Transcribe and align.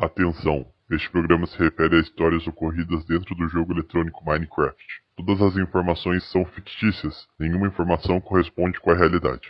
Atenção! 0.00 0.64
Este 0.88 1.10
programa 1.10 1.44
se 1.48 1.58
refere 1.58 1.96
a 1.96 2.00
histórias 2.00 2.46
ocorridas 2.46 3.04
dentro 3.04 3.34
do 3.34 3.48
jogo 3.48 3.72
eletrônico 3.72 4.24
Minecraft. 4.24 4.80
Todas 5.16 5.42
as 5.42 5.56
informações 5.56 6.22
são 6.30 6.44
fictícias, 6.44 7.26
nenhuma 7.36 7.66
informação 7.66 8.20
corresponde 8.20 8.78
com 8.78 8.92
a 8.92 8.94
realidade. 8.94 9.48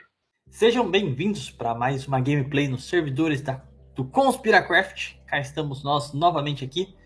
Sejam 0.48 0.90
bem-vindos 0.90 1.50
para 1.50 1.74
mais 1.74 2.08
uma 2.08 2.18
gameplay 2.18 2.66
nos 2.66 2.88
servidores 2.88 3.42
da, 3.42 3.62
do 3.94 4.06
Conspiracraft. 4.06 5.16
Cá 5.26 5.38
estamos 5.38 5.84
nós 5.84 6.14
novamente 6.14 6.64
aqui, 6.64 6.96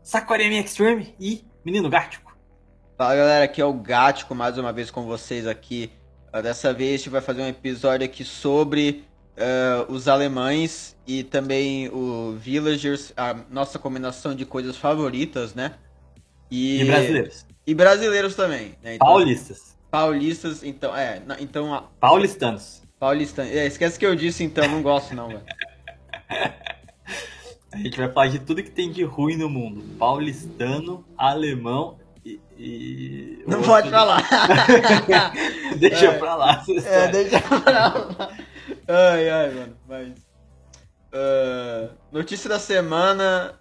Sakuremi 0.00 0.56
Extreme 0.56 1.12
e 1.18 1.44
Menino 1.64 1.90
Gático. 1.90 2.38
Fala 2.96 3.16
galera, 3.16 3.44
aqui 3.46 3.60
é 3.60 3.64
o 3.64 3.74
Gático 3.74 4.32
mais 4.32 4.58
uma 4.58 4.72
vez 4.72 4.92
com 4.92 5.02
vocês 5.06 5.44
aqui. 5.44 5.90
Dessa 6.40 6.72
vez 6.72 6.94
a 6.94 6.96
gente 6.98 7.10
vai 7.10 7.20
fazer 7.20 7.42
um 7.42 7.48
episódio 7.48 8.06
aqui 8.06 8.22
sobre 8.22 9.04
uh, 9.36 9.92
os 9.92 10.08
alemães 10.08 10.96
e 11.06 11.22
também 11.22 11.88
o 11.88 12.36
Villagers, 12.38 13.12
a 13.16 13.34
nossa 13.50 13.78
combinação 13.78 14.34
de 14.34 14.44
coisas 14.44 14.76
favoritas, 14.76 15.54
né? 15.54 15.72
E, 16.50 16.84
brasileiros. 16.84 17.46
E 17.66 17.74
brasileiros 17.74 18.34
também, 18.34 18.74
né? 18.82 18.94
Então, 18.96 19.06
Paulistas. 19.06 19.76
Paulistas, 19.90 20.62
então, 20.64 20.94
é, 20.96 21.22
então, 21.40 21.72
a- 21.74 21.82
Paulistanos. 22.00 22.82
paulista, 22.98 23.42
é, 23.44 23.66
esquece 23.66 23.98
que 23.98 24.04
eu 24.06 24.14
disse 24.16 24.42
então, 24.44 24.66
não 24.68 24.82
gosto 24.82 25.14
não, 25.14 25.28
velho. 25.28 25.42
A 27.72 27.78
gente 27.78 27.98
vai 27.98 28.10
falar 28.10 28.28
de 28.28 28.38
tudo 28.38 28.62
que 28.62 28.70
tem 28.70 28.90
de 28.90 29.02
ruim 29.04 29.36
no 29.36 29.50
mundo. 29.50 29.82
Paulistano, 29.98 31.04
alemão 31.18 31.98
e. 32.24 32.40
e- 32.58 33.44
Não 33.46 33.58
outro- 33.58 33.70
pode 33.72 33.90
falar. 33.90 34.22
Deixa 35.76 36.06
É. 36.06 36.18
pra 36.18 36.34
lá. 36.36 36.64
É, 36.86 37.08
deixa 37.08 37.40
pra 37.40 37.58
lá. 37.70 38.30
Ai, 38.88 39.28
ai, 39.30 39.50
mano, 39.54 39.76
mas. 39.86 40.26
ah, 41.12 41.90
notícia 42.12 42.48
da 42.48 42.58
semana. 42.58 43.58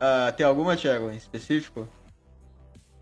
ah, 0.00 0.32
tem 0.36 0.44
alguma, 0.46 0.76
Thiago, 0.76 1.10
em 1.10 1.16
específico? 1.16 1.88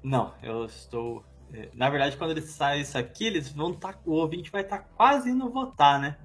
Não, 0.02 0.32
eu 0.42 0.64
estou. 0.66 1.24
é, 1.52 1.68
Na 1.74 1.90
verdade, 1.90 2.16
quando 2.16 2.30
eles 2.30 2.44
saem 2.50 2.82
isso 2.82 2.96
aqui, 2.96 3.26
eles 3.26 3.48
vão 3.50 3.72
estar. 3.72 3.98
o 4.04 4.12
ouvinte 4.12 4.50
vai 4.50 4.62
estar 4.62 4.78
quase 4.96 5.30
indo 5.30 5.48
votar, 5.50 6.00
né? 6.00 6.16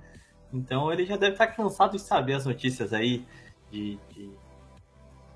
Então 0.54 0.92
ele 0.92 1.06
já 1.06 1.16
deve 1.18 1.34
estar 1.34 1.48
cansado 1.48 1.94
de 1.94 2.00
saber 2.02 2.34
as 2.34 2.46
notícias 2.46 2.92
aí 2.94 3.26
de, 3.72 3.98
de, 4.10 4.30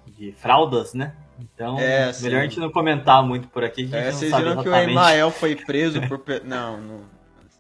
de 0.08 0.32
fraldas, 0.34 0.94
né? 0.94 1.16
Então, 1.40 1.78
É, 1.80 2.12
sim. 2.14 2.24
melhor 2.26 2.42
a 2.42 2.44
gente 2.44 2.60
não 2.60 2.72
comentar 2.72 3.24
muito 3.24 3.48
por 3.48 3.64
aqui, 3.64 3.88
que 3.88 3.96
É, 3.96 4.12
vocês 4.12 4.34
viram 4.36 4.54
que 4.58 4.70
o 4.70 4.72
exatamente. 4.72 4.92
Emael 4.92 5.32
foi 5.32 5.56
preso 5.56 6.02
por. 6.08 6.22
Não, 6.44 6.78
não. 6.82 7.15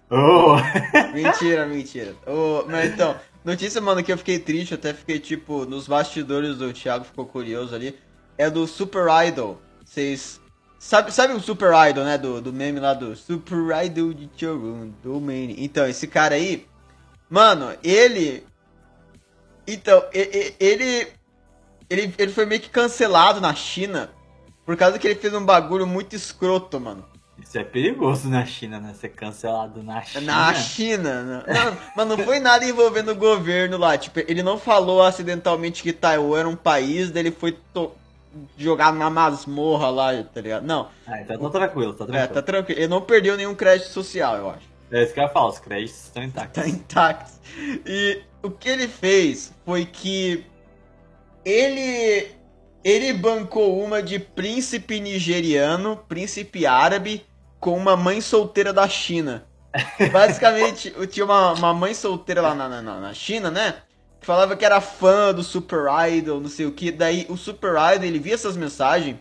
Oh! 0.09 0.55
Mentira, 1.13 1.65
mentira. 1.65 2.15
Ô, 2.27 2.63
mas 2.67 2.93
então, 2.93 3.15
notícia, 3.43 3.81
mano, 3.81 4.03
que 4.03 4.11
eu 4.11 4.17
fiquei 4.17 4.37
triste, 4.37 4.73
até 4.73 4.93
fiquei 4.93 5.19
tipo, 5.19 5.65
nos 5.65 5.87
bastidores 5.87 6.57
do 6.57 6.71
Thiago 6.71 7.05
ficou 7.05 7.25
curioso 7.25 7.73
ali. 7.73 7.97
É 8.37 8.49
do 8.49 8.67
Super 8.67 9.07
Idol. 9.27 9.59
Vocês. 9.83 10.39
Sabe, 10.77 11.11
sabe 11.11 11.33
o 11.33 11.39
Super 11.39 11.71
Idol, 11.89 12.03
né? 12.03 12.17
Do, 12.17 12.41
do 12.41 12.53
meme 12.53 12.79
lá 12.79 12.93
do 12.93 13.15
Super 13.15 13.85
Idol 13.85 14.13
de 14.13 14.29
Chorun, 14.35 14.91
do 15.01 15.19
Mane. 15.19 15.55
Então, 15.57 15.87
esse 15.87 16.07
cara 16.07 16.35
aí. 16.35 16.67
Mano, 17.29 17.75
ele. 17.83 18.45
Então, 19.67 20.03
ele. 20.13 21.07
Ele, 21.87 22.13
ele 22.17 22.31
foi 22.31 22.45
meio 22.45 22.61
que 22.61 22.69
cancelado 22.69 23.39
na 23.39 23.53
China. 23.53 24.11
Por 24.65 24.75
causa 24.75 24.97
que 24.97 25.07
ele 25.07 25.19
fez 25.19 25.33
um 25.33 25.45
bagulho 25.45 25.85
muito 25.85 26.15
escroto, 26.15 26.79
mano. 26.79 27.05
Isso 27.55 27.59
é 27.61 27.63
perigoso 27.63 28.27
na 28.27 28.45
China, 28.45 28.81
né? 28.81 28.93
Ser 28.93 29.09
cancelado 29.09 29.81
na 29.81 30.01
China. 30.01 30.25
Na 30.25 30.53
China, 30.53 31.23
não, 31.23 31.37
não, 31.53 31.77
mas 31.95 32.07
não 32.07 32.17
foi 32.17 32.37
nada 32.37 32.65
envolvendo 32.65 33.13
o 33.13 33.15
governo 33.15 33.77
lá. 33.77 33.97
Tipo, 33.97 34.19
ele 34.19 34.43
não 34.43 34.59
falou 34.59 35.01
acidentalmente 35.01 35.81
que 35.81 35.93
Taiwan 35.93 36.37
era 36.37 36.49
um 36.49 36.55
país, 36.55 37.11
daí 37.11 37.21
ele 37.23 37.31
foi 37.31 37.57
jogado 38.57 38.97
na 38.97 39.09
masmorra 39.09 39.89
lá, 39.89 40.23
tá 40.23 40.41
ligado? 40.41 40.65
Não, 40.65 40.89
Ah, 41.07 41.21
então 41.21 41.37
tá 41.39 41.49
tranquilo, 41.49 41.93
tá 41.93 42.03
é, 42.03 42.07
tranquilo. 42.07 42.33
tá 42.33 42.41
tranquilo. 42.41 42.79
Ele 42.81 42.87
não 42.89 43.01
perdeu 43.01 43.37
nenhum 43.37 43.55
crédito 43.55 43.87
social, 43.87 44.35
eu 44.35 44.49
acho. 44.49 44.67
É 44.91 45.03
isso 45.03 45.13
que 45.13 45.19
eu 45.21 45.23
ia 45.23 45.29
falar, 45.29 45.47
os 45.47 45.59
créditos 45.59 46.03
estão 46.03 46.23
intactos. 46.23 46.61
Tá 46.61 46.67
intacto. 46.67 47.31
E 47.85 48.21
o 48.43 48.51
que 48.51 48.67
ele 48.67 48.89
fez 48.89 49.53
foi 49.63 49.85
que 49.85 50.43
ele 51.45 52.31
ele 52.83 53.13
bancou 53.13 53.81
uma 53.81 54.03
de 54.03 54.19
príncipe 54.19 54.99
nigeriano, 54.99 55.97
príncipe 56.07 56.65
árabe, 56.65 57.25
com 57.59 57.75
uma 57.75 57.95
mãe 57.95 58.21
solteira 58.21 58.71
da 58.71 58.87
China. 58.87 59.45
Basicamente, 60.11 60.93
tinha 61.07 61.25
uma, 61.25 61.53
uma 61.53 61.73
mãe 61.73 61.93
solteira 61.93 62.41
lá 62.41 62.55
na, 62.55 62.81
na, 62.81 62.99
na 62.99 63.13
China, 63.13 63.51
né? 63.51 63.75
Que 64.19 64.25
falava 64.25 64.55
que 64.55 64.65
era 64.65 64.79
fã 64.81 65.33
do 65.33 65.43
Super 65.43 65.85
Idol, 66.09 66.39
não 66.39 66.49
sei 66.49 66.65
o 66.65 66.71
que. 66.71 66.91
Daí 66.91 67.25
o 67.29 67.37
Super 67.37 67.71
Idol, 67.93 68.05
ele 68.05 68.19
via 68.19 68.33
essas 68.33 68.55
mensagens, 68.55 69.17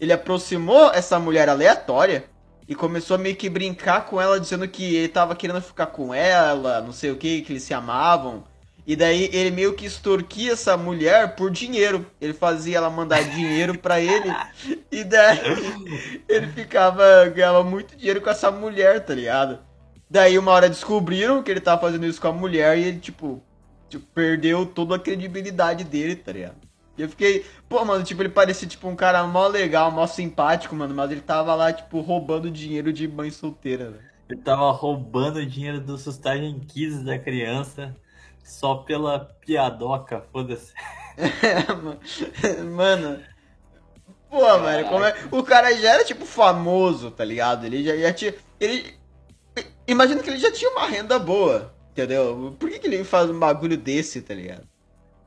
ele 0.00 0.12
aproximou 0.12 0.90
essa 0.92 1.18
mulher 1.18 1.48
aleatória 1.48 2.24
e 2.66 2.74
começou 2.74 3.14
a 3.14 3.18
meio 3.18 3.36
que 3.36 3.48
brincar 3.48 4.06
com 4.06 4.20
ela, 4.20 4.40
dizendo 4.40 4.66
que 4.66 4.96
ele 4.96 5.08
tava 5.08 5.36
querendo 5.36 5.60
ficar 5.60 5.86
com 5.86 6.12
ela, 6.12 6.80
não 6.80 6.92
sei 6.92 7.10
o 7.10 7.16
que, 7.16 7.42
que 7.42 7.52
eles 7.52 7.62
se 7.62 7.74
amavam. 7.74 8.44
E 8.86 8.94
daí 8.94 9.30
ele 9.32 9.50
meio 9.50 9.74
que 9.74 9.86
extorquia 9.86 10.52
essa 10.52 10.76
mulher 10.76 11.34
por 11.36 11.50
dinheiro. 11.50 12.06
Ele 12.20 12.34
fazia 12.34 12.76
ela 12.76 12.90
mandar 12.90 13.24
dinheiro 13.24 13.78
pra 13.78 14.00
ele. 14.00 14.30
E 14.92 15.02
daí 15.02 15.38
ele 16.28 16.46
ficava, 16.48 17.26
ganhava 17.28 17.64
muito 17.64 17.96
dinheiro 17.96 18.20
com 18.20 18.28
essa 18.28 18.50
mulher, 18.50 19.04
tá 19.04 19.14
ligado? 19.14 19.58
Daí 20.08 20.38
uma 20.38 20.52
hora 20.52 20.68
descobriram 20.68 21.42
que 21.42 21.50
ele 21.50 21.60
tava 21.60 21.80
fazendo 21.80 22.06
isso 22.06 22.20
com 22.20 22.28
a 22.28 22.32
mulher 22.32 22.78
e 22.78 22.84
ele, 22.84 22.98
tipo, 22.98 23.42
tipo, 23.88 24.04
perdeu 24.14 24.66
toda 24.66 24.96
a 24.96 24.98
credibilidade 24.98 25.82
dele, 25.82 26.14
tá 26.14 26.32
ligado? 26.32 26.56
E 26.96 27.02
eu 27.02 27.08
fiquei, 27.08 27.44
pô, 27.68 27.84
mano, 27.84 28.04
tipo, 28.04 28.22
ele 28.22 28.28
parecia 28.28 28.68
tipo 28.68 28.86
um 28.86 28.94
cara 28.94 29.24
mó 29.24 29.48
legal, 29.48 29.90
mó 29.90 30.06
simpático, 30.06 30.76
mano, 30.76 30.94
mas 30.94 31.10
ele 31.10 31.22
tava 31.22 31.54
lá, 31.54 31.72
tipo, 31.72 32.00
roubando 32.00 32.50
dinheiro 32.50 32.92
de 32.92 33.08
mãe 33.08 33.30
solteira, 33.30 33.90
velho. 33.90 34.04
Ele 34.28 34.40
tava 34.40 34.70
roubando 34.70 35.44
dinheiro 35.44 35.80
do 35.80 35.98
sustagem 35.98 36.60
kids 36.60 37.02
da 37.02 37.18
criança 37.18 37.94
só 38.44 38.76
pela 38.76 39.18
piadoca, 39.40 40.24
foda-se. 40.30 40.72
Mano. 42.76 43.20
Pô, 44.28 44.58
mano, 44.58 44.88
como 44.88 45.04
é... 45.04 45.14
o 45.30 45.44
cara 45.44 45.72
já 45.76 45.94
era 45.94 46.04
tipo 46.04 46.26
famoso, 46.26 47.08
tá 47.08 47.24
ligado? 47.24 47.64
Ele 47.66 47.84
já, 47.84 47.96
já 47.96 48.12
tinha. 48.12 48.34
Ele. 48.58 48.92
Imagina 49.86 50.20
que 50.20 50.28
ele 50.28 50.38
já 50.38 50.50
tinha 50.50 50.68
uma 50.72 50.88
renda 50.88 51.20
boa, 51.20 51.72
entendeu? 51.92 52.56
Por 52.58 52.68
que, 52.68 52.80
que 52.80 52.86
ele 52.88 53.04
faz 53.04 53.30
um 53.30 53.38
bagulho 53.38 53.76
desse, 53.76 54.20
tá 54.22 54.34
ligado? 54.34 54.66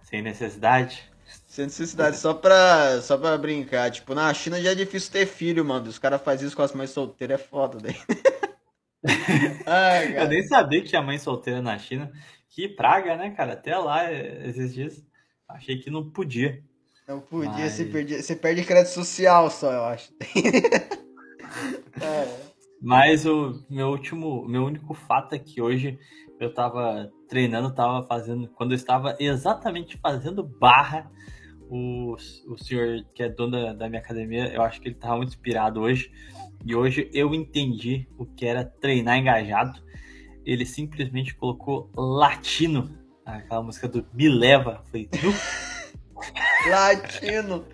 Sem 0.03 0.21
necessidade. 0.21 1.09
Sem 1.47 1.65
necessidade, 1.65 2.17
só 2.17 2.33
pra, 2.33 3.01
só 3.01 3.17
pra 3.17 3.37
brincar. 3.37 3.89
Tipo, 3.91 4.13
na 4.13 4.33
China 4.33 4.61
já 4.61 4.71
é 4.71 4.75
difícil 4.75 5.11
ter 5.11 5.25
filho, 5.25 5.63
mano. 5.63 5.87
Os 5.87 5.97
caras 5.97 6.21
fazem 6.21 6.45
isso 6.45 6.55
com 6.55 6.61
as 6.61 6.73
mães 6.73 6.89
solteiras, 6.89 7.39
é 7.39 7.43
foda, 7.43 7.77
daí. 7.79 7.95
Ai, 9.65 10.17
Eu 10.17 10.27
nem 10.27 10.43
sabia 10.43 10.81
que 10.81 10.89
tinha 10.89 11.01
mãe 11.01 11.17
solteira 11.17 11.61
na 11.61 11.77
China. 11.77 12.11
Que 12.49 12.67
praga, 12.67 13.15
né, 13.15 13.31
cara? 13.31 13.53
Até 13.53 13.77
lá, 13.77 14.11
eh, 14.11 14.47
esses 14.47 14.73
dias, 14.73 15.05
achei 15.47 15.77
que 15.77 15.89
não 15.89 16.09
podia. 16.09 16.63
Não 17.07 17.21
podia, 17.21 17.51
Mas- 17.51 17.73
você, 17.73 17.85
perde, 17.85 18.21
você 18.21 18.35
perde 18.35 18.65
crédito 18.65 18.93
social 18.93 19.49
só, 19.49 19.71
eu 19.71 19.83
acho. 19.85 20.11
é. 22.01 22.47
Mas 22.81 23.25
o 23.25 23.63
meu 23.69 23.87
último, 23.89 24.47
meu 24.47 24.63
único 24.65 24.93
fato 24.93 25.33
é 25.33 25.39
que 25.39 25.61
hoje 25.61 25.97
eu 26.39 26.53
tava 26.53 27.09
treinando, 27.27 27.73
tava 27.73 28.05
fazendo, 28.05 28.47
quando 28.49 28.71
eu 28.71 28.75
estava 28.75 29.15
exatamente 29.19 29.97
fazendo 29.97 30.43
barra, 30.43 31.09
o, 31.69 32.15
o 32.47 32.57
senhor 32.57 33.03
que 33.13 33.23
é 33.23 33.29
dono 33.29 33.51
da, 33.51 33.73
da 33.73 33.89
minha 33.89 34.01
academia, 34.01 34.53
eu 34.53 34.61
acho 34.61 34.79
que 34.79 34.87
ele 34.87 34.95
tava 34.95 35.17
muito 35.17 35.29
inspirado 35.29 35.81
hoje. 35.81 36.11
E 36.65 36.75
hoje 36.75 37.09
eu 37.13 37.33
entendi 37.33 38.07
o 38.17 38.25
que 38.25 38.45
era 38.45 38.63
treinar 38.63 39.17
engajado. 39.17 39.81
Ele 40.49 40.65
simplesmente 40.65 41.35
colocou 41.35 41.91
latino, 41.95 42.89
aquela 43.25 43.61
música 43.61 43.85
do 43.87 44.05
Me 44.13 44.29
Leva. 44.29 44.81
Falei, 44.85 45.09
"Nu, 45.21 45.33
Latino. 46.71 47.65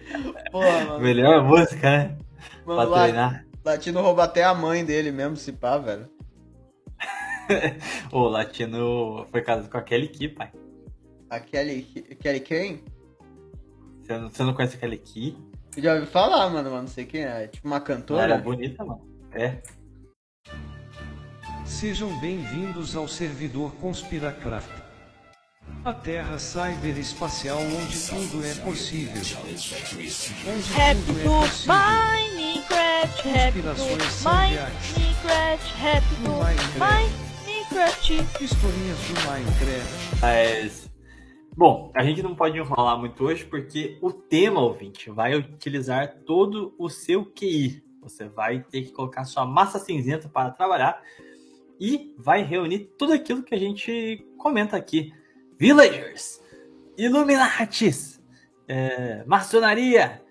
Porra, 0.52 0.86
mano. 0.86 1.00
melhor 1.00 1.44
música, 1.44 1.90
né? 1.90 2.18
Pra 2.66 2.76
Mano, 2.76 2.90
la- 2.90 3.04
treinar. 3.04 3.46
Latino 3.64 4.02
rouba 4.02 4.24
até 4.24 4.44
a 4.44 4.54
mãe 4.54 4.84
dele 4.84 5.12
mesmo, 5.12 5.36
se 5.38 5.52
pá, 5.54 5.78
velho. 5.78 6.10
O 8.12 8.22
latino 8.28 9.26
foi 9.32 9.42
casado 9.42 9.70
com 9.70 9.78
a 9.78 9.82
Kelly 9.82 10.08
Key, 10.08 10.30
pai. 10.30 10.52
A 11.30 11.40
Kelly, 11.40 11.84
Kelly 12.20 12.40
quem? 12.40 12.84
Você 14.02 14.18
não, 14.18 14.30
você 14.30 14.44
não 14.44 14.54
conhece 14.54 14.78
a 14.78 14.80
Kelly 14.80 14.98
Key? 14.98 15.38
Já 15.78 15.96
ouvi 15.96 16.08
falar, 16.08 16.50
mano, 16.50 16.72
mas 16.72 16.82
não 16.82 16.88
sei 16.88 17.06
quem 17.06 17.24
é. 17.24 17.44
É 17.44 17.48
Tipo 17.48 17.68
uma 17.68 17.78
Ela 17.78 17.86
cantora? 17.86 18.22
era 18.24 18.38
bonita, 18.38 18.84
mano. 18.86 19.02
É. 19.32 19.62
Sejam 21.66 22.20
bem-vindos 22.20 22.96
ao 22.96 23.08
servidor 23.08 23.74
Conspiracraft. 23.76 24.70
A 25.86 25.94
Terra 25.94 26.38
cyberespacial 26.38 27.58
onde 27.58 28.08
tudo 28.10 28.46
é 28.46 28.54
possível. 28.56 29.22
Onde 29.46 30.74
Happy 30.74 31.02
tudo 31.06 31.20
é 31.20 31.24
to 31.24 31.30
possível. 31.30 31.74
Minecraft, 31.74 33.30
happy 33.30 33.62
to 33.62 33.68
Conspirações 33.68 34.52
reais. 34.52 34.98
Minecraft, 34.98 35.74
happy 35.82 36.16
to 36.16 36.30
Minecraft. 36.30 37.24
Minecraft. 37.46 38.44
Historinhas 38.44 38.98
do 39.00 39.14
Minecraft. 39.26 40.22
Mas 40.22 40.94
Bom, 41.56 41.92
a 41.96 42.04
gente 42.04 42.24
não 42.24 42.36
pode 42.36 42.58
enrolar 42.58 42.98
muito 42.98 43.24
hoje 43.24 43.46
porque 43.46 44.00
o 44.02 44.12
tema, 44.12 44.60
ouvinte, 44.60 45.12
vai 45.12 45.36
utilizar 45.36 46.24
todo 46.26 46.74
o 46.80 46.90
seu 46.90 47.26
QI. 47.26 47.84
Você 48.02 48.28
vai 48.28 48.64
ter 48.64 48.82
que 48.82 48.92
colocar 48.92 49.24
sua 49.24 49.46
massa 49.46 49.78
cinzenta 49.78 50.28
para 50.28 50.50
trabalhar 50.50 51.00
e 51.84 52.16
vai 52.18 52.44
reunir 52.44 52.94
tudo 52.98 53.12
aquilo 53.12 53.44
que 53.44 53.54
a 53.54 53.60
gente 53.60 54.26
comenta 54.38 54.78
aqui. 54.78 55.14
Villagers, 55.60 56.42
Illuminatis, 56.98 58.24
é, 58.70 59.22
maçonaria, 59.26 60.24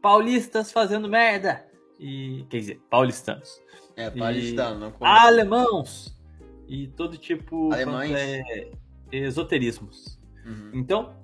paulistas 0.00 0.72
fazendo 0.72 1.06
merda, 1.06 1.68
e 2.00 2.46
quer 2.48 2.58
dizer, 2.58 2.80
paulistanos. 2.88 3.60
É, 3.94 4.08
paulistano, 4.08 4.80
não 4.80 4.90
como- 4.92 5.04
Alemãos 5.04 6.18
e 6.66 6.88
todo 6.88 7.18
tipo 7.18 7.70
Alemães. 7.70 8.10
é, 8.10 8.70
esoterismos. 9.12 10.18
Uhum. 10.46 10.70
Então, 10.72 11.14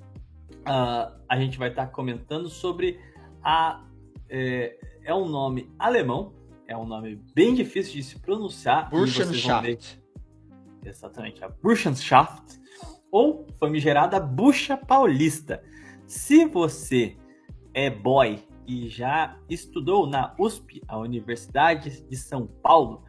ah, 0.67 1.17
a 1.27 1.39
gente 1.39 1.59
vai 1.59 1.71
estar 1.71 1.87
comentando 1.87 2.51
sobre 2.51 3.01
a. 3.43 3.83
É, 4.29 4.77
é 5.05 5.15
um 5.15 5.27
nome 5.27 5.73
alemão, 5.79 6.35
é 6.71 6.77
um 6.77 6.87
nome 6.87 7.17
bem 7.35 7.53
difícil 7.53 7.95
de 7.95 8.03
se 8.05 8.19
pronunciar. 8.21 8.89
Burschenschaft. 8.91 9.99
Exatamente, 10.85 11.45
a 11.45 11.49
Burschenschaft, 11.49 12.59
ou 13.11 13.47
famigerada 13.59 14.21
Bucha 14.21 14.77
Paulista. 14.77 15.63
Se 16.07 16.47
você 16.47 17.17
é 17.75 17.91
boy 17.91 18.39
e 18.67 18.89
já 18.89 19.37
estudou 19.49 20.07
na 20.07 20.33
USP, 20.39 20.81
a 20.87 20.97
Universidade 20.97 22.03
de 22.09 22.17
São 22.17 22.47
Paulo, 22.47 23.03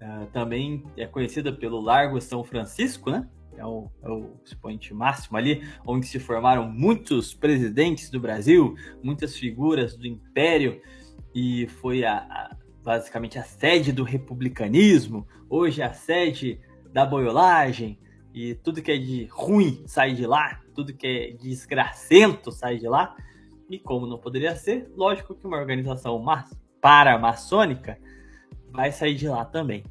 ah, 0.00 0.26
também 0.32 0.84
é 0.96 1.06
conhecida 1.06 1.52
pelo 1.52 1.80
Largo 1.80 2.20
São 2.20 2.42
Francisco, 2.42 3.08
né? 3.10 3.28
É 3.56 3.64
o, 3.64 3.88
é 4.02 4.10
o 4.10 4.32
expoente 4.44 4.92
máximo 4.92 5.38
ali, 5.38 5.62
onde 5.86 6.06
se 6.06 6.18
formaram 6.18 6.68
muitos 6.68 7.32
presidentes 7.32 8.10
do 8.10 8.20
Brasil, 8.20 8.74
muitas 9.02 9.34
figuras 9.36 9.96
do 9.96 10.06
Império, 10.06 10.82
e 11.34 11.66
foi 11.68 12.04
a- 12.04 12.18
a- 12.18 12.56
basicamente 12.86 13.36
a 13.36 13.42
sede 13.42 13.90
do 13.90 14.04
republicanismo, 14.04 15.26
hoje 15.50 15.82
a 15.82 15.92
sede 15.92 16.60
da 16.92 17.04
boiolagem, 17.04 17.98
e 18.32 18.54
tudo 18.54 18.80
que 18.80 18.92
é 18.92 18.96
de 18.96 19.24
ruim 19.24 19.82
sai 19.88 20.12
de 20.14 20.24
lá, 20.24 20.60
tudo 20.72 20.94
que 20.94 21.04
é 21.04 21.30
de 21.32 21.48
desgracento 21.48 22.52
sai 22.52 22.78
de 22.78 22.86
lá. 22.86 23.16
E 23.68 23.76
como 23.76 24.06
não 24.06 24.18
poderia 24.18 24.54
ser, 24.54 24.88
lógico 24.94 25.34
que 25.34 25.44
uma 25.44 25.56
organização 25.56 26.16
ma- 26.20 26.48
paramaçônica 26.80 27.98
vai 28.70 28.92
sair 28.92 29.16
de 29.16 29.26
lá 29.26 29.44
também. 29.44 29.82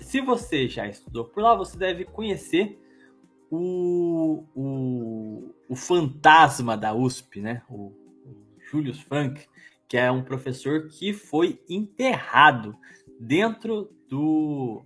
Se 0.00 0.22
você 0.22 0.66
já 0.66 0.86
estudou 0.86 1.26
por 1.26 1.42
lá, 1.42 1.54
você 1.54 1.76
deve 1.76 2.06
conhecer 2.06 2.80
o, 3.50 4.44
o, 4.54 5.54
o 5.68 5.76
fantasma 5.76 6.74
da 6.74 6.94
USP, 6.94 7.42
né? 7.42 7.60
O, 7.68 7.92
o 8.24 8.46
Julius 8.70 9.00
Frank, 9.00 9.46
que 9.88 9.96
é 9.96 10.10
um 10.10 10.22
professor 10.22 10.86
que 10.88 11.12
foi 11.12 11.60
enterrado 11.68 12.76
dentro 13.18 13.90
do, 14.08 14.84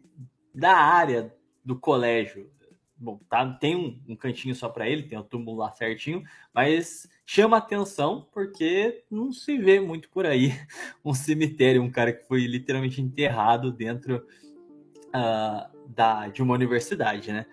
da 0.54 0.76
área 0.76 1.34
do 1.64 1.78
colégio. 1.78 2.50
Bom, 2.96 3.18
tá, 3.28 3.44
tem 3.54 3.74
um, 3.74 4.00
um 4.08 4.14
cantinho 4.14 4.54
só 4.54 4.68
para 4.68 4.88
ele, 4.88 5.02
tem 5.02 5.18
o 5.18 5.24
túmulo 5.24 5.58
lá 5.58 5.72
certinho, 5.72 6.22
mas 6.54 7.08
chama 7.26 7.56
atenção 7.56 8.28
porque 8.32 9.04
não 9.10 9.32
se 9.32 9.58
vê 9.58 9.80
muito 9.80 10.08
por 10.08 10.24
aí 10.24 10.52
um 11.04 11.12
cemitério, 11.12 11.82
um 11.82 11.90
cara 11.90 12.12
que 12.12 12.24
foi 12.28 12.46
literalmente 12.46 13.02
enterrado 13.02 13.72
dentro 13.72 14.24
ah, 15.12 15.68
da, 15.88 16.28
de 16.28 16.42
uma 16.42 16.54
universidade, 16.54 17.32
né? 17.32 17.44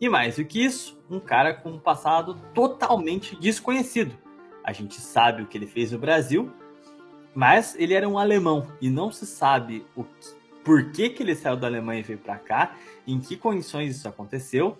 E 0.00 0.08
mais 0.08 0.36
do 0.36 0.44
que 0.44 0.64
isso, 0.64 1.00
um 1.10 1.20
cara 1.20 1.52
com 1.52 1.70
um 1.70 1.78
passado 1.78 2.34
totalmente 2.54 3.36
desconhecido. 3.36 4.16
A 4.64 4.72
gente 4.72 5.00
sabe 5.00 5.42
o 5.42 5.46
que 5.46 5.58
ele 5.58 5.66
fez 5.66 5.90
no 5.90 5.98
Brasil, 5.98 6.52
mas 7.34 7.74
ele 7.76 7.94
era 7.94 8.08
um 8.08 8.18
alemão 8.18 8.66
e 8.80 8.88
não 8.90 9.10
se 9.12 9.26
sabe 9.26 9.84
o 9.96 10.04
que- 10.04 10.34
por 10.64 10.90
que, 10.92 11.08
que 11.10 11.22
ele 11.22 11.34
saiu 11.34 11.56
da 11.56 11.66
Alemanha 11.66 12.00
e 12.00 12.02
veio 12.04 12.18
para 12.18 12.36
cá, 12.38 12.76
em 13.06 13.18
que 13.18 13.36
condições 13.36 13.96
isso 13.96 14.06
aconteceu. 14.08 14.78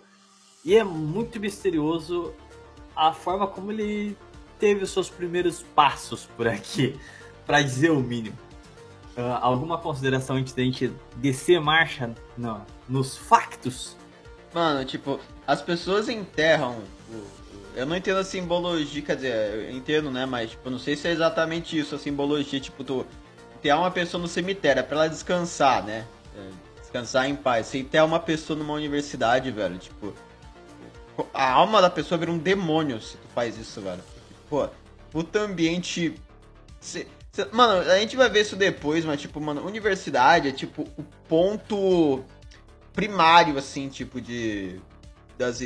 E 0.63 0.75
é 0.77 0.83
muito 0.83 1.39
misterioso 1.41 2.33
a 2.95 3.11
forma 3.11 3.45
como 3.47 3.69
ele 3.71 4.15
teve 4.59 4.83
os 4.83 4.91
seus 4.91 5.09
primeiros 5.09 5.61
passos 5.75 6.25
por 6.37 6.47
aqui, 6.47 6.97
para 7.45 7.61
dizer 7.61 7.91
o 7.91 7.99
mínimo. 7.99 8.37
Ah, 9.17 9.39
alguma 9.41 9.77
consideração 9.77 10.37
antes 10.37 10.53
da 10.53 10.63
gente 10.63 10.91
descer 11.17 11.59
marcha 11.59 12.15
no- 12.37 12.65
nos 12.87 13.17
factos? 13.17 13.97
Mano, 14.53 14.85
tipo, 14.85 15.19
as 15.45 15.61
pessoas 15.61 16.07
enterram. 16.07 16.81
o- 17.11 17.42
eu 17.75 17.85
não 17.85 17.95
entendo 17.95 18.17
a 18.17 18.23
simbologia, 18.23 19.01
quer 19.01 19.15
dizer, 19.15 19.53
eu 19.69 19.71
entendo, 19.71 20.11
né? 20.11 20.25
Mas, 20.25 20.51
tipo, 20.51 20.69
não 20.69 20.79
sei 20.79 20.95
se 20.95 21.07
é 21.07 21.11
exatamente 21.11 21.77
isso, 21.77 21.95
a 21.95 21.99
simbologia. 21.99 22.59
Tipo, 22.59 22.83
tu 22.83 23.05
enterrar 23.55 23.79
uma 23.79 23.91
pessoa 23.91 24.21
no 24.21 24.27
cemitério, 24.27 24.79
é 24.79 24.83
pra 24.83 24.97
ela 24.97 25.07
descansar, 25.09 25.83
né? 25.83 26.05
É, 26.35 26.49
descansar 26.81 27.29
em 27.29 27.35
paz. 27.35 27.67
Você 27.67 27.79
enterra 27.79 28.05
uma 28.05 28.19
pessoa 28.19 28.57
numa 28.57 28.73
universidade, 28.73 29.49
velho, 29.51 29.77
tipo. 29.77 30.13
A 31.33 31.51
alma 31.51 31.81
da 31.81 31.89
pessoa 31.89 32.17
vira 32.17 32.31
um 32.31 32.37
demônio 32.37 32.99
se 32.99 33.17
tu 33.17 33.27
faz 33.35 33.57
isso, 33.57 33.79
velho. 33.81 34.01
Pô, 34.49 34.67
puta 35.11 35.39
ambiente. 35.41 36.15
cê- 36.79 37.05
cê- 37.31 37.47
mano, 37.51 37.89
a 37.89 37.99
gente 37.99 38.15
vai 38.15 38.29
ver 38.29 38.41
isso 38.41 38.55
depois, 38.55 39.05
mas, 39.05 39.21
tipo, 39.21 39.39
mano, 39.39 39.63
universidade 39.65 40.47
é, 40.49 40.51
tipo, 40.51 40.81
o 40.97 41.03
ponto 41.27 42.23
primário, 42.93 43.57
assim, 43.57 43.89
tipo, 43.89 44.19
de. 44.19 44.79
Das, 45.37 45.59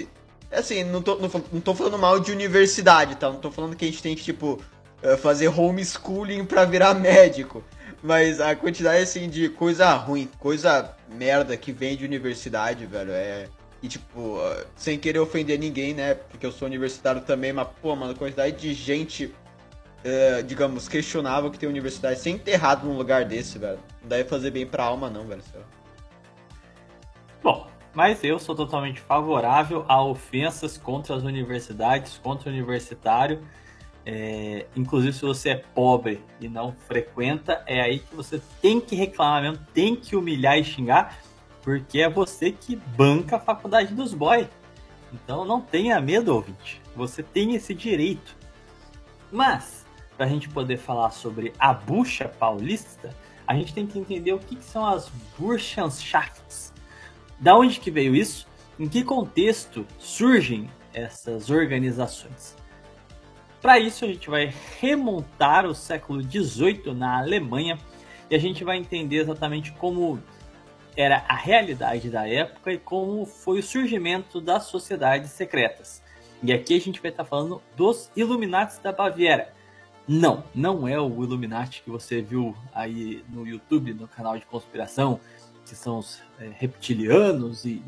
assim, 0.52 0.84
não 0.84 1.02
tô, 1.02 1.16
não, 1.16 1.30
não 1.52 1.62
tô 1.62 1.76
falando 1.76 1.98
mal 1.98 2.20
de 2.20 2.32
universidade, 2.32 3.16
tá? 3.16 3.30
Não 3.30 3.40
tô 3.40 3.52
falando 3.52 3.76
que 3.76 3.86
a 3.86 3.88
gente 3.88 4.02
tem 4.02 4.16
que, 4.16 4.24
tipo, 4.24 4.62
eh, 5.02 5.18
fazer 5.18 5.48
homeschooling 5.48 6.46
pra 6.46 6.66
virar 6.66 6.94
médico. 6.94 7.64
Mas 8.02 8.40
a 8.40 8.56
quantidade, 8.56 9.04
assim, 9.04 9.30
de 9.30 9.50
coisa 9.50 9.94
ruim, 9.94 10.30
coisa 10.40 10.94
merda 11.10 11.58
que 11.58 11.72
vem 11.72 11.98
de 11.98 12.06
universidade, 12.06 12.86
velho, 12.86 13.12
é. 13.12 13.48
E, 13.82 13.88
tipo, 13.88 14.40
eh, 14.42 14.66
sem 14.76 14.98
querer 14.98 15.20
ofender 15.20 15.60
ninguém, 15.60 15.94
né? 15.94 16.16
Porque 16.16 16.46
eu 16.46 16.52
sou 16.52 16.68
universitário 16.68 17.22
também, 17.22 17.54
mas, 17.54 17.68
pô, 17.82 17.96
mano, 17.96 18.14
a 18.14 18.16
quantidade 18.16 18.56
de 18.58 18.74
gente, 18.74 19.34
eh, 20.04 20.42
digamos, 20.44 20.88
questionável 20.88 21.52
que 21.52 21.60
tem 21.60 21.68
universidade 21.70 22.20
ser 22.20 22.32
enterrado 22.32 22.88
num 22.88 22.98
lugar 22.98 23.26
desse, 23.26 23.60
velho. 23.60 23.80
Não 24.02 24.10
deve 24.10 24.30
fazer 24.30 24.52
bem 24.52 24.66
pra 24.66 24.84
alma, 24.84 25.10
não, 25.10 25.28
velho. 25.28 25.44
Bom, 27.44 27.68
mas 27.98 28.24
eu 28.24 28.38
sou 28.38 28.54
totalmente 28.54 29.02
favorável 29.02 29.84
a 29.88 30.00
ofensas 30.04 30.78
contra 30.78 31.16
as 31.16 31.24
universidades, 31.24 32.20
contra 32.20 32.48
o 32.48 32.54
universitário. 32.54 33.42
É, 34.06 34.68
inclusive, 34.76 35.14
se 35.14 35.24
você 35.24 35.50
é 35.50 35.56
pobre 35.56 36.24
e 36.40 36.48
não 36.48 36.74
frequenta, 36.74 37.64
é 37.66 37.82
aí 37.82 37.98
que 37.98 38.16
você 38.16 38.40
tem 38.62 38.80
que 38.80 38.96
reclamar 38.96 39.42
mesmo, 39.42 39.66
tem 39.74 39.96
que 39.96 40.16
humilhar 40.16 40.60
e 40.60 40.64
xingar, 40.64 41.18
porque 41.64 42.00
é 42.00 42.08
você 42.08 42.52
que 42.52 42.76
banca 42.76 43.38
a 43.38 43.40
faculdade 43.40 43.96
dos 43.96 44.14
boys. 44.14 44.48
Então 45.12 45.44
não 45.44 45.60
tenha 45.60 46.00
medo, 46.00 46.36
ouvinte. 46.36 46.80
Você 46.96 47.24
tem 47.24 47.56
esse 47.56 47.74
direito. 47.74 48.38
Mas, 49.32 49.88
para 50.16 50.28
a 50.28 50.30
gente 50.30 50.48
poder 50.50 50.78
falar 50.78 51.10
sobre 51.10 51.52
a 51.58 51.74
bucha 51.74 52.30
paulista, 52.30 53.10
a 53.48 53.56
gente 53.56 53.74
tem 53.74 53.88
que 53.88 53.98
entender 53.98 54.34
o 54.34 54.40
que, 54.40 54.56
que 54.56 54.64
são 54.64 54.86
as 54.86 55.10
Burschenschafts. 55.36 56.77
Da 57.40 57.56
onde 57.56 57.80
que 57.80 57.92
veio 57.92 58.16
isso? 58.16 58.48
Em 58.80 58.88
que 58.88 59.04
contexto 59.04 59.86
surgem 59.98 60.70
essas 60.94 61.50
organizações? 61.50 62.56
Para 63.62 63.80
isso, 63.80 64.06
a 64.06 64.08
gente 64.08 64.30
vai 64.30 64.54
remontar 64.80 65.66
o 65.66 65.74
século 65.74 66.22
XVIII 66.22 66.94
na 66.94 67.20
Alemanha 67.20 67.78
e 68.30 68.36
a 68.36 68.40
gente 68.40 68.64
vai 68.64 68.78
entender 68.78 69.18
exatamente 69.18 69.72
como 69.74 70.22
era 70.96 71.24
a 71.28 71.36
realidade 71.36 72.10
da 72.10 72.28
época 72.28 72.74
e 72.74 72.78
como 72.78 73.26
foi 73.26 73.60
o 73.60 73.64
surgimento 73.64 74.42
das 74.42 74.64
sociedades 74.64 75.32
secretas. 75.32 76.04
E 76.42 76.52
aqui 76.52 76.76
a 76.76 76.80
gente 76.80 77.02
vai 77.02 77.12
estar 77.12 77.24
falando 77.26 77.62
dos 77.76 78.12
Illuminati 78.16 78.82
da 78.82 78.92
Baviera. 78.92 79.54
Não, 80.08 80.44
não 80.56 80.88
é 80.88 81.00
o 81.00 81.24
Illuminati 81.24 81.84
que 81.84 81.90
você 81.90 82.22
viu 82.22 82.56
aí 82.74 83.24
no 83.30 83.46
YouTube, 83.46 83.94
no 83.94 84.08
canal 84.08 84.38
de 84.38 84.46
conspiração, 84.46 85.20
que 85.70 85.76
são 85.76 86.00
os 86.00 86.20
é, 86.40 86.50
reptilianos 86.58 87.66
e, 87.66 87.70
e- 87.70 87.84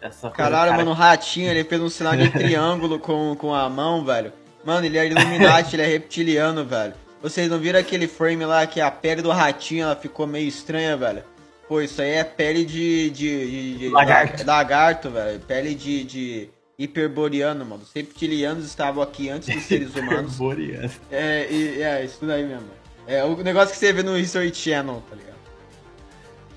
essa 0.00 0.28
coisa, 0.28 0.36
Caralho, 0.36 0.70
cara, 0.70 0.76
mano, 0.78 0.92
o 0.92 0.94
ratinho, 0.94 1.50
ele 1.50 1.64
fez 1.64 1.80
um 1.80 1.88
sinal 1.90 2.16
de 2.16 2.30
triângulo 2.30 2.98
com, 3.00 3.34
com 3.36 3.52
a 3.54 3.68
mão, 3.68 4.04
velho. 4.04 4.32
Mano, 4.64 4.86
ele 4.86 4.96
é 4.98 5.06
Illuminati, 5.06 5.74
ele 5.74 5.82
é 5.82 5.86
reptiliano, 5.86 6.64
velho. 6.64 6.94
Vocês 7.20 7.50
não 7.50 7.58
viram 7.58 7.80
aquele 7.80 8.06
frame 8.06 8.44
lá 8.44 8.64
que 8.66 8.80
a 8.80 8.90
pele 8.90 9.22
do 9.22 9.30
ratinho 9.30 9.84
ela 9.84 9.96
ficou 9.96 10.24
meio 10.26 10.46
estranha, 10.46 10.96
velho? 10.96 11.24
Pô, 11.66 11.80
isso 11.80 12.00
aí 12.00 12.10
é 12.12 12.22
pele 12.24 12.64
de. 12.64 13.10
de, 13.10 13.50
de- 13.50 13.78
de- 13.78 13.88
Lagarto. 13.88 14.46
lagarto, 14.46 15.10
velho. 15.10 15.40
Pele 15.40 15.74
de, 15.74 16.04
de 16.04 16.48
hiperboreano, 16.78 17.64
mano. 17.66 17.82
Os 17.82 17.92
reptilianos 17.92 18.64
estavam 18.64 19.02
aqui 19.02 19.28
antes 19.28 19.52
dos 19.52 19.64
seres 19.64 19.94
humanos. 19.96 20.36
Boreano. 20.36 20.90
É, 21.10 21.46
e, 21.50 21.82
é, 21.82 22.04
isso 22.04 22.24
daí 22.24 22.46
mesmo. 22.46 22.68
É 23.06 23.24
o 23.24 23.36
negócio 23.42 23.72
que 23.72 23.78
você 23.78 23.92
vê 23.92 24.02
no 24.04 24.16
History 24.16 24.54
Channel, 24.54 25.02
tá 25.10 25.16
ligado? 25.16 25.37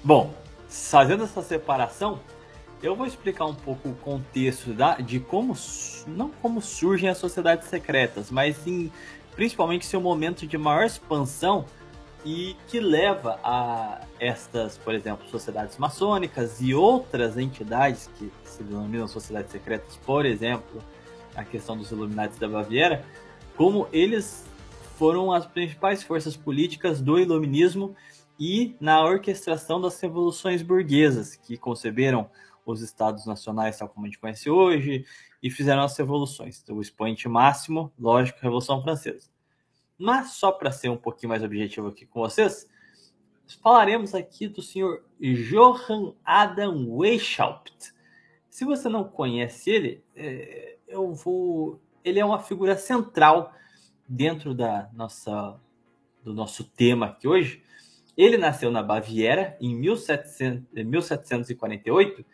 Bom, 0.04 0.34
fazendo 0.68 1.24
essa 1.24 1.44
separação, 1.44 2.20
eu 2.82 2.96
vou 2.96 3.06
explicar 3.06 3.46
um 3.46 3.54
pouco 3.54 3.90
o 3.90 3.94
contexto 3.94 4.74
da, 4.74 4.96
de 4.96 5.20
como, 5.20 5.56
não 6.08 6.30
como 6.42 6.60
surgem 6.60 7.08
as 7.08 7.20
sociedades 7.20 7.68
secretas, 7.68 8.32
mas 8.32 8.58
sim, 8.58 8.92
principalmente 9.36 9.86
seu 9.86 10.02
momento 10.02 10.48
de 10.48 10.58
maior 10.58 10.86
expansão 10.86 11.66
e 12.26 12.56
que 12.68 12.80
leva 12.80 13.40
a 13.44 14.02
estas, 14.20 14.76
por 14.76 14.96
exemplo, 14.96 15.28
sociedades 15.30 15.78
maçônicas 15.78 16.60
e 16.62 16.74
outras 16.74 17.38
entidades 17.38 18.10
que 18.18 18.32
se 18.44 18.64
denominam 18.64 19.08
sociedades 19.08 19.52
secretas, 19.52 19.98
por 19.98 20.26
exemplo, 20.26 20.82
a 21.36 21.44
questão 21.44 21.78
dos 21.78 21.92
Illuminati 21.92 22.40
da 22.40 22.48
Baviera, 22.48 23.06
como 23.56 23.88
eles 23.94 24.46
foram 24.98 25.32
as 25.32 25.46
principais 25.46 26.02
forças 26.02 26.36
políticas 26.36 27.00
do 27.00 27.20
iluminismo 27.20 27.96
e 28.44 28.76
na 28.82 29.06
orquestração 29.06 29.80
das 29.80 30.02
revoluções 30.02 30.64
burguesas 30.64 31.36
que 31.36 31.56
conceberam 31.56 32.28
os 32.66 32.82
estados 32.82 33.24
nacionais 33.28 33.78
tal 33.78 33.88
como 33.88 34.08
a 34.08 34.10
gente 34.10 34.18
conhece 34.18 34.50
hoje 34.50 35.06
e 35.44 35.52
fizeram 35.52 35.84
as 35.84 35.96
revoluções. 35.96 36.60
Então, 36.60 36.76
o 36.76 36.82
expoente 36.82 37.30
máximo, 37.30 37.94
lógico, 38.00 38.40
a 38.40 38.42
Revolução 38.42 38.82
Francesa. 38.82 39.30
Mas 39.96 40.32
só 40.32 40.52
para 40.52 40.72
ser 40.72 40.90
um 40.90 40.98
pouquinho 40.98 41.30
mais 41.30 41.44
objetivo 41.44 41.90
aqui 41.90 42.04
com 42.04 42.20
vocês, 42.20 42.68
falaremos 43.62 44.16
aqui 44.16 44.48
do 44.48 44.64
senhor 44.64 45.04
Johann 45.20 46.16
Adam 46.26 46.90
Weishaupt. 46.90 47.94
Se 48.50 48.66
você 48.66 48.90
não 48.90 49.04
conhece 49.04 49.70
ele, 49.70 50.04
é, 50.16 50.78
eu 50.88 51.14
vou. 51.14 51.80
Ele 52.04 52.20
é 52.20 52.26
uma 52.26 52.40
figura 52.40 52.76
central 52.76 53.54
dentro 54.10 54.56
da 54.56 54.90
nossa 54.94 55.62
do 56.24 56.34
nosso 56.34 56.64
tema 56.64 57.06
aqui 57.06 57.28
hoje. 57.28 57.64
Ele 58.18 58.38
nasceu 58.38 58.72
na 58.72 58.84
Baviera 58.84 59.58
em 59.60 59.76
1700, 59.76 60.64
eh, 60.76 60.84
1748 60.84 62.26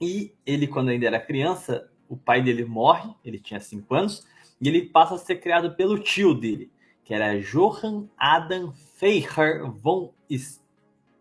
e 0.00 0.34
ele, 0.44 0.66
quando 0.66 0.90
ainda 0.90 1.06
era 1.06 1.20
criança, 1.20 1.88
o 2.08 2.16
pai 2.16 2.42
dele 2.42 2.64
morre, 2.64 3.10
ele 3.24 3.38
tinha 3.38 3.60
5 3.60 3.94
anos, 3.94 4.26
e 4.60 4.68
ele 4.68 4.82
passa 4.82 5.14
a 5.14 5.18
ser 5.18 5.36
criado 5.36 5.74
pelo 5.74 5.98
tio 5.98 6.34
dele, 6.34 6.70
que 7.04 7.14
era 7.14 7.40
Johann 7.40 8.08
Adam 8.18 8.72
Feicher 8.98 9.70
von 9.70 10.12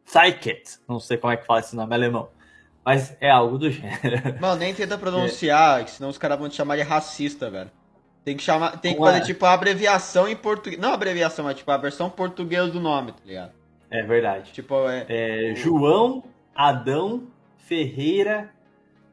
Steiket. 0.07 0.79
Não 0.87 0.99
sei 0.99 1.17
como 1.17 1.33
é 1.33 1.37
que 1.37 1.45
fala 1.45 1.59
esse 1.59 1.75
nome 1.75 1.95
alemão, 1.95 2.29
mas 2.83 3.15
é 3.21 3.29
algo 3.29 3.57
do 3.57 3.71
gênero. 3.71 4.39
Mano, 4.39 4.57
nem 4.57 4.73
tenta 4.73 4.97
pronunciar, 4.99 5.85
que 5.85 5.91
senão 5.91 6.09
os 6.09 6.17
caras 6.17 6.37
vão 6.37 6.49
te 6.49 6.55
chamar 6.55 6.75
de 6.75 6.83
racista, 6.83 7.49
velho. 7.49 7.71
Tem 8.23 8.37
que 8.37 8.43
chamar. 8.43 8.79
Tem 8.79 8.95
que 8.95 9.01
Ué. 9.01 9.11
fazer 9.11 9.25
tipo 9.25 9.45
a 9.45 9.53
abreviação 9.53 10.27
em 10.27 10.35
português. 10.35 10.81
Não 10.81 10.91
a 10.91 10.93
abreviação, 10.93 11.45
mas 11.45 11.57
tipo 11.57 11.69
a 11.71 11.77
versão 11.77 12.09
portuguesa 12.09 12.69
do 12.69 12.79
nome, 12.79 13.11
tá 13.11 13.19
ligado? 13.25 13.51
É 13.89 14.01
verdade. 14.01 14.51
Tipo, 14.51 14.87
é. 14.89 15.05
É, 15.09 15.55
João 15.55 16.23
Adão 16.55 17.27
Ferreira 17.57 18.49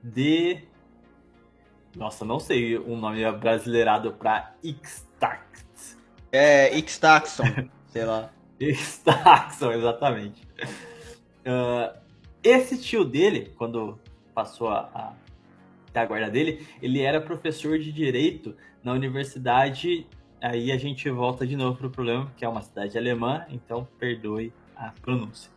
de. 0.02 0.62
Nossa, 1.96 2.24
não 2.24 2.38
sei 2.38 2.78
um 2.78 2.96
nome 2.96 3.30
brasileirado 3.32 4.12
para 4.12 4.54
Ixtact. 4.62 5.98
É. 6.30 6.76
Ixtaxon, 6.78 7.44
sei 7.88 8.04
lá. 8.04 8.30
Ixtaxon, 8.60 9.72
exatamente. 9.72 10.46
Ah, 11.44 11.94
esse 12.42 12.80
tio 12.80 13.04
dele, 13.04 13.52
quando 13.56 13.98
passou 14.34 14.68
a, 14.68 14.88
a, 14.94 15.12
da 15.92 16.04
guarda 16.04 16.30
dele, 16.30 16.66
ele 16.80 17.00
era 17.00 17.20
professor 17.20 17.78
de 17.78 17.92
direito 17.92 18.56
na 18.82 18.92
universidade. 18.92 20.06
Aí 20.40 20.72
a 20.72 20.78
gente 20.78 21.08
volta 21.10 21.46
de 21.46 21.56
novo 21.56 21.78
pro 21.78 21.90
problema, 21.90 22.32
que 22.36 22.44
é 22.44 22.48
uma 22.48 22.62
cidade 22.62 22.96
alemã, 22.96 23.44
então 23.50 23.86
perdoe 23.98 24.52
a 24.76 24.92
pronúncia. 25.02 25.50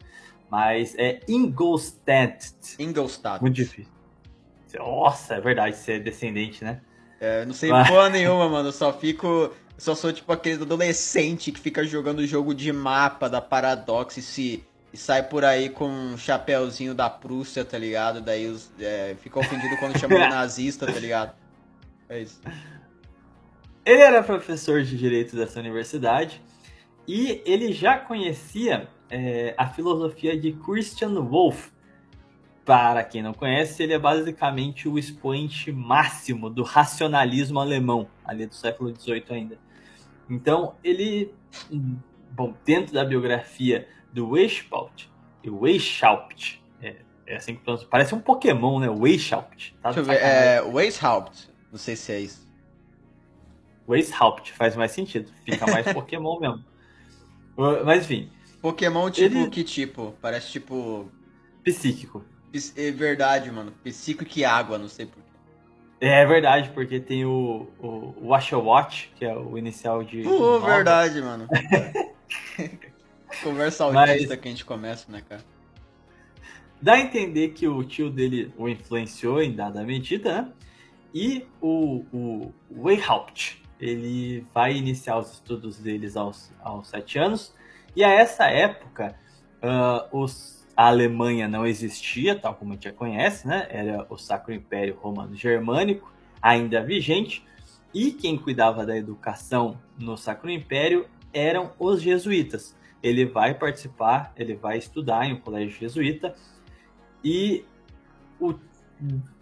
Mas 0.49 0.93
é 0.97 1.19
Ingolstadt. 1.27 2.53
Ingolstadt. 2.77 3.41
Muito 3.41 3.55
difícil. 3.55 3.91
Nossa, 4.77 5.35
é 5.35 5.41
verdade, 5.41 5.75
você 5.75 5.93
é 5.93 5.99
descendente, 5.99 6.63
né? 6.63 6.81
É, 7.19 7.45
não 7.45 7.53
sei 7.53 7.69
Vai. 7.69 7.87
porra 7.87 8.09
nenhuma, 8.09 8.49
mano. 8.49 8.71
Só 8.71 8.91
fico. 8.91 9.51
Só 9.77 9.95
sou 9.95 10.11
tipo 10.11 10.31
aquele 10.31 10.61
adolescente 10.61 11.51
que 11.51 11.59
fica 11.59 11.83
jogando 11.83 12.25
jogo 12.27 12.53
de 12.53 12.71
mapa 12.71 13.29
da 13.29 13.41
Paradox 13.41 14.17
e 14.17 14.21
se. 14.21 14.63
E 14.93 14.97
sai 14.97 15.23
por 15.23 15.43
aí 15.43 15.69
com 15.69 15.89
um 15.89 16.15
chapéuzinho 16.15 16.93
da 16.93 17.09
Prússia, 17.09 17.65
tá 17.65 17.79
ligado? 17.79 18.21
Daí 18.21 18.45
os, 18.45 18.71
é, 18.79 19.15
fica 19.19 19.39
ofendido 19.39 19.75
quando 19.77 19.97
chama 19.97 20.13
de 20.13 20.29
nazista, 20.29 20.85
tá 20.85 20.99
ligado? 20.99 21.33
É 22.07 22.21
isso. 22.21 22.39
Ele 23.83 24.01
era 24.01 24.21
professor 24.21 24.83
de 24.83 24.95
direito 24.95 25.35
dessa 25.35 25.59
universidade 25.59 26.39
e 27.07 27.41
ele 27.43 27.73
já 27.73 27.97
conhecia 27.97 28.87
é, 29.09 29.55
a 29.57 29.67
filosofia 29.67 30.39
de 30.39 30.53
Christian 30.53 31.19
Wolff. 31.21 31.71
Para 32.63 33.03
quem 33.03 33.23
não 33.23 33.33
conhece, 33.33 33.81
ele 33.81 33.93
é 33.93 33.99
basicamente 33.99 34.87
o 34.87 34.97
expoente 34.97 35.71
máximo 35.71 36.49
do 36.49 36.63
racionalismo 36.63 37.59
alemão, 37.59 38.07
ali 38.23 38.45
do 38.45 38.53
século 38.53 38.95
XVIII 38.95 39.25
ainda. 39.31 39.57
Então, 40.29 40.75
ele, 40.81 41.33
bom, 42.31 42.53
dentro 42.63 42.93
da 42.93 43.03
biografia 43.03 43.85
do 44.13 44.29
Weishaupt, 44.29 45.09
Weishaupt, 45.45 46.63
é, 46.81 46.95
é 47.27 47.35
assim 47.35 47.55
que 47.55 47.61
pronuncia, 47.63 47.87
parece 47.89 48.13
um 48.15 48.19
Pokémon, 48.19 48.79
né? 48.79 48.89
Weishaupt. 48.89 49.75
Tá 49.81 49.91
Deixa 49.91 49.99
eu 50.01 50.05
ver. 50.05 50.21
É. 50.21 50.61
Weishaupt. 50.61 51.49
Não 51.71 51.77
sei 51.79 51.95
se 51.95 52.11
é 52.11 52.19
isso. 52.21 52.47
Weishaupt 53.87 54.53
faz 54.53 54.75
mais 54.75 54.91
sentido, 54.91 55.29
fica 55.43 55.65
mais 55.67 55.85
Pokémon 55.91 56.39
mesmo. 56.39 56.63
Mas 57.85 58.03
enfim, 58.05 58.29
Pokémon 58.61 59.09
tipo 59.09 59.35
Ele- 59.37 59.49
que 59.49 59.63
tipo? 59.63 60.15
Parece 60.21 60.51
tipo. 60.51 61.11
psíquico. 61.63 62.23
ps- 62.51 62.73
É 62.77 62.91
verdade, 62.91 63.51
mano. 63.51 63.71
Psíquico 63.83 64.31
e 64.37 64.45
água, 64.45 64.77
não 64.77 64.87
sei 64.87 65.05
porquê. 65.05 65.21
É 65.99 66.25
verdade, 66.25 66.69
porque 66.73 66.99
tem 66.99 67.25
o, 67.25 67.67
o, 67.79 68.29
Oshawott, 68.31 69.11
que 69.15 69.23
é 69.25 69.35
o 69.35 69.57
inicial 69.57 70.03
de. 70.03 70.21
Uh, 70.27 70.59
verdade, 70.59 71.21
mano. 71.21 71.47
Conversa 73.41 73.91
Mas- 73.91 74.09
autista 74.11 74.37
que 74.37 74.47
a 74.47 74.51
gente 74.51 74.65
começa, 74.65 75.11
né, 75.11 75.21
cara? 75.27 75.43
Dá 76.81 76.93
a 76.95 76.99
entender 76.99 77.49
que 77.49 77.67
o 77.67 77.81
tio 77.83 78.09
dele 78.09 78.53
o 78.57 78.67
influenciou 78.67 79.41
em 79.41 79.53
dada 79.55 79.83
medida, 79.83 80.41
né? 80.41 80.51
E 81.13 81.45
o, 81.61 82.03
o 82.11 82.53
Weishaupt, 82.75 83.61
ele 83.79 84.45
vai 84.53 84.75
iniciar 84.75 85.17
os 85.19 85.33
estudos 85.33 85.77
deles 85.77 86.17
aos, 86.17 86.51
aos 86.61 86.87
sete 86.87 87.19
anos. 87.19 87.53
E 87.95 88.03
a 88.03 88.09
essa 88.09 88.45
época, 88.47 89.15
ah, 89.61 90.07
os, 90.11 90.67
a 90.75 90.87
Alemanha 90.87 91.47
não 91.47 91.65
existia, 91.65 92.35
tal 92.37 92.55
como 92.55 92.71
a 92.71 92.73
gente 92.75 92.85
já 92.85 92.91
conhece, 92.91 93.47
né? 93.47 93.67
Era 93.69 94.05
o 94.09 94.17
Sacro 94.17 94.53
Império 94.53 94.97
Romano 94.99 95.35
Germânico, 95.35 96.11
ainda 96.41 96.83
vigente. 96.83 97.45
E 97.93 98.11
quem 98.11 98.37
cuidava 98.37 98.85
da 98.85 98.97
educação 98.97 99.79
no 99.97 100.17
Sacro 100.17 100.49
Império 100.49 101.07
eram 101.31 101.71
os 101.79 102.01
jesuítas. 102.01 102.75
Ele 103.03 103.25
vai 103.25 103.53
participar, 103.53 104.33
ele 104.35 104.55
vai 104.55 104.77
estudar 104.77 105.27
em 105.27 105.33
um 105.33 105.39
colégio 105.39 105.77
jesuíta. 105.77 106.33
E 107.23 107.65
o, 108.39 108.55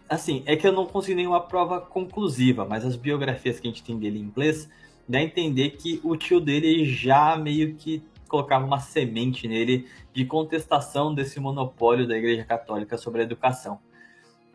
assim, 0.10 0.44
é 0.46 0.56
que 0.56 0.68
eu 0.68 0.74
não 0.74 0.86
consegui 0.86 1.16
nenhuma 1.16 1.40
prova 1.40 1.80
conclusiva, 1.80 2.66
mas 2.66 2.84
as 2.84 2.96
biografias 2.96 3.60
que 3.60 3.68
a 3.68 3.72
gente 3.72 3.84
tem 3.84 3.98
dele 3.98 4.20
em 4.20 4.24
inglês 4.24 4.70
dá 5.08 5.20
a 5.20 5.24
entender 5.24 5.72
que 5.72 6.02
o 6.04 6.16
tio 6.18 6.40
dele 6.40 6.86
já 6.86 7.38
meio 7.38 7.76
que 7.76 8.04
colocava 8.28 8.66
uma 8.66 8.80
semente 8.80 9.48
nele 9.48 9.88
de 10.14 10.26
contestação 10.26 11.14
desse 11.14 11.40
monopólio 11.40 12.08
da 12.08 12.18
Igreja 12.18 12.44
Católica 12.44 12.98
sobre 12.98 13.22
a 13.22 13.24
educação. 13.24 13.80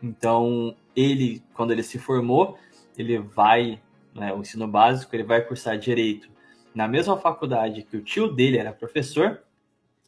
Então, 0.01 0.75
ele, 0.95 1.43
quando 1.53 1.71
ele 1.71 1.83
se 1.83 1.97
formou, 1.99 2.57
ele 2.97 3.19
vai, 3.19 3.79
né, 4.13 4.33
o 4.33 4.39
ensino 4.39 4.67
básico, 4.67 5.15
ele 5.15 5.23
vai 5.23 5.41
cursar 5.41 5.77
direito 5.77 6.29
na 6.77 6.87
mesma 6.87 7.17
faculdade 7.17 7.81
que 7.81 7.97
o 7.97 8.03
tio 8.03 8.31
dele 8.31 8.59
era 8.59 8.71
professor, 8.71 9.41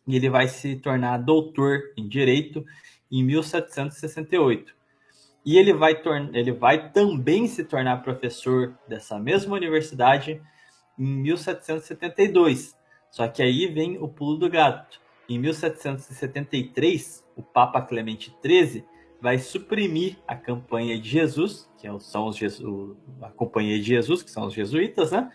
e 0.07 0.15
ele 0.15 0.29
vai 0.29 0.47
se 0.47 0.75
tornar 0.75 1.17
doutor 1.17 1.81
em 1.97 2.07
direito 2.07 2.63
em 3.11 3.23
1768. 3.23 4.75
E 5.43 5.57
ele 5.57 5.73
vai, 5.73 5.99
ele 6.31 6.51
vai 6.51 6.91
também 6.91 7.47
se 7.47 7.63
tornar 7.63 8.03
professor 8.03 8.77
dessa 8.87 9.17
mesma 9.17 9.55
universidade 9.55 10.39
em 10.97 11.07
1772. 11.07 12.77
Só 13.09 13.27
que 13.27 13.41
aí 13.41 13.65
vem 13.65 13.97
o 13.97 14.07
pulo 14.07 14.37
do 14.37 14.47
gato. 14.47 15.01
Em 15.27 15.39
1773, 15.39 17.25
o 17.35 17.41
Papa 17.41 17.81
Clemente 17.81 18.31
XIII 18.45 18.85
vai 19.19 19.39
suprimir 19.39 20.17
a 20.27 20.35
campanha 20.35 20.99
de 20.99 21.09
Jesus, 21.09 21.67
que 21.79 21.87
é 21.87 21.99
são 21.99 22.27
os 22.27 22.39
a 23.23 23.29
companhia 23.29 23.79
de 23.79 23.85
Jesus, 23.85 24.21
que 24.21 24.29
são 24.29 24.45
os 24.45 24.53
jesuítas, 24.53 25.11
né? 25.11 25.31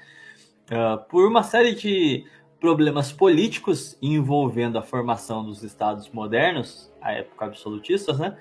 Ah, 0.71 0.97
por 0.97 1.27
uma 1.29 1.43
série 1.43 1.75
de 1.75 2.25
problemas 2.59 3.13
políticos 3.13 3.99
envolvendo 4.01 4.79
a 4.79 4.83
formação 4.83 5.45
dos 5.45 5.63
estados 5.63 6.09
modernos, 6.11 6.91
à 7.01 7.13
época 7.13 7.45
absolutistas, 7.45 8.19
né? 8.19 8.39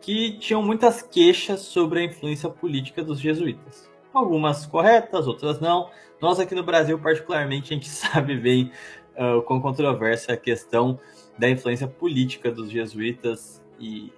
Que 0.00 0.38
tinham 0.38 0.62
muitas 0.62 1.02
queixas 1.02 1.60
sobre 1.60 2.00
a 2.00 2.04
influência 2.04 2.48
política 2.48 3.02
dos 3.02 3.20
jesuítas. 3.20 3.90
Algumas 4.14 4.64
corretas, 4.64 5.26
outras 5.26 5.58
não. 5.60 5.90
Nós 6.20 6.38
aqui 6.38 6.54
no 6.54 6.62
Brasil, 6.62 6.98
particularmente, 6.98 7.72
a 7.72 7.76
gente 7.76 7.88
sabe 7.90 8.36
bem 8.36 8.70
ah, 9.16 9.36
o 9.36 9.42
quão 9.42 9.60
controversa 9.60 10.32
é 10.32 10.34
a 10.34 10.38
questão 10.38 10.98
da 11.36 11.50
influência 11.50 11.88
política 11.88 12.50
dos 12.52 12.70
jesuítas 12.70 13.62
e 13.80 14.12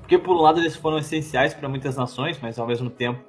Porque, 0.00 0.18
por 0.18 0.36
um 0.36 0.40
lado, 0.40 0.60
eles 0.60 0.76
foram 0.76 0.98
essenciais 0.98 1.54
para 1.54 1.68
muitas 1.68 1.96
nações, 1.96 2.38
mas 2.40 2.58
ao 2.58 2.66
mesmo 2.66 2.90
tempo 2.90 3.22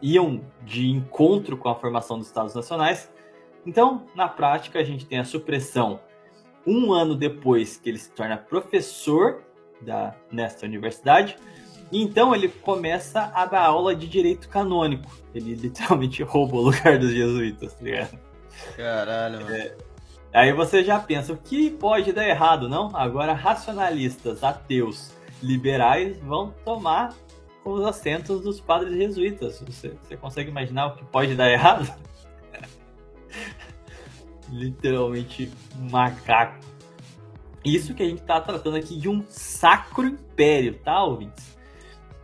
iam 0.00 0.40
de 0.62 0.88
encontro 0.88 1.56
com 1.56 1.68
a 1.68 1.74
formação 1.74 2.18
dos 2.18 2.26
Estados 2.26 2.54
Nacionais. 2.54 3.10
Então, 3.64 4.06
na 4.14 4.28
prática, 4.28 4.78
a 4.78 4.84
gente 4.84 5.06
tem 5.06 5.18
a 5.18 5.24
supressão 5.24 6.00
um 6.66 6.92
ano 6.92 7.14
depois 7.14 7.76
que 7.76 7.88
ele 7.88 7.98
se 7.98 8.10
torna 8.10 8.36
professor 8.36 9.42
da, 9.80 10.14
nesta 10.30 10.66
universidade. 10.66 11.36
E 11.90 12.02
então 12.02 12.34
ele 12.34 12.48
começa 12.48 13.30
a 13.34 13.44
dar 13.44 13.66
aula 13.66 13.94
de 13.94 14.08
direito 14.08 14.48
canônico. 14.48 15.10
Ele 15.34 15.54
literalmente 15.56 16.22
rouba 16.22 16.56
o 16.56 16.60
lugar 16.62 16.98
dos 16.98 17.10
jesuítas, 17.10 17.74
tá 17.74 17.84
ligado? 17.84 18.18
Caralho, 18.76 19.40
mano. 19.42 19.54
É, 19.54 19.76
aí 20.32 20.52
você 20.52 20.82
já 20.82 20.98
pensa, 20.98 21.32
o 21.32 21.36
que 21.36 21.70
pode 21.70 22.12
dar 22.12 22.26
errado, 22.26 22.68
não? 22.68 22.90
Agora, 22.94 23.32
racionalistas, 23.32 24.42
ateus, 24.42 25.12
liberais 25.42 26.18
vão 26.20 26.54
tomar 26.64 27.14
os 27.64 27.84
assentos 27.84 28.40
dos 28.40 28.60
padres 28.60 28.94
jesuítas. 28.94 29.60
Você, 29.60 29.90
você 29.90 30.16
consegue 30.16 30.50
imaginar 30.50 30.86
o 30.86 30.96
que 30.96 31.04
pode 31.04 31.34
dar 31.34 31.50
errado? 31.50 31.92
Literalmente 34.50 35.50
macaco. 35.90 36.60
Isso 37.64 37.94
que 37.94 38.02
a 38.02 38.06
gente 38.06 38.20
está 38.20 38.40
tratando 38.40 38.76
aqui 38.76 38.96
de 38.96 39.08
um 39.08 39.24
sacro 39.28 40.06
império, 40.06 40.78
tá, 40.78 41.04
ouvintes? 41.04 41.56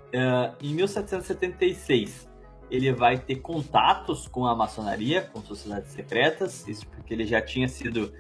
Uh, 0.09 0.57
em 0.61 0.75
1776, 0.75 2.29
ele 2.71 2.93
vai 2.93 3.19
ter 3.19 3.37
contatos 3.37 4.27
com 4.27 4.47
a 4.47 4.55
maçonaria, 4.55 5.23
com 5.23 5.41
sociedades 5.43 5.93
secretas, 5.93 6.67
isso 6.67 6.87
porque 6.89 7.15
ele 7.15 7.25
já 7.25 7.41
tinha 7.41 7.69
sido 7.69 8.13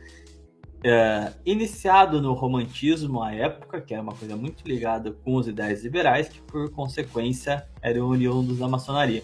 é, 0.84 1.32
iniciado 1.44 2.22
no 2.22 2.32
romantismo 2.34 3.22
à 3.22 3.34
época, 3.34 3.80
que 3.80 3.92
era 3.92 4.02
uma 4.02 4.14
coisa 4.14 4.36
muito 4.36 4.66
ligada 4.66 5.12
com 5.24 5.34
os 5.34 5.48
ideais 5.48 5.82
liberais, 5.82 6.28
que 6.28 6.40
por 6.42 6.70
consequência 6.70 7.66
eram 7.82 8.08
oriundos 8.08 8.58
da 8.58 8.68
maçonaria. 8.68 9.22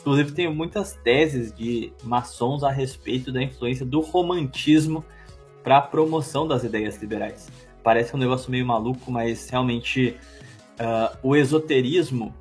Inclusive 0.00 0.32
tem 0.32 0.52
muitas 0.52 0.94
teses 0.94 1.52
de 1.52 1.92
maçons 2.02 2.64
a 2.64 2.70
respeito 2.70 3.30
da 3.30 3.42
influência 3.42 3.84
do 3.84 4.00
romantismo 4.00 5.04
para 5.62 5.78
a 5.78 5.82
promoção 5.82 6.46
das 6.46 6.64
ideias 6.64 6.96
liberais. 7.00 7.48
Parece 7.82 8.14
um 8.14 8.18
negócio 8.18 8.50
meio 8.50 8.66
maluco, 8.66 9.10
mas 9.10 9.48
realmente 9.50 10.16
uh, 10.80 11.16
o 11.22 11.36
esoterismo 11.36 12.34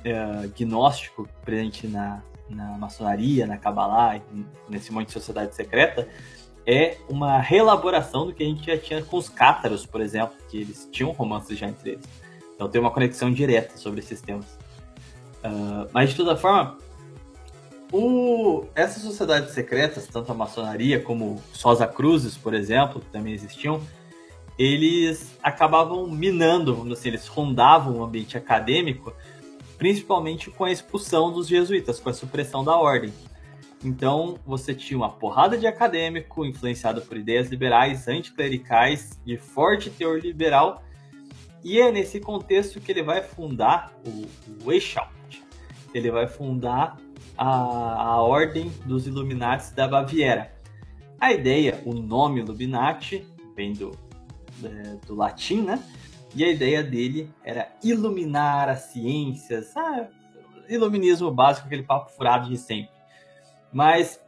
uh, 0.00 0.48
gnóstico 0.56 1.28
presente 1.44 1.86
na, 1.86 2.22
na 2.48 2.76
maçonaria, 2.78 3.46
na 3.46 3.56
Kabbalah, 3.56 4.20
nesse 4.68 4.92
monte 4.92 5.06
de 5.06 5.12
sociedade 5.12 5.54
secreta, 5.54 6.08
é 6.68 6.98
uma 7.08 7.38
reelaboração 7.38 8.26
do 8.26 8.34
que 8.34 8.42
a 8.42 8.46
gente 8.46 8.66
já 8.66 8.76
tinha 8.76 9.02
com 9.02 9.16
os 9.16 9.26
cátaros, 9.26 9.86
por 9.86 10.02
exemplo, 10.02 10.36
que 10.50 10.58
eles 10.58 10.86
tinham 10.92 11.10
romances 11.12 11.58
já 11.58 11.66
entre 11.66 11.92
eles. 11.92 12.04
Então 12.54 12.68
tem 12.68 12.78
uma 12.78 12.90
conexão 12.90 13.32
direta 13.32 13.78
sobre 13.78 14.00
esses 14.00 14.20
temas. 14.20 14.44
Uh, 15.42 15.88
mas 15.94 16.10
de 16.10 16.16
toda 16.16 16.36
forma, 16.36 16.76
o... 17.90 18.66
essas 18.74 19.02
sociedades 19.02 19.54
secretas, 19.54 20.06
tanto 20.08 20.30
a 20.30 20.34
maçonaria 20.34 21.00
como 21.00 21.42
Sosa 21.54 21.86
Cruzes, 21.86 22.36
por 22.36 22.52
exemplo, 22.52 23.00
que 23.00 23.06
também 23.06 23.32
existiam, 23.32 23.80
eles 24.58 25.38
acabavam 25.42 26.06
minando, 26.06 26.86
assim, 26.92 27.08
eles 27.08 27.28
rondavam 27.28 27.96
o 27.96 28.04
ambiente 28.04 28.36
acadêmico, 28.36 29.14
principalmente 29.78 30.50
com 30.50 30.64
a 30.64 30.70
expulsão 30.70 31.32
dos 31.32 31.48
jesuítas, 31.48 31.98
com 31.98 32.10
a 32.10 32.12
supressão 32.12 32.62
da 32.62 32.76
ordem. 32.76 33.10
Então, 33.84 34.38
você 34.44 34.74
tinha 34.74 34.96
uma 34.96 35.10
porrada 35.10 35.56
de 35.56 35.66
acadêmico 35.66 36.44
influenciado 36.44 37.00
por 37.02 37.16
ideias 37.16 37.48
liberais, 37.48 38.08
anticlericais, 38.08 39.20
de 39.24 39.36
forte 39.36 39.88
teor 39.88 40.18
liberal, 40.18 40.82
e 41.62 41.80
é 41.80 41.90
nesse 41.90 42.20
contexto 42.20 42.80
que 42.80 42.90
ele 42.90 43.02
vai 43.02 43.22
fundar 43.22 43.92
o, 44.04 44.10
o 44.10 44.66
Weishaupt. 44.66 45.44
Ele 45.94 46.10
vai 46.10 46.26
fundar 46.26 46.96
a, 47.36 47.46
a 47.46 48.22
Ordem 48.22 48.70
dos 48.84 49.06
Illuminati 49.06 49.72
da 49.74 49.86
Baviera. 49.86 50.52
A 51.20 51.32
ideia, 51.32 51.80
o 51.84 51.94
nome 51.94 52.40
Illuminati, 52.40 53.26
vem 53.56 53.72
do, 53.72 53.92
é, 54.62 54.96
do 55.06 55.14
latim, 55.14 55.62
né? 55.62 55.82
E 56.34 56.44
a 56.44 56.50
ideia 56.50 56.82
dele 56.82 57.30
era 57.42 57.72
iluminar 57.82 58.68
as 58.68 58.80
ciências, 58.92 59.76
ah, 59.76 60.08
iluminismo 60.68 61.30
básico, 61.30 61.66
aquele 61.66 61.82
papo 61.82 62.10
furado 62.10 62.48
de 62.48 62.56
sempre. 62.56 62.97
Mas, 63.72 64.20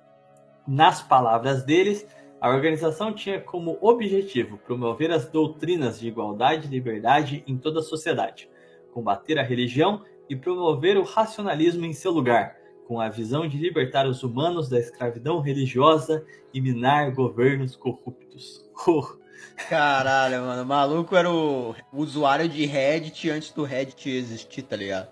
nas 0.66 1.02
palavras 1.02 1.62
deles, 1.62 2.06
a 2.40 2.48
organização 2.48 3.12
tinha 3.12 3.40
como 3.40 3.78
objetivo 3.80 4.58
promover 4.58 5.10
as 5.10 5.28
doutrinas 5.28 6.00
de 6.00 6.08
igualdade 6.08 6.66
e 6.66 6.70
liberdade 6.70 7.44
em 7.46 7.58
toda 7.58 7.80
a 7.80 7.82
sociedade, 7.82 8.48
combater 8.92 9.38
a 9.38 9.42
religião 9.42 10.02
e 10.28 10.34
promover 10.34 10.96
o 10.96 11.02
racionalismo 11.02 11.84
em 11.84 11.92
seu 11.92 12.12
lugar, 12.12 12.56
com 12.86 13.00
a 13.00 13.08
visão 13.08 13.46
de 13.46 13.58
libertar 13.58 14.06
os 14.06 14.22
humanos 14.22 14.68
da 14.68 14.78
escravidão 14.78 15.40
religiosa 15.40 16.24
e 16.52 16.60
minar 16.60 17.12
governos 17.12 17.76
corruptos. 17.76 18.68
Caralho, 19.68 20.40
mano, 20.42 20.62
o 20.62 20.66
maluco 20.66 21.14
era 21.14 21.30
o 21.30 21.74
usuário 21.92 22.48
de 22.48 22.64
Reddit 22.64 23.28
antes 23.30 23.52
do 23.52 23.64
Reddit 23.64 24.08
existir, 24.08 24.62
tá 24.62 24.76
ligado? 24.76 25.10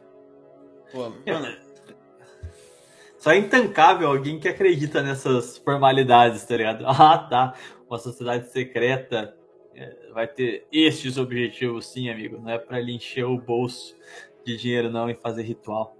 Pô, 0.90 1.10
mano, 1.26 1.56
só 3.28 3.32
é 3.32 3.36
intancável 3.36 4.08
alguém 4.08 4.38
que 4.38 4.48
acredita 4.48 5.02
nessas 5.02 5.58
formalidades, 5.58 6.46
tá 6.46 6.56
ligado? 6.56 6.84
Ah, 6.88 7.18
tá. 7.18 7.54
Uma 7.86 7.98
sociedade 7.98 8.50
secreta 8.50 9.36
é, 9.74 9.94
vai 10.14 10.26
ter 10.26 10.66
estes 10.72 11.18
objetivos, 11.18 11.86
sim, 11.86 12.08
amigo. 12.08 12.40
Não 12.40 12.50
é 12.50 12.58
pra 12.58 12.80
ele 12.80 12.92
encher 12.92 13.24
o 13.24 13.36
bolso 13.36 13.94
de 14.46 14.56
dinheiro, 14.56 14.90
não, 14.90 15.10
e 15.10 15.14
fazer 15.14 15.42
ritual. 15.42 15.94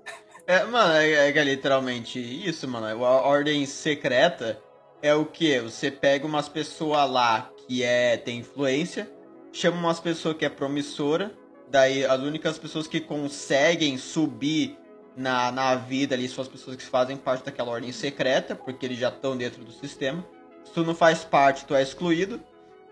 É, 0.47 0.65
mano, 0.65 0.95
é, 0.95 1.29
é 1.29 1.45
literalmente 1.45 2.19
isso, 2.19 2.67
mano. 2.67 3.05
A 3.05 3.21
ordem 3.21 3.67
secreta 3.67 4.59
é 5.03 5.15
o 5.15 5.27
que? 5.27 5.61
Você 5.61 5.91
pega 5.91 6.27
umas 6.27 6.49
pessoas 6.49 7.11
lá 7.11 7.51
que 7.67 7.83
é, 7.83 8.17
tem 8.17 8.39
influência, 8.39 9.07
chama 9.53 9.77
umas 9.77 10.01
pessoas 10.01 10.35
que 10.35 10.47
é 10.47 10.49
promissora, 10.49 11.31
daí 11.71 12.07
as 12.07 12.21
únicas 12.21 12.59
pessoas 12.59 12.87
que 12.87 13.01
conseguem 13.01 13.99
subir 13.99 14.79
na, 15.19 15.51
na 15.51 15.75
vida 15.75 16.15
ali 16.15 16.29
são 16.29 16.43
as 16.43 16.49
pessoas 16.49 16.77
que 16.77 16.85
fazem 16.85 17.17
parte 17.17 17.45
daquela 17.45 17.71
ordem 17.71 17.91
secreta, 17.91 18.55
porque 18.55 18.87
eles 18.87 18.99
já 18.99 19.09
estão 19.09 19.37
dentro 19.37 19.65
do 19.65 19.73
sistema. 19.73 20.25
Se 20.65 20.73
tu 20.73 20.85
não 20.85 20.95
faz 20.95 21.25
parte, 21.25 21.65
tu 21.65 21.75
é 21.75 21.83
excluído. 21.83 22.41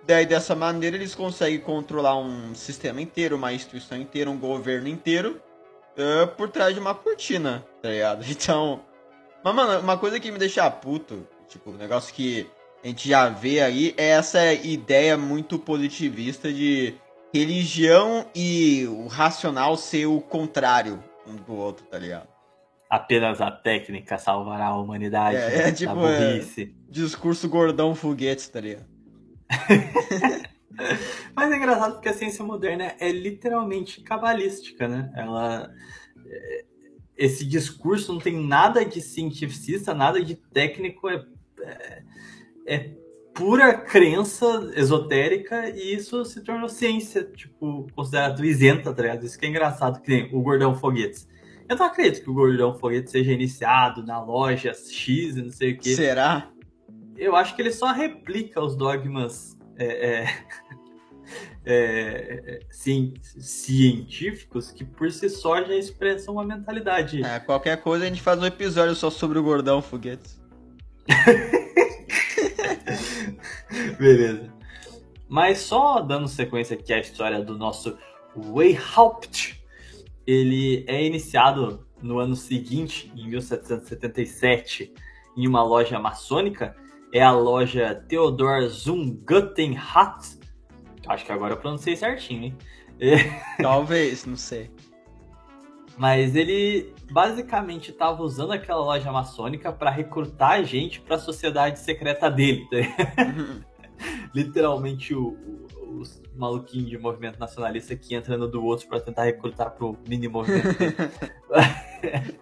Daí 0.05 0.27
dessa 0.27 0.55
maneira 0.55 0.97
eles 0.97 1.15
conseguem 1.15 1.61
controlar 1.61 2.19
um 2.19 2.55
sistema 2.55 3.01
inteiro, 3.01 3.37
uma 3.37 3.53
instituição 3.53 3.97
inteira, 3.97 4.31
um 4.31 4.39
governo 4.39 4.89
inteiro 4.89 5.41
uh, 5.97 6.27
por 6.37 6.49
trás 6.49 6.75
de 6.75 6.81
uma 6.81 6.95
cortina, 6.95 7.65
tá 7.81 7.89
ligado? 7.89 8.25
Então. 8.29 8.81
Mas, 9.45 9.55
mano, 9.55 9.81
uma 9.81 9.97
coisa 9.97 10.19
que 10.19 10.31
me 10.33 10.39
deixa 10.39 10.69
puto, 10.69 11.27
tipo, 11.49 11.71
um 11.71 11.77
negócio 11.77 12.13
que 12.13 12.51
a 12.83 12.89
gente 12.89 13.09
já 13.09 13.29
vê 13.29 13.61
aí, 13.61 13.95
é 13.97 14.09
essa 14.09 14.53
ideia 14.53 15.17
muito 15.17 15.59
positivista 15.59 16.53
de 16.53 16.95
religião 17.33 18.27
e 18.35 18.87
o 18.89 19.07
racional 19.07 19.77
ser 19.77 20.07
o 20.07 20.21
contrário 20.21 21.03
um 21.27 21.37
do 21.37 21.55
outro, 21.55 21.87
tá 21.87 21.99
ligado? 21.99 22.29
Apenas 22.89 23.41
a 23.41 23.51
técnica 23.51 24.17
salvará 24.17 24.67
a 24.67 24.79
humanidade. 24.79 25.37
É, 25.37 25.69
é 25.69 25.73
tipo, 25.73 26.07
é, 26.07 26.41
discurso 26.89 27.49
gordão 27.49 27.95
foguete, 27.95 28.51
tá 28.51 28.61
ligado? 28.61 28.87
Mas 31.35 31.53
é 31.53 31.57
engraçado 31.57 31.95
porque 31.95 32.09
a 32.09 32.15
ciência 32.15 32.45
moderna 32.45 32.95
é 33.01 33.11
literalmente 33.11 34.01
cabalística, 34.03 34.87
né? 34.87 35.13
Ela. 35.17 35.71
É, 36.27 36.65
esse 37.17 37.47
discurso 37.47 38.13
não 38.13 38.21
tem 38.21 38.37
nada 38.37 38.85
de 38.85 39.01
cientificista, 39.01 39.95
nada 39.95 40.23
de 40.23 40.35
técnico, 40.35 41.09
é, 41.09 41.25
é, 41.63 42.03
é 42.67 42.97
pura 43.37 43.75
crença 43.75 44.73
esotérica 44.75 45.69
e 45.69 45.95
isso 45.95 46.25
se 46.25 46.41
tornou 46.41 46.69
ciência, 46.69 47.23
tipo, 47.23 47.87
considerado 47.95 48.45
isenta, 48.45 48.93
tá 48.93 49.03
ligado? 49.03 49.25
Isso 49.25 49.39
que 49.39 49.45
é 49.45 49.49
engraçado, 49.49 50.01
que 50.01 50.11
nem 50.11 50.35
o 50.35 50.41
Gordão 50.41 50.75
Foguetes. 50.75 51.29
Eu 51.69 51.77
não 51.77 51.87
acredito 51.87 52.23
que 52.23 52.31
o 52.31 52.35
Gordão 52.35 52.75
Foguete 52.75 53.11
seja 53.11 53.33
iniciado 53.33 54.05
na 54.05 54.23
loja 54.23 54.73
X 54.73 55.37
e 55.37 55.43
não 55.43 55.51
sei 55.51 55.73
o 55.73 55.79
que. 55.79 55.95
Será? 55.95 56.49
Eu 57.17 57.37
acho 57.37 57.55
que 57.55 57.63
ele 57.63 57.73
só 57.73 57.93
replica 57.93 58.61
os 58.63 58.77
dogmas 58.77 59.57
é, 59.77 60.25
é, 60.25 60.29
é, 61.67 62.61
sim, 62.71 63.15
científicos 63.23 64.71
que 64.71 64.85
por 64.85 65.11
si 65.11 65.29
só 65.29 65.63
já 65.63 65.75
expressam 65.75 66.35
uma 66.35 66.45
mentalidade. 66.45 67.23
É, 67.23 67.39
qualquer 67.41 67.83
coisa 67.83 68.05
a 68.05 68.09
gente 68.09 68.23
faz 68.23 68.41
um 68.41 68.47
episódio 68.47 68.95
só 68.95 69.11
sobre 69.11 69.39
o 69.39 69.43
Gordão 69.43 69.83
Foguetes. 69.83 70.41
Beleza. 73.99 74.53
Mas 75.29 75.59
só 75.59 76.01
dando 76.01 76.29
sequência 76.29 76.77
aqui 76.77 76.93
à 76.93 77.01
história 77.01 77.43
do 77.43 77.59
nosso 77.59 77.99
Weihaupt, 78.37 79.61
ele 80.27 80.85
é 80.87 81.05
iniciado 81.05 81.87
no 82.03 82.19
ano 82.19 82.37
seguinte, 82.37 83.13
em 83.17 83.29
1777, 83.29 84.93
em 85.37 85.47
uma 85.47 85.63
loja 85.63 85.99
maçônica. 85.99 86.77
É 87.13 87.23
a 87.23 87.33
loja 87.33 87.95
Theodor 88.09 88.69
Zungutenhat. 88.69 90.39
Acho 91.07 91.25
que 91.25 91.33
agora 91.33 91.55
eu 91.55 91.59
pronunciei 91.59 91.97
certinho, 91.97 92.45
hein? 92.45 92.59
Talvez, 93.63 94.25
não 94.27 94.37
sei. 94.37 94.71
Mas 95.97 96.35
ele 96.35 96.93
basicamente 97.11 97.91
estava 97.91 98.23
usando 98.23 98.53
aquela 98.53 98.81
loja 98.81 99.11
maçônica 99.13 99.73
para 99.73 99.91
recrutar 99.91 100.65
gente 100.65 101.01
para 101.01 101.17
a 101.17 101.19
sociedade 101.19 101.79
secreta 101.79 102.31
dele. 102.31 102.67
Tá? 102.69 102.77
Literalmente 104.35 105.15
o, 105.15 105.29
o, 105.29 106.01
os 106.01 106.21
maluquinhos 106.35 106.91
de 106.91 106.99
movimento 106.99 107.39
nacionalista 107.39 107.97
que 107.97 108.15
entra 108.15 108.37
no 108.37 108.47
do 108.47 108.63
outro 108.63 108.87
para 108.89 109.01
tentar 109.01 109.25
recrutar 109.25 109.71
pro 109.71 109.97
mini 110.07 110.29
movimento. 110.29 110.79
dele. 110.79 110.97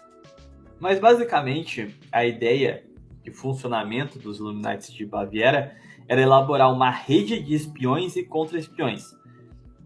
Mas 0.80 1.00
basicamente 1.00 1.96
a 2.12 2.26
ideia 2.26 2.84
de 3.24 3.32
funcionamento 3.32 4.20
dos 4.20 4.40
Illuminati 4.40 4.94
de 4.94 5.06
Baviera 5.06 5.76
era 6.08 6.22
elaborar 6.22 6.72
uma 6.72 6.90
rede 6.90 7.42
de 7.42 7.54
espiões 7.54 8.16
e 8.16 8.24
contra-espiões. 8.24 9.16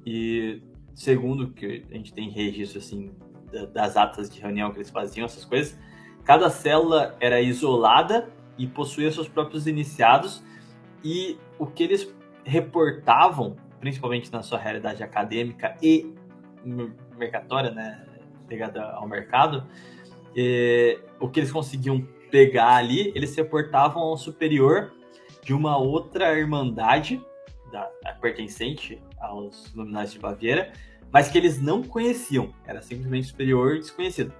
E 0.06 0.62
segundo 0.94 1.52
que 1.52 1.86
a 1.90 1.96
gente 1.96 2.14
tem 2.14 2.30
registro 2.30 2.80
assim 2.80 3.12
das 3.74 3.98
atas 3.98 4.30
de 4.30 4.40
reunião 4.40 4.72
que 4.72 4.78
eles 4.78 4.90
faziam, 4.90 5.26
essas 5.26 5.46
coisas, 5.46 5.78
cada 6.24 6.50
célula 6.50 7.16
era 7.20 7.42
isolada 7.42 8.30
e 8.58 8.68
possuía 8.68 9.12
seus 9.12 9.28
próprios 9.28 9.68
iniciados. 9.68 10.44
E 11.04 11.38
o 11.58 11.66
que 11.66 11.84
eles 11.84 12.14
reportavam, 12.44 13.56
principalmente 13.80 14.32
na 14.32 14.42
sua 14.42 14.60
realidade 14.60 15.04
acadêmica 15.04 15.76
e 15.82 16.14
mer- 16.64 16.94
mercatória, 17.18 17.72
né, 17.72 18.06
ligada 18.50 18.84
ao 18.84 19.08
mercado, 19.08 19.66
é, 20.36 21.00
o 21.20 21.28
que 21.28 21.40
eles 21.40 21.52
conseguiam 21.52 22.08
pegar 22.30 22.76
ali, 22.76 23.12
eles 23.16 23.36
reportavam 23.36 24.02
ao 24.02 24.18
superior 24.18 24.94
de 25.44 25.54
uma 25.54 25.78
outra 25.78 26.38
irmandade 26.38 27.22
da, 27.72 27.90
pertencente 28.22 29.02
aos 29.20 29.74
Illuminati 29.74 30.14
de 30.14 30.20
Baviera, 30.20 30.72
mas 31.12 31.30
que 31.30 31.38
eles 31.38 31.62
não 31.62 31.84
conheciam, 31.84 32.54
era 32.66 32.82
simplesmente 32.82 33.28
superior 33.28 33.76
e 33.76 33.80
desconhecido. 33.80 34.34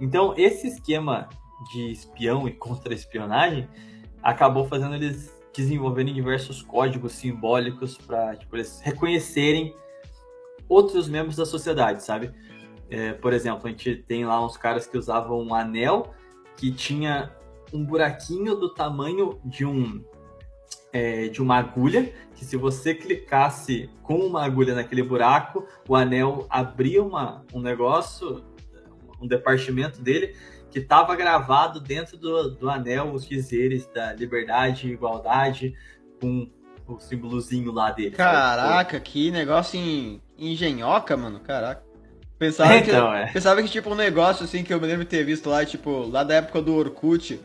Então, 0.00 0.34
esse 0.36 0.68
esquema 0.68 1.28
de 1.72 1.90
espião 1.90 2.48
e 2.48 2.52
contra-espionagem 2.54 3.68
acabou 4.22 4.66
fazendo 4.66 4.94
eles 4.94 5.40
desenvolverem 5.54 6.14
diversos 6.14 6.62
códigos 6.62 7.12
simbólicos 7.12 7.98
para 7.98 8.36
tipo, 8.36 8.56
eles 8.56 8.80
reconhecerem 8.80 9.74
outros 10.68 11.08
membros 11.08 11.36
da 11.36 11.44
sociedade, 11.44 12.02
sabe? 12.02 12.32
É, 12.88 13.12
por 13.12 13.32
exemplo, 13.32 13.66
a 13.66 13.70
gente 13.70 13.96
tem 13.96 14.24
lá 14.24 14.44
uns 14.44 14.56
caras 14.56 14.86
que 14.86 14.96
usavam 14.96 15.38
um 15.40 15.54
anel 15.54 16.14
que 16.56 16.72
tinha 16.72 17.34
um 17.72 17.84
buraquinho 17.84 18.54
do 18.54 18.72
tamanho 18.72 19.40
de 19.44 19.64
um 19.64 20.04
é, 20.92 21.28
de 21.28 21.40
uma 21.40 21.56
agulha, 21.56 22.12
que 22.34 22.44
se 22.44 22.56
você 22.56 22.94
clicasse 22.94 23.88
com 24.02 24.16
uma 24.16 24.44
agulha 24.44 24.74
naquele 24.74 25.02
buraco, 25.02 25.66
o 25.88 25.96
anel 25.96 26.46
abria 26.50 27.02
uma, 27.02 27.44
um 27.52 27.60
negócio, 27.60 28.44
um 29.20 29.26
departimento 29.26 30.00
dele, 30.02 30.36
que 30.70 30.78
estava 30.78 31.14
gravado 31.16 31.80
dentro 31.80 32.16
do, 32.16 32.50
do 32.50 32.70
anel 32.70 33.12
os 33.12 33.26
dizeres 33.26 33.86
da 33.94 34.12
liberdade 34.12 34.88
e 34.88 34.92
igualdade, 34.92 35.74
com 36.20 36.48
o 36.86 36.98
símbolozinho 36.98 37.72
lá 37.72 37.90
dele. 37.90 38.16
sabe? 38.16 38.30
Caraca, 38.30 39.00
que 39.00 39.30
negócio 39.30 39.78
em 39.78 40.20
engenhoca, 40.38 41.16
mano. 41.16 41.40
Caraca. 41.40 41.82
Pensava, 42.38 42.76
Então, 42.76 43.12
que, 43.12 43.16
é. 43.16 43.26
pensava 43.26 43.62
que, 43.62 43.68
tipo, 43.68 43.90
um 43.90 43.94
negócio 43.94 44.44
assim 44.44 44.64
que 44.64 44.74
eu 44.74 44.80
me 44.80 44.86
lembro 44.86 45.04
de 45.04 45.10
ter 45.10 45.24
visto 45.24 45.48
lá, 45.48 45.64
tipo, 45.64 46.08
lá 46.08 46.24
da 46.24 46.34
época 46.34 46.60
do 46.60 46.74
Orkut, 46.74 47.40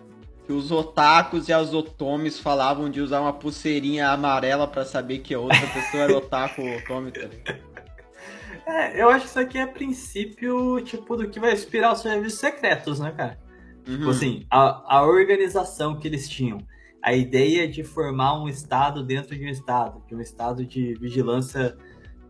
que 0.47 0.53
os 0.53 0.71
otakus 0.71 1.49
e 1.49 1.53
as 1.53 1.73
otomes 1.73 2.39
falavam 2.39 2.89
de 2.89 3.01
usar 3.01 3.19
uma 3.19 3.33
pulseirinha 3.33 4.09
amarela 4.09 4.65
pra 4.65 4.85
saber 4.85 5.19
que 5.19 5.33
a 5.33 5.39
outra 5.39 5.59
pessoa 5.67 6.03
era 6.03 6.17
otaku 6.17 6.61
ou 6.61 6.77
otome, 6.77 7.11
tá 7.11 7.19
ligado? 7.27 7.67
É, 8.65 9.01
eu 9.01 9.09
acho 9.09 9.25
que 9.25 9.29
isso 9.29 9.39
aqui 9.39 9.57
é 9.57 9.65
princípio, 9.67 10.79
tipo, 10.81 11.17
do 11.17 11.29
que 11.29 11.37
vai 11.39 11.51
inspirar 11.53 11.91
os 11.91 11.99
serviços 12.01 12.39
secretos, 12.39 12.97
né, 12.99 13.11
cara? 13.11 13.37
Tipo 13.83 14.03
Uhum. 14.05 14.09
assim, 14.09 14.45
a, 14.49 14.97
a 14.97 15.03
organização 15.05 15.97
que 15.99 16.07
eles 16.07 16.27
tinham, 16.29 16.59
a 17.03 17.13
ideia 17.13 17.67
de 17.67 17.83
formar 17.83 18.41
um 18.41 18.47
estado 18.47 19.03
dentro 19.03 19.35
de 19.37 19.45
um 19.45 19.49
estado, 19.49 20.01
de 20.07 20.15
um 20.15 20.21
estado 20.21 20.65
de 20.65 20.93
vigilância 20.95 21.77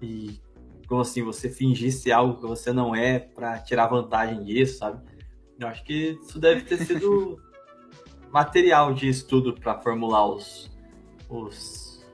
e 0.02 0.40
como 0.88 1.02
assim, 1.02 1.22
você 1.24 1.50
fingisse 1.50 2.12
algo 2.12 2.40
que 2.40 2.48
você 2.48 2.72
não 2.74 2.96
é 2.96 3.20
pra 3.20 3.60
tirar 3.60 3.88
vantagem 3.88 4.44
disso, 4.44 4.80
sabe? 4.80 5.04
Eu 5.60 5.68
acho 5.68 5.84
que 5.84 6.18
isso 6.24 6.40
deve 6.40 6.62
ter 6.62 6.78
sido 6.78 7.38
material 8.32 8.94
de 8.94 9.08
estudo 9.08 9.54
pra 9.54 9.80
formular 9.80 10.26
os, 10.28 10.70
os 11.30 12.06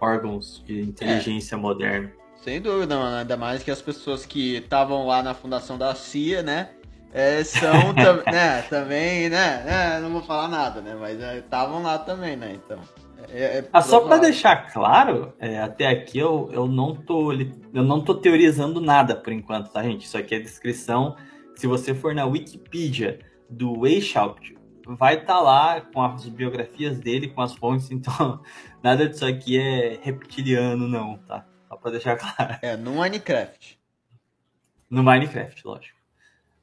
órgãos 0.00 0.62
de 0.66 0.80
inteligência 0.80 1.56
moderna. 1.56 2.10
Sem 2.42 2.60
dúvida, 2.60 2.96
mano. 2.98 3.16
Ainda 3.16 3.36
mais 3.36 3.62
que 3.62 3.70
as 3.70 3.80
pessoas 3.80 4.26
que 4.26 4.56
estavam 4.56 5.06
lá 5.06 5.22
na 5.22 5.32
fundação 5.34 5.78
da 5.78 5.94
CIA, 5.94 6.42
né? 6.42 6.70
é, 7.14 7.44
são 7.44 7.92
tam- 7.94 8.22
né, 8.32 8.62
também, 8.62 9.28
né? 9.28 9.64
é, 9.66 10.00
não 10.00 10.10
vou 10.10 10.22
falar 10.22 10.48
nada, 10.48 10.80
né? 10.80 10.96
Mas 10.98 11.20
estavam 11.20 11.82
lá 11.82 11.98
também, 11.98 12.36
né? 12.36 12.54
Então. 12.64 12.78
É, 13.28 13.58
é 13.58 13.68
Ah, 13.72 13.80
só 13.82 14.00
provável. 14.00 14.24
deixar 14.24 14.72
claro, 14.72 15.32
é, 15.38 15.60
até 15.60 15.86
aqui 15.86 16.18
eu, 16.18 16.48
eu 16.52 16.66
não 16.66 16.96
tô 16.96 17.30
eu 17.32 17.82
não 17.84 18.00
tô 18.00 18.14
teorizando 18.16 18.80
nada 18.80 19.14
por 19.14 19.32
enquanto, 19.32 19.70
tá, 19.70 19.80
gente? 19.84 20.06
Isso 20.06 20.18
aqui 20.18 20.34
é 20.34 20.40
descrição. 20.40 21.14
Se 21.54 21.66
você 21.68 21.94
for 21.94 22.14
na 22.14 22.24
Wikipedia 22.26 23.20
do 23.48 23.78
Weishaupt, 23.80 24.56
vai 24.86 25.20
estar 25.20 25.40
lá 25.40 25.80
com 25.80 26.02
as 26.02 26.28
biografias 26.28 26.98
dele, 26.98 27.28
com 27.28 27.42
as 27.42 27.54
fontes, 27.54 27.90
então 27.92 28.42
nada 28.82 29.08
disso 29.08 29.24
aqui 29.24 29.58
é 29.58 29.98
reptiliano, 30.02 30.88
não, 30.88 31.18
tá? 31.18 31.46
Só 31.68 31.76
pra 31.76 31.90
deixar 31.90 32.16
claro. 32.16 32.58
É, 32.62 32.76
no 32.76 32.94
Minecraft. 32.94 33.80
No 34.90 35.02
Minecraft, 35.02 35.66
lógico. 35.66 35.98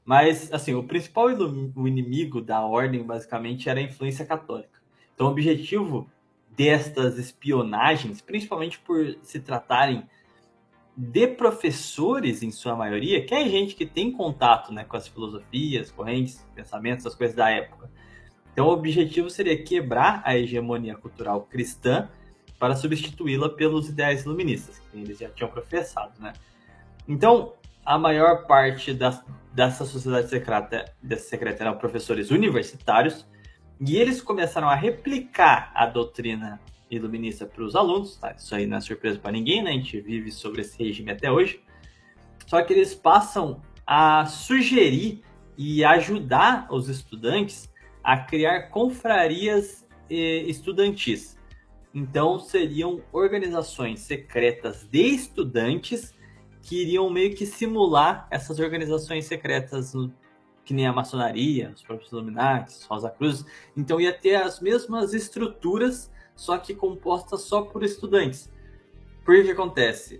Mas, 0.05 0.51
assim, 0.51 0.73
o 0.73 0.83
principal 0.83 1.27
o 1.27 1.87
inimigo 1.87 2.41
da 2.41 2.61
ordem, 2.61 3.03
basicamente, 3.03 3.69
era 3.69 3.79
a 3.79 3.83
influência 3.83 4.25
católica. 4.25 4.79
Então, 5.13 5.27
o 5.27 5.31
objetivo 5.31 6.09
destas 6.49 7.17
espionagens, 7.17 8.21
principalmente 8.21 8.79
por 8.79 9.17
se 9.21 9.39
tratarem 9.39 10.03
de 10.95 11.27
professores, 11.27 12.43
em 12.43 12.51
sua 12.51 12.75
maioria, 12.75 13.25
que 13.25 13.33
é 13.33 13.47
gente 13.47 13.75
que 13.75 13.85
tem 13.85 14.11
contato 14.11 14.73
né, 14.73 14.83
com 14.83 14.97
as 14.97 15.07
filosofias, 15.07 15.91
correntes, 15.91 16.45
pensamentos, 16.53 17.05
as 17.05 17.15
coisas 17.15 17.35
da 17.35 17.49
época. 17.49 17.89
Então, 18.59 18.67
o 18.67 18.73
objetivo 18.73 19.29
seria 19.29 19.55
quebrar 19.63 20.21
a 20.25 20.37
hegemonia 20.37 20.93
cultural 20.93 21.43
cristã 21.43 22.09
para 22.59 22.75
substituí-la 22.75 23.47
pelos 23.47 23.87
ideais 23.87 24.25
iluministas, 24.25 24.81
que 24.91 24.97
eles 24.97 25.17
já 25.17 25.29
tinham 25.29 25.49
professado, 25.49 26.11
né? 26.19 26.33
Então, 27.07 27.53
a 27.85 27.97
maior 27.97 28.45
parte 28.47 28.93
das, 28.93 29.23
dessa 29.53 29.85
sociedade 29.85 30.27
secreta, 30.27 30.93
dessa 31.01 31.29
secreta 31.29 31.63
eram 31.63 31.77
professores 31.77 32.31
universitários, 32.31 33.25
e 33.79 33.95
eles 33.95 34.21
começaram 34.21 34.67
a 34.67 34.75
replicar 34.75 35.71
a 35.73 35.85
doutrina 35.85 36.59
iluminista 36.91 37.45
para 37.45 37.63
os 37.63 37.77
alunos, 37.77 38.17
tá? 38.17 38.33
Isso 38.37 38.53
aí 38.53 38.67
não 38.67 38.75
é 38.75 38.81
surpresa 38.81 39.17
para 39.17 39.31
ninguém, 39.31 39.63
né? 39.63 39.69
A 39.69 39.73
gente 39.75 40.01
vive 40.01 40.33
sobre 40.33 40.63
esse 40.63 40.83
regime 40.83 41.11
até 41.11 41.31
hoje. 41.31 41.63
Só 42.45 42.61
que 42.61 42.73
eles 42.73 42.93
passam 42.93 43.61
a 43.87 44.25
sugerir 44.25 45.23
e 45.57 45.81
ajudar 45.85 46.67
os 46.69 46.89
estudantes 46.89 47.68
a 48.09 48.17
criar 48.17 48.71
confrarias 48.71 49.85
eh, 50.09 50.41
estudantis. 50.47 51.37
Então, 51.93 52.39
seriam 52.39 53.03
organizações 53.11 53.99
secretas 53.99 54.83
de 54.83 55.03
estudantes 55.03 56.15
que 56.63 56.81
iriam 56.81 57.07
meio 57.11 57.35
que 57.35 57.45
simular 57.45 58.27
essas 58.31 58.57
organizações 58.57 59.25
secretas, 59.25 59.93
que 60.65 60.73
nem 60.73 60.87
a 60.87 60.91
maçonaria, 60.91 61.71
os 61.75 61.83
próprios 61.83 62.11
Illuminati, 62.11 62.71
os 62.71 62.83
Rosa 62.85 63.11
Cruz. 63.11 63.45
Então, 63.77 64.01
ia 64.01 64.11
ter 64.11 64.37
as 64.37 64.59
mesmas 64.59 65.13
estruturas, 65.13 66.11
só 66.35 66.57
que 66.57 66.73
compostas 66.73 67.41
só 67.41 67.61
por 67.61 67.83
estudantes. 67.83 68.51
Por 69.23 69.35
que 69.35 69.51
acontece? 69.51 70.19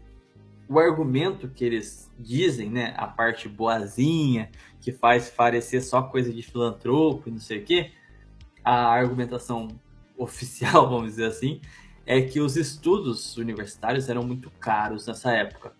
O 0.69 0.77
argumento 0.77 1.49
que 1.49 1.65
eles 1.65 2.13
dizem, 2.19 2.69
né, 2.69 2.93
a 2.95 3.07
parte 3.07 3.49
boazinha, 3.49 4.51
que 4.79 4.91
faz 4.91 5.27
parecer 5.27 5.81
só 5.81 6.03
coisa 6.03 6.31
de 6.31 6.43
filantropo 6.43 7.27
e 7.27 7.31
não 7.31 7.39
sei 7.39 7.57
o 7.57 7.65
quê, 7.65 7.91
a 8.63 8.85
argumentação 8.85 9.67
oficial, 10.15 10.87
vamos 10.87 11.11
dizer 11.11 11.25
assim, 11.25 11.59
é 12.05 12.21
que 12.21 12.39
os 12.39 12.55
estudos 12.55 13.35
universitários 13.35 14.09
eram 14.09 14.21
muito 14.21 14.51
caros 14.59 15.07
nessa 15.07 15.31
época. 15.31 15.73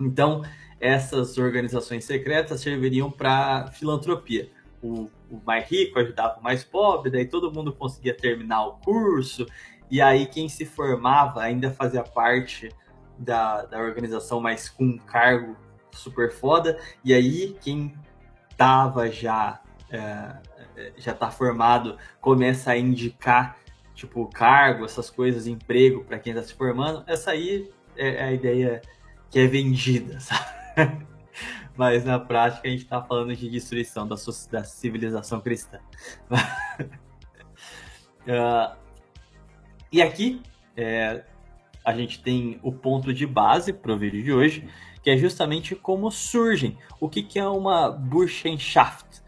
Então, 0.00 0.42
essas 0.80 1.38
organizações 1.38 2.04
secretas 2.04 2.60
serviriam 2.60 3.12
para 3.12 3.68
filantropia. 3.68 4.50
O, 4.82 5.08
o 5.30 5.40
mais 5.46 5.68
rico 5.70 6.00
ajudava 6.00 6.40
o 6.40 6.42
mais 6.42 6.64
pobre, 6.64 7.08
daí 7.08 7.24
todo 7.24 7.52
mundo 7.52 7.72
conseguia 7.72 8.16
terminar 8.16 8.66
o 8.66 8.72
curso, 8.78 9.46
e 9.88 10.00
aí 10.00 10.26
quem 10.26 10.48
se 10.48 10.64
formava 10.64 11.40
ainda 11.40 11.70
fazia 11.70 12.02
parte 12.02 12.68
da, 13.18 13.62
da 13.66 13.78
organização, 13.78 14.40
mas 14.40 14.68
com 14.68 14.84
um 14.84 14.98
cargo 14.98 15.56
super 15.92 16.32
foda, 16.32 16.78
e 17.04 17.14
aí 17.14 17.56
quem 17.60 17.94
tava 18.56 19.10
já, 19.10 19.60
é, 19.90 20.92
já 20.96 21.14
tá 21.14 21.30
formado 21.30 21.96
começa 22.20 22.72
a 22.72 22.78
indicar 22.78 23.56
tipo 23.94 24.26
cargo, 24.26 24.84
essas 24.84 25.08
coisas, 25.08 25.46
emprego 25.46 26.04
para 26.04 26.18
quem 26.18 26.32
está 26.32 26.44
se 26.44 26.54
formando. 26.54 27.04
Essa 27.06 27.30
aí 27.30 27.72
é 27.96 28.24
a 28.24 28.32
ideia 28.32 28.82
que 29.30 29.38
é 29.38 29.46
vendida, 29.46 30.18
sabe? 30.20 31.06
Mas 31.76 32.04
na 32.04 32.18
prática 32.18 32.68
a 32.68 32.70
gente 32.70 32.84
está 32.84 33.02
falando 33.02 33.34
de 33.34 33.48
destruição 33.48 34.06
da, 34.06 34.16
da 34.50 34.64
civilização 34.64 35.40
cristã. 35.40 35.78
uh, 38.28 38.76
e 39.90 40.02
aqui 40.02 40.42
é, 40.76 41.24
a 41.84 41.94
gente 41.94 42.22
tem 42.22 42.58
o 42.62 42.72
ponto 42.72 43.12
de 43.12 43.26
base 43.26 43.72
para 43.72 43.92
o 43.92 43.98
vídeo 43.98 44.22
de 44.22 44.32
hoje, 44.32 44.66
que 45.02 45.10
é 45.10 45.16
justamente 45.16 45.76
como 45.76 46.10
surgem. 46.10 46.78
O 46.98 47.08
que, 47.08 47.22
que 47.22 47.38
é 47.38 47.46
uma 47.46 47.90
Burschenschaft? 47.90 49.22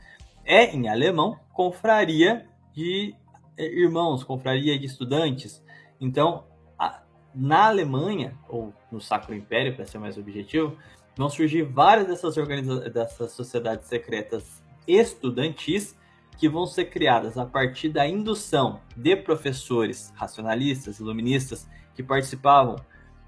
É, 0.45 0.75
em 0.75 0.88
alemão, 0.88 1.38
confraria 1.53 2.47
de 2.73 3.14
é, 3.59 3.66
irmãos, 3.66 4.25
confraria 4.25 4.79
de 4.79 4.87
estudantes. 4.87 5.62
Então, 6.01 6.45
a, 6.79 7.03
na 7.35 7.66
Alemanha, 7.66 8.38
ou 8.49 8.73
no 8.90 9.01
Sacro 9.01 9.35
Império, 9.35 9.75
para 9.75 9.85
ser 9.85 9.99
mais 9.99 10.16
objetivo, 10.16 10.77
vão 11.16 11.29
surgir 11.29 11.62
várias 11.62 12.07
dessas, 12.07 12.37
organiza 12.37 12.88
dessas 12.88 13.33
sociedades 13.33 13.87
secretas 13.87 14.62
estudantis 14.87 15.97
que 16.38 16.49
vão 16.49 16.66
ser 16.66 16.87
criadas 16.87 17.37
a 17.38 17.47
partir 17.47 17.88
da 17.88 18.07
indução 18.07 18.81
de 18.97 19.16
professores 19.16 20.12
racionalistas, 20.14 21.01
iluministas, 21.01 21.66
que 21.96 22.02
participavam 22.02 22.76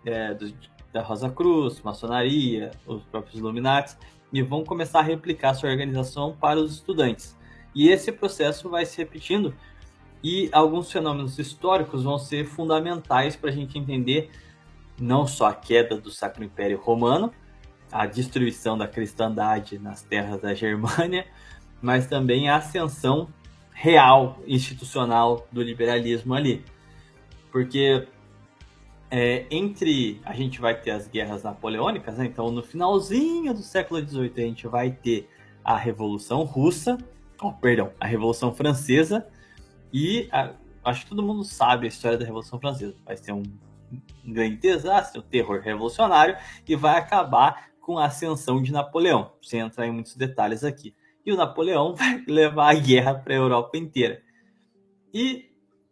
é, 0.04 0.34
do, 0.34 0.54
da 0.92 1.02
Rosa 1.02 1.28
Cruz, 1.30 1.80
maçonaria, 1.82 2.70
os 2.86 3.02
próprios 3.04 3.38
Illuminati, 3.38 3.96
e 4.32 4.42
vão 4.42 4.62
começar 4.62 5.00
a 5.00 5.02
replicar 5.02 5.54
sua 5.54 5.70
organização 5.70 6.36
para 6.38 6.60
os 6.60 6.74
estudantes. 6.74 7.36
E 7.74 7.88
esse 7.88 8.12
processo 8.12 8.68
vai 8.68 8.84
se 8.84 8.98
repetindo 8.98 9.54
e 10.22 10.48
alguns 10.52 10.90
fenômenos 10.90 11.38
históricos 11.38 12.02
vão 12.02 12.18
ser 12.18 12.44
fundamentais 12.44 13.36
para 13.36 13.50
a 13.50 13.52
gente 13.52 13.78
entender 13.78 14.30
não 15.00 15.26
só 15.26 15.46
a 15.46 15.54
queda 15.54 15.96
do 15.96 16.10
Sacro 16.10 16.44
Império 16.44 16.78
Romano, 16.78 17.32
a 17.90 18.04
destruição 18.04 18.76
da 18.76 18.88
cristandade 18.88 19.78
nas 19.78 20.02
terras 20.02 20.40
da 20.40 20.54
Germânia, 20.54 21.26
mas 21.80 22.06
também 22.06 22.48
a 22.48 22.56
ascensão 22.56 23.28
real, 23.72 24.40
institucional 24.46 25.46
do 25.52 25.62
liberalismo 25.62 26.34
ali. 26.34 26.64
Porque 27.52 28.08
é, 29.10 29.46
entre 29.50 30.20
a 30.24 30.34
gente 30.34 30.60
vai 30.60 30.78
ter 30.78 30.90
as 30.90 31.08
guerras 31.08 31.42
napoleônicas, 31.42 32.18
né? 32.18 32.26
então 32.26 32.50
no 32.50 32.62
finalzinho 32.62 33.54
do 33.54 33.62
século 33.62 34.06
XVIII 34.06 34.32
a 34.36 34.40
gente 34.40 34.66
vai 34.66 34.90
ter 34.90 35.28
a 35.64 35.76
Revolução 35.76 36.44
Russa, 36.44 36.98
oh, 37.40 37.52
perdão, 37.52 37.92
a 37.98 38.06
Revolução 38.06 38.54
Francesa 38.54 39.26
e 39.92 40.28
a, 40.30 40.52
acho 40.84 41.04
que 41.04 41.10
todo 41.10 41.22
mundo 41.22 41.44
sabe 41.44 41.86
a 41.86 41.88
história 41.88 42.18
da 42.18 42.24
Revolução 42.24 42.58
Francesa. 42.58 42.96
Vai 43.04 43.16
ser 43.16 43.32
um, 43.32 43.42
um 44.24 44.32
grande 44.32 44.56
desastre, 44.56 45.18
um 45.18 45.22
terror 45.22 45.60
revolucionário 45.60 46.36
e 46.66 46.76
vai 46.76 46.98
acabar 46.98 47.68
com 47.80 47.98
a 47.98 48.06
ascensão 48.06 48.62
de 48.62 48.72
Napoleão, 48.72 49.32
sem 49.42 49.60
entrar 49.60 49.86
em 49.86 49.92
muitos 49.92 50.14
detalhes 50.14 50.64
aqui. 50.64 50.94
E 51.24 51.32
o 51.32 51.36
Napoleão 51.36 51.94
vai 51.96 52.22
levar 52.26 52.70
a 52.70 52.78
guerra 52.78 53.14
para 53.14 53.34
a 53.34 53.38
Europa 53.38 53.76
inteira. 53.76 54.22
E 55.12 55.50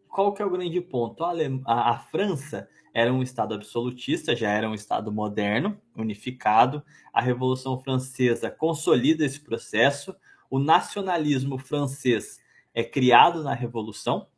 qual 0.08 0.32
que 0.32 0.42
é 0.42 0.44
o 0.44 0.50
grande 0.50 0.80
ponto? 0.80 1.24
A, 1.24 1.32
a, 1.64 1.90
a 1.90 1.98
França 1.98 2.68
era 2.96 3.12
um 3.12 3.22
Estado 3.22 3.52
absolutista, 3.52 4.34
já 4.34 4.48
era 4.50 4.70
um 4.70 4.72
Estado 4.72 5.12
moderno, 5.12 5.78
unificado. 5.94 6.82
A 7.12 7.20
Revolução 7.20 7.78
Francesa 7.78 8.50
consolida 8.50 9.22
esse 9.22 9.38
processo. 9.38 10.16
O 10.48 10.58
nacionalismo 10.58 11.58
francês 11.58 12.40
é 12.72 12.82
criado 12.82 13.42
na 13.42 13.52
Revolução, 13.52 14.28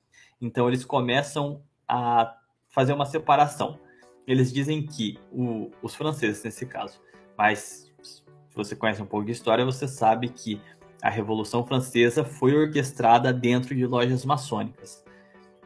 então 0.40 0.66
eles 0.66 0.84
começam 0.84 1.62
a 1.86 2.36
fazer 2.68 2.92
uma 2.92 3.06
separação. 3.06 3.78
Eles 4.26 4.52
dizem 4.52 4.84
que 4.84 5.20
o, 5.30 5.70
os 5.80 5.94
franceses, 5.94 6.42
nesse 6.42 6.66
caso, 6.66 7.00
mas 7.36 7.92
se 8.02 8.24
você 8.56 8.74
conhece 8.74 9.00
um 9.00 9.06
pouco 9.06 9.26
de 9.26 9.30
história, 9.30 9.64
você 9.64 9.86
sabe 9.86 10.30
que 10.30 10.60
a 11.00 11.08
Revolução 11.08 11.64
Francesa 11.64 12.24
foi 12.24 12.56
orquestrada 12.56 13.32
dentro 13.32 13.72
de 13.72 13.86
lojas 13.86 14.24
maçônicas. 14.24 15.04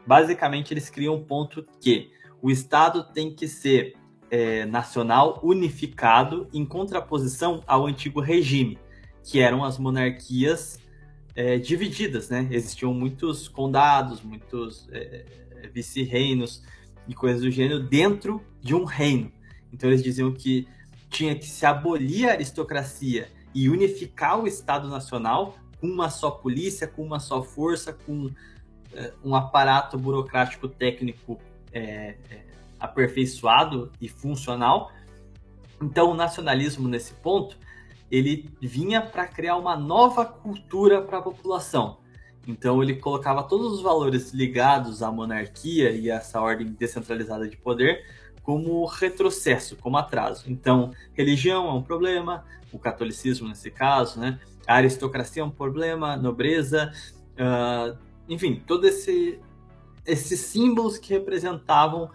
Basicamente, 0.05 0.75
eles 0.75 0.91
criam 0.91 1.15
um 1.15 1.23
ponto 1.23 1.65
que 1.81 2.11
o 2.43 2.51
Estado 2.51 3.05
tem 3.05 3.33
que 3.33 3.47
ser 3.47 3.95
é, 4.29 4.65
nacional, 4.65 5.39
unificado, 5.41 6.45
em 6.53 6.65
contraposição 6.65 7.63
ao 7.65 7.87
antigo 7.87 8.19
regime, 8.19 8.77
que 9.23 9.39
eram 9.39 9.63
as 9.63 9.77
monarquias 9.77 10.77
é, 11.33 11.57
divididas, 11.57 12.29
né? 12.29 12.45
Existiam 12.51 12.93
muitos 12.93 13.47
condados, 13.47 14.21
muitos 14.21 14.89
é, 14.91 15.23
vice-reinos 15.73 16.61
e 17.07 17.15
coisas 17.15 17.43
do 17.43 17.49
gênero 17.49 17.79
dentro 17.79 18.41
de 18.59 18.75
um 18.75 18.83
reino. 18.83 19.31
Então 19.71 19.89
eles 19.89 20.03
diziam 20.03 20.33
que 20.33 20.67
tinha 21.09 21.33
que 21.35 21.45
se 21.45 21.65
abolir 21.65 22.27
a 22.27 22.33
aristocracia 22.33 23.29
e 23.55 23.69
unificar 23.69 24.37
o 24.37 24.47
Estado 24.47 24.89
Nacional 24.89 25.55
com 25.79 25.87
uma 25.87 26.09
só 26.09 26.29
polícia, 26.29 26.87
com 26.87 27.03
uma 27.03 27.21
só 27.21 27.41
força, 27.41 27.93
com 27.93 28.29
é, 28.93 29.13
um 29.23 29.33
aparato 29.33 29.97
burocrático 29.97 30.67
técnico 30.67 31.39
é, 31.73 32.15
aperfeiçoado 32.79 33.91
e 33.99 34.07
funcional. 34.07 34.91
Então, 35.81 36.11
o 36.11 36.13
nacionalismo 36.13 36.87
nesse 36.87 37.13
ponto 37.15 37.57
ele 38.11 38.49
vinha 38.61 39.01
para 39.01 39.25
criar 39.25 39.55
uma 39.57 39.75
nova 39.75 40.23
cultura 40.23 41.01
para 41.01 41.17
a 41.17 41.21
população. 41.21 41.97
Então, 42.47 42.83
ele 42.83 42.95
colocava 42.97 43.41
todos 43.41 43.73
os 43.73 43.81
valores 43.81 44.31
ligados 44.33 45.01
à 45.01 45.11
monarquia 45.11 45.91
e 45.91 46.11
a 46.11 46.15
essa 46.15 46.39
ordem 46.39 46.67
descentralizada 46.67 47.47
de 47.47 47.57
poder 47.57 48.05
como 48.43 48.85
retrocesso, 48.85 49.77
como 49.77 49.97
atraso. 49.97 50.43
Então, 50.47 50.91
religião 51.13 51.67
é 51.69 51.73
um 51.73 51.81
problema, 51.81 52.45
o 52.71 52.77
catolicismo 52.77 53.47
nesse 53.47 53.71
caso, 53.71 54.19
né? 54.19 54.39
A 54.67 54.75
aristocracia 54.75 55.41
é 55.41 55.45
um 55.45 55.49
problema, 55.49 56.17
nobreza, 56.17 56.91
uh, 57.33 57.97
enfim, 58.27 58.61
todos 58.67 58.89
esse, 58.89 59.39
esses 60.05 60.39
símbolos 60.39 60.97
que 60.97 61.13
representavam 61.13 62.09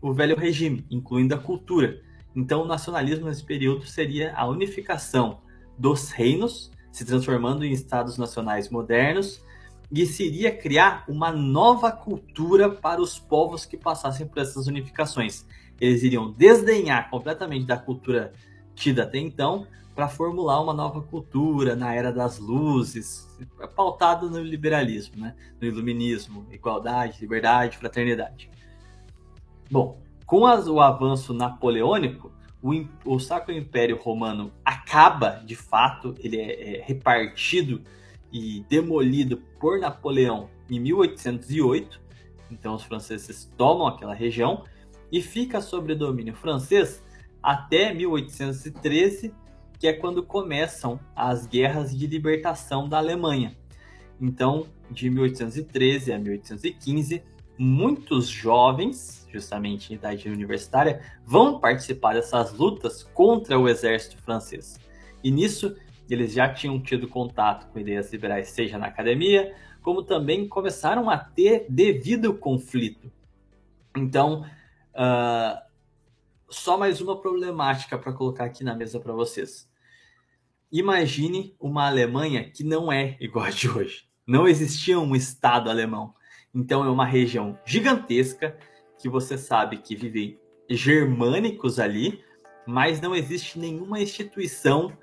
o 0.00 0.12
velho 0.12 0.36
regime, 0.36 0.86
incluindo 0.90 1.34
a 1.34 1.38
cultura. 1.38 2.00
Então, 2.34 2.62
o 2.62 2.66
nacionalismo 2.66 3.26
nesse 3.26 3.44
período 3.44 3.86
seria 3.86 4.34
a 4.34 4.46
unificação 4.46 5.40
dos 5.78 6.10
reinos, 6.10 6.70
se 6.92 7.04
transformando 7.04 7.64
em 7.64 7.72
estados 7.72 8.18
nacionais 8.18 8.68
modernos, 8.70 9.44
e 9.90 10.06
seria 10.06 10.56
criar 10.56 11.04
uma 11.08 11.30
nova 11.30 11.92
cultura 11.92 12.70
para 12.70 13.00
os 13.00 13.18
povos 13.18 13.64
que 13.64 13.76
passassem 13.76 14.26
por 14.26 14.40
essas 14.40 14.66
unificações 14.66 15.44
eles 15.80 16.02
iriam 16.02 16.32
desdenhar 16.32 17.10
completamente 17.10 17.66
da 17.66 17.76
cultura 17.76 18.32
tida 18.74 19.04
até 19.04 19.18
então 19.18 19.66
para 19.94 20.08
formular 20.08 20.60
uma 20.60 20.74
nova 20.74 21.00
cultura 21.00 21.76
na 21.76 21.94
era 21.94 22.12
das 22.12 22.38
luzes, 22.38 23.28
pautada 23.76 24.28
no 24.28 24.42
liberalismo, 24.42 25.16
né? 25.16 25.36
no 25.60 25.66
iluminismo, 25.66 26.46
igualdade, 26.50 27.20
liberdade, 27.20 27.78
fraternidade. 27.78 28.50
Bom, 29.70 30.02
com 30.26 30.46
as, 30.46 30.66
o 30.66 30.80
avanço 30.80 31.32
napoleônico, 31.32 32.32
o, 32.62 32.72
o, 33.04 33.20
Sacro 33.20 33.52
Império 33.52 34.00
Romano 34.00 34.50
acaba, 34.64 35.42
de 35.44 35.54
fato, 35.54 36.14
ele 36.18 36.38
é, 36.38 36.78
é 36.78 36.82
repartido 36.82 37.82
e 38.32 38.64
demolido 38.68 39.36
por 39.60 39.78
Napoleão 39.78 40.48
em 40.68 40.80
1808. 40.80 42.00
Então, 42.50 42.74
os 42.74 42.82
franceses 42.82 43.52
tomam 43.56 43.86
aquela 43.86 44.14
região 44.14 44.64
e 45.12 45.22
fica 45.22 45.60
sob 45.60 45.94
domínio 45.94 46.34
francês 46.34 47.04
até 47.42 47.92
1813, 47.92 49.34
que 49.78 49.86
é 49.86 49.92
quando 49.92 50.22
começam 50.22 50.98
as 51.14 51.46
guerras 51.46 51.96
de 51.96 52.06
libertação 52.06 52.88
da 52.88 52.98
Alemanha. 52.98 53.56
Então, 54.20 54.66
de 54.90 55.10
1813 55.10 56.12
a 56.12 56.18
1815, 56.18 57.22
muitos 57.58 58.28
jovens, 58.28 59.26
justamente 59.30 59.92
em 59.92 59.96
idade 59.96 60.28
universitária, 60.28 61.02
vão 61.24 61.58
participar 61.58 62.14
dessas 62.14 62.52
lutas 62.52 63.02
contra 63.02 63.58
o 63.58 63.68
exército 63.68 64.16
francês. 64.18 64.78
E 65.22 65.30
nisso, 65.30 65.76
eles 66.08 66.32
já 66.32 66.52
tinham 66.52 66.80
tido 66.80 67.08
contato 67.08 67.70
com 67.72 67.78
ideias 67.78 68.12
liberais, 68.12 68.50
seja 68.50 68.78
na 68.78 68.86
academia, 68.86 69.54
como 69.82 70.02
também 70.02 70.48
começaram 70.48 71.10
a 71.10 71.18
ter 71.18 71.66
devido 71.68 72.34
conflito. 72.34 73.10
Então, 73.96 74.44
Uh, 74.94 75.58
só 76.54 76.78
mais 76.78 77.00
uma 77.00 77.20
problemática 77.20 77.98
para 77.98 78.12
colocar 78.12 78.44
aqui 78.44 78.62
na 78.62 78.74
mesa 78.74 79.00
para 79.00 79.12
vocês. 79.12 79.68
Imagine 80.70 81.54
uma 81.58 81.86
Alemanha 81.86 82.48
que 82.48 82.62
não 82.62 82.92
é 82.92 83.16
igual 83.20 83.46
a 83.46 83.50
de 83.50 83.68
hoje. 83.68 84.08
Não 84.26 84.46
existia 84.46 84.98
um 84.98 85.16
Estado 85.16 85.68
alemão. 85.68 86.14
Então 86.54 86.84
é 86.84 86.88
uma 86.88 87.04
região 87.04 87.58
gigantesca 87.66 88.56
que 88.98 89.08
você 89.08 89.36
sabe 89.36 89.78
que 89.78 89.96
vivem 89.96 90.38
germânicos 90.70 91.78
ali, 91.78 92.22
mas 92.66 93.00
não 93.00 93.14
existe 93.14 93.58
nenhuma 93.58 94.00
instituição 94.00 94.96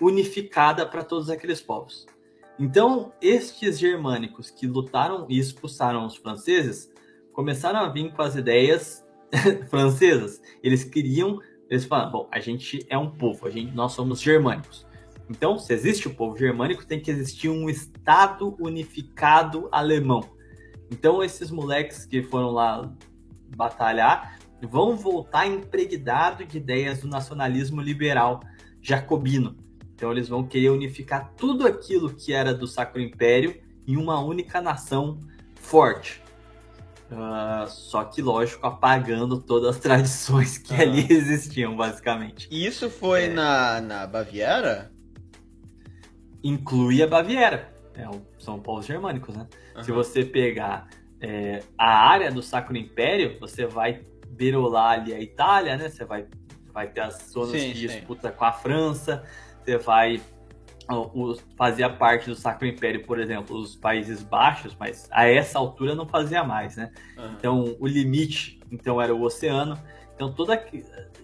unificada 0.00 0.86
para 0.86 1.04
todos 1.04 1.28
aqueles 1.28 1.60
povos. 1.60 2.06
Então, 2.58 3.12
estes 3.20 3.80
germânicos 3.80 4.48
que 4.48 4.66
lutaram 4.66 5.26
e 5.28 5.38
expulsaram 5.38 6.06
os 6.06 6.16
franceses 6.16 6.90
começaram 7.32 7.80
a 7.80 7.88
vir 7.88 8.12
com 8.12 8.22
as 8.22 8.36
ideias 8.36 9.03
francesas. 9.68 10.40
Eles 10.62 10.84
queriam 10.84 11.40
eles 11.68 11.84
falam, 11.86 12.10
bom, 12.10 12.28
a 12.30 12.40
gente 12.40 12.84
é 12.88 12.98
um 12.98 13.10
povo, 13.10 13.46
a 13.46 13.50
gente, 13.50 13.74
nós 13.74 13.92
somos 13.92 14.20
germânicos. 14.20 14.86
Então, 15.30 15.58
se 15.58 15.72
existe 15.72 16.06
o 16.06 16.14
povo 16.14 16.36
germânico, 16.36 16.86
tem 16.86 17.00
que 17.00 17.10
existir 17.10 17.48
um 17.48 17.68
Estado 17.68 18.54
unificado 18.60 19.68
alemão. 19.72 20.22
Então, 20.90 21.22
esses 21.22 21.50
moleques 21.50 22.04
que 22.04 22.22
foram 22.22 22.50
lá 22.50 22.94
batalhar 23.56 24.38
vão 24.62 24.96
voltar 24.96 25.46
impregnados 25.46 26.46
de 26.46 26.58
ideias 26.58 27.00
do 27.00 27.08
nacionalismo 27.08 27.80
liberal 27.80 28.40
jacobino. 28.82 29.56
Então, 29.94 30.12
eles 30.12 30.28
vão 30.28 30.46
querer 30.46 30.70
unificar 30.70 31.32
tudo 31.36 31.66
aquilo 31.66 32.14
que 32.14 32.32
era 32.32 32.52
do 32.52 32.66
Sacro 32.66 33.00
Império 33.00 33.60
em 33.86 33.96
uma 33.96 34.20
única 34.20 34.60
nação 34.60 35.20
forte. 35.54 36.22
Uh, 37.14 37.68
só 37.68 38.04
que, 38.04 38.20
lógico, 38.20 38.66
apagando 38.66 39.40
todas 39.40 39.76
as 39.76 39.78
tradições 39.80 40.58
que 40.58 40.74
ali 40.74 41.06
existiam, 41.10 41.76
basicamente. 41.76 42.48
E 42.50 42.66
isso 42.66 42.90
foi 42.90 43.24
É. 43.24 43.28
na, 43.28 43.80
na 43.80 44.06
Baviera? 44.06 44.90
Inclui 46.42 47.02
a 47.02 47.06
Baviera. 47.06 47.72
É, 47.94 48.04
são 48.38 48.58
povos 48.60 48.86
germânicos, 48.86 49.36
né? 49.36 49.46
Se 49.82 49.90
Aham. 49.90 50.02
você 50.02 50.24
pegar 50.24 50.88
é, 51.20 51.62
a 51.78 52.08
área 52.08 52.30
do 52.30 52.42
Sacro 52.42 52.76
Império, 52.76 53.38
você 53.40 53.66
vai 53.66 54.04
berolar 54.28 54.98
ali 55.00 55.14
a 55.14 55.20
Itália, 55.20 55.76
né? 55.76 55.88
Você 55.88 56.04
vai, 56.04 56.26
vai 56.72 56.88
ter 56.88 57.00
as 57.02 57.30
zonas 57.30 57.52
Sim, 57.52 57.72
que 57.72 57.74
sim. 57.78 57.86
disputa 57.86 58.30
com 58.32 58.44
a 58.44 58.52
França, 58.52 59.22
você 59.64 59.78
vai 59.78 60.20
os- 60.88 61.44
fazia 61.56 61.88
parte 61.88 62.28
do 62.28 62.34
Sacro 62.34 62.66
Império, 62.66 63.04
por 63.04 63.18
exemplo, 63.18 63.56
os 63.56 63.74
Países 63.76 64.22
Baixos, 64.22 64.76
mas 64.78 65.08
a 65.10 65.26
essa 65.26 65.58
altura 65.58 65.94
não 65.94 66.06
fazia 66.06 66.44
mais, 66.44 66.76
né? 66.76 66.90
Aham. 67.16 67.34
Então, 67.38 67.76
o 67.80 67.86
limite, 67.86 68.60
então, 68.70 69.00
era 69.00 69.14
o 69.14 69.22
oceano. 69.22 69.78
Então, 70.14 70.32
toda... 70.32 70.62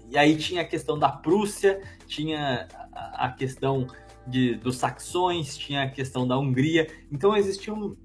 E 0.08 0.18
aí 0.18 0.36
tinha 0.36 0.62
a 0.62 0.64
questão 0.64 0.98
da 0.98 1.08
Prússia, 1.08 1.80
tinha 2.06 2.66
a 2.92 3.26
a 3.26 3.30
questão 3.30 3.86
de, 4.26 4.54
dos 4.56 4.76
saxões, 4.76 5.56
tinha 5.56 5.82
a 5.84 5.90
questão 5.90 6.26
da 6.26 6.38
Hungria. 6.38 6.86
Então, 7.10 7.36
existia 7.36 7.72
um... 7.72 7.96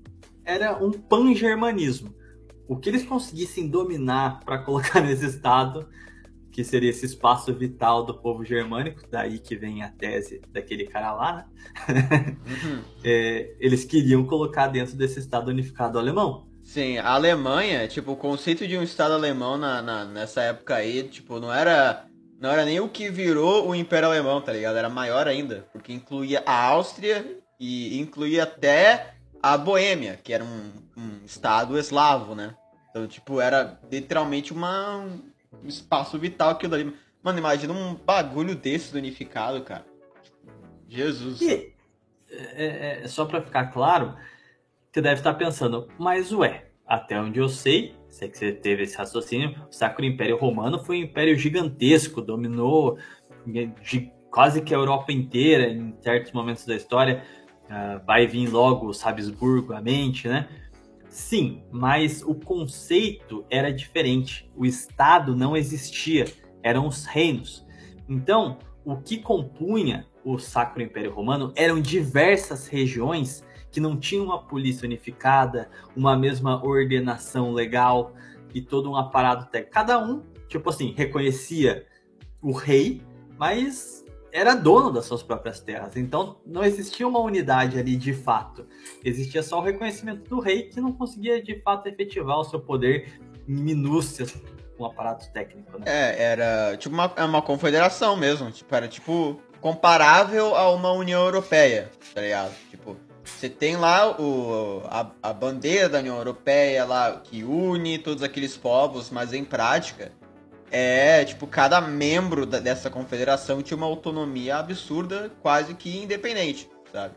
Era 0.43 0.77
um 0.83 0.91
pan-germanismo. 0.91 2.13
O 2.67 2.77
que 2.77 2.89
eles 2.89 3.03
conseguissem 3.03 3.67
dominar 3.67 4.39
para 4.45 4.59
colocar 4.59 5.01
nesse 5.01 5.25
estado, 5.25 5.87
que 6.55 6.63
seria 6.63 6.89
esse 6.89 7.05
espaço 7.05 7.53
vital 7.53 8.05
do 8.05 8.17
povo 8.17 8.45
germânico, 8.45 9.01
daí 9.11 9.39
que 9.39 9.57
vem 9.57 9.83
a 9.83 9.91
tese 9.91 10.41
daquele 10.53 10.85
cara 10.87 11.11
lá, 11.13 11.35
né? 11.35 11.45
Uhum. 12.47 12.81
É, 13.03 13.55
eles 13.59 13.83
queriam 13.83 14.25
colocar 14.25 14.67
dentro 14.67 14.95
desse 14.95 15.19
estado 15.19 15.49
unificado 15.49 15.99
alemão. 15.99 16.47
Sim, 16.63 16.97
a 16.97 17.09
Alemanha, 17.11 17.87
tipo, 17.87 18.13
o 18.13 18.15
conceito 18.17 18.65
de 18.67 18.77
um 18.77 18.81
Estado 18.83 19.13
alemão 19.13 19.57
na, 19.57 19.81
na- 19.81 20.05
nessa 20.05 20.41
época 20.41 20.75
aí, 20.75 21.03
tipo, 21.03 21.39
não 21.39 21.53
era. 21.53 22.05
Não 22.39 22.49
era 22.49 22.65
nem 22.65 22.79
o 22.79 22.89
que 22.89 23.09
virou 23.09 23.67
o 23.69 23.75
Império 23.75 24.09
Alemão, 24.09 24.41
tá 24.41 24.51
ligado? 24.51 24.77
Era 24.77 24.89
maior 24.89 25.27
ainda. 25.27 25.67
Porque 25.71 25.93
incluía 25.93 26.41
a 26.45 26.65
Áustria 26.67 27.37
e 27.59 27.99
incluía 27.99 28.43
até 28.43 29.13
a 29.41 29.57
Boêmia, 29.57 30.19
que 30.23 30.33
era 30.33 30.43
um, 30.43 30.71
um 30.97 31.25
estado 31.25 31.77
eslavo, 31.77 32.33
né? 32.35 32.55
Então, 32.89 33.07
tipo, 33.07 33.39
era 33.39 33.79
literalmente 33.91 34.51
uma, 34.51 34.97
um 34.97 35.21
espaço 35.67 36.17
vital 36.17 36.51
aquilo 36.51 36.75
ali. 36.75 36.93
Mano, 37.23 37.39
imagina 37.39 37.73
um 37.73 37.95
bagulho 37.95 38.55
desse 38.55 38.95
unificado, 38.95 39.61
cara. 39.63 39.85
Jesus. 40.87 41.41
E 41.41 41.73
é, 42.29 43.01
é, 43.03 43.07
só 43.07 43.25
para 43.25 43.41
ficar 43.41 43.67
claro, 43.67 44.15
você 44.91 45.01
deve 45.01 45.19
estar 45.19 45.33
pensando, 45.33 45.87
mas 45.97 46.31
ué, 46.31 46.67
até 46.85 47.19
onde 47.19 47.39
eu 47.39 47.49
sei, 47.49 47.95
sei 48.09 48.29
que 48.29 48.37
você 48.37 48.51
teve 48.51 48.83
esse 48.83 48.97
raciocínio, 48.97 49.55
o 49.69 49.73
Sacro 49.73 50.05
Império 50.05 50.37
Romano 50.37 50.83
foi 50.83 50.99
um 50.99 51.03
império 51.03 51.37
gigantesco, 51.37 52.21
dominou 52.21 52.97
gi- 53.81 54.11
quase 54.29 54.61
que 54.61 54.73
a 54.73 54.77
Europa 54.77 55.11
inteira 55.11 55.67
em 55.69 55.95
certos 56.01 56.31
momentos 56.31 56.65
da 56.65 56.75
história. 56.75 57.23
Ah, 57.67 57.99
vai 58.05 58.27
vir 58.27 58.47
logo 58.47 58.87
os 58.87 59.03
Habsburgo 59.03 59.73
à 59.73 59.81
mente, 59.81 60.27
né? 60.27 60.47
Sim, 61.15 61.63
mas 61.71 62.21
o 62.21 62.35
conceito 62.35 63.45
era 63.49 63.71
diferente. 63.71 64.51
O 64.53 64.65
Estado 64.65 65.33
não 65.33 65.55
existia, 65.55 66.25
eram 66.61 66.89
os 66.89 67.05
reinos. 67.05 67.65
Então, 68.09 68.59
o 68.83 68.97
que 68.97 69.19
compunha 69.19 70.05
o 70.25 70.37
Sacro 70.37 70.83
Império 70.83 71.13
Romano 71.13 71.53
eram 71.55 71.79
diversas 71.79 72.67
regiões 72.67 73.45
que 73.71 73.79
não 73.79 73.97
tinham 73.97 74.25
uma 74.25 74.43
polícia 74.43 74.85
unificada, 74.85 75.69
uma 75.95 76.17
mesma 76.17 76.61
ordenação 76.61 77.53
legal 77.53 78.13
e 78.53 78.61
todo 78.61 78.91
um 78.91 78.97
aparato 78.97 79.49
técnico. 79.49 79.73
Cada 79.73 79.97
um, 79.97 80.21
tipo 80.49 80.69
assim, 80.69 80.93
reconhecia 80.97 81.87
o 82.41 82.51
rei, 82.51 83.01
mas 83.39 84.04
era 84.35 84.53
dono 84.53 84.91
das 84.91 85.05
suas 85.05 85.23
próprias 85.23 85.61
terras. 85.61 85.95
Então 85.95 86.37
não 86.45 86.61
existia 86.63 87.07
uma 87.07 87.19
unidade 87.19 87.79
ali 87.79 87.95
de 87.95 88.13
fato. 88.13 88.67
Existia 89.03 89.41
só 89.41 89.59
o 89.59 89.61
reconhecimento 89.61 90.29
do 90.29 90.41
rei 90.41 90.63
que 90.63 90.81
não 90.81 90.91
conseguia 90.91 91.41
de 91.41 91.61
fato 91.61 91.87
efetivar 91.87 92.39
o 92.39 92.43
seu 92.43 92.59
poder 92.59 93.17
em 93.47 93.53
minúcias 93.53 94.35
com 94.77 94.83
um 94.83 94.87
aparato 94.87 95.31
técnico. 95.31 95.79
Né? 95.79 95.85
É, 95.85 96.23
era 96.23 96.75
tipo 96.75 96.93
uma, 96.93 97.13
é 97.15 97.23
uma 97.23 97.41
confederação 97.41 98.17
mesmo. 98.17 98.51
Tipo, 98.51 98.75
era 98.75 98.89
tipo 98.89 99.39
comparável 99.61 100.53
a 100.53 100.69
uma 100.69 100.91
União 100.91 101.23
Europeia, 101.23 101.89
tá 102.13 102.19
ligado? 102.19 102.53
Tipo, 102.69 102.97
você 103.23 103.49
tem 103.49 103.77
lá 103.77 104.19
o, 104.19 104.83
a, 104.85 105.09
a 105.23 105.33
bandeira 105.33 105.87
da 105.87 105.99
União 105.99 106.17
Europeia 106.17 106.83
lá 106.83 107.21
que 107.23 107.41
une 107.43 107.97
todos 107.97 108.21
aqueles 108.21 108.57
povos, 108.57 109.09
mas 109.09 109.31
em 109.31 109.45
prática 109.45 110.11
é 110.77 111.23
tipo 111.23 111.47
cada 111.47 111.79
membro 111.79 112.45
da- 112.45 112.59
dessa 112.59 112.89
confederação 112.89 113.61
tinha 113.61 113.77
uma 113.77 113.85
autonomia 113.85 114.57
absurda, 114.57 115.31
quase 115.41 115.73
que 115.73 116.03
independente, 116.03 116.69
sabe? 116.91 117.15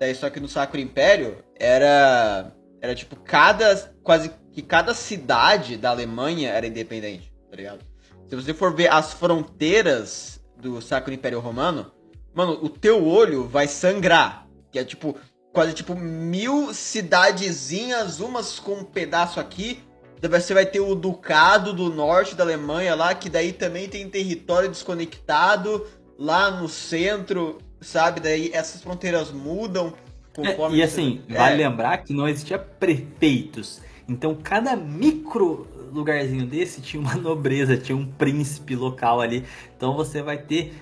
Daí 0.00 0.14
só 0.14 0.30
que 0.30 0.40
no 0.40 0.48
Sacro 0.48 0.80
Império 0.80 1.44
era 1.58 2.52
era 2.80 2.94
tipo 2.94 3.16
cada 3.16 3.92
quase 4.02 4.30
que 4.52 4.62
cada 4.62 4.94
cidade 4.94 5.76
da 5.76 5.90
Alemanha 5.90 6.50
era 6.50 6.66
independente, 6.66 7.32
tá 7.50 7.56
ligado? 7.56 7.80
Se 8.26 8.34
você 8.36 8.54
for 8.54 8.74
ver 8.74 8.90
as 8.90 9.12
fronteiras 9.12 10.40
do 10.56 10.80
Sacro 10.80 11.12
Império 11.12 11.40
Romano, 11.40 11.92
mano, 12.34 12.52
o 12.62 12.68
teu 12.68 13.06
olho 13.06 13.46
vai 13.46 13.68
sangrar. 13.68 14.46
Que 14.70 14.78
é 14.78 14.84
tipo, 14.84 15.16
quase 15.52 15.72
tipo 15.72 15.94
mil 15.94 16.72
cidadezinhas, 16.74 18.20
umas 18.20 18.58
com 18.58 18.72
um 18.76 18.84
pedaço 18.84 19.38
aqui. 19.38 19.82
Você 20.28 20.54
vai 20.54 20.66
ter 20.66 20.80
o 20.80 20.94
Ducado 20.94 21.72
do 21.72 21.90
norte 21.90 22.34
da 22.34 22.44
Alemanha 22.44 22.94
lá, 22.94 23.14
que 23.14 23.28
daí 23.28 23.52
também 23.52 23.88
tem 23.88 24.08
território 24.08 24.68
desconectado 24.68 25.86
lá 26.18 26.50
no 26.50 26.68
centro, 26.68 27.58
sabe? 27.80 28.20
Daí 28.20 28.50
essas 28.52 28.82
fronteiras 28.82 29.30
mudam 29.30 29.88
É, 29.88 30.34
conforme. 30.34 30.76
e 30.76 30.80
você- 30.80 30.84
assim, 30.84 31.22
É, 31.28 31.34
vale 31.34 31.56
lembrar 31.56 31.98
que 31.98 32.12
não 32.12 32.28
existia 32.28 32.58
prefeitos. 32.58 33.80
Então, 34.08 34.34
cada 34.34 34.76
micro 34.76 35.66
lugarzinho 35.92 36.46
desse 36.46 36.80
tinha 36.80 37.00
uma 37.00 37.14
nobreza, 37.16 37.76
tinha 37.76 37.96
um 37.96 38.06
príncipe 38.06 38.74
local 38.76 39.20
ali. 39.20 39.44
Então, 39.76 39.94
você 39.94 40.22
vai 40.22 40.38
ter 40.38 40.74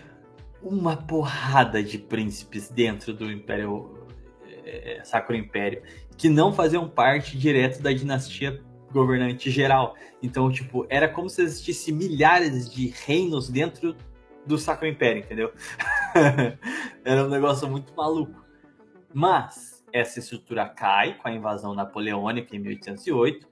uma 0.62 0.96
porrada 0.96 1.82
de 1.82 1.98
príncipes 1.98 2.68
dentro 2.68 3.12
do 3.12 3.30
Império 3.30 3.98
é, 4.64 5.00
Sacro 5.04 5.34
Império 5.34 5.82
que 6.16 6.28
não 6.28 6.52
faziam 6.52 6.88
parte 6.88 7.36
direto 7.36 7.82
da 7.82 7.92
dinastia 7.92 8.60
governante 8.92 9.50
geral. 9.50 9.94
Então, 10.22 10.50
tipo, 10.50 10.86
era 10.88 11.08
como 11.08 11.28
se 11.28 11.42
existisse 11.42 11.92
milhares 11.92 12.70
de 12.70 12.88
reinos 12.88 13.48
dentro 13.48 13.96
do 14.46 14.58
Sacro 14.58 14.86
Império, 14.86 15.22
entendeu? 15.22 15.52
era 17.04 17.24
um 17.24 17.28
negócio 17.28 17.68
muito 17.68 17.94
maluco. 17.94 18.44
Mas 19.12 19.84
essa 19.92 20.18
estrutura 20.18 20.68
cai 20.68 21.14
com 21.14 21.28
a 21.28 21.32
invasão 21.32 21.74
napoleônica 21.74 22.56
em 22.56 22.58
1808 22.58 23.46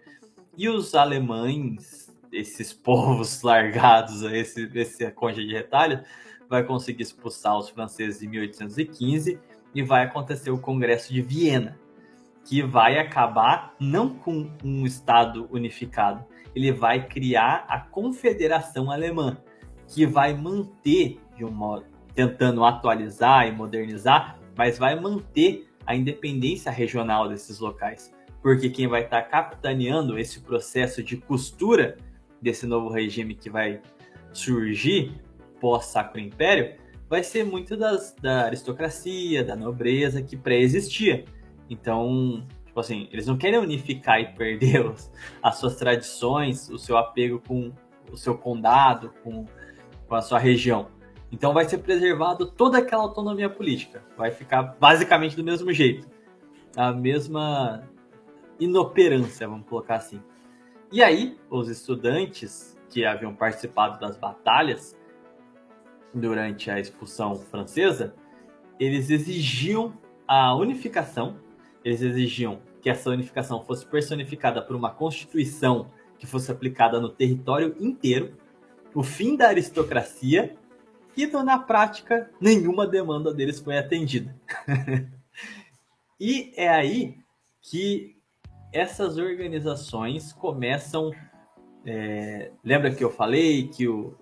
e 0.56 0.68
os 0.68 0.94
alemães, 0.94 2.14
esses 2.32 2.72
povos 2.72 3.42
largados 3.44 4.24
a 4.24 4.36
esse, 4.36 4.70
esse 4.74 5.10
concha 5.12 5.40
de 5.40 5.52
retalho, 5.52 6.02
vai 6.48 6.64
conseguir 6.64 7.02
expulsar 7.02 7.56
os 7.56 7.68
franceses 7.68 8.22
em 8.22 8.28
1815 8.28 9.38
e 9.74 9.82
vai 9.82 10.04
acontecer 10.04 10.50
o 10.50 10.58
Congresso 10.58 11.12
de 11.12 11.22
Viena, 11.22 11.78
que 12.50 12.62
vai 12.62 12.98
acabar 12.98 13.76
não 13.78 14.08
com 14.08 14.50
um 14.64 14.84
Estado 14.84 15.48
unificado, 15.52 16.24
ele 16.52 16.72
vai 16.72 17.06
criar 17.06 17.64
a 17.68 17.78
Confederação 17.78 18.90
Alemã, 18.90 19.38
que 19.86 20.04
vai 20.04 20.34
manter 20.34 21.20
de 21.36 21.44
um 21.44 21.50
modo, 21.52 21.86
tentando 22.12 22.64
atualizar 22.64 23.46
e 23.46 23.52
modernizar, 23.52 24.36
mas 24.58 24.76
vai 24.76 24.98
manter 24.98 25.70
a 25.86 25.94
independência 25.94 26.72
regional 26.72 27.28
desses 27.28 27.60
locais. 27.60 28.12
Porque 28.42 28.68
quem 28.68 28.88
vai 28.88 29.04
estar 29.04 29.22
capitaneando 29.22 30.18
esse 30.18 30.40
processo 30.40 31.04
de 31.04 31.18
costura 31.18 31.98
desse 32.42 32.66
novo 32.66 32.88
regime 32.88 33.36
que 33.36 33.48
vai 33.48 33.80
surgir 34.32 35.22
pós-Sacro 35.60 36.18
Império 36.18 36.74
vai 37.08 37.22
ser 37.22 37.44
muito 37.44 37.76
das, 37.76 38.12
da 38.20 38.46
aristocracia, 38.46 39.44
da 39.44 39.54
nobreza 39.54 40.20
que 40.20 40.36
pré-existia. 40.36 41.24
Então, 41.70 42.46
tipo 42.66 42.78
assim, 42.78 43.08
eles 43.10 43.26
não 43.26 43.38
querem 43.38 43.58
unificar 43.58 44.20
e 44.20 44.26
perder 44.34 44.84
os, 44.90 45.10
as 45.42 45.56
suas 45.56 45.76
tradições, 45.76 46.68
o 46.68 46.78
seu 46.78 46.98
apego 46.98 47.40
com 47.40 47.72
o 48.12 48.16
seu 48.16 48.36
condado, 48.36 49.14
com 49.22 49.46
com 50.10 50.16
a 50.16 50.20
sua 50.20 50.40
região. 50.40 50.88
Então 51.30 51.54
vai 51.54 51.64
ser 51.64 51.78
preservado 51.78 52.44
toda 52.44 52.78
aquela 52.78 53.04
autonomia 53.04 53.48
política. 53.48 54.02
Vai 54.16 54.32
ficar 54.32 54.74
basicamente 54.78 55.36
do 55.36 55.44
mesmo 55.44 55.72
jeito. 55.72 56.08
A 56.76 56.92
mesma 56.92 57.88
inoperância, 58.58 59.46
vamos 59.46 59.66
colocar 59.68 59.94
assim. 59.94 60.20
E 60.92 61.00
aí, 61.00 61.38
os 61.48 61.68
estudantes 61.68 62.76
que 62.90 63.04
haviam 63.04 63.32
participado 63.32 64.00
das 64.00 64.16
batalhas 64.16 64.98
durante 66.12 66.68
a 66.68 66.80
expulsão 66.80 67.36
francesa, 67.36 68.12
eles 68.80 69.10
exigiam 69.10 69.96
a 70.26 70.52
unificação, 70.56 71.36
eles 71.84 72.02
exigiam 72.02 72.60
que 72.80 72.90
essa 72.90 73.10
unificação 73.10 73.62
fosse 73.64 73.86
personificada 73.86 74.62
por 74.62 74.74
uma 74.74 74.90
constituição 74.90 75.90
que 76.18 76.26
fosse 76.26 76.50
aplicada 76.50 77.00
no 77.00 77.08
território 77.08 77.74
inteiro, 77.80 78.36
o 78.94 79.02
fim 79.02 79.36
da 79.36 79.48
aristocracia 79.48 80.56
e, 81.16 81.26
na 81.26 81.58
prática, 81.58 82.30
nenhuma 82.40 82.86
demanda 82.86 83.32
deles 83.32 83.58
foi 83.58 83.78
atendida. 83.78 84.34
e 86.20 86.52
é 86.56 86.68
aí 86.68 87.16
que 87.62 88.16
essas 88.72 89.16
organizações 89.16 90.32
começam. 90.32 91.10
É, 91.84 92.52
lembra 92.62 92.94
que 92.94 93.02
eu 93.02 93.10
falei 93.10 93.68
que 93.68 93.88
o, 93.88 94.14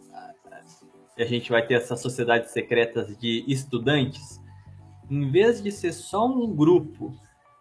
a 1.19 1.25
gente 1.25 1.51
vai 1.51 1.67
ter 1.67 1.75
essas 1.75 2.01
sociedades 2.01 2.51
secretas 2.53 3.17
de 3.19 3.45
estudantes? 3.49 4.41
Em 5.11 5.31
vez 5.31 5.63
de 5.63 5.73
ser 5.73 5.93
só 5.93 6.27
um 6.27 6.55
grupo 6.55 7.13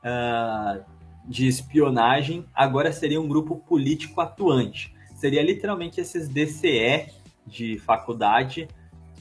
uh, 0.03 0.83
de 1.25 1.47
espionagem, 1.47 2.45
agora 2.53 2.91
seria 2.91 3.19
um 3.19 3.27
grupo 3.27 3.57
político 3.57 4.21
atuante. 4.21 4.95
Seria 5.15 5.41
literalmente 5.41 5.99
esses 5.99 6.29
DCE 6.29 7.11
de 7.45 7.79
faculdade, 7.79 8.67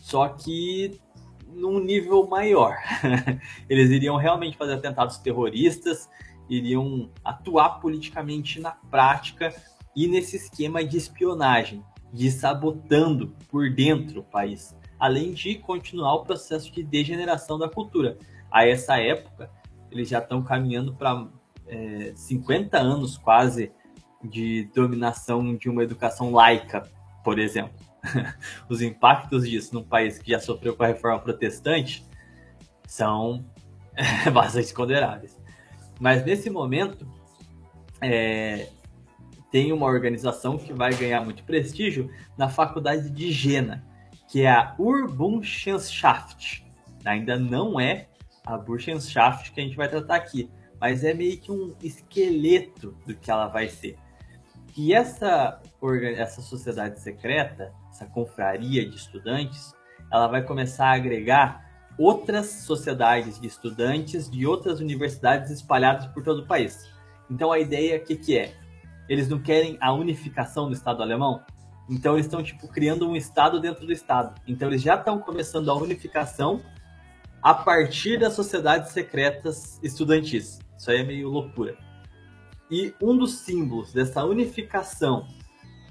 só 0.01 0.29
que 0.29 1.01
num 1.49 1.81
nível 1.81 2.27
maior. 2.27 2.77
Eles 3.69 3.91
iriam 3.91 4.17
realmente 4.17 4.57
fazer 4.57 4.75
atentados 4.75 5.19
terroristas, 5.19 6.09
iriam 6.49 7.11
atuar 7.25 7.81
politicamente 7.81 8.61
na 8.61 8.71
prática 8.71 9.55
e 9.95 10.07
nesse 10.07 10.37
esquema 10.37 10.85
de 10.85 10.97
espionagem, 10.97 11.83
de 12.13 12.31
sabotando 12.31 13.35
por 13.49 13.71
dentro 13.71 14.21
o 14.21 14.25
país, 14.25 14.77
além 14.99 15.33
de 15.33 15.55
continuar 15.57 16.15
o 16.15 16.25
processo 16.25 16.71
de 16.71 16.83
degeneração 16.83 17.59
da 17.59 17.69
cultura. 17.69 18.19
A 18.51 18.67
essa 18.67 18.99
época, 18.99 19.51
eles 19.97 20.09
já 20.09 20.19
estão 20.19 20.43
caminhando 20.43 20.95
para 20.95 21.27
é, 21.67 22.13
50 22.15 22.79
anos 22.79 23.17
quase 23.17 23.73
de 24.23 24.65
dominação 24.75 25.55
de 25.55 25.69
uma 25.69 25.83
educação 25.83 26.33
laica, 26.33 26.83
por 27.25 27.39
exemplo. 27.39 27.75
Os 28.69 28.83
impactos 28.83 29.49
disso 29.49 29.75
num 29.75 29.83
país 29.83 30.19
que 30.19 30.31
já 30.31 30.39
sofreu 30.39 30.77
com 30.77 30.83
a 30.83 30.89
reforma 30.89 31.19
protestante 31.19 32.05
são 32.87 33.45
bastante 34.33 34.73
consideráveis. 34.73 35.37
Mas 35.99 36.25
nesse 36.25 36.51
momento, 36.51 37.07
é, 38.01 38.69
tem 39.51 39.73
uma 39.73 39.87
organização 39.87 40.59
que 40.59 40.73
vai 40.73 40.95
ganhar 40.95 41.25
muito 41.25 41.43
prestígio 41.45 42.11
na 42.37 42.49
faculdade 42.49 43.11
de 43.11 43.33
Jena, 43.33 43.85
que 44.29 44.43
é 44.43 44.51
a 44.51 44.75
Urbunschenschaft. 44.79 46.65
Ainda 47.05 47.39
não 47.39 47.81
é 47.81 48.09
a 48.47 48.57
Burschenschaft 48.57 49.53
que 49.53 49.61
a 49.61 49.65
gente 49.65 49.77
vai 49.77 49.89
tratar 49.89 50.15
aqui, 50.17 50.49
mas 50.81 51.03
é 51.03 51.13
meio 51.13 51.39
que 51.39 51.51
um 51.51 51.75
esqueleto 51.83 52.97
do 53.05 53.15
que 53.15 53.31
ela 53.31 53.49
vai 53.49 53.69
ser. 53.69 53.99
E 54.77 54.95
essa, 54.95 55.61
essa 56.17 56.41
sociedade 56.41 57.01
secreta, 57.01 57.73
essa 57.91 58.07
confraria 58.07 58.89
de 58.89 58.95
estudantes, 58.95 59.75
ela 60.13 60.29
vai 60.29 60.43
começar 60.43 60.89
a 60.89 60.95
agregar 60.95 61.67
outras 61.99 62.47
sociedades 62.47 63.41
de 63.41 63.47
estudantes 63.47 64.31
de 64.31 64.47
outras 64.47 64.81
universidades 64.81 65.51
espalhadas 65.51 66.07
por 66.07 66.23
todo 66.23 66.43
o 66.43 66.47
país. 66.47 66.87
Então 67.31 67.51
a 67.51 67.59
ideia, 67.59 67.99
que, 67.99 68.17
que 68.17 68.39
é? 68.39 68.55
Eles 69.09 69.29
não 69.29 69.41
querem 69.41 69.79
a 69.81 69.93
unificação 69.93 70.67
do 70.67 70.75
Estado 70.75 71.03
alemão? 71.03 71.43
Então 71.89 72.15
eles 72.15 72.27
estão 72.27 72.43
tipo 72.43 72.69
criando 72.69 73.09
um 73.09 73.17
Estado 73.17 73.61
dentro 73.61 73.87
do 73.87 73.93
Estado. 73.93 74.39
Então 74.47 74.69
eles 74.69 74.83
já 74.83 74.97
estão 74.97 75.19
começando 75.19 75.71
a 75.71 75.75
unificação 75.75 76.61
a 77.47 77.55
partir 77.55 78.19
das 78.19 78.33
sociedades 78.33 78.91
secretas 78.91 79.79
estudantis. 79.81 80.59
Isso 80.77 80.91
aí 80.91 80.99
é 80.99 81.05
meio 81.05 81.29
loucura. 81.29 81.79
E 82.69 82.93
um 83.01 83.17
dos 83.17 83.35
símbolos 83.35 83.93
dessa 83.93 84.25
unificação 84.25 85.29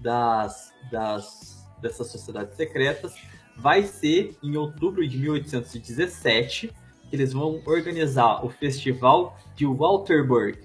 das, 0.01 0.73
das, 0.91 1.65
dessas 1.81 2.07
sociedades 2.07 2.57
secretas 2.57 3.15
vai 3.55 3.83
ser 3.83 4.37
em 4.43 4.57
outubro 4.57 5.07
de 5.07 5.17
1817 5.17 6.73
que 7.09 7.15
eles 7.15 7.31
vão 7.31 7.61
organizar 7.65 8.45
o 8.45 8.49
festival 8.49 9.39
de 9.55 9.65
Walterburg, 9.65 10.59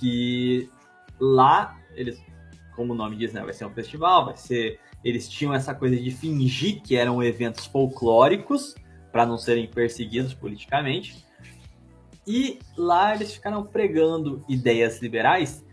que 0.00 0.68
lá 1.20 1.78
eles, 1.94 2.20
como 2.74 2.92
o 2.92 2.96
nome 2.96 3.14
diz, 3.14 3.32
né, 3.32 3.44
vai 3.44 3.52
ser 3.52 3.66
um 3.66 3.72
festival, 3.72 4.24
vai 4.24 4.36
ser 4.36 4.80
eles 5.04 5.28
tinham 5.28 5.54
essa 5.54 5.72
coisa 5.72 5.94
de 5.94 6.10
fingir 6.10 6.82
que 6.82 6.96
eram 6.96 7.22
eventos 7.22 7.66
folclóricos 7.66 8.74
para 9.18 9.26
não 9.26 9.36
serem 9.36 9.66
perseguidos 9.66 10.32
politicamente. 10.32 11.26
E 12.24 12.60
lá 12.76 13.16
eles 13.16 13.34
ficaram 13.34 13.64
pregando 13.64 14.44
ideias 14.48 15.02
liberais 15.02 15.64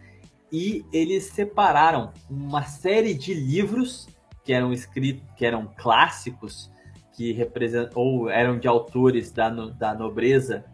e 0.52 0.84
eles 0.92 1.26
separaram 1.26 2.12
uma 2.28 2.64
série 2.64 3.14
de 3.14 3.36
livros 3.36 4.08
que 4.44 4.52
eram 4.52 4.74
escritos, 4.74 5.24
que 5.36 5.46
eram 5.46 5.70
clássicos, 5.78 6.72
que 7.14 7.34
representam 7.34 8.02
ou 8.02 8.32
eram 8.32 8.58
de 8.58 8.68
autores 8.68 9.32
da, 9.32 9.48
da 9.48 9.94
nobreza 9.94 10.66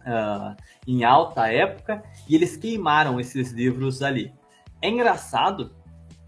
uh, 0.00 0.54
em 0.86 1.04
alta 1.04 1.50
época, 1.50 2.02
e 2.28 2.34
eles 2.34 2.54
queimaram 2.54 3.18
esses 3.18 3.50
livros 3.50 4.02
ali. 4.02 4.30
É 4.82 4.90
engraçado 4.90 5.74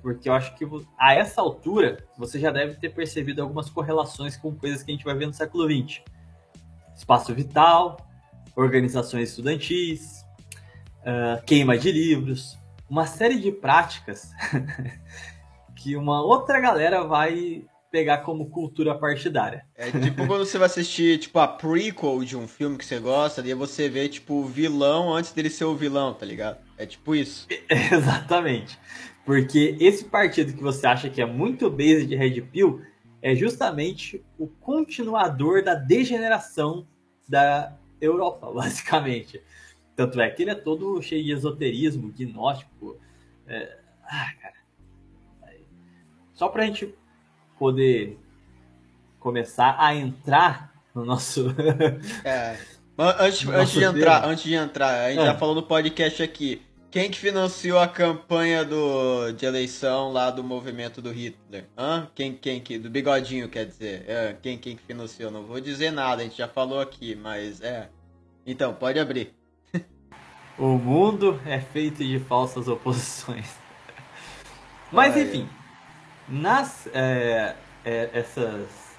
porque 0.07 0.28
eu 0.28 0.34
acho 0.34 0.54
que 0.54 0.64
a 0.96 1.14
essa 1.14 1.40
altura 1.40 2.07
você 2.16 2.38
já 2.38 2.52
deve 2.52 2.74
ter 2.74 2.90
percebido 2.90 3.42
algumas 3.42 3.68
correlações 3.68 4.36
com 4.36 4.54
coisas 4.54 4.80
que 4.80 4.92
a 4.92 4.94
gente 4.94 5.04
vai 5.04 5.16
ver 5.16 5.26
no 5.26 5.34
século 5.34 5.68
XX. 5.68 6.00
Espaço 6.94 7.34
vital, 7.34 7.96
organizações 8.54 9.30
estudantis, 9.30 10.24
uh, 11.00 11.44
queima 11.44 11.76
de 11.76 11.90
livros, 11.90 12.57
uma 12.88 13.04
série 13.04 13.40
de 13.40 13.50
práticas 13.50 14.30
que 15.74 15.96
uma 15.96 16.22
outra 16.22 16.61
galera 16.61 17.02
vai 17.02 17.64
pegar 17.90 18.18
como 18.18 18.48
cultura 18.48 18.94
partidária. 18.94 19.66
É 19.74 19.90
tipo 19.90 20.24
quando 20.24 20.46
você 20.46 20.57
vai 20.57 20.66
assistir 20.66 21.18
tipo 21.18 21.36
a 21.40 21.48
prequel 21.48 22.22
de 22.22 22.36
um 22.36 22.46
filme 22.46 22.78
que 22.78 22.84
você 22.84 23.00
gosta, 23.00 23.40
e 23.44 23.52
você 23.54 23.88
vê 23.88 24.09
tipo 24.09 24.34
o 24.34 24.44
vilão 24.44 25.12
antes 25.12 25.32
dele 25.32 25.50
ser 25.50 25.64
o 25.64 25.74
vilão, 25.74 26.14
tá 26.14 26.24
ligado? 26.24 26.59
É 26.78 26.86
tipo 26.86 27.12
isso. 27.12 27.48
Exatamente. 27.68 28.78
Porque 29.27 29.77
esse 29.81 30.05
partido 30.05 30.55
que 30.55 30.62
você 30.62 30.87
acha 30.87 31.11
que 31.11 31.20
é 31.20 31.27
muito 31.27 31.68
base 31.68 32.07
de 32.07 32.14
Red 32.14 32.41
Pill 32.43 32.81
é 33.20 33.35
justamente 33.35 34.24
o 34.39 34.47
continuador 34.47 35.64
da 35.64 35.74
degeneração 35.74 36.87
da 37.29 37.77
Europa, 38.01 38.49
basicamente. 38.55 39.43
Tanto 39.97 40.20
é 40.20 40.31
que 40.31 40.45
ele 40.45 40.51
é 40.51 40.55
todo 40.55 41.03
cheio 41.03 41.24
de 41.24 41.33
esoterismo, 41.33 42.12
gnóstico. 42.16 42.97
É... 43.49 43.79
Ah, 44.05 44.33
cara. 44.41 44.55
Só 46.33 46.49
para 46.49 46.62
a 46.62 46.66
gente 46.66 46.95
poder 47.59 48.18
começar 49.18 49.74
a 49.79 49.95
entrar 49.95 50.72
no 50.95 51.05
nosso. 51.05 51.47
é. 52.24 52.59
Antes, 52.97 53.43
no 53.45 53.53
antes 53.53 53.72
de 53.72 53.85
entrar, 53.85 54.24
antes 54.24 54.45
de 54.45 54.55
entrar, 54.55 55.07
a 55.07 55.11
gente 55.11 55.22
é. 55.22 55.27
já 55.27 55.35
falou 55.35 55.55
no 55.55 55.62
podcast 55.62 56.22
aqui. 56.22 56.62
Quem 56.97 57.11
que 57.11 57.18
financiou 57.18 57.78
a 57.78 57.86
campanha 57.86 58.64
do, 58.64 59.30
de 59.32 59.44
eleição 59.44 60.11
lá 60.12 60.30
do 60.30 60.42
movimento 60.42 61.03
do 61.03 61.12
Hitler? 61.12 61.66
Hã? 61.76 62.09
Quem, 62.14 62.32
quem 62.32 62.59
que? 62.59 62.78
Do 62.78 62.88
bigodinho, 62.88 63.51
quer 63.51 63.66
dizer. 63.66 64.07
Quem, 64.40 64.57
quem 64.57 64.74
que 64.74 64.82
financiou? 64.82 65.30
Não 65.30 65.42
vou 65.42 65.61
dizer 65.61 65.90
nada, 65.90 66.22
a 66.22 66.24
gente 66.24 66.38
já 66.38 66.49
falou 66.49 66.80
aqui, 66.80 67.14
mas 67.14 67.61
é. 67.61 67.90
Então, 68.47 68.72
pode 68.72 68.99
abrir. 68.99 69.34
o 70.59 70.68
mundo 70.78 71.38
é 71.44 71.61
feito 71.61 72.03
de 72.03 72.18
falsas 72.18 72.66
oposições. 72.66 73.55
Mas 74.90 75.18
enfim, 75.18 75.47
nas 76.26 76.86
é, 76.94 77.57
é, 77.84 78.11
essas 78.14 78.97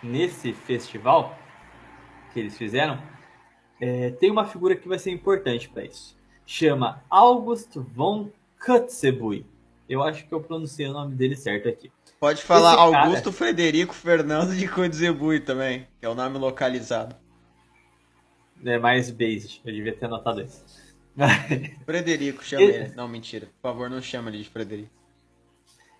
nesse 0.00 0.52
festival 0.52 1.36
que 2.32 2.38
eles 2.38 2.56
fizeram, 2.56 3.02
é, 3.80 4.10
tem 4.10 4.30
uma 4.30 4.44
figura 4.44 4.76
que 4.76 4.86
vai 4.86 5.00
ser 5.00 5.10
importante 5.10 5.68
para 5.68 5.86
isso. 5.86 6.13
Chama 6.46 7.02
August 7.08 7.76
von 7.76 8.30
Kotzebue. 8.64 9.46
Eu 9.88 10.02
acho 10.02 10.26
que 10.26 10.32
eu 10.32 10.40
pronunciei 10.40 10.88
o 10.88 10.92
nome 10.92 11.14
dele 11.14 11.36
certo 11.36 11.68
aqui. 11.68 11.90
Pode 12.18 12.42
falar 12.42 12.72
Esse 12.72 12.80
Augusto 12.80 13.24
cara... 13.24 13.36
Frederico 13.36 13.94
Fernando 13.94 14.56
de 14.56 14.66
Kotzebue 14.66 15.40
também, 15.40 15.86
que 16.00 16.06
é 16.06 16.08
o 16.08 16.14
nome 16.14 16.38
localizado. 16.38 17.16
É 18.64 18.78
mais 18.78 19.10
based, 19.10 19.60
eu 19.64 19.72
devia 19.72 19.94
ter 19.94 20.06
anotado 20.06 20.40
isso. 20.40 20.64
Frederico, 21.84 22.42
chama 22.42 22.62
ele. 22.62 22.92
Não, 22.96 23.06
mentira. 23.06 23.46
Por 23.46 23.70
favor, 23.70 23.90
não 23.90 24.00
chama 24.00 24.30
ele 24.30 24.38
de 24.38 24.48
Frederico. 24.48 24.90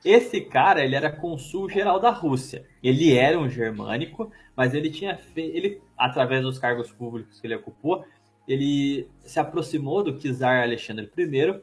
Esse 0.05 0.41
cara, 0.43 0.85
ele 0.85 0.95
era 0.95 1.11
consul 1.11 1.69
geral 1.71 1.99
da 1.99 2.11
Rússia. 2.11 2.67
Ele 2.83 3.17
era 3.17 3.39
um 3.39 3.49
germânico, 3.49 4.31
mas 4.55 4.75
ele 4.75 4.91
tinha 4.91 5.17
feito, 5.17 5.57
ele 5.57 5.81
através 5.97 6.43
dos 6.43 6.59
cargos 6.59 6.93
públicos 6.93 7.41
que 7.41 7.47
ele 7.47 7.55
ocupou, 7.55 8.05
ele 8.47 9.09
se 9.25 9.39
aproximou 9.41 10.03
do 10.03 10.19
czar 10.19 10.63
Alexandre 10.63 11.11
I 11.17 11.61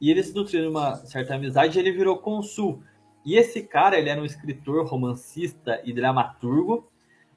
e 0.00 0.10
eles 0.10 0.32
nutriram 0.32 0.70
uma 0.70 0.96
certa 0.96 1.34
amizade 1.34 1.76
e 1.76 1.80
ele 1.80 1.92
virou 1.92 2.18
consul. 2.18 2.82
E 3.24 3.34
esse 3.36 3.62
cara, 3.62 3.98
ele 3.98 4.08
era 4.08 4.20
um 4.20 4.24
escritor, 4.24 4.86
romancista 4.86 5.80
e 5.84 5.92
dramaturgo, 5.92 6.88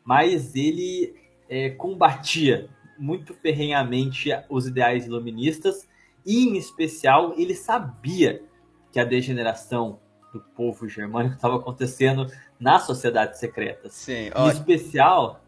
mas 0.03 0.55
ele 0.55 1.15
é, 1.47 1.71
combatia 1.71 2.69
muito 2.97 3.33
ferrenhamente 3.33 4.29
os 4.49 4.67
ideais 4.67 5.05
iluministas 5.05 5.87
e, 6.25 6.47
em 6.47 6.57
especial, 6.57 7.33
ele 7.37 7.55
sabia 7.55 8.43
que 8.91 8.99
a 8.99 9.05
degeneração 9.05 9.99
do 10.33 10.39
povo 10.39 10.87
germânico 10.87 11.35
estava 11.35 11.55
acontecendo 11.55 12.27
nas 12.59 12.83
sociedades 12.83 13.39
secretas. 13.39 13.93
Sim, 13.93 14.29
Em 14.35 14.49
especial. 14.49 15.41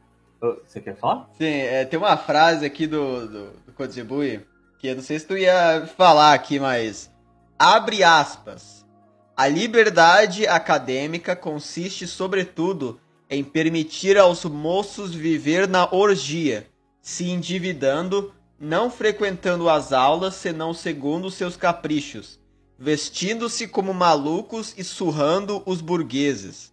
Você 0.68 0.82
quer 0.82 0.96
falar? 0.96 1.30
Sim, 1.38 1.46
é, 1.46 1.86
tem 1.86 2.00
uma 2.00 2.18
frase 2.18 2.66
aqui 2.66 2.88
do, 2.88 3.28
do, 3.28 3.52
do 3.66 3.74
Kotzebue 3.74 4.42
que 4.82 4.88
eu 4.88 4.96
não 4.96 5.04
sei 5.04 5.20
se 5.20 5.28
tu 5.28 5.38
ia 5.38 5.88
falar 5.96 6.34
aqui, 6.34 6.60
mas. 6.60 7.12
Abre 7.60 8.04
aspas. 8.04 8.84
A 9.38 9.48
liberdade 9.48 10.48
acadêmica 10.48 11.36
consiste, 11.36 12.08
sobretudo, 12.08 13.00
em 13.30 13.44
permitir 13.44 14.18
aos 14.18 14.44
moços 14.44 15.14
viver 15.14 15.68
na 15.68 15.88
orgia, 15.94 16.68
se 17.00 17.30
endividando, 17.30 18.34
não 18.60 18.89
frequentando 18.89 19.70
as 19.70 19.94
aulas 19.94 20.34
senão 20.34 20.74
segundo 20.74 21.30
seus 21.30 21.56
caprichos, 21.56 22.39
vestindo-se 22.78 23.68
como 23.68 23.94
malucos 23.94 24.74
e 24.76 24.84
surrando 24.84 25.62
os 25.66 25.80
burgueses. 25.80 26.70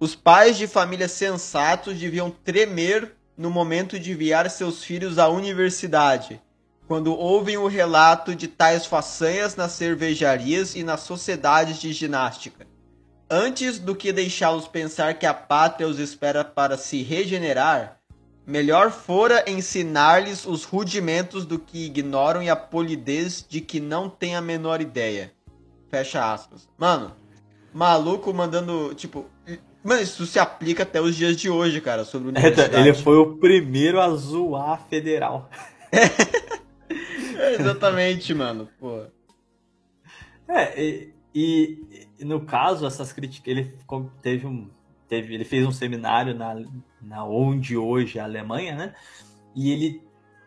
Os 0.00 0.14
pais 0.14 0.56
de 0.56 0.66
famílias 0.66 1.12
sensatos 1.12 1.98
deviam 1.98 2.30
tremer 2.30 3.14
no 3.36 3.50
momento 3.50 4.00
de 4.00 4.12
enviar 4.12 4.48
seus 4.48 4.82
filhos 4.82 5.18
à 5.18 5.28
universidade, 5.28 6.40
quando 6.88 7.14
ouvem 7.14 7.58
o 7.58 7.66
relato 7.66 8.34
de 8.34 8.48
tais 8.48 8.86
façanhas 8.86 9.56
nas 9.56 9.72
cervejarias 9.72 10.74
e 10.74 10.82
nas 10.82 11.00
sociedades 11.00 11.78
de 11.78 11.92
ginástica. 11.92 12.66
Antes 13.28 13.78
do 13.78 13.94
que 13.94 14.10
deixá-los 14.10 14.66
pensar 14.66 15.18
que 15.18 15.26
a 15.26 15.34
pátria 15.34 15.86
os 15.86 15.98
espera 15.98 16.42
para 16.44 16.78
se 16.78 17.02
regenerar, 17.02 18.00
melhor 18.46 18.90
fora 18.90 19.44
ensinar-lhes 19.46 20.46
os 20.46 20.64
rudimentos 20.64 21.44
do 21.44 21.58
que 21.58 21.84
ignoram 21.84 22.42
e 22.42 22.48
a 22.48 22.56
polidez 22.56 23.44
de 23.46 23.60
que 23.60 23.78
não 23.78 24.08
têm 24.08 24.34
a 24.34 24.40
menor 24.40 24.80
ideia. 24.80 25.30
Fecha 25.90 26.32
aspas. 26.32 26.66
Mano, 26.78 27.14
maluco 27.72 28.32
mandando, 28.32 28.94
tipo. 28.94 29.26
Mano, 29.82 30.02
isso 30.02 30.26
se 30.26 30.38
aplica 30.38 30.82
até 30.82 31.00
os 31.00 31.16
dias 31.16 31.36
de 31.36 31.48
hoje, 31.48 31.80
cara, 31.80 32.04
sobre 32.04 32.28
o 32.28 32.30
universidade. 32.30 32.76
Ele 32.76 32.94
foi 32.94 33.16
o 33.16 33.36
primeiro 33.36 34.00
a 34.00 34.10
zoar 34.10 34.70
a 34.70 34.76
federal. 34.76 35.48
É, 35.90 37.54
exatamente, 37.58 38.34
mano. 38.34 38.68
Pô. 38.78 39.06
É, 40.46 40.82
e, 40.82 41.14
e, 41.34 42.06
e 42.18 42.24
no 42.24 42.44
caso, 42.44 42.86
essas 42.86 43.12
críticas, 43.12 43.48
ele 43.48 43.74
teve 44.20 44.46
um. 44.46 44.68
Teve, 45.08 45.34
ele 45.34 45.44
fez 45.44 45.66
um 45.66 45.72
seminário 45.72 46.34
na, 46.34 46.54
na 47.02 47.24
onde 47.24 47.76
hoje 47.76 48.18
é 48.18 48.20
a 48.20 48.24
Alemanha, 48.24 48.76
né? 48.76 48.94
E 49.56 49.72
ele 49.72 50.02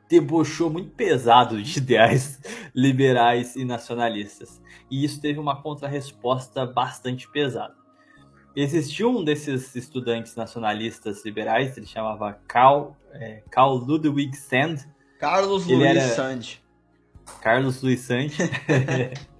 debochou 0.07 0.69
muito 0.69 0.91
pesado 0.91 1.61
de 1.61 1.79
ideais 1.79 2.39
liberais 2.73 3.55
e 3.55 3.65
nacionalistas. 3.65 4.61
E 4.89 5.03
isso 5.03 5.19
teve 5.19 5.39
uma 5.39 5.61
contrarresposta 5.61 6.65
bastante 6.65 7.29
pesada. 7.29 7.82
Existiu 8.55 9.09
um 9.09 9.23
desses 9.23 9.73
estudantes 9.75 10.35
nacionalistas 10.35 11.25
liberais, 11.25 11.75
ele 11.75 11.87
chamava 11.87 12.33
Karl, 12.47 12.95
é, 13.11 13.41
Karl 13.49 13.75
Ludwig 13.77 14.35
Sand. 14.37 14.77
Carlos 15.19 15.67
Ele 15.67 15.77
Luiz 15.77 15.97
era- 15.97 16.07
Sand. 16.15 16.61
Carlos 17.41 17.81
Luiz 17.81 18.01
Sand. 18.01 18.29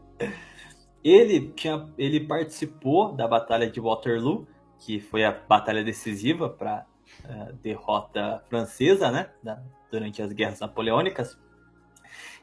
ele, 1.04 1.52
tinha, 1.56 1.88
ele 1.98 2.20
participou 2.22 3.12
da 3.14 3.28
Batalha 3.28 3.70
de 3.70 3.80
Waterloo, 3.80 4.48
que 4.80 5.00
foi 5.00 5.24
a 5.24 5.32
batalha 5.32 5.84
decisiva 5.84 6.50
para 6.50 6.86
a 7.26 7.52
derrota 7.62 8.44
francesa, 8.50 9.12
né, 9.12 9.30
da- 9.44 9.62
durante 9.92 10.22
as 10.22 10.32
guerras 10.32 10.60
napoleônicas. 10.60 11.38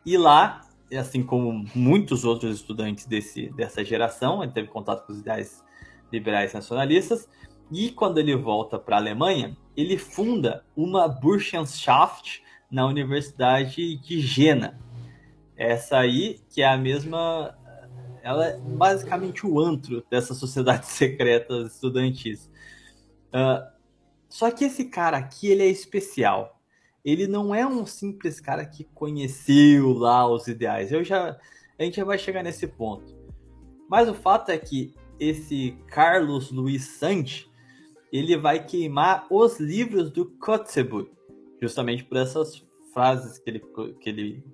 E 0.06 0.16
lá, 0.16 0.60
assim 0.96 1.22
como 1.22 1.64
muitos 1.74 2.24
outros 2.24 2.54
estudantes 2.56 3.06
desse, 3.06 3.50
dessa 3.54 3.84
geração, 3.84 4.42
ele 4.42 4.52
teve 4.52 4.68
contato 4.68 5.04
com 5.06 5.12
os 5.12 5.20
ideais 5.20 5.64
liberais 6.12 6.52
nacionalistas. 6.52 7.28
E 7.70 7.90
quando 7.90 8.18
ele 8.18 8.34
volta 8.34 8.78
para 8.78 8.96
a 8.96 8.98
Alemanha, 8.98 9.56
ele 9.76 9.96
funda 9.96 10.64
uma 10.76 11.06
Burschenschaft 11.06 12.42
na 12.70 12.86
Universidade 12.86 13.96
de 13.96 14.20
Jena. 14.20 14.78
Essa 15.56 15.98
aí, 15.98 16.40
que 16.48 16.62
é 16.62 16.68
a 16.68 16.76
mesma. 16.76 17.56
Ela 18.22 18.48
é 18.48 18.58
basicamente 18.58 19.46
o 19.46 19.58
antro 19.58 20.04
dessas 20.10 20.36
sociedades 20.36 20.88
secretas 20.90 21.74
estudantis. 21.74 22.50
Ah, 23.32 23.72
só 24.28 24.50
que 24.50 24.64
esse 24.64 24.86
cara 24.86 25.16
aqui, 25.16 25.48
ele 25.48 25.62
é 25.62 25.66
especial. 25.66 26.60
Ele 27.04 27.26
não 27.26 27.54
é 27.54 27.66
um 27.66 27.86
simples 27.86 28.40
cara 28.40 28.64
que 28.64 28.84
conheceu 28.84 29.92
lá 29.92 30.30
os 30.30 30.46
ideais. 30.46 30.92
Eu 30.92 31.02
já, 31.02 31.38
a 31.78 31.82
gente 31.82 31.96
já 31.96 32.04
vai 32.04 32.18
chegar 32.18 32.42
nesse 32.42 32.66
ponto. 32.66 33.14
Mas 33.88 34.08
o 34.08 34.14
fato 34.14 34.50
é 34.50 34.58
que 34.58 34.94
esse 35.20 35.76
Carlos 35.86 36.50
Luiz 36.50 36.82
Sante, 36.82 37.48
ele 38.12 38.36
vai 38.36 38.64
queimar 38.64 39.26
os 39.30 39.60
livros 39.60 40.10
do 40.10 40.26
Kotzebue, 40.26 41.10
justamente 41.60 42.02
por 42.02 42.16
essas 42.16 42.66
frases 42.92 43.38
que 43.38 43.50
ele, 43.50 43.62
que 44.00 44.08
ele 44.08 44.44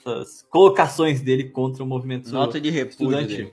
essas 0.00 0.42
colocações 0.50 1.20
dele 1.20 1.50
contra 1.50 1.84
o 1.84 1.86
movimento 1.86 2.32
Nota 2.32 2.60
de 2.60 2.70
estudantil. 2.70 3.52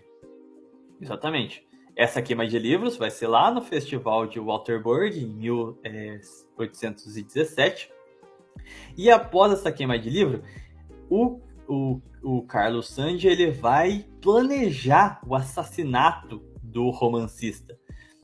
Exatamente. 0.99 1.63
Essa 1.95 2.19
queima 2.21 2.47
de 2.47 2.57
livros 2.57 2.95
vai 2.95 3.11
ser 3.11 3.27
lá 3.27 3.51
no 3.51 3.61
festival 3.61 4.25
de 4.27 4.39
Waterboard 4.39 5.19
em 5.19 5.27
1817. 5.27 7.91
E 8.95 9.11
após 9.11 9.51
essa 9.51 9.69
queima 9.71 9.99
de 9.99 10.09
livro, 10.09 10.41
o, 11.09 11.41
o, 11.67 12.01
o 12.23 12.41
Carlos 12.43 12.89
Sandy 12.89 13.27
ele 13.27 13.51
vai 13.51 14.05
planejar 14.21 15.21
o 15.25 15.35
assassinato 15.35 16.41
do 16.61 16.89
romancista. 16.89 17.77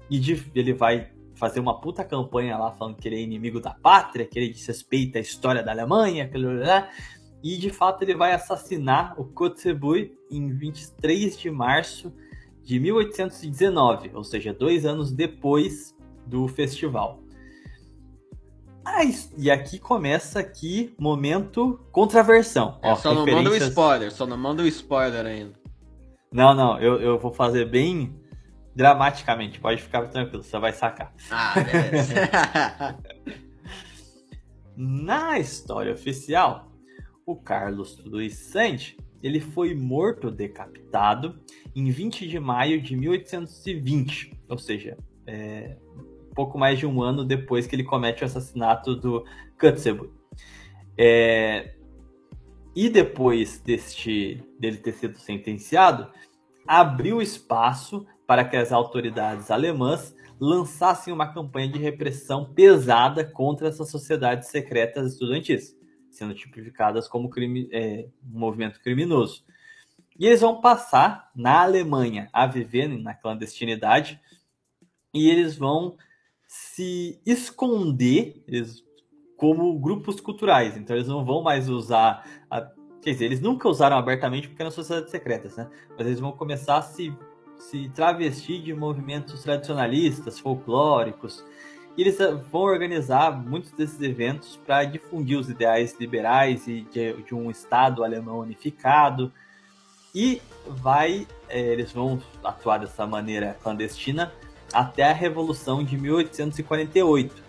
E 0.10 0.20
de- 0.20 0.52
ele 0.56 0.74
vai 0.74 1.12
fazer 1.36 1.60
uma 1.60 1.80
puta 1.80 2.04
campanha 2.04 2.58
lá 2.58 2.72
falando 2.72 2.98
que 2.98 3.08
ele 3.08 3.18
é 3.18 3.22
inimigo 3.22 3.60
da 3.60 3.74
pátria, 3.74 4.26
que 4.26 4.38
ele 4.38 4.54
desrespeita 4.54 5.18
a 5.18 5.22
história 5.22 5.64
da 5.64 5.72
Alemanha, 5.72 6.30
lá. 6.34 6.90
E 7.44 7.58
de 7.58 7.70
fato 7.70 8.04
ele 8.04 8.16
vai 8.16 8.34
assassinar 8.34 9.20
o 9.20 9.26
Kotzebue 9.26 10.18
em 10.32 10.50
23 10.50 11.38
de 11.38 11.52
março 11.52 12.14
de 12.64 12.80
1819, 12.80 14.12
ou 14.14 14.24
seja, 14.24 14.54
dois 14.54 14.86
anos 14.86 15.12
depois 15.12 15.94
do 16.26 16.48
festival. 16.48 17.23
Ah, 18.86 19.02
e 19.38 19.50
aqui 19.50 19.80
começa 19.80 20.40
aqui 20.40 20.94
momento 21.00 21.80
contraversão. 21.92 22.78
É, 22.82 22.92
Ó, 22.92 22.96
só 22.96 23.14
não 23.14 23.22
manda 23.22 23.32
o 23.32 23.38
referências- 23.38 23.70
spoiler, 23.70 24.12
só 24.12 24.26
não 24.28 24.38
manda 24.38 24.64
o 24.64 24.68
spoiler 24.68 25.26
ainda. 25.26 25.54
Não, 26.32 26.54
não, 26.54 26.80
eu, 26.80 27.00
eu 27.00 27.20
vou 27.20 27.32
fazer 27.32 27.70
bem 27.70 28.14
dramaticamente, 28.76 29.60
pode 29.60 29.82
ficar 29.82 30.08
tranquilo, 30.08 30.44
você 30.44 30.58
vai 30.58 30.74
sacar. 30.74 31.14
Ah, 31.30 31.54
beleza. 31.60 32.14
Na 34.76 35.38
história 35.40 35.94
oficial, 35.94 36.72
o 37.26 37.36
Carlos 37.36 38.04
Luiz 38.04 38.36
Sante, 38.52 38.98
ele 39.22 39.40
foi 39.40 39.76
morto 39.76 40.32
decapitado 40.32 41.40
em 41.76 41.90
20 41.90 42.28
de 42.28 42.40
maio 42.40 42.82
de 42.82 42.96
1820, 42.96 44.34
ou 44.50 44.58
seja, 44.58 44.98
é, 45.28 45.78
pouco 46.34 46.58
mais 46.58 46.80
de 46.80 46.86
um 46.86 47.02
ano 47.02 47.24
depois 47.24 47.68
que 47.68 47.76
ele 47.76 47.84
comete 47.84 48.24
o 48.24 48.26
assassinato 48.26 48.96
do 48.96 49.26
Kotzebue. 49.60 50.12
É, 50.98 51.76
e 52.76 52.90
depois 52.90 53.60
deste, 53.60 54.44
dele 54.60 54.78
ter 54.78 54.94
sido 54.94 55.18
sentenciado, 55.18 56.12
abriu 56.68 57.22
espaço 57.22 58.06
para 58.26 58.44
que 58.44 58.56
as 58.56 58.72
autoridades 58.72 59.52
alemãs 59.52 60.16
lançassem 60.40 61.14
uma 61.14 61.32
campanha 61.32 61.70
de 61.70 61.80
repressão 61.80 62.52
pesada 62.54 63.24
contra 63.24 63.68
essas 63.68 63.90
sociedades 63.90 64.50
secretas 64.50 65.14
estudantis, 65.14 65.78
sendo 66.10 66.34
tipificadas 66.34 67.08
como 67.08 67.30
crime, 67.30 67.70
é, 67.72 68.08
movimento 68.24 68.82
criminoso. 68.82 69.44
E 70.18 70.28
eles 70.28 70.42
vão 70.42 70.62
passar 70.62 71.32
na 71.36 71.62
Alemanha 71.62 72.30
a 72.32 72.46
viver 72.46 72.88
na 72.88 73.14
clandestinidade 73.14 74.20
e 75.14 75.30
eles 75.30 75.56
vão 75.56 75.96
se 76.54 77.20
esconder 77.26 78.44
eles, 78.48 78.84
como 79.36 79.80
grupos 79.80 80.22
culturais. 80.22 80.78
Então 80.78 80.96
eles 80.96 81.08
não 81.08 81.26
vão 81.26 81.42
mais 81.42 81.68
usar. 81.68 82.24
A, 82.50 82.62
quer 83.02 83.14
dizer, 83.14 83.26
eles 83.26 83.42
nunca 83.42 83.68
usaram 83.68 83.98
abertamente 83.98 84.48
porque 84.48 84.62
eram 84.62 84.70
sociedades 84.70 85.10
secretas, 85.10 85.58
né? 85.58 85.68
Mas 85.98 86.06
eles 86.06 86.20
vão 86.20 86.32
começar 86.32 86.78
a 86.78 86.82
se, 86.84 87.12
se 87.58 87.90
travestir 87.90 88.62
de 88.62 88.72
movimentos 88.72 89.42
tradicionalistas, 89.42 90.38
folclóricos. 90.38 91.44
E 91.98 92.02
eles 92.02 92.22
ah, 92.22 92.36
vão 92.36 92.62
organizar 92.62 93.32
muitos 93.32 93.72
desses 93.72 94.00
eventos 94.00 94.56
para 94.58 94.84
difundir 94.84 95.40
os 95.40 95.50
ideais 95.50 95.98
liberais 96.00 96.68
e 96.68 96.82
de, 96.82 97.14
de, 97.24 97.34
um 97.34 97.50
Estado 97.50 98.04
alemão 98.04 98.38
unificado. 98.38 99.34
E 100.14 100.40
vai, 100.68 101.28
é, 101.50 101.60
eles 101.60 101.92
vão 101.92 102.22
atuar 102.44 102.78
dessa 102.78 103.08
maneira 103.08 103.58
clandestina 103.64 104.32
até 104.74 105.04
a 105.04 105.14
Revolução 105.14 105.84
de 105.84 105.98
1848. 105.98 107.44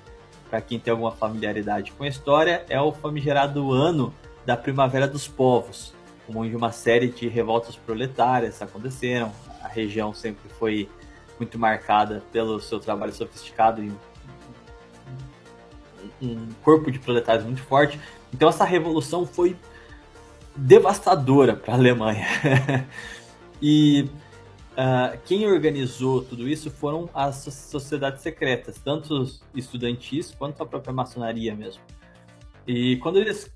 Para 0.51 0.61
quem 0.61 0.79
tem 0.79 0.93
alguma 0.93 1.13
familiaridade 1.13 1.93
com 1.93 2.05
a 2.05 2.09
história, 2.09 2.65
é 2.69 2.81
o 2.81 2.93
famigerado 2.93 3.73
ano 3.73 4.15
da 4.45 4.57
Primavera 4.57 5.09
dos 5.09 5.27
Povos, 5.27 5.95
onde 6.33 6.55
uma 6.55 6.71
série 6.71 7.09
de 7.09 7.27
revoltas 7.27 7.75
proletárias 7.75 8.61
aconteceram. 8.61 9.33
A 9.63 9.69
região 9.69 10.13
sempre 10.13 10.49
foi 10.59 10.89
muito 11.39 11.59
marcada 11.59 12.23
pelo 12.31 12.61
seu 12.61 12.79
trabalho 12.79 13.13
sofisticado 13.13 13.83
e 13.83 13.93
um 16.23 16.49
corpo 16.63 16.91
de 16.91 16.99
proletários 16.99 17.45
muito 17.45 17.63
forte. 17.63 17.99
Então 18.33 18.49
essa 18.49 18.65
revolução 18.65 19.27
foi 19.27 19.57
devastadora 20.55 21.57
para 21.57 21.75
a 21.75 21.77
Alemanha. 21.77 22.27
e 23.61 24.09
uh, 24.75 25.19
quem 25.25 25.47
organizou 25.47 26.23
tudo 26.23 26.49
isso 26.49 26.71
foram 26.71 27.09
as 27.15 27.37
sociedades 27.37 28.23
secretas, 28.23 28.81
tanto 28.83 29.15
os 29.15 29.43
estudantis 29.55 30.35
quanto 30.35 30.63
a 30.63 30.67
própria 30.67 30.93
maçonaria 30.93 31.55
mesmo. 31.55 31.83
E 32.67 32.97
quando 32.97 33.19
eles 33.19 33.55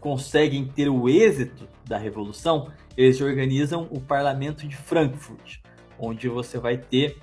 conseguem 0.00 0.66
ter 0.66 0.88
o 0.88 1.08
êxito 1.08 1.66
da 1.84 1.96
revolução, 1.96 2.70
eles 2.96 3.20
organizam 3.20 3.88
o 3.90 4.00
parlamento 4.00 4.66
de 4.66 4.76
Frankfurt, 4.76 5.58
onde 5.98 6.28
você 6.28 6.58
vai 6.58 6.76
ter 6.76 7.18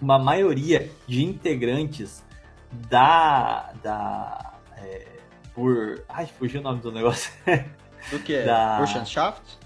uma 0.00 0.18
maioria 0.18 0.90
de 1.06 1.24
integrantes 1.24 2.24
da. 2.88 3.72
da 3.82 4.54
é, 4.76 5.06
por. 5.54 6.04
Ai, 6.08 6.26
fugiu 6.26 6.60
o 6.60 6.64
nome 6.64 6.80
do 6.80 6.92
negócio. 6.92 7.32
Do 8.10 8.18
que? 8.18 8.42
Da, 8.42 8.78
Burschenschaft? 8.78 9.58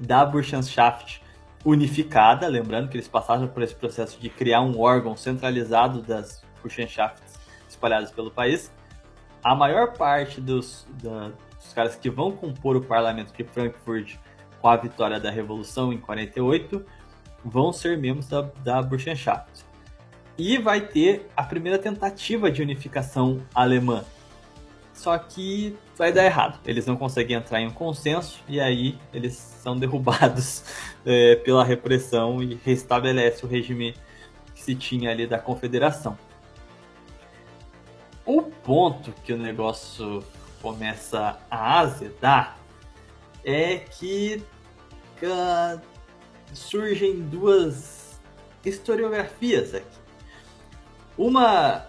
Da 0.00 0.24
Burschenschaft 0.24 1.23
unificada, 1.64 2.46
lembrando 2.46 2.88
que 2.88 2.96
eles 2.96 3.08
passaram 3.08 3.48
por 3.48 3.62
esse 3.62 3.74
processo 3.74 4.20
de 4.20 4.28
criar 4.28 4.60
um 4.60 4.78
órgão 4.80 5.16
centralizado 5.16 6.02
das 6.02 6.44
Burschenschafts 6.60 7.34
espalhadas 7.68 8.10
pelo 8.10 8.30
país. 8.30 8.70
A 9.42 9.54
maior 9.54 9.92
parte 9.92 10.40
dos, 10.40 10.86
da, 11.02 11.30
dos 11.56 11.72
caras 11.74 11.96
que 11.96 12.10
vão 12.10 12.32
compor 12.32 12.76
o 12.76 12.82
parlamento 12.82 13.32
de 13.32 13.44
Frankfurt 13.44 14.16
com 14.60 14.68
a 14.68 14.76
vitória 14.76 15.18
da 15.20 15.30
Revolução 15.30 15.92
em 15.92 15.98
48 15.98 16.84
vão 17.44 17.72
ser 17.72 17.98
membros 17.98 18.26
da, 18.28 18.42
da 18.62 18.82
Burschenschaft. 18.82 19.64
E 20.36 20.58
vai 20.58 20.80
ter 20.80 21.28
a 21.36 21.42
primeira 21.42 21.78
tentativa 21.78 22.50
de 22.50 22.62
unificação 22.62 23.42
alemã. 23.54 24.04
Só 24.94 25.18
que 25.18 25.76
vai 25.98 26.12
dar 26.12 26.24
errado. 26.24 26.60
Eles 26.64 26.86
não 26.86 26.96
conseguem 26.96 27.36
entrar 27.36 27.60
em 27.60 27.66
um 27.66 27.70
consenso 27.70 28.40
e 28.48 28.60
aí 28.60 28.96
eles 29.12 29.34
são 29.34 29.76
derrubados 29.76 30.64
é, 31.04 31.36
pela 31.36 31.64
repressão 31.64 32.42
e 32.42 32.58
restabelece 32.64 33.44
o 33.44 33.48
regime 33.48 33.94
que 34.54 34.62
se 34.62 34.74
tinha 34.74 35.10
ali 35.10 35.26
da 35.26 35.38
confederação. 35.38 36.16
O 38.24 38.40
ponto 38.40 39.12
que 39.24 39.32
o 39.32 39.36
negócio 39.36 40.24
começa 40.62 41.38
a 41.50 41.80
azedar 41.80 42.56
é 43.44 43.76
que 43.76 44.42
uh, 45.22 45.80
surgem 46.54 47.20
duas 47.20 48.18
historiografias 48.64 49.74
aqui. 49.74 49.98
Uma 51.18 51.86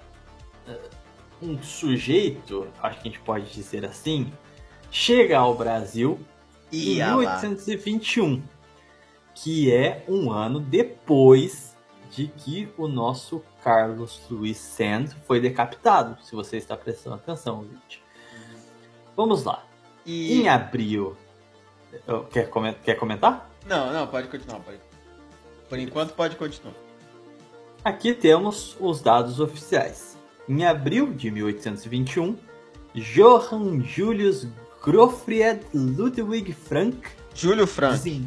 um 1.45 1.61
sujeito, 1.61 2.67
acho 2.81 3.01
que 3.01 3.07
a 3.07 3.11
gente 3.11 3.21
pode 3.21 3.51
dizer 3.51 3.85
assim, 3.85 4.31
chega 4.91 5.37
ao 5.37 5.55
Brasil 5.55 6.19
em 6.71 6.95
1821, 6.95 8.43
que 9.33 9.71
é 9.73 10.03
um 10.07 10.31
ano 10.31 10.59
depois 10.59 11.75
de 12.09 12.27
que 12.27 12.69
o 12.77 12.87
nosso 12.87 13.43
Carlos 13.63 14.21
Luiz 14.29 14.57
Sand 14.57 15.07
foi 15.25 15.39
decapitado, 15.39 16.17
se 16.23 16.33
você 16.35 16.57
está 16.57 16.77
prestando 16.77 17.15
atenção, 17.15 17.65
gente. 17.65 18.01
Vamos 19.15 19.43
lá. 19.43 19.63
E... 20.05 20.39
Em 20.41 20.47
abril. 20.47 21.15
Quer, 22.31 22.49
quer 22.83 22.95
comentar? 22.95 23.49
Não, 23.65 23.91
não, 23.91 24.07
pode 24.07 24.27
continuar. 24.27 24.59
Pode. 24.59 24.79
Por 25.67 25.79
enquanto, 25.79 26.13
pode 26.13 26.35
continuar. 26.35 26.75
Aqui 27.83 28.13
temos 28.13 28.75
os 28.79 29.01
dados 29.01 29.39
oficiais. 29.39 30.14
Em 30.47 30.63
abril 30.63 31.11
de 31.11 31.31
1821, 31.31 32.37
Johann 32.93 33.81
Julius 33.81 34.47
Gottfried 34.79 35.61
Ludwig 35.73 36.53
Frank, 36.53 36.97
Júlio 37.33 37.65
Frank, 37.65 38.23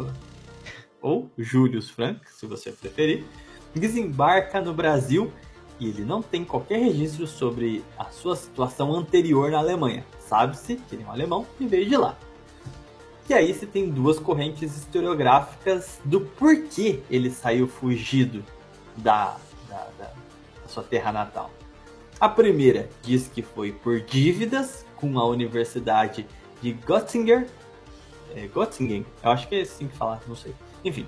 ou 1.01 1.31
Julius 1.39 1.89
Frank, 1.89 2.21
se 2.29 2.45
você 2.45 2.73
preferir, 2.73 3.25
desembarca 3.73 4.61
no 4.61 4.75
Brasil 4.75 5.33
e 5.79 5.89
ele 5.89 6.05
não 6.05 6.21
tem 6.21 6.45
qualquer 6.45 6.81
registro 6.81 7.25
sobre 7.25 7.85
a 7.97 8.07
sua 8.07 8.35
situação 8.35 8.93
anterior 8.93 9.53
na 9.53 9.59
Alemanha. 9.59 10.05
Sabe-se 10.19 10.75
que 10.75 10.97
ele 10.97 11.05
é 11.05 11.07
um 11.07 11.13
alemão 11.13 11.47
e 11.61 11.69
veio 11.69 11.89
de 11.89 11.97
lá. 11.97 12.19
E 13.29 13.35
aí 13.35 13.55
você 13.55 13.65
tem 13.65 13.89
duas 13.89 14.19
correntes 14.19 14.77
historiográficas 14.77 16.01
do 16.05 16.23
porquê 16.23 17.01
ele 17.09 17.31
saiu 17.31 17.69
fugido 17.69 18.45
da, 18.97 19.37
da, 19.69 19.87
da, 19.97 20.05
da 20.07 20.69
sua 20.69 20.83
terra 20.83 21.13
natal. 21.13 21.51
A 22.21 22.29
primeira 22.29 22.89
diz 23.01 23.29
que 23.29 23.43
foi 23.43 23.71
por 23.71 24.01
dívidas 24.01 24.85
com 24.97 25.17
a 25.21 25.25
Universidade 25.25 26.27
de 26.61 26.73
Göttingen. 26.73 27.47
É, 28.35 28.49
Göttingen? 28.49 29.07
Eu 29.23 29.31
acho 29.31 29.47
que 29.49 29.55
é 29.55 29.61
assim 29.61 29.87
que 29.87 29.97
falar, 29.97 30.21
não 30.27 30.35
sei. 30.35 30.53
Enfim, 30.85 31.07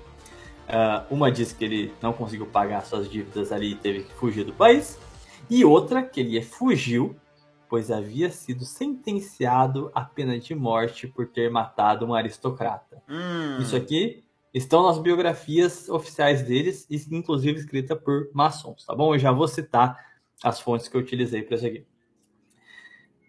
uh, 0.69 1.13
uma 1.13 1.29
diz 1.29 1.51
que 1.51 1.65
ele 1.65 1.93
não 2.01 2.13
conseguiu 2.13 2.45
pagar 2.45 2.85
suas 2.85 3.09
dívidas 3.09 3.51
ali 3.51 3.71
e 3.71 3.75
teve 3.75 4.03
que 4.03 4.13
fugir 4.13 4.45
do 4.45 4.53
país. 4.53 4.97
E 5.49 5.65
outra 5.65 6.01
que 6.01 6.21
ele 6.21 6.41
fugiu, 6.41 7.13
pois 7.67 7.91
havia 7.91 8.31
sido 8.31 8.63
sentenciado 8.63 9.91
à 9.93 10.05
pena 10.05 10.39
de 10.39 10.55
morte 10.55 11.07
por 11.07 11.27
ter 11.27 11.51
matado 11.51 12.05
um 12.05 12.13
aristocrata. 12.13 13.03
Hum. 13.09 13.57
Isso 13.59 13.75
aqui 13.75 14.23
estão 14.53 14.83
nas 14.83 14.97
biografias 14.97 15.89
oficiais 15.89 16.41
deles, 16.41 16.87
inclusive 17.11 17.59
escrita 17.59 17.97
por 17.97 18.29
maçons, 18.33 18.85
tá 18.85 18.95
bom? 18.95 19.13
Eu 19.13 19.19
já 19.19 19.33
vou 19.33 19.47
citar 19.47 20.10
as 20.43 20.59
fontes 20.59 20.87
que 20.87 20.95
eu 20.95 21.01
utilizei 21.01 21.41
para 21.41 21.55
isso 21.55 21.65
aqui. 21.65 21.85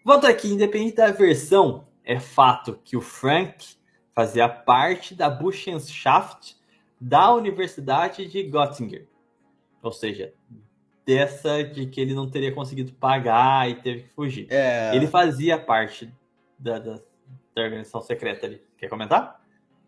Volto 0.04 0.26
aqui, 0.26 0.48
independente 0.48 0.96
da 0.96 1.10
versão, 1.10 1.86
é 2.04 2.18
fato 2.18 2.80
que 2.84 2.96
o 2.96 3.00
Frank 3.00 3.76
fazia 4.14 4.48
parte 4.48 5.14
da 5.14 5.30
Burschenschaft 5.30 6.56
da 7.00 7.32
Universidade 7.34 8.26
de 8.26 8.42
Göttingen. 8.42 9.06
Ou 9.82 9.92
seja, 9.92 10.32
dessa 11.04 11.62
de 11.62 11.86
que 11.86 12.00
ele 12.00 12.14
não 12.14 12.30
teria 12.30 12.52
conseguido 12.52 12.92
pagar 12.92 13.68
e 13.68 13.74
teve 13.76 14.02
que 14.04 14.10
fugir. 14.10 14.46
É... 14.50 14.94
Ele 14.94 15.06
fazia 15.06 15.58
parte 15.58 16.12
da, 16.58 16.78
da, 16.78 16.94
da, 17.54 17.62
organização 17.62 18.00
secreta 18.00 18.46
ali. 18.46 18.62
Quer 18.78 18.88
comentar? 18.88 19.40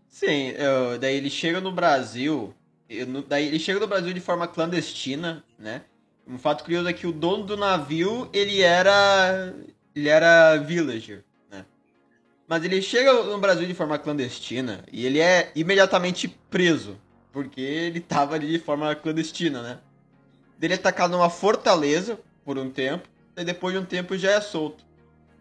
Sim, 0.09 0.51
eu, 0.51 0.99
daí 0.99 1.16
ele 1.16 1.31
chega 1.31 1.61
no 1.61 1.72
Brasil. 1.72 2.55
Eu, 2.89 3.07
daí 3.22 3.47
ele 3.47 3.59
chega 3.59 3.81
no 3.81 3.87
Brasil 3.87 4.12
de 4.12 4.20
forma 4.20 4.47
clandestina, 4.47 5.45
né? 5.59 5.83
Um 6.27 6.39
fato 6.39 6.64
curioso 6.64 6.89
é 6.89 6.93
que 6.93 7.07
o 7.07 7.12
dono 7.12 7.45
do 7.45 7.57
navio, 7.57 8.29
ele 8.33 8.62
era. 8.62 9.55
Ele 9.95 10.09
era 10.09 10.57
villager, 10.57 11.22
né? 11.51 11.64
Mas 12.49 12.64
ele 12.64 12.83
chega 12.83 13.12
no 13.12 13.39
Brasil 13.39 13.66
de 13.66 13.75
forma 13.75 13.99
clandestina 13.99 14.85
e 14.91 15.07
ele 15.07 15.20
é 15.20 15.53
imediatamente 15.55 16.29
preso. 16.51 16.99
Porque 17.33 17.61
ele 17.61 18.01
tava 18.01 18.35
ali 18.35 18.49
de 18.49 18.59
forma 18.59 18.95
clandestina, 18.95 19.62
né? 19.62 19.79
Ele 20.61 20.72
é 20.72 20.77
atacado 20.77 21.12
numa 21.12 21.29
fortaleza 21.29 22.18
por 22.45 22.59
um 22.59 22.70
tempo, 22.70 23.09
e 23.37 23.45
depois 23.45 23.75
de 23.75 23.81
um 23.81 23.85
tempo 23.85 24.16
já 24.16 24.33
é 24.33 24.41
solto. 24.41 24.85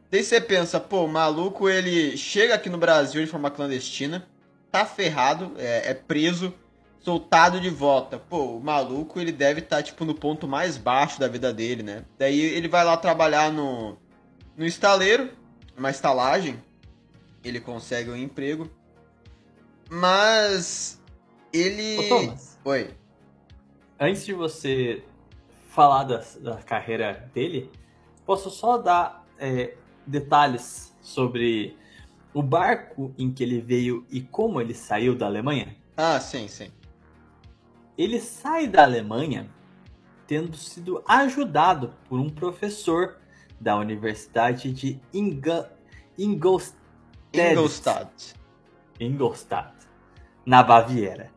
Daí 0.10 0.24
você 0.24 0.40
pensa, 0.42 0.80
pô, 0.80 1.06
o 1.06 1.08
maluco 1.08 1.70
ele 1.70 2.18
chega 2.18 2.56
aqui 2.56 2.70
no 2.70 2.78
Brasil 2.78 3.24
de 3.24 3.30
forma 3.30 3.50
clandestina, 3.50 4.28
tá 4.72 4.86
ferrado, 4.86 5.54
é, 5.58 5.92
é 5.92 5.94
preso, 5.94 6.54
soltado 7.04 7.60
de 7.60 7.70
volta. 7.70 8.18
Pô, 8.18 8.58
o 8.58 8.64
maluco, 8.64 9.20
ele 9.20 9.32
deve 9.32 9.60
estar, 9.60 9.78
tá, 9.78 9.84
tipo, 9.84 10.06
no 10.06 10.16
ponto 10.16 10.47
mais 10.47 10.78
baixo 10.78 11.20
da 11.20 11.28
vida 11.28 11.54
dele, 11.54 11.84
né? 11.84 12.06
Daí 12.18 12.39
ele 12.39 12.68
vai 12.68 12.84
lá 12.84 12.95
trabalhar 12.95 13.51
no, 13.51 13.97
no 14.56 14.66
estaleiro, 14.66 15.30
uma 15.78 15.89
estalagem. 15.89 16.64
Ele 17.43 17.60
consegue 17.60 18.10
um 18.10 18.16
emprego. 18.16 18.70
Mas 19.89 20.99
ele. 21.51 21.97
Ô, 21.97 22.08
Thomas. 22.08 22.58
Oi. 22.64 22.89
Antes 23.99 24.26
de 24.26 24.34
você 24.34 25.04
falar 25.70 26.06
da, 26.06 26.24
da 26.39 26.58
carreira 26.64 27.30
dele, 27.34 27.70
posso 28.26 28.49
só 28.49 28.78
dar 28.78 29.26
é, 29.38 29.76
detalhes 30.08 30.93
sobre 31.01 31.78
o 32.34 32.41
barco 32.41 33.14
em 33.18 33.32
que 33.32 33.43
ele 33.43 33.60
veio 33.60 34.06
e 34.10 34.22
como 34.22 34.62
ele 34.62 34.74
saiu 34.74 35.16
da 35.16 35.26
Alemanha? 35.26 35.76
Ah, 35.95 36.20
sim, 36.20 36.47
sim. 36.47 36.72
Ele 37.98 38.20
sai 38.20 38.68
da 38.68 38.84
Alemanha 38.84 39.50
tendo 40.26 40.56
sido 40.56 41.04
ajudado 41.08 41.94
por 42.08 42.20
um 42.20 42.30
professor 42.30 43.18
da 43.60 43.76
Universidade 43.76 44.72
de 44.72 45.00
Inga, 45.14 45.72
Ingolstadt, 46.18 46.78
Ingolstadt. 47.34 48.36
Ingolstadt, 49.00 49.74
na 50.46 50.64
Baviera. 50.64 51.32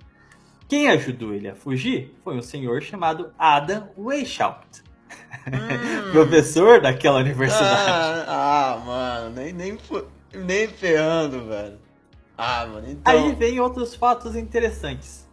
Quem 0.68 0.88
ajudou 0.88 1.32
ele 1.32 1.48
a 1.48 1.54
fugir 1.54 2.16
foi 2.24 2.36
um 2.36 2.42
senhor 2.42 2.82
chamado 2.82 3.32
Adam 3.38 3.88
Weishaupt, 3.96 4.86
Hum. 5.46 6.10
professor 6.12 6.80
daquela 6.80 7.20
universidade. 7.20 7.90
Ah, 8.26 8.72
ah, 8.74 8.84
mano, 8.84 9.30
nem, 9.30 9.52
nem, 9.52 9.78
nem 10.34 10.68
ferrando, 10.68 11.46
velho. 11.46 11.78
Ah, 12.36 12.66
mano, 12.66 12.90
então. 12.90 13.12
Aí 13.12 13.32
vem 13.34 13.60
outros 13.60 13.94
fatos 13.94 14.34
interessantes. 14.34 15.25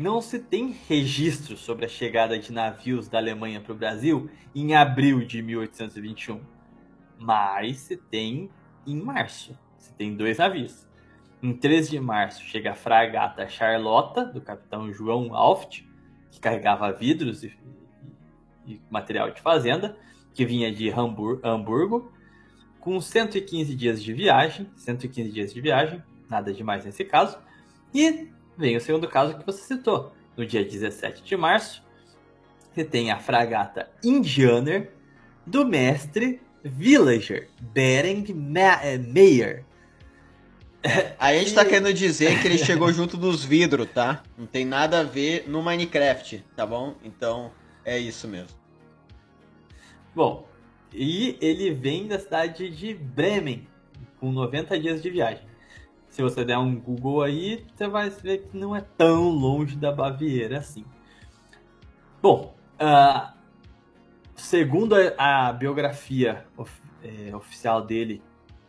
Não 0.00 0.22
se 0.22 0.38
tem 0.38 0.74
registro 0.88 1.58
sobre 1.58 1.84
a 1.84 1.88
chegada 1.88 2.38
de 2.38 2.50
navios 2.50 3.06
da 3.06 3.18
Alemanha 3.18 3.60
para 3.60 3.74
o 3.74 3.76
Brasil 3.76 4.30
em 4.54 4.74
abril 4.74 5.26
de 5.26 5.42
1821, 5.42 6.40
mas 7.18 7.80
se 7.80 7.98
tem 7.98 8.48
em 8.86 8.96
março. 8.98 9.54
Se 9.76 9.92
tem 9.92 10.16
dois 10.16 10.38
navios. 10.38 10.88
Em 11.42 11.52
13 11.52 11.90
de 11.90 12.00
março 12.00 12.42
chega 12.44 12.70
a 12.70 12.74
fragata 12.74 13.46
Charlotta, 13.46 14.24
do 14.24 14.40
capitão 14.40 14.90
João 14.90 15.34
Alft, 15.34 15.86
que 16.30 16.40
carregava 16.40 16.90
vidros 16.92 17.44
e, 17.44 17.54
e- 18.66 18.72
e 18.72 18.80
material 18.88 19.30
de 19.30 19.42
fazenda, 19.42 19.98
que 20.32 20.46
vinha 20.46 20.72
de 20.72 20.88
Hambur- 20.88 21.40
Hamburgo, 21.44 22.10
com 22.78 22.98
115 23.02 23.74
dias 23.74 24.02
de 24.02 24.14
viagem, 24.14 24.66
115 24.76 25.30
dias 25.30 25.52
de 25.52 25.60
viagem, 25.60 26.02
nada 26.26 26.54
demais 26.54 26.86
nesse 26.86 27.04
caso. 27.04 27.38
E 27.92 28.30
vem 28.60 28.76
o 28.76 28.80
segundo 28.80 29.08
caso 29.08 29.36
que 29.36 29.44
você 29.44 29.62
citou. 29.62 30.12
No 30.36 30.46
dia 30.46 30.64
17 30.64 31.22
de 31.24 31.36
março, 31.36 31.82
você 32.72 32.84
tem 32.84 33.10
a 33.10 33.18
fragata 33.18 33.90
Indianer 34.04 34.92
do 35.46 35.66
mestre 35.66 36.40
Villager, 36.62 37.48
Bering 37.60 38.32
Ma- 38.32 38.80
eh, 38.84 38.98
Meyer. 38.98 39.64
A 41.18 41.32
gente 41.34 41.52
tá 41.54 41.64
querendo 41.64 41.92
dizer 41.92 42.40
que 42.40 42.46
ele 42.48 42.56
chegou 42.56 42.90
junto 42.92 43.16
dos 43.16 43.44
vidros, 43.44 43.88
tá? 43.92 44.22
Não 44.38 44.46
tem 44.46 44.64
nada 44.64 45.00
a 45.00 45.02
ver 45.02 45.44
no 45.48 45.62
Minecraft, 45.62 46.42
tá 46.56 46.64
bom? 46.64 46.94
Então, 47.04 47.50
é 47.84 47.98
isso 47.98 48.26
mesmo. 48.28 48.56
Bom, 50.14 50.48
e 50.92 51.36
ele 51.40 51.70
vem 51.70 52.06
da 52.06 52.18
cidade 52.18 52.70
de 52.70 52.94
Bremen, 52.94 53.66
com 54.18 54.32
90 54.32 54.78
dias 54.80 55.02
de 55.02 55.10
viagem. 55.10 55.44
Se 56.10 56.22
você 56.22 56.44
der 56.44 56.58
um 56.58 56.74
Google 56.74 57.22
aí, 57.22 57.64
você 57.74 57.86
vai 57.86 58.10
ver 58.10 58.38
que 58.38 58.56
não 58.56 58.74
é 58.74 58.80
tão 58.80 59.28
longe 59.30 59.76
da 59.76 59.92
Baviera 59.92 60.58
assim. 60.58 60.84
Bom, 62.20 62.54
ah, 62.78 63.34
segundo 64.34 64.94
a, 64.94 65.48
a 65.48 65.52
biografia 65.52 66.44
of- 66.56 66.82
eh, 67.02 67.34
oficial 67.34 67.80
dele, 67.80 68.22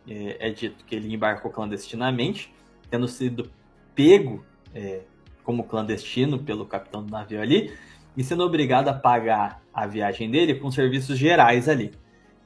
eh, 0.08 0.36
é 0.38 0.50
dito 0.50 0.84
que 0.84 0.94
ele 0.94 1.12
embarcou 1.12 1.50
clandestinamente, 1.50 2.54
tendo 2.88 3.08
sido 3.08 3.50
pego 3.94 4.44
eh, 4.74 5.02
como 5.42 5.64
clandestino 5.64 6.38
pelo 6.38 6.64
capitão 6.64 7.04
do 7.04 7.10
navio 7.10 7.42
ali, 7.42 7.76
e 8.16 8.22
sendo 8.22 8.44
obrigado 8.44 8.88
a 8.88 8.94
pagar 8.94 9.62
a 9.74 9.86
viagem 9.86 10.30
dele 10.30 10.54
com 10.54 10.70
serviços 10.70 11.18
gerais 11.18 11.68
ali. 11.68 11.92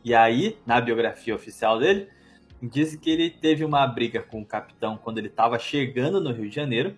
E 0.02 0.14
aí, 0.14 0.56
na 0.64 0.80
biografia 0.80 1.34
oficial 1.34 1.78
dele, 1.78 2.08
diz 2.62 2.96
que 2.96 3.10
ele 3.10 3.30
teve 3.30 3.64
uma 3.64 3.86
briga 3.86 4.22
com 4.22 4.40
o 4.40 4.46
capitão 4.46 4.96
quando 4.96 5.18
ele 5.18 5.28
estava 5.28 5.58
chegando 5.58 6.20
no 6.20 6.32
Rio 6.32 6.48
de 6.48 6.54
Janeiro. 6.54 6.96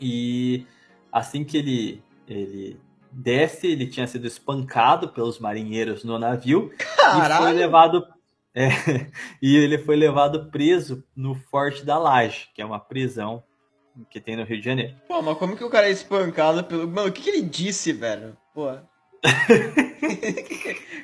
E 0.00 0.66
assim 1.12 1.44
que 1.44 1.56
ele, 1.56 2.02
ele 2.26 2.80
desce, 3.10 3.66
ele 3.66 3.86
tinha 3.86 4.06
sido 4.06 4.26
espancado 4.26 5.08
pelos 5.08 5.38
marinheiros 5.38 6.04
no 6.04 6.18
navio 6.18 6.70
e 6.74 6.84
foi 6.84 6.96
Caralho! 6.96 7.56
levado 7.56 8.06
é, 8.54 8.68
e 9.42 9.56
ele 9.56 9.78
foi 9.78 9.96
levado 9.96 10.50
preso 10.50 11.04
no 11.14 11.34
Forte 11.34 11.84
da 11.84 11.98
Laje, 11.98 12.48
que 12.54 12.62
é 12.62 12.64
uma 12.64 12.80
prisão 12.80 13.42
que 14.10 14.20
tem 14.20 14.36
no 14.36 14.44
Rio 14.44 14.58
de 14.58 14.64
Janeiro. 14.64 14.94
Pô, 15.06 15.22
mas 15.22 15.38
como 15.38 15.56
que 15.56 15.64
o 15.64 15.70
cara 15.70 15.88
é 15.88 15.92
espancado 15.92 16.64
pelo. 16.64 16.88
Mano, 16.88 17.08
o 17.08 17.12
que, 17.12 17.22
que 17.22 17.30
ele 17.30 17.42
disse, 17.42 17.92
velho? 17.92 18.36
Pô. 18.54 18.70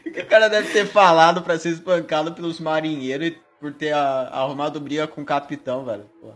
o 0.07 0.13
que 0.13 0.21
o 0.21 0.27
cara 0.27 0.49
deve 0.49 0.73
ter 0.73 0.87
falado 0.87 1.43
pra 1.43 1.59
ser 1.59 1.71
espancado 1.71 2.33
pelos 2.33 2.61
marinheiros 2.61 3.33
por 3.65 3.73
ter 3.73 3.95
a- 3.95 4.29
arrumado 4.31 4.79
briga 4.79 5.07
com 5.07 5.23
o 5.23 5.25
capitão, 5.25 5.87
velho? 5.87 6.05
Pô. 6.21 6.33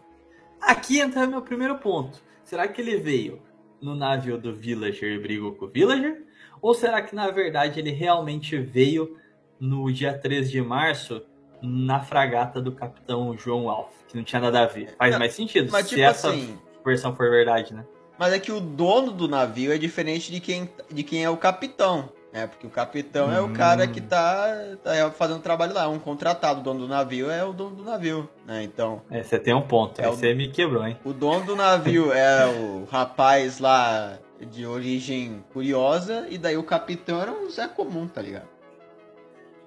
Aqui 0.62 0.99
entra 0.99 1.26
meu 1.26 1.43
primeiro 1.43 1.76
ponto. 1.76 2.18
Será 2.43 2.66
que 2.66 2.81
ele 2.81 2.97
veio 2.97 3.43
no 3.83 3.95
navio 3.95 4.39
do 4.39 4.55
Villager 4.55 5.12
e 5.12 5.18
brigou 5.18 5.53
com 5.53 5.66
o 5.66 5.68
Villager? 5.68 6.24
Ou 6.62 6.72
será 6.72 7.03
que 7.03 7.14
na 7.14 7.31
verdade 7.31 7.79
ele 7.81 7.91
realmente 7.91 8.57
veio 8.57 9.18
no 9.61 9.93
dia 9.93 10.16
13 10.16 10.51
de 10.53 10.62
março 10.62 11.20
na 11.61 12.01
fragata 12.01 12.62
do 12.62 12.72
capitão 12.72 13.37
João 13.37 13.68
Alf, 13.68 13.93
que 14.09 14.16
não 14.16 14.24
tinha 14.24 14.41
nada 14.41 14.62
a 14.62 14.66
ver? 14.66 14.97
Faz 14.97 15.12
Não, 15.12 15.18
mais 15.18 15.35
sentido 15.35 15.70
Mas 15.70 15.83
se 15.85 15.97
tipo 15.97 16.01
essa 16.01 16.31
assim. 16.31 16.59
versão 16.83 17.14
for 17.14 17.29
verdade, 17.29 17.74
né? 17.74 17.85
Mas 18.18 18.33
é 18.33 18.39
que 18.39 18.51
o 18.51 18.59
dono 18.59 19.12
do 19.12 19.29
navio 19.29 19.70
é 19.70 19.76
diferente 19.76 20.33
de 20.33 20.41
quem, 20.41 20.70
de 20.91 21.03
quem 21.03 21.22
é 21.24 21.29
o 21.29 21.37
capitão. 21.37 22.09
É, 22.39 22.47
porque 22.47 22.66
o 22.66 22.70
capitão 22.70 23.32
é 23.32 23.41
o 23.41 23.47
Hum. 23.47 23.53
cara 23.53 23.86
que 23.86 24.01
tá, 24.01 24.47
tá 24.82 25.11
fazendo 25.11 25.41
trabalho 25.41 25.74
lá, 25.74 25.89
um 25.89 25.99
contratado. 25.99 26.61
O 26.61 26.62
dono 26.62 26.80
do 26.80 26.89
navio 26.89 27.30
é 27.30 27.45
o 27.45 27.53
dono 27.53 27.76
do 27.76 27.84
navio, 27.84 28.28
né? 28.47 28.62
Então, 28.62 29.03
É, 29.11 29.22
você 29.22 29.39
tem 29.39 29.55
um 29.55 29.62
ponto. 29.62 30.01
É 30.01 30.07
você 30.09 30.34
me 30.34 30.49
quebrou, 30.49 30.86
hein? 30.86 30.97
o 31.05 31.12
dono 31.12 31.45
do 31.45 31.57
navio 31.57 32.12
é 32.14 32.47
o 32.47 32.84
rapaz 32.91 33.59
lá 33.59 34.18
de 34.41 34.64
origem 34.66 35.45
curiosa, 35.53 36.26
e 36.30 36.39
daí 36.39 36.57
o 36.57 36.62
capitão 36.62 37.20
era 37.20 37.32
um 37.32 37.51
Zé 37.51 37.66
comum, 37.66 38.07
tá 38.07 38.22
ligado? 38.22 38.47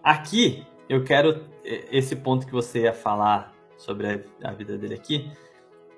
Aqui, 0.03 0.65
eu 0.89 1.03
quero. 1.03 1.43
eh, 1.63 1.85
Esse 1.91 2.15
ponto 2.15 2.45
que 2.45 2.51
você 2.53 2.81
ia 2.83 2.93
falar 2.93 3.53
sobre 3.77 4.07
a, 4.43 4.49
a 4.49 4.51
vida 4.53 4.77
dele 4.77 4.93
aqui, 4.95 5.29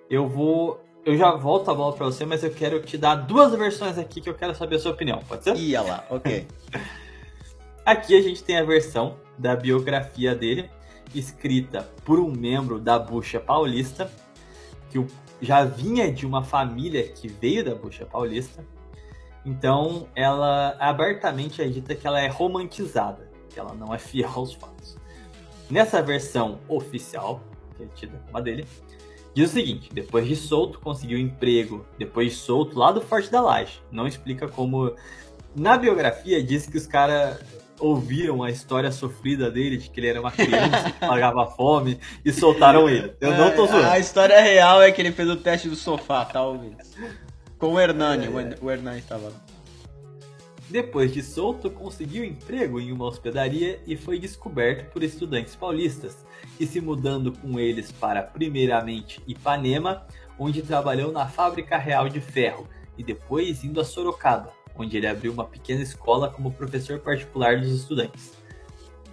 eu 0.09 0.27
vou. 0.27 0.82
Eu 1.05 1.17
já 1.17 1.31
volto 1.35 1.69
a 1.69 1.73
bola 1.73 1.93
pra 1.93 2.05
você, 2.05 2.25
mas 2.25 2.43
eu 2.43 2.51
quero 2.51 2.81
te 2.81 2.97
dar 2.97 3.15
duas 3.15 3.53
versões 3.53 3.97
aqui 3.97 4.21
que 4.21 4.29
eu 4.29 4.33
quero 4.33 4.55
saber 4.55 4.77
a 4.77 4.79
sua 4.79 4.91
opinião, 4.93 5.19
pode 5.27 5.43
ser? 5.43 5.55
Ia 5.57 5.81
lá, 5.81 6.05
ok. 6.09 6.47
Aqui 7.85 8.17
a 8.17 8.21
gente 8.21 8.41
tem 8.41 8.57
a 8.57 8.63
versão 8.63 9.17
da 9.37 9.57
biografia 9.57 10.33
dele, 10.33 10.69
escrita 11.13 11.81
por 12.05 12.17
um 12.17 12.31
membro 12.31 12.79
da 12.79 12.97
Bucha 12.97 13.41
Paulista, 13.41 14.09
que 14.89 15.05
já 15.41 15.65
vinha 15.65 16.09
de 16.09 16.25
uma 16.25 16.41
família 16.41 17.05
que 17.09 17.27
veio 17.27 17.65
da 17.65 17.75
Bucha 17.75 18.05
Paulista. 18.05 18.65
Então, 19.45 20.07
ela 20.15 20.77
abertamente 20.79 21.61
é 21.61 21.67
dita 21.67 21.93
que 21.93 22.07
ela 22.07 22.21
é 22.21 22.29
romantizada, 22.29 23.29
que 23.49 23.59
ela 23.59 23.73
não 23.73 23.93
é 23.93 23.97
fiel 23.97 24.31
aos 24.33 24.53
fatos. 24.53 24.97
Nessa 25.69 26.01
versão 26.01 26.59
oficial, 26.69 27.41
que 27.75 27.83
é 27.83 27.87
tida 27.87 28.21
como 28.25 28.37
a 28.37 28.41
dele, 28.41 28.65
diz 29.33 29.49
o 29.49 29.53
seguinte: 29.53 29.89
depois 29.93 30.27
de 30.27 30.35
solto, 30.35 30.79
conseguiu 30.79 31.17
emprego, 31.17 31.85
depois 31.97 32.31
de 32.33 32.37
solto 32.37 32.77
lá 32.77 32.91
do 32.91 33.01
Forte 33.01 33.31
da 33.31 33.41
Laje. 33.41 33.81
Não 33.91 34.07
explica 34.07 34.47
como. 34.47 34.93
Na 35.55 35.77
biografia 35.77 36.41
diz 36.43 36.65
que 36.65 36.77
os 36.77 36.87
caras 36.87 37.39
ouviram 37.79 38.41
a 38.43 38.49
história 38.49 38.91
sofrida 38.91 39.51
dele, 39.51 39.77
de 39.77 39.89
que 39.89 39.99
ele 39.99 40.07
era 40.07 40.19
uma 40.21 40.31
criança 40.31 40.91
que 40.91 40.99
pagava 41.05 41.45
fome 41.47 41.99
e 42.23 42.31
soltaram 42.31 42.87
ele. 42.89 43.13
Eu 43.19 43.31
não 43.35 43.51
tô 43.51 43.65
É, 43.65 43.67
zoando. 43.67 43.87
A 43.87 43.99
história 43.99 44.39
real 44.41 44.81
é 44.81 44.91
que 44.91 45.01
ele 45.01 45.11
fez 45.11 45.29
o 45.29 45.35
teste 45.35 45.67
do 45.69 45.75
sofá, 45.75 46.23
talvez. 46.25 46.73
Com 47.59 47.73
o 47.73 47.79
Hernani, 47.79 48.27
o 48.29 48.39
Her- 48.39 48.57
o 48.61 48.71
Hernani 48.71 48.99
estava 48.99 49.25
lá. 49.29 49.35
Depois 50.69 51.13
de 51.13 51.21
solto, 51.21 51.69
conseguiu 51.69 52.23
emprego 52.23 52.79
em 52.79 52.91
uma 52.91 53.05
hospedaria 53.05 53.81
e 53.85 53.95
foi 53.95 54.17
descoberto 54.17 54.91
por 54.91 55.03
estudantes 55.03 55.55
paulistas, 55.55 56.25
que 56.57 56.65
se 56.65 56.79
mudando 56.79 57.31
com 57.31 57.59
eles 57.59 57.91
para 57.91 58.23
primeiramente 58.23 59.21
Ipanema, 59.27 60.07
onde 60.39 60.61
trabalhou 60.61 61.11
na 61.11 61.27
Fábrica 61.27 61.77
Real 61.77 62.09
de 62.09 62.21
Ferro, 62.21 62.67
e 62.97 63.03
depois 63.03 63.63
indo 63.63 63.79
a 63.79 63.85
Sorocaba, 63.85 64.51
onde 64.75 64.97
ele 64.97 65.07
abriu 65.07 65.31
uma 65.31 65.45
pequena 65.45 65.81
escola 65.81 66.29
como 66.29 66.53
professor 66.53 66.99
particular 66.99 67.59
dos 67.59 67.69
estudantes. 67.69 68.33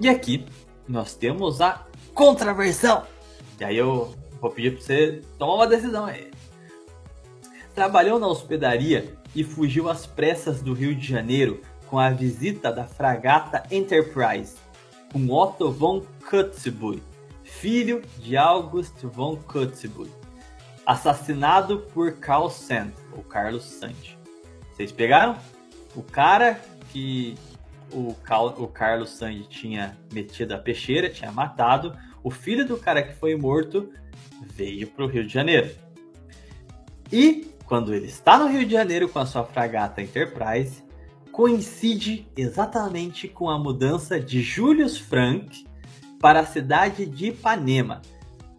E 0.00 0.08
aqui 0.08 0.46
nós 0.88 1.14
temos 1.14 1.60
a 1.60 1.86
contraversão. 2.14 3.06
E 3.58 3.64
aí 3.64 3.76
eu 3.76 4.14
vou 4.40 4.50
pedir 4.50 4.72
para 4.72 4.80
você 4.80 5.22
tomar 5.38 5.54
uma 5.54 5.66
decisão 5.66 6.06
aí. 6.06 6.30
Trabalhou 7.74 8.18
na 8.18 8.26
hospedaria 8.26 9.14
e 9.34 9.44
fugiu 9.44 9.88
às 9.88 10.06
pressas 10.06 10.60
do 10.62 10.72
Rio 10.72 10.94
de 10.94 11.06
Janeiro 11.06 11.60
com 11.86 11.98
a 11.98 12.10
visita 12.10 12.72
da 12.72 12.84
fragata 12.84 13.62
Enterprise, 13.70 14.56
com 15.12 15.28
Otto 15.30 15.70
von 15.70 16.02
Kotzebue, 16.28 17.02
filho 17.42 18.02
de 18.18 18.36
August 18.36 18.94
von 19.02 19.36
Kotzebue, 19.36 20.10
assassinado 20.86 21.80
por 21.92 22.12
Carl 22.12 22.48
Sand, 22.48 22.92
ou 23.12 23.22
Carlos 23.22 23.64
Sand. 23.64 24.16
Vocês 24.72 24.92
pegaram? 24.92 25.36
O 25.94 26.02
cara 26.02 26.60
que 26.92 27.36
o, 27.92 28.14
Cal- 28.22 28.54
o 28.56 28.68
Carlos 28.68 29.10
Sand 29.10 29.42
tinha 29.48 29.98
metido 30.12 30.54
a 30.54 30.58
peixeira, 30.58 31.10
tinha 31.10 31.32
matado, 31.32 31.96
o 32.22 32.30
filho 32.30 32.66
do 32.66 32.76
cara 32.76 33.02
que 33.02 33.14
foi 33.14 33.34
morto 33.34 33.90
veio 34.54 34.86
para 34.86 35.04
o 35.04 35.08
Rio 35.08 35.26
de 35.26 35.32
Janeiro. 35.32 35.70
E 37.12 37.49
quando 37.70 37.94
ele 37.94 38.06
está 38.06 38.36
no 38.36 38.48
Rio 38.48 38.66
de 38.66 38.72
Janeiro 38.72 39.08
com 39.08 39.20
a 39.20 39.24
sua 39.24 39.44
fragata 39.44 40.02
Enterprise, 40.02 40.82
coincide 41.30 42.26
exatamente 42.36 43.28
com 43.28 43.48
a 43.48 43.56
mudança 43.56 44.18
de 44.18 44.42
Julius 44.42 44.98
Frank 44.98 45.64
para 46.20 46.40
a 46.40 46.44
cidade 46.44 47.06
de 47.06 47.26
Ipanema, 47.28 48.02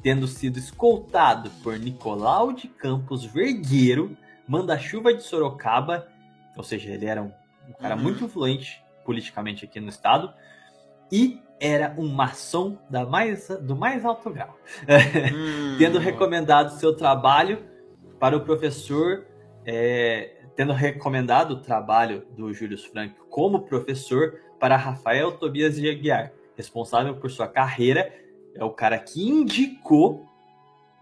tendo 0.02 0.26
sido 0.28 0.58
escoltado 0.58 1.50
por 1.62 1.78
Nicolau 1.78 2.54
de 2.54 2.70
Campos 2.70 3.26
Vergueiro, 3.26 4.16
manda-chuva 4.48 5.14
de 5.14 5.24
Sorocaba, 5.24 6.08
ou 6.56 6.64
seja, 6.64 6.90
ele 6.90 7.06
era 7.06 7.22
um, 7.22 7.34
um 7.68 7.74
cara 7.74 7.98
Uhum. 7.98 8.04
muito 8.04 8.24
influente 8.24 8.82
politicamente 9.04 9.66
aqui 9.66 9.82
no 9.82 9.90
estado, 9.90 10.34
e 11.12 11.42
era 11.60 11.94
um 11.98 12.08
maçom 12.08 12.78
da 12.90 13.06
mais, 13.06 13.50
do 13.62 13.76
mais 13.76 14.06
alto 14.06 14.30
grau 14.30 14.58
Hum, 14.88 15.76
tendo 15.78 16.00
recomendado 16.00 16.80
seu 16.80 16.96
trabalho 16.96 17.70
para 18.22 18.38
o 18.38 18.42
professor, 18.42 19.26
é, 19.66 20.44
tendo 20.56 20.74
recomendado 20.74 21.54
o 21.54 21.60
trabalho 21.60 22.24
do 22.38 22.54
Júlio 22.54 22.78
Frank 22.78 23.16
como 23.32 23.64
professor 23.64 24.40
para 24.60 24.78
Rafael 24.78 25.32
Tobias 25.32 25.76
de 25.76 25.90
Aguiar, 25.90 26.32
responsável 26.56 27.16
por 27.16 27.32
sua 27.32 27.48
carreira, 27.48 28.14
é 28.54 28.64
o 28.64 28.70
cara 28.70 29.00
que 29.00 29.28
indicou 29.28 30.28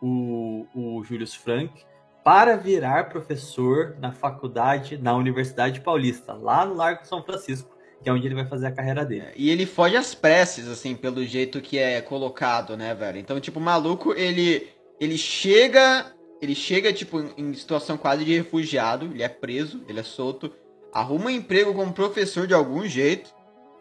o, 0.01 0.65
o 0.74 1.03
Júlio 1.03 1.28
Frank 1.28 1.84
para 2.24 2.55
virar 2.55 3.09
professor 3.09 3.97
na 3.99 4.13
faculdade, 4.13 4.97
na 4.97 5.13
Universidade 5.13 5.82
Paulista, 5.82 6.34
lá 6.34 6.65
no 6.65 6.74
Largo 6.74 7.05
São 7.05 7.22
Francisco, 7.22 7.76
que 8.01 8.07
é 8.07 8.13
onde 8.13 8.28
ele 8.28 8.36
vai 8.36 8.45
fazer 8.45 8.67
a 8.67 8.72
carreira 8.72 9.03
dele. 9.03 9.34
E 9.36 9.49
ele 9.49 9.65
foge 9.65 9.97
às 9.97 10.15
preces, 10.15 10.70
assim, 10.70 10.95
pelo 10.95 11.26
jeito 11.26 11.59
que 11.59 11.78
é 11.78 11.99
colocado, 11.99 12.78
né, 12.78 12.95
velho? 12.95 13.20
Então, 13.20 13.41
tipo, 13.41 13.59
o 13.59 13.61
maluco, 13.61 14.13
ele. 14.13 14.70
Ele 15.01 15.17
chega. 15.17 16.13
Ele 16.42 16.56
chega, 16.56 16.94
tipo, 16.94 17.20
em 17.38 17.54
situação 17.54 17.98
quase 17.98 18.24
de 18.24 18.36
refugiado. 18.38 19.06
Ele 19.08 19.24
é 19.24 19.28
preso, 19.30 19.84
ele 19.88 20.00
é 20.00 20.04
solto. 20.04 20.52
Arruma 20.94 21.26
um 21.26 21.30
emprego 21.30 21.74
como 21.74 21.92
professor 21.94 22.48
de 22.48 22.54
algum 22.54 22.86
jeito. 22.86 23.30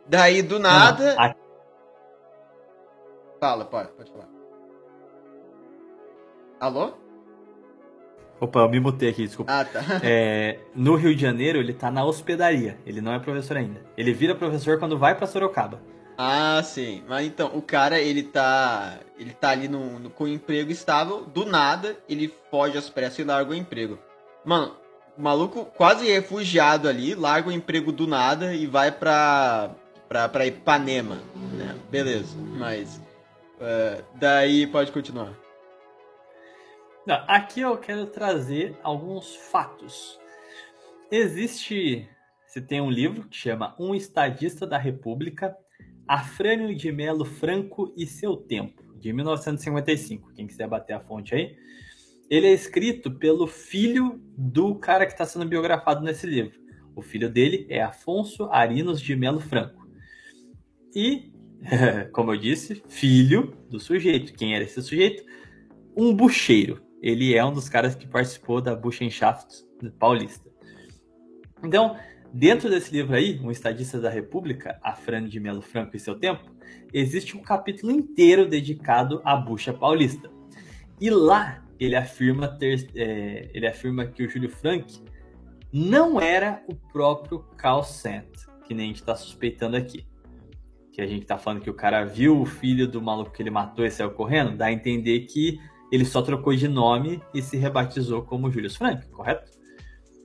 Daí, 0.07 0.43
do 0.43 0.59
nada. 0.59 1.15
Não, 1.15 1.23
a- 1.23 1.35
Fala, 3.41 3.65
pode, 3.65 3.89
pode 3.93 4.11
falar. 4.11 4.29
Alô? 6.59 6.93
Opa, 8.41 8.61
eu 8.61 8.69
me 8.69 8.81
mutei 8.81 9.09
aqui, 9.11 9.27
desculpa. 9.27 9.53
Ah, 9.53 9.65
tá. 9.65 9.81
É, 10.03 10.59
no 10.75 10.95
Rio 10.97 11.15
de 11.15 11.21
Janeiro, 11.23 11.59
ele 11.59 11.73
tá 11.73 11.91
na 11.91 12.05
hospedaria. 12.05 12.79
Ele 12.87 13.01
não 13.01 13.13
é 13.13 13.19
professor 13.19 13.57
ainda. 13.57 13.81
Ele 13.97 14.13
vira 14.13 14.35
professor 14.35 14.79
quando 14.79 14.99
vai 14.99 15.15
pra 15.17 15.27
Sorocaba. 15.27 15.81
Ah, 16.21 16.61
sim. 16.64 17.05
Mas 17.07 17.27
então, 17.27 17.57
o 17.57 17.62
cara, 17.62 18.01
ele 18.01 18.25
tá. 18.25 18.99
Ele 19.16 19.33
tá 19.33 19.51
ali 19.51 19.69
no, 19.69 19.99
no- 20.01 20.11
com 20.11 20.25
o 20.25 20.29
emprego 20.29 20.71
estável, 20.73 21.25
do 21.25 21.47
nada, 21.47 21.97
ele 22.09 22.27
foge 22.51 22.77
às 22.77 22.91
pressas 22.91 23.21
e 23.21 23.25
larga 23.25 23.53
o 23.53 23.55
emprego. 23.55 23.99
Mano, 24.45 24.75
o 25.16 25.23
maluco 25.23 25.64
quase 25.64 26.07
refugiado 26.11 26.89
ali, 26.89 27.14
larga 27.14 27.49
o 27.49 27.53
emprego 27.53 27.93
do 27.93 28.07
nada 28.07 28.53
e 28.53 28.66
vai 28.66 28.91
pra. 28.91 29.71
pra, 30.09 30.29
pra 30.29 30.47
Ipanema, 30.47 31.19
né? 31.53 31.77
Beleza, 31.89 32.37
mas. 32.59 33.01
é, 33.61 34.03
daí 34.16 34.66
pode 34.66 34.91
continuar. 34.91 35.33
Não, 37.07 37.23
aqui 37.29 37.61
eu 37.61 37.77
quero 37.79 38.07
trazer 38.07 38.77
alguns 38.83 39.35
fatos. 39.37 40.19
Existe. 41.11 42.09
Você 42.47 42.61
tem 42.61 42.81
um 42.81 42.91
livro 42.91 43.25
que 43.29 43.37
chama 43.37 43.75
Um 43.79 43.95
Estadista 43.95 44.66
da 44.66 44.79
República, 44.79 45.57
Afrânio 46.09 46.75
de 46.75 46.91
Melo 46.91 47.25
Franco 47.25 47.93
e 47.97 48.07
Seu 48.07 48.37
Tempo, 48.37 48.83
de 48.99 49.13
1955. 49.13 50.33
Quem 50.33 50.47
quiser 50.47 50.67
bater 50.67 50.95
a 50.95 51.01
fonte 51.01 51.35
aí. 51.35 51.55
Ele 52.31 52.47
é 52.47 52.53
escrito 52.53 53.11
pelo 53.11 53.47
filho 53.47 54.21
do 54.37 54.75
cara 54.75 55.07
que 55.07 55.13
está 55.13 55.27
sendo 55.27 55.47
biografado 55.47 56.03
nesse 56.03 56.27
livro. 56.27 56.59
O 56.97 57.03
filho 57.03 57.31
dele 57.31 57.67
é 57.69 57.83
Afonso 57.83 58.51
Arinos 58.51 59.01
de 59.01 59.15
Melo 59.15 59.41
Franco. 59.41 59.87
E, 60.95 61.31
como 62.13 62.33
eu 62.33 62.39
disse, 62.39 62.83
filho 62.89 63.57
do 63.71 63.79
sujeito. 63.79 64.33
Quem 64.33 64.55
era 64.55 64.65
esse 64.65 64.83
sujeito? 64.83 65.25
Um 65.97 66.15
bucheiro. 66.15 66.83
Ele 67.01 67.35
é 67.35 67.45
um 67.45 67.53
dos 67.53 67.69
caras 67.69 67.95
que 67.95 68.07
participou 68.07 68.61
da 68.61 68.75
Buchenschaft 68.75 69.63
paulista. 69.99 70.49
Então, 71.63 71.97
dentro 72.33 72.68
desse 72.68 72.93
livro 72.93 73.14
aí, 73.14 73.39
Um 73.41 73.51
Estadista 73.51 74.01
da 74.01 74.11
República, 74.11 74.79
Afrânio 74.83 75.29
de 75.29 75.41
Melo 75.41 75.62
Franco 75.62 75.97
e 75.97 76.01
Seu 76.01 76.14
Tempo, 76.14 76.45
existe 76.93 77.37
um 77.37 77.43
capítulo 77.43 77.93
inteiro 77.93 78.47
dedicado 78.47 79.20
à 79.24 79.37
bucha 79.37 79.72
paulista. 79.72 80.31
E 81.01 81.11
lá 81.11 81.64
ele 81.79 81.95
afirma, 81.95 82.49
ter, 82.49 82.91
é, 82.95 83.51
ele 83.55 83.66
afirma 83.66 84.07
que 84.07 84.24
o 84.24 84.29
Júlio 84.29 84.51
Frank 84.51 85.01
não 85.72 86.20
era 86.20 86.62
o 86.66 86.74
próprio 86.74 87.41
Carl 87.57 87.83
Sant, 87.83 88.29
que 88.66 88.74
nem 88.74 88.87
a 88.87 88.89
gente 88.89 89.01
está 89.01 89.14
suspeitando 89.14 89.76
aqui. 89.76 90.07
Que 90.93 91.01
a 91.01 91.07
gente 91.07 91.24
tá 91.24 91.39
falando 91.39 91.62
que 91.62 91.70
o 91.70 91.74
cara 91.74 92.05
viu 92.05 92.41
o 92.41 92.45
filho 92.45 92.89
do 92.89 93.01
maluco 93.01 93.31
que 93.31 93.43
ele 93.43 93.51
matou 93.51 93.85
e 93.85 93.91
saiu 93.91 94.11
correndo, 94.11 94.57
dá 94.57 94.66
a 94.66 94.72
entender 94.72 95.20
que 95.20 95.59
ele 95.93 96.05
só 96.05 96.20
trocou 96.20 96.55
de 96.55 96.68
nome 96.68 97.22
e 97.33 97.41
se 97.41 97.57
rebatizou 97.57 98.22
como 98.22 98.51
Julius 98.51 98.76
Frank, 98.76 99.09
correto? 99.09 99.51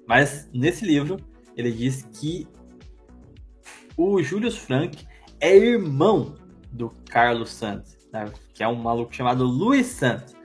Mas 0.08 0.50
nesse 0.54 0.86
livro 0.86 1.18
ele 1.56 1.72
diz 1.72 2.08
que 2.14 2.48
o 3.96 4.22
Julius 4.22 4.58
Frank 4.58 5.06
é 5.40 5.56
irmão 5.56 6.36
do 6.72 6.90
Carlos 7.10 7.52
Santos, 7.52 7.98
né? 8.12 8.32
que 8.54 8.64
é 8.64 8.68
um 8.68 8.76
maluco 8.76 9.14
chamado 9.14 9.44
Luiz 9.44 9.88
Santos. 9.88 10.36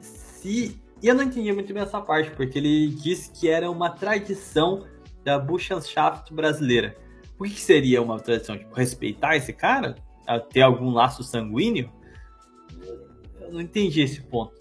Se... 0.00 0.80
E 1.00 1.06
eu 1.06 1.14
não 1.14 1.22
entendi 1.22 1.52
muito 1.52 1.72
bem 1.72 1.82
essa 1.82 2.00
parte, 2.00 2.30
porque 2.32 2.58
ele 2.58 2.88
disse 2.88 3.30
que 3.30 3.48
era 3.48 3.70
uma 3.70 3.90
tradição 3.90 4.84
da 5.24 5.38
Buchenschaft 5.38 6.32
brasileira. 6.34 6.96
O 7.38 7.44
que 7.44 7.60
seria 7.60 8.02
uma 8.02 8.18
tradição? 8.18 8.58
Tipo, 8.58 8.74
respeitar 8.74 9.36
esse 9.36 9.52
cara? 9.52 9.94
Ter 10.50 10.62
algum 10.62 10.90
laço 10.90 11.22
sanguíneo? 11.22 11.90
Eu 13.40 13.52
não 13.52 13.60
entendi 13.60 14.00
esse 14.00 14.20
ponto. 14.20 14.54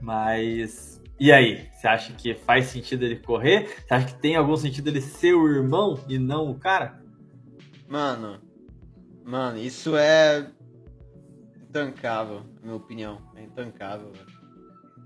Mas. 0.00 0.91
E 1.22 1.30
aí? 1.30 1.68
Você 1.72 1.86
acha 1.86 2.12
que 2.14 2.34
faz 2.34 2.66
sentido 2.66 3.04
ele 3.04 3.14
correr? 3.14 3.68
Você 3.86 3.94
acha 3.94 4.06
que 4.06 4.20
tem 4.20 4.34
algum 4.34 4.56
sentido 4.56 4.88
ele 4.88 5.00
ser 5.00 5.34
o 5.34 5.46
irmão 5.46 6.00
e 6.08 6.18
não 6.18 6.50
o 6.50 6.58
cara? 6.58 7.00
Mano. 7.88 8.40
Mano, 9.24 9.56
isso 9.56 9.96
é. 9.96 10.50
Intancável, 11.62 12.42
na 12.56 12.62
minha 12.62 12.74
opinião. 12.74 13.22
É 13.36 13.44
intancável, 13.44 14.10
velho. 14.10 14.26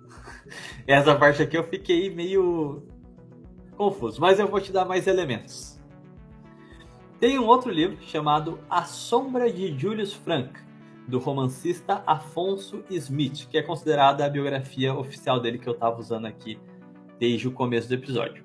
Essa 0.89 1.15
parte 1.15 1.43
aqui 1.43 1.55
eu 1.55 1.65
fiquei 1.65 2.09
meio 2.09 2.83
confuso, 3.77 4.19
mas 4.19 4.39
eu 4.39 4.49
vou 4.49 4.59
te 4.59 4.73
dar 4.73 4.87
mais 4.87 5.07
elementos. 5.07 5.79
Tem 7.21 7.39
um 7.39 7.45
outro 7.45 7.71
livro 7.71 8.03
chamado 8.03 8.59
A 8.71 8.85
Sombra 8.85 9.53
de 9.53 9.79
Julius 9.79 10.15
Frank, 10.15 10.59
do 11.07 11.19
romancista 11.19 12.03
Afonso 12.07 12.85
Smith, 12.91 13.49
que 13.49 13.59
é 13.59 13.63
considerada 13.63 14.25
a 14.25 14.29
biografia 14.29 14.93
oficial 14.95 15.41
dele 15.41 15.59
que 15.59 15.69
eu 15.69 15.73
estava 15.73 15.99
usando 15.99 16.27
aqui 16.27 16.59
desde 17.19 17.49
o 17.49 17.53
começo 17.53 17.89
do 17.89 17.95
episódio. 17.95 18.45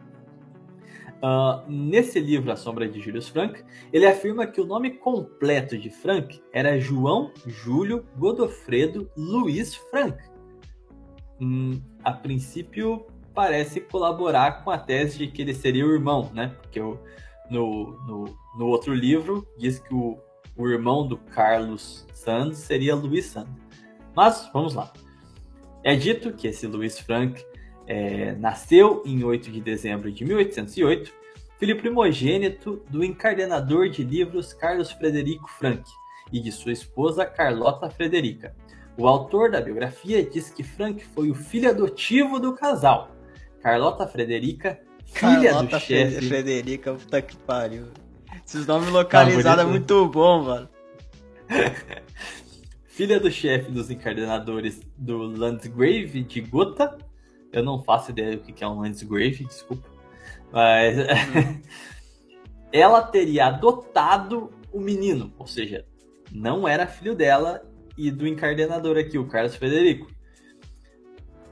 Uh, 1.22 1.70
nesse 1.70 2.20
livro, 2.20 2.52
A 2.52 2.56
Sombra 2.56 2.88
de 2.88 3.00
Julius 3.00 3.28
Frank, 3.28 3.64
ele 3.94 4.08
afirma 4.08 4.48
que 4.48 4.60
o 4.60 4.66
nome 4.66 4.92
completo 4.92 5.78
de 5.78 5.90
Frank 5.90 6.42
era 6.52 6.80
João 6.80 7.32
Júlio 7.46 8.06
Godofredo 8.18 9.10
Luiz 9.16 9.76
Frank. 9.76 10.18
Hum, 11.40 11.80
a 12.04 12.12
princípio, 12.12 13.06
parece 13.36 13.82
colaborar 13.82 14.64
com 14.64 14.72
a 14.72 14.78
tese 14.80 15.20
de 15.20 15.28
que 15.28 15.44
ele 15.44 15.54
seria 15.54 15.86
o 15.86 15.92
irmão, 15.92 16.32
né? 16.34 16.56
Porque 16.60 16.80
o, 16.80 16.98
no, 17.52 17.92
no, 18.08 18.26
no 18.58 18.66
outro 18.66 18.94
livro 18.94 19.48
diz 19.58 19.78
que 19.78 19.94
o, 19.94 20.18
o 20.56 20.68
irmão 20.68 21.08
do 21.08 21.18
Carlos 21.18 22.06
Sands 22.14 22.60
seria 22.60 22.96
Luiz 22.96 23.26
Sands. 23.26 23.52
Mas 24.16 24.50
vamos 24.54 24.74
lá. 24.74 24.92
É 25.84 25.96
dito 25.96 26.34
que 26.34 26.48
esse 26.48 26.68
Luiz 26.68 27.00
Frank 27.00 27.44
é, 27.88 28.34
nasceu 28.34 29.02
em 29.06 29.24
8 29.24 29.52
de 29.52 29.62
dezembro 29.62 30.12
de 30.12 30.24
1808, 30.24 31.12
filho 31.58 31.78
primogênito 31.78 32.84
do 32.90 33.04
encardenador 33.04 33.90
de 33.90 34.04
livros 34.04 34.54
Carlos 34.54 34.92
Frederico 34.92 35.50
Frank 35.50 35.84
e 36.32 36.40
de 36.40 36.52
sua 36.52 36.72
esposa 36.72 37.26
Carlota 37.26 37.90
Frederica. 37.90 38.56
O 38.98 39.08
autor 39.08 39.52
da 39.52 39.62
biografia 39.62 40.24
diz 40.24 40.50
que 40.50 40.64
Frank 40.64 41.04
foi 41.04 41.32
o 41.32 41.36
filho 41.36 41.70
adotivo 41.70 42.40
do 42.40 42.54
casal. 42.54 43.12
Carlota 43.62 44.08
Frederica, 44.08 44.80
filha 45.06 45.52
Carlota 45.52 45.78
do 45.78 45.80
chefe. 45.80 46.28
Frederica, 46.28 46.94
puta 46.94 47.22
que 47.22 47.36
pariu. 47.38 47.86
Esses 48.46 48.66
nomes 48.68 48.90
localizados 48.90 49.64
é 49.64 49.68
muito 49.68 50.08
bom, 50.08 50.44
mano. 50.44 50.70
filha 53.02 53.20
do 53.20 53.32
chefe 53.32 53.72
dos 53.72 53.90
encardenadores 53.90 54.82
do 54.98 55.18
Landgrave 55.18 56.24
de 56.24 56.42
Gotha. 56.42 56.98
Eu 57.52 57.64
não 57.64 57.82
faço 57.82 58.12
ideia 58.12 58.38
do 58.38 58.44
que 58.44 58.64
é 58.64 58.68
um 58.68 58.82
Landgrave, 58.82 59.46
desculpa. 59.46 59.90
Mas 60.52 60.98
ela 62.72 63.02
teria 63.02 63.48
adotado 63.48 64.52
o 64.72 64.80
menino, 64.80 65.34
ou 65.38 65.48
seja, 65.48 65.86
não 66.32 66.68
era 66.68 66.86
filho 66.86 67.16
dela 67.16 67.68
e 67.98 68.12
do 68.12 68.28
encardenador 68.28 68.98
aqui, 68.98 69.18
o 69.18 69.28
Carlos 69.28 69.56
Frederico. 69.56 70.08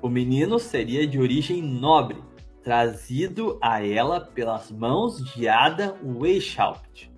O 0.01 0.07
menino 0.07 0.59
seria 0.59 1.07
de 1.07 1.19
origem 1.19 1.61
nobre, 1.61 2.17
trazido 2.63 3.57
a 3.61 3.85
ela 3.85 4.19
pelas 4.21 4.71
mãos 4.71 5.23
de 5.33 5.47
Adam 5.47 5.97
Weishaupt. 6.03 7.11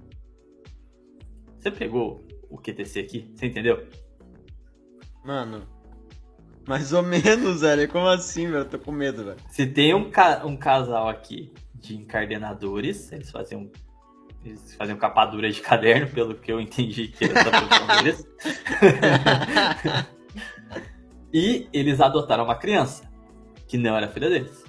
Você 1.60 1.72
pegou 1.72 2.26
o 2.50 2.58
QTC 2.58 3.00
aqui? 3.00 3.32
Você 3.36 3.46
entendeu? 3.48 3.88
Mano, 5.24 5.64
mais 6.68 6.92
ou 6.94 7.04
menos, 7.04 7.62
velho. 7.62 7.88
Como 7.90 8.08
assim, 8.08 8.46
velho? 8.48 8.60
Eu 8.60 8.70
tô 8.70 8.80
com 8.80 8.92
medo, 8.92 9.24
velho. 9.26 9.38
Se 9.50 9.66
tem 9.68 9.94
um, 9.94 10.10
ca- 10.10 10.44
um 10.46 10.58
casal 10.58 11.08
aqui 11.10 11.54
de 11.76 11.96
encardenadores, 11.96 13.12
eles 13.12 13.30
faziam, 13.30 13.70
eles 14.44 14.74
faziam 14.76 14.98
capadura 14.98 15.50
de 15.52 15.62
caderno, 15.62 16.08
pelo 16.08 16.36
que 16.36 16.52
eu 16.52 16.60
entendi 16.60 17.08
que 17.10 17.26
era 17.26 17.44
profissão 17.44 17.88
deles. 18.02 18.28
e 21.34 21.68
eles 21.72 22.00
adotaram 22.02 22.44
uma 22.44 22.56
criança, 22.56 23.10
que 23.68 23.78
não 23.78 23.96
era 23.96 24.08
filha 24.08 24.30
deles. 24.30 24.61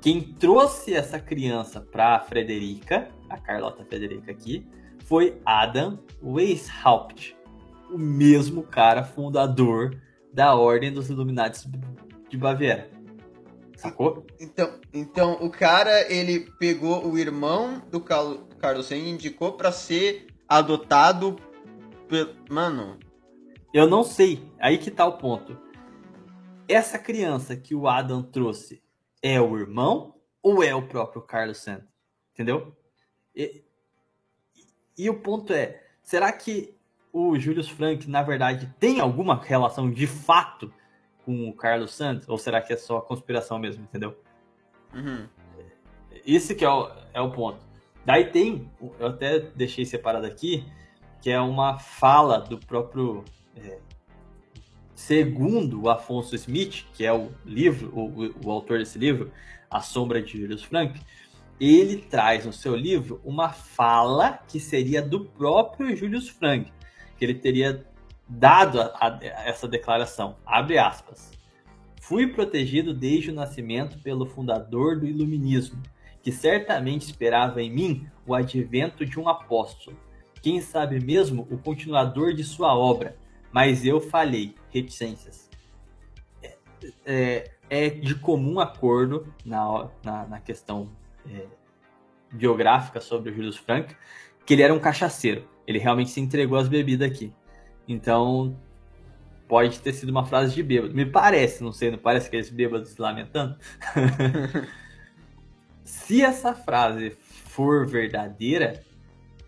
Quem 0.00 0.20
trouxe 0.22 0.94
essa 0.94 1.20
criança 1.20 1.80
pra 1.80 2.18
Frederica, 2.20 3.08
a 3.28 3.36
Carlota 3.38 3.84
Frederica 3.84 4.30
aqui, 4.30 4.66
foi 5.04 5.38
Adam 5.44 5.98
Weishaupt, 6.22 7.36
o 7.92 7.98
mesmo 7.98 8.62
cara 8.62 9.04
fundador 9.04 9.94
da 10.32 10.54
Ordem 10.54 10.92
dos 10.92 11.10
Illuminati 11.10 11.68
de 12.28 12.36
Baviera. 12.38 12.88
Sacou? 13.76 14.26
Então, 14.38 14.78
então, 14.92 15.32
o 15.42 15.50
cara, 15.50 16.10
ele 16.12 16.50
pegou 16.58 17.06
o 17.06 17.18
irmão 17.18 17.82
do 17.90 18.00
Carlo- 18.00 18.46
Carlos 18.58 18.86
Sen 18.86 19.04
e 19.06 19.10
indicou 19.10 19.52
pra 19.52 19.72
ser 19.72 20.26
adotado 20.48 21.36
pelo... 22.08 22.34
Mano, 22.50 22.98
Eu 23.72 23.88
não 23.88 24.02
sei. 24.04 24.42
Aí 24.60 24.76
que 24.78 24.90
tá 24.90 25.06
o 25.06 25.16
ponto. 25.16 25.56
Essa 26.68 26.98
criança 26.98 27.56
que 27.56 27.74
o 27.74 27.88
Adam 27.88 28.22
trouxe 28.22 28.82
é 29.22 29.40
o 29.40 29.56
irmão 29.58 30.14
ou 30.42 30.62
é 30.62 30.74
o 30.74 30.86
próprio 30.86 31.22
Carlos 31.22 31.58
Santos? 31.58 31.88
Entendeu? 32.32 32.76
E, 33.34 33.64
e 34.96 35.10
o 35.10 35.20
ponto 35.20 35.52
é, 35.52 35.82
será 36.02 36.32
que 36.32 36.74
o 37.12 37.38
Julius 37.38 37.68
Frank, 37.68 38.08
na 38.08 38.22
verdade, 38.22 38.72
tem 38.78 39.00
alguma 39.00 39.40
relação 39.42 39.90
de 39.90 40.06
fato 40.06 40.72
com 41.24 41.48
o 41.48 41.54
Carlos 41.54 41.94
Santos? 41.94 42.28
Ou 42.28 42.38
será 42.38 42.60
que 42.60 42.72
é 42.72 42.76
só 42.76 43.00
conspiração 43.00 43.58
mesmo, 43.58 43.82
entendeu? 43.84 44.16
uhum. 44.94 45.26
Esse 46.26 46.54
que 46.54 46.64
é 46.64 46.68
o, 46.68 46.90
é 47.14 47.20
o 47.20 47.30
ponto. 47.30 47.64
Daí 48.04 48.30
tem, 48.30 48.70
eu 48.98 49.06
até 49.08 49.38
deixei 49.38 49.84
separado 49.84 50.26
aqui, 50.26 50.64
que 51.20 51.30
é 51.30 51.40
uma 51.40 51.78
fala 51.78 52.38
do 52.38 52.58
próprio, 52.58 53.24
é, 53.56 53.78
segundo 55.00 55.88
Afonso 55.88 56.36
Smith, 56.36 56.84
que 56.92 57.06
é 57.06 57.12
o 57.12 57.30
livro, 57.44 57.90
o, 57.98 58.46
o 58.46 58.50
autor 58.50 58.78
desse 58.78 58.98
livro, 58.98 59.32
A 59.70 59.80
Sombra 59.80 60.20
de 60.20 60.38
Julius 60.38 60.62
Frank, 60.62 61.00
ele 61.58 61.96
traz 61.96 62.44
no 62.44 62.52
seu 62.52 62.76
livro 62.76 63.18
uma 63.24 63.48
fala 63.48 64.38
que 64.46 64.60
seria 64.60 65.00
do 65.00 65.24
próprio 65.24 65.96
Julius 65.96 66.28
Frank, 66.28 66.70
que 67.16 67.24
ele 67.24 67.34
teria 67.34 67.84
dado 68.28 68.80
a, 68.80 68.92
a, 69.00 69.18
essa 69.46 69.66
declaração, 69.66 70.36
abre 70.44 70.78
aspas. 70.78 71.32
Fui 72.00 72.26
protegido 72.26 72.92
desde 72.92 73.30
o 73.30 73.34
nascimento 73.34 73.98
pelo 74.00 74.26
fundador 74.26 75.00
do 75.00 75.06
iluminismo, 75.06 75.82
que 76.22 76.30
certamente 76.30 77.06
esperava 77.06 77.62
em 77.62 77.70
mim 77.70 78.06
o 78.26 78.34
advento 78.34 79.06
de 79.06 79.18
um 79.18 79.28
apóstolo, 79.28 79.96
quem 80.42 80.60
sabe 80.60 81.00
mesmo 81.00 81.48
o 81.50 81.56
continuador 81.56 82.34
de 82.34 82.44
sua 82.44 82.76
obra, 82.76 83.16
mas 83.52 83.84
eu 83.84 84.00
falhei, 84.00 84.54
reticências. 84.70 85.48
É, 86.42 86.56
é, 87.04 87.50
é 87.68 87.90
de 87.90 88.14
comum 88.14 88.60
acordo 88.60 89.32
na, 89.44 89.88
na, 90.02 90.26
na 90.26 90.40
questão 90.40 90.90
é, 91.28 91.46
biográfica 92.32 93.00
sobre 93.00 93.30
o 93.30 93.34
Julius 93.34 93.56
Frank 93.56 93.94
que 94.50 94.54
ele 94.54 94.62
era 94.62 94.74
um 94.74 94.80
cachaceiro. 94.80 95.44
Ele 95.64 95.78
realmente 95.78 96.10
se 96.10 96.20
entregou 96.20 96.58
às 96.58 96.66
bebidas 96.66 97.08
aqui. 97.08 97.32
Então, 97.86 98.56
pode 99.46 99.78
ter 99.78 99.92
sido 99.92 100.10
uma 100.10 100.26
frase 100.26 100.54
de 100.54 100.62
bêbado. 100.62 100.92
Me 100.92 101.06
parece, 101.06 101.62
não 101.62 101.72
sei, 101.72 101.90
não 101.90 101.98
parece 101.98 102.26
aqueles 102.26 102.50
bêbados 102.50 102.90
se 102.90 103.00
lamentando? 103.00 103.56
se 105.84 106.20
essa 106.22 106.52
frase 106.52 107.10
for 107.10 107.86
verdadeira, 107.86 108.82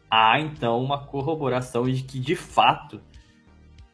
há 0.09 0.39
então 0.39 0.81
uma 0.81 1.05
corroboração 1.05 1.91
de 1.91 2.05
que, 2.05 2.21
de 2.21 2.37
fato, 2.37 3.01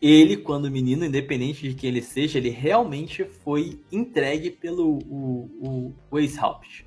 ele, 0.01 0.37
quando 0.37 0.71
menino, 0.71 1.05
independente 1.05 1.69
de 1.69 1.75
quem 1.75 1.91
ele 1.91 2.03
seja, 2.03 2.39
ele 2.39 2.51
realmente 2.51 3.25
foi 3.25 3.83
entregue 3.91 4.51
pelo 4.51 4.99
o, 4.99 5.51
o 5.61 5.95
Weishaupt. 6.13 6.87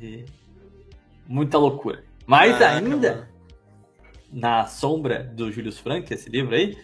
E 0.00 0.24
Muita 1.26 1.56
loucura. 1.58 2.04
Mais 2.26 2.58
Caraca, 2.58 2.86
ainda, 2.86 3.14
mano. 3.14 3.28
na 4.32 4.66
sombra 4.66 5.22
do 5.22 5.50
Julius 5.50 5.78
Frank, 5.78 6.12
esse 6.12 6.28
livro 6.28 6.54
aí, 6.54 6.76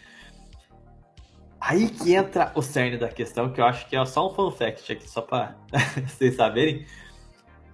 aí 1.60 1.90
que 1.90 2.14
entra 2.14 2.52
o 2.54 2.62
cerne 2.62 2.96
da 2.96 3.08
questão, 3.08 3.52
que 3.52 3.60
eu 3.60 3.64
acho 3.64 3.88
que 3.88 3.96
é 3.96 4.04
só 4.04 4.30
um 4.30 4.34
fun 4.34 4.50
fact 4.50 4.92
aqui, 4.92 5.08
só 5.08 5.20
para 5.20 5.56
vocês 6.06 6.36
saberem. 6.36 6.86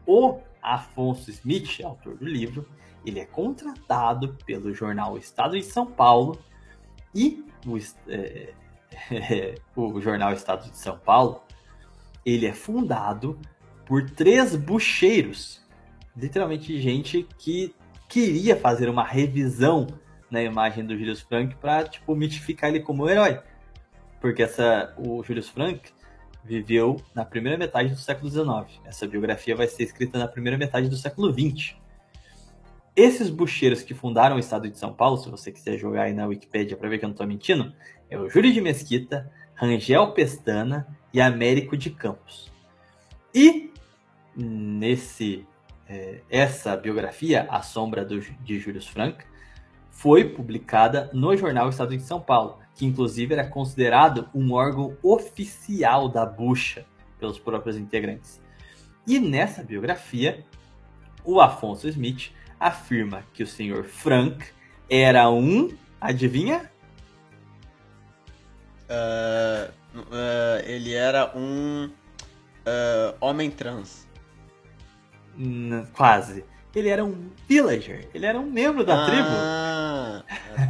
O 0.07 0.40
Afonso 0.62 1.30
Smith, 1.30 1.80
autor 1.84 2.16
do 2.16 2.24
livro, 2.24 2.66
ele 3.05 3.20
é 3.20 3.24
contratado 3.24 4.36
pelo 4.47 4.74
jornal 4.74 5.16
Estado 5.16 5.57
de 5.57 5.64
São 5.64 5.86
Paulo 5.86 6.38
e 7.15 7.45
o, 7.67 7.77
es- 7.77 7.97
é, 8.09 8.53
o 9.77 10.01
jornal 10.01 10.33
Estado 10.33 10.71
de 10.71 10.77
São 10.77 10.99
Paulo, 10.99 11.43
ele 12.25 12.47
é 12.47 12.53
fundado 12.53 13.39
por 13.87 14.09
três 14.11 14.57
bucheiros, 14.57 15.62
literalmente 16.17 16.81
gente 16.81 17.27
que 17.39 17.75
queria 18.09 18.57
fazer 18.57 18.89
uma 18.89 19.05
revisão 19.05 19.87
na 20.31 20.43
imagem 20.43 20.85
do 20.85 20.97
Julius 20.97 21.21
Frank 21.21 21.55
para 21.57 21.85
tipo 21.85 22.15
mitificar 22.15 22.71
ele 22.71 22.81
como 22.81 23.09
herói, 23.09 23.41
porque 24.21 24.43
essa 24.43 24.95
o 24.97 25.23
Julius 25.23 25.49
Frank 25.49 25.91
viveu 26.43 26.97
na 27.15 27.25
primeira 27.25 27.57
metade 27.59 27.91
do 27.91 27.97
século 27.97 28.31
XIX. 28.31 28.81
Essa 28.85 29.07
biografia 29.07 29.57
vai 29.57 29.67
ser 29.67 29.83
escrita 29.85 30.19
na 30.19 30.29
primeira 30.29 30.59
metade 30.59 30.89
do 30.89 30.97
século 30.97 31.33
XX. 31.33 31.75
Esses 32.97 33.28
bucheiros 33.28 33.82
que 33.82 33.92
fundaram 33.92 34.36
o 34.36 34.38
estado 34.38 34.70
de 34.70 34.78
São 34.78 34.95
Paulo, 34.95 35.16
se 35.16 35.28
você 35.28 35.51
quiser 35.51 35.76
jogar 35.76 36.05
aí 36.05 36.12
na 36.12 36.26
Wikipédia 36.26 36.76
para 36.76 36.88
ver 36.88 36.99
que 36.99 37.05
eu 37.05 37.09
não 37.09 37.14
estou 37.14 37.26
mentindo, 37.26 37.72
é 38.09 38.16
o 38.16 38.28
Júlio 38.28 38.53
de 38.53 38.61
Mesquita, 38.61 39.32
Rangel 39.55 40.12
Pestana 40.12 40.86
e 41.12 41.20
Américo 41.20 41.76
de 41.76 41.90
Campos. 41.90 42.53
E 43.34 43.72
nesse 44.36 45.45
é, 45.88 46.20
essa 46.30 46.76
biografia, 46.76 47.47
A 47.51 47.62
Sombra 47.62 48.05
do, 48.05 48.20
de 48.20 48.59
Julius 48.59 48.86
Frank, 48.86 49.24
foi 49.90 50.24
publicada 50.28 51.11
no 51.12 51.36
jornal 51.36 51.68
Estado 51.68 51.97
de 51.97 52.03
São 52.03 52.20
Paulo, 52.20 52.59
que 52.74 52.86
inclusive 52.86 53.34
era 53.34 53.47
considerado 53.47 54.28
um 54.34 54.53
órgão 54.53 54.97
oficial 55.03 56.09
da 56.09 56.24
bucha 56.24 56.84
pelos 57.18 57.38
próprios 57.38 57.76
integrantes. 57.76 58.40
E 59.07 59.18
nessa 59.18 59.62
biografia, 59.62 60.45
o 61.24 61.40
Afonso 61.40 61.88
Smith 61.88 62.32
afirma 62.69 63.23
que 63.35 63.43
o 63.43 63.47
senhor 63.47 63.85
Frank 63.85 64.43
era 64.89 65.29
um, 65.31 65.71
adivinha? 66.01 66.71
Ah, 68.89 69.71
ah, 70.11 70.62
ele 70.65 70.95
era 70.95 71.31
um 71.37 71.91
ah, 72.65 73.15
homem 73.21 73.51
trans. 73.51 74.09
Quase. 75.95 76.45
Ele 76.75 76.89
era 76.89 77.05
um 77.05 77.31
villager, 77.47 78.09
ele 78.15 78.25
era 78.27 78.39
um 78.39 78.51
membro 78.51 78.83
da 78.85 79.05
tribo. 79.07 79.29
ah, 79.29 80.25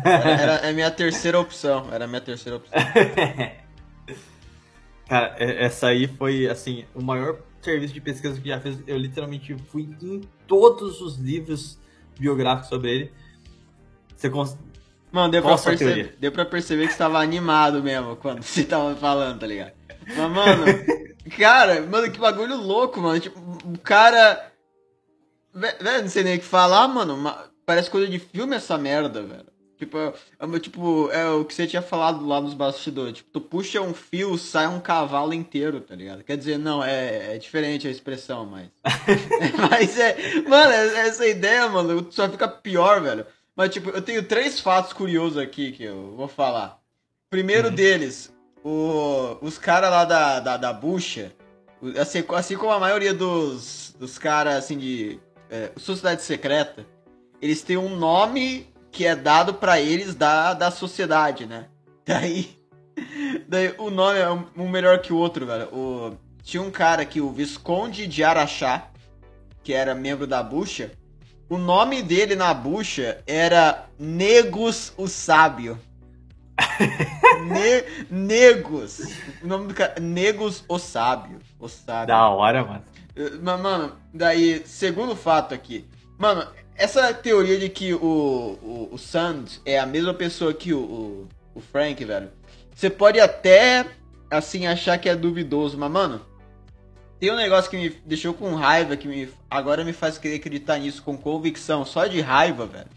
Era, 0.04 0.30
era 0.30 0.52
é 0.66 0.70
a 0.70 0.72
minha 0.72 0.90
terceira 0.90 1.38
opção. 1.38 1.88
Era 1.92 2.06
a 2.06 2.08
minha 2.08 2.20
terceira 2.20 2.56
opção. 2.58 2.78
Cara, 5.08 5.36
é- 5.38 5.64
essa 5.64 5.88
aí 5.88 6.08
foi, 6.08 6.48
assim, 6.48 6.84
o 6.94 7.02
maior 7.02 7.38
serviço 7.62 7.94
de 7.94 8.00
pesquisa 8.00 8.40
que 8.40 8.48
já 8.48 8.60
fez. 8.60 8.82
Eu 8.86 8.98
literalmente 8.98 9.54
fui 9.70 9.82
em 10.02 10.22
todos 10.46 11.00
os 11.00 11.16
livros 11.18 11.78
biográficos 12.18 12.68
sobre 12.68 12.90
ele. 12.90 13.12
Você 14.16 14.30
cons... 14.30 14.56
Mano, 15.12 15.30
deu 15.30 15.42
pra, 15.42 15.52
Qual 15.52 15.62
perceber, 15.62 16.16
deu 16.18 16.32
pra 16.32 16.44
perceber 16.44 16.86
que 16.88 16.92
você 16.92 16.98
tava 16.98 17.20
animado 17.20 17.82
mesmo 17.82 18.16
quando 18.16 18.42
você 18.42 18.64
tava 18.64 18.94
falando, 18.96 19.38
tá 19.40 19.46
ligado? 19.46 19.72
Mas, 20.08 20.30
mano, 20.30 20.64
cara, 21.38 21.80
mano, 21.82 22.10
que 22.10 22.18
bagulho 22.18 22.56
louco, 22.56 23.00
mano. 23.00 23.20
Tipo, 23.20 23.38
o 23.40 23.78
cara. 23.78 24.50
Velho, 25.54 26.02
não 26.02 26.08
sei 26.08 26.24
nem 26.24 26.36
o 26.36 26.40
que 26.40 26.44
falar, 26.44 26.88
mano. 26.88 27.16
ma- 27.16 27.44
Parece 27.64 27.88
coisa 27.90 28.08
de 28.08 28.18
filme 28.18 28.56
essa 28.56 28.76
merda, 28.76 29.22
velho. 29.22 29.46
Tipo, 29.84 29.98
é, 29.98 30.12
é, 30.40 30.58
tipo, 30.58 31.10
é 31.10 31.28
o 31.30 31.44
que 31.44 31.54
você 31.54 31.66
tinha 31.66 31.82
falado 31.82 32.26
lá 32.26 32.40
nos 32.40 32.54
bastidores. 32.54 33.18
Tipo, 33.18 33.30
tu 33.30 33.40
puxa 33.40 33.80
um 33.80 33.92
fio, 33.92 34.36
sai 34.38 34.66
um 34.66 34.80
cavalo 34.80 35.34
inteiro, 35.34 35.80
tá 35.80 35.94
ligado? 35.94 36.24
Quer 36.24 36.36
dizer, 36.36 36.58
não, 36.58 36.82
é, 36.82 37.34
é 37.34 37.38
diferente 37.38 37.86
a 37.86 37.90
expressão, 37.90 38.46
mas. 38.46 38.68
mas 39.70 39.98
é. 39.98 40.42
Mano, 40.48 40.72
é- 40.72 41.06
essa 41.06 41.26
ideia, 41.26 41.68
mano, 41.68 42.06
só 42.10 42.28
fica 42.28 42.48
pior, 42.48 43.00
velho. 43.00 43.26
Mas, 43.54 43.70
tipo, 43.70 43.90
eu 43.90 44.02
tenho 44.02 44.22
três 44.22 44.58
fatos 44.58 44.92
curiosos 44.92 45.38
aqui 45.38 45.72
que 45.72 45.84
eu 45.84 46.14
vou 46.16 46.26
falar. 46.26 46.80
Primeiro 47.30 47.70
deles, 47.70 48.34
o, 48.64 49.38
os 49.40 49.58
caras 49.58 49.90
lá 49.90 50.04
da, 50.04 50.40
da, 50.40 50.56
da 50.56 50.72
bucha, 50.72 51.32
Assim, 52.00 52.24
assim 52.28 52.56
como 52.56 52.72
a 52.72 52.78
maioria 52.80 53.12
dos, 53.12 53.94
dos 53.98 54.16
caras, 54.18 54.54
assim, 54.54 54.78
de 54.78 55.20
é, 55.50 55.70
sociedade 55.76 56.22
secreta, 56.22 56.86
eles 57.42 57.60
têm 57.62 57.76
um 57.76 57.94
nome 57.94 58.66
que 58.94 59.04
é 59.04 59.16
dado 59.16 59.54
pra 59.54 59.80
eles 59.80 60.14
da, 60.14 60.54
da 60.54 60.70
sociedade, 60.70 61.46
né? 61.46 61.66
Daí, 62.06 62.56
daí 63.48 63.74
o 63.76 63.90
nome 63.90 64.20
é 64.20 64.30
um, 64.30 64.68
melhor 64.68 65.00
que 65.00 65.12
o 65.12 65.16
outro, 65.16 65.44
velho. 65.44 65.66
O, 65.74 66.16
tinha 66.44 66.62
um 66.62 66.70
cara 66.70 67.02
aqui, 67.02 67.20
o 67.20 67.30
Visconde 67.30 68.06
de 68.06 68.22
Araxá, 68.22 68.86
que 69.64 69.72
era 69.72 69.96
membro 69.96 70.28
da 70.28 70.42
bucha. 70.42 70.92
O 71.48 71.58
nome 71.58 72.02
dele 72.02 72.36
na 72.36 72.54
bucha 72.54 73.20
era 73.26 73.86
Negus 73.98 74.92
o 74.96 75.08
Sábio. 75.08 75.78
Ne 77.46 77.84
Negus. 78.08 79.00
O 79.42 79.46
nome 79.48 79.66
do 79.66 79.74
cara. 79.74 79.98
Negus 80.00 80.64
o 80.68 80.78
Sábio. 80.78 81.40
O 81.58 81.68
Sábio. 81.68 82.06
Da 82.06 82.28
hora, 82.28 82.64
mano. 82.64 82.84
Mas, 83.42 83.60
mano, 83.60 83.92
daí, 84.12 84.62
segundo 84.64 85.16
fato 85.16 85.52
aqui. 85.52 85.84
Mano, 86.16 86.46
essa 86.76 87.12
teoria 87.14 87.58
de 87.58 87.68
que 87.68 87.94
o, 87.94 87.98
o, 88.00 88.88
o 88.92 88.98
Sand 88.98 89.44
é 89.64 89.78
a 89.78 89.86
mesma 89.86 90.12
pessoa 90.12 90.52
que 90.52 90.72
o, 90.72 90.78
o, 90.78 91.28
o 91.54 91.60
Frank, 91.60 92.04
velho. 92.04 92.30
Você 92.74 92.90
pode 92.90 93.20
até, 93.20 93.86
assim, 94.30 94.66
achar 94.66 94.98
que 94.98 95.08
é 95.08 95.14
duvidoso, 95.14 95.78
mas, 95.78 95.90
mano, 95.90 96.20
tem 97.20 97.30
um 97.30 97.36
negócio 97.36 97.70
que 97.70 97.76
me 97.76 97.90
deixou 98.04 98.34
com 98.34 98.54
raiva, 98.54 98.96
que 98.96 99.06
me, 99.06 99.28
agora 99.48 99.84
me 99.84 99.92
faz 99.92 100.18
querer 100.18 100.36
acreditar 100.36 100.78
nisso 100.78 101.02
com 101.02 101.16
convicção, 101.16 101.84
só 101.84 102.06
de 102.06 102.20
raiva, 102.20 102.66
velho. 102.66 102.90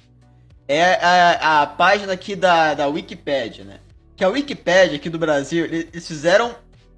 É 0.68 0.96
a, 0.96 1.62
a 1.62 1.68
página 1.68 2.14
aqui 2.14 2.36
da, 2.36 2.74
da 2.74 2.88
Wikipedia, 2.88 3.64
né? 3.64 3.80
Que 4.16 4.24
a 4.24 4.30
Wikipedia 4.30 4.98
aqui 4.98 5.10
do 5.10 5.20
Brasil, 5.20 5.64
eles 5.66 6.08
fizeram, 6.08 6.56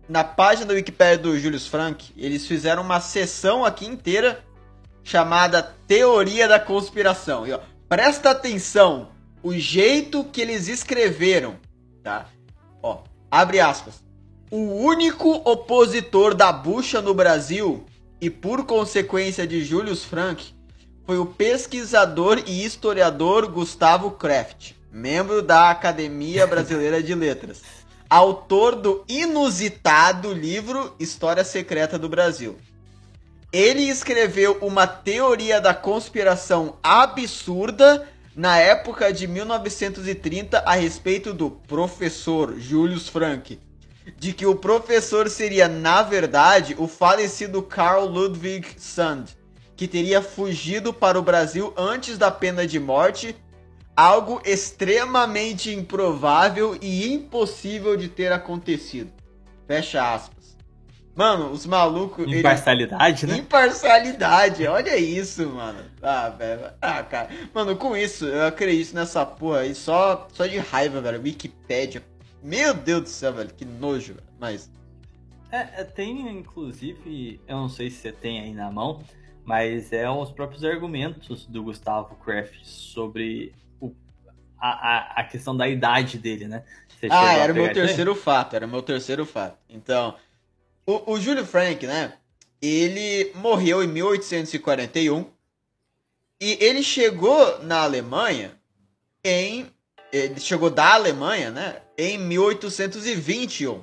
na 0.08 0.24
página 0.24 0.66
da 0.66 0.74
Wikipedia 0.74 1.18
do 1.18 1.38
Julius 1.38 1.68
Frank, 1.68 2.12
eles 2.18 2.48
fizeram 2.48 2.82
uma 2.82 3.02
sessão 3.02 3.66
aqui 3.66 3.86
inteira 3.86 4.44
chamada 5.04 5.64
Teoria 5.88 6.48
da 6.48 6.60
Conspiração. 6.60 7.48
E, 7.48 7.52
ó, 7.52 7.60
presta 7.88 8.32
atenção, 8.32 9.10
o 9.42 9.54
jeito 9.54 10.24
que 10.24 10.42
eles 10.42 10.68
escreveram, 10.68 11.56
tá? 12.04 12.28
Ó, 12.82 13.00
abre 13.32 13.60
aspas. 13.60 14.04
O 14.52 14.58
único 14.58 15.30
opositor 15.50 16.34
da 16.34 16.52
bucha 16.52 17.02
no 17.02 17.14
Brasil, 17.14 17.86
e 18.20 18.30
por 18.30 18.66
consequência 18.66 19.48
de 19.48 19.64
Julius 19.64 20.04
Frank, 20.04 20.54
foi 21.06 21.18
o 21.18 21.26
pesquisador 21.26 22.44
e 22.46 22.64
historiador 22.64 23.48
Gustavo 23.48 24.12
Kraft, 24.12 24.74
membro 24.92 25.42
da 25.42 25.70
Academia 25.70 26.46
Brasileira 26.46 27.02
de 27.02 27.16
Letras, 27.16 27.62
autor 28.10 28.76
do 28.76 29.04
inusitado 29.08 30.34
livro 30.34 30.94
História 31.00 31.44
Secreta 31.44 31.98
do 31.98 32.10
Brasil. 32.10 32.58
Ele 33.52 33.82
escreveu 33.90 34.60
uma 34.62 34.86
teoria 34.86 35.60
da 35.60 35.74
conspiração 35.74 36.78
absurda 36.84 38.08
na 38.36 38.60
época 38.60 39.12
de 39.12 39.28
1930 39.28 40.60
a 40.60 40.76
respeito 40.76 41.34
do 41.34 41.50
professor 41.50 42.60
Julius 42.60 43.10
Frank, 43.10 43.60
de 44.18 44.34
que 44.34 44.46
o 44.46 44.56
professor 44.56 45.28
seria, 45.30 45.68
na 45.68 46.04
verdade, 46.04 46.76
o 46.78 46.88
falecido 46.88 47.64
Carl 47.64 48.06
Ludwig 48.06 48.68
Sand, 48.78 49.26
que 49.76 49.88
teria 49.88 50.22
fugido 50.22 50.94
para 50.94 51.18
o 51.18 51.24
Brasil 51.24 51.74
antes 51.76 52.20
da 52.20 52.30
pena 52.30 52.68
de 52.68 52.80
morte, 52.80 53.36
algo 53.96 54.40
extremamente 54.46 55.74
improvável 55.74 56.78
e 56.80 57.12
impossível 57.12 57.98
de 57.98 58.08
ter 58.08 58.32
acontecido. 58.32 59.12
Fecha 59.68 60.14
aspas. 60.14 60.39
Mano, 61.20 61.52
os 61.52 61.66
malucos. 61.66 62.24
eles- 62.26 62.40
Imparcialidade, 62.40 63.28
né? 63.28 63.38
Imparcialidade, 63.40 64.66
olha 64.66 64.96
isso, 64.98 65.46
mano. 65.50 65.84
Ah, 66.02 66.30
velho. 66.30 66.72
Ah, 66.82 67.04
cara. 67.04 67.30
Mano, 67.54 67.76
com 67.76 67.94
isso, 67.98 68.26
eu 68.26 68.46
acredito 68.48 68.94
nessa 68.96 69.26
porra 69.26 69.60
aí 69.60 69.76
só, 69.76 70.30
só 70.32 70.46
de 70.48 70.58
raiva, 70.58 71.02
velho. 71.02 71.22
Wikipédia. 71.22 72.02
Meu 72.42 72.74
Deus 72.74 73.02
do 73.04 73.10
céu, 73.10 73.34
velho. 73.34 73.54
Que 73.54 73.66
nojo, 73.66 74.14
velho. 74.14 74.26
Mas. 74.40 74.72
É, 75.52 75.82
é, 75.82 75.84
tem, 75.84 76.26
inclusive, 76.30 77.42
eu 77.46 77.58
não 77.58 77.68
sei 77.68 77.90
se 77.90 77.98
você 77.98 78.12
tem 78.14 78.40
aí 78.40 78.54
na 78.54 78.72
mão, 78.72 79.04
mas 79.44 79.92
é 79.92 80.10
os 80.10 80.32
próprios 80.32 80.64
argumentos 80.64 81.46
do 81.48 81.62
Gustavo 81.64 82.16
Kraft 82.16 82.64
sobre 82.64 83.52
o, 83.82 83.92
a, 84.58 84.70
a, 84.70 85.20
a 85.20 85.24
questão 85.26 85.58
da 85.58 85.68
idade 85.68 86.18
dele, 86.18 86.48
né? 86.48 86.64
Você 86.88 87.10
Ah, 87.12 87.34
era 87.34 87.52
o 87.52 87.56
meu 87.56 87.66
aí? 87.66 87.74
terceiro 87.74 88.16
fato. 88.16 88.56
Era 88.56 88.66
o 88.66 88.70
meu 88.70 88.82
terceiro 88.82 89.26
fato. 89.26 89.58
Então, 89.70 90.16
o, 90.90 91.14
o 91.14 91.20
Júlio 91.20 91.46
Frank, 91.46 91.86
né? 91.86 92.14
Ele 92.62 93.32
morreu 93.36 93.84
em 93.84 93.88
1841 93.88 95.26
e 96.42 96.58
ele 96.60 96.82
chegou 96.82 97.64
na 97.64 97.84
Alemanha 97.84 98.60
em. 99.24 99.68
Ele 100.12 100.40
chegou 100.40 100.72
da 100.72 100.96
Alemanha, 100.96 101.52
né? 101.52 101.82
Em 101.96 102.18
1821. 102.18 103.82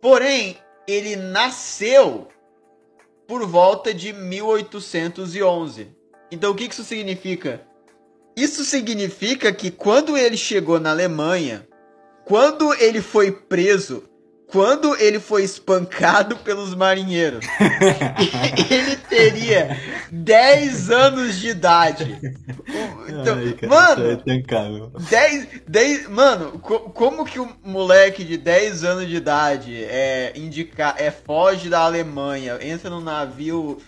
Porém, 0.00 0.58
ele 0.86 1.16
nasceu 1.16 2.28
por 3.26 3.46
volta 3.46 3.94
de 3.94 4.12
1811. 4.12 5.88
Então, 6.30 6.52
o 6.52 6.54
que 6.54 6.68
que 6.68 6.74
isso 6.74 6.84
significa? 6.84 7.66
Isso 8.36 8.64
significa 8.64 9.52
que 9.52 9.70
quando 9.70 10.16
ele 10.16 10.36
chegou 10.36 10.78
na 10.78 10.90
Alemanha, 10.90 11.66
quando 12.26 12.74
ele 12.74 13.00
foi 13.00 13.32
preso, 13.32 14.08
quando 14.50 14.96
ele 14.96 15.20
foi 15.20 15.44
espancado 15.44 16.36
pelos 16.36 16.74
marinheiros, 16.74 17.44
ele 18.70 18.96
teria 18.96 19.76
10 20.10 20.90
anos 20.90 21.38
de 21.38 21.48
idade. 21.50 22.18
Então, 23.08 23.36
Ai, 23.36 23.52
cara, 23.52 23.68
mano, 23.68 24.10
é 24.10 24.16
tancável. 24.16 24.90
10, 25.10 25.48
10, 25.66 26.08
mano, 26.08 26.58
co- 26.60 26.80
como 26.90 27.24
que 27.24 27.38
um 27.38 27.52
moleque 27.62 28.24
de 28.24 28.36
10 28.36 28.84
anos 28.84 29.06
de 29.06 29.16
idade 29.16 29.84
é 29.84 30.32
indica, 30.34 30.94
é 30.98 31.10
foge 31.10 31.68
da 31.68 31.80
Alemanha, 31.80 32.58
entra 32.62 32.88
no 32.90 33.00
navio 33.00 33.78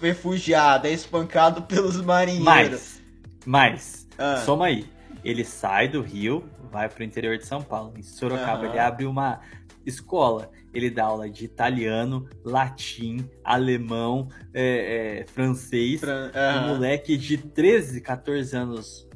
refugiado, 0.00 0.86
é 0.86 0.90
espancado 0.92 1.62
pelos 1.62 2.00
marinheiros? 2.00 2.44
Mas, 2.44 3.02
mas, 3.46 4.06
Ah. 4.18 4.42
soma 4.44 4.66
aí. 4.66 4.84
Ele 5.24 5.44
sai 5.44 5.86
do 5.86 6.00
Rio, 6.02 6.44
vai 6.72 6.88
pro 6.88 7.04
interior 7.04 7.38
de 7.38 7.46
São 7.46 7.62
Paulo. 7.62 7.94
Em 7.96 8.02
Sorocaba, 8.02 8.64
Aham. 8.64 8.70
ele 8.70 8.78
abre 8.80 9.04
uma 9.06 9.40
escola. 9.86 10.50
Ele 10.72 10.90
dá 10.90 11.04
aula 11.04 11.28
de 11.28 11.44
italiano, 11.44 12.28
latim, 12.44 13.28
alemão, 13.44 14.28
é, 14.54 15.20
é, 15.20 15.26
francês. 15.26 16.00
Fran- 16.00 16.30
Um 16.34 16.38
aham. 16.38 16.74
moleque 16.74 17.16
de 17.16 17.36
13, 17.38 18.00
14 18.00 18.56
anos. 18.56 19.08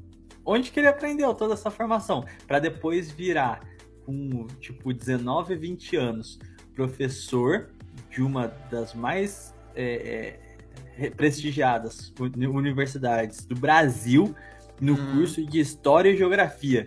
Onde 0.45 0.71
que 0.71 0.79
ele 0.79 0.87
aprendeu 0.89 1.33
toda 1.35 1.55
essa 1.55 1.71
formação? 1.71 2.25
Pra 2.47 2.59
depois 2.59 3.11
virar, 3.11 3.61
com 4.05 4.47
tipo 4.61 4.93
19, 4.93 5.57
20 5.57 5.97
anos, 5.97 6.39
professor 6.75 7.69
de 8.11 8.23
uma 8.23 8.47
das 8.71 8.95
mais 8.95 9.55
é, 9.75 10.39
é, 10.99 11.11
prestigiadas 11.11 12.13
uni- 12.21 12.47
universidades 12.47 13.45
do 13.45 13.55
Brasil 13.55 14.35
no 14.81 14.93
Hum. 14.95 15.13
curso 15.17 15.45
de 15.45 15.59
História 15.59 16.11
e 16.11 16.17
Geografia. 16.17 16.87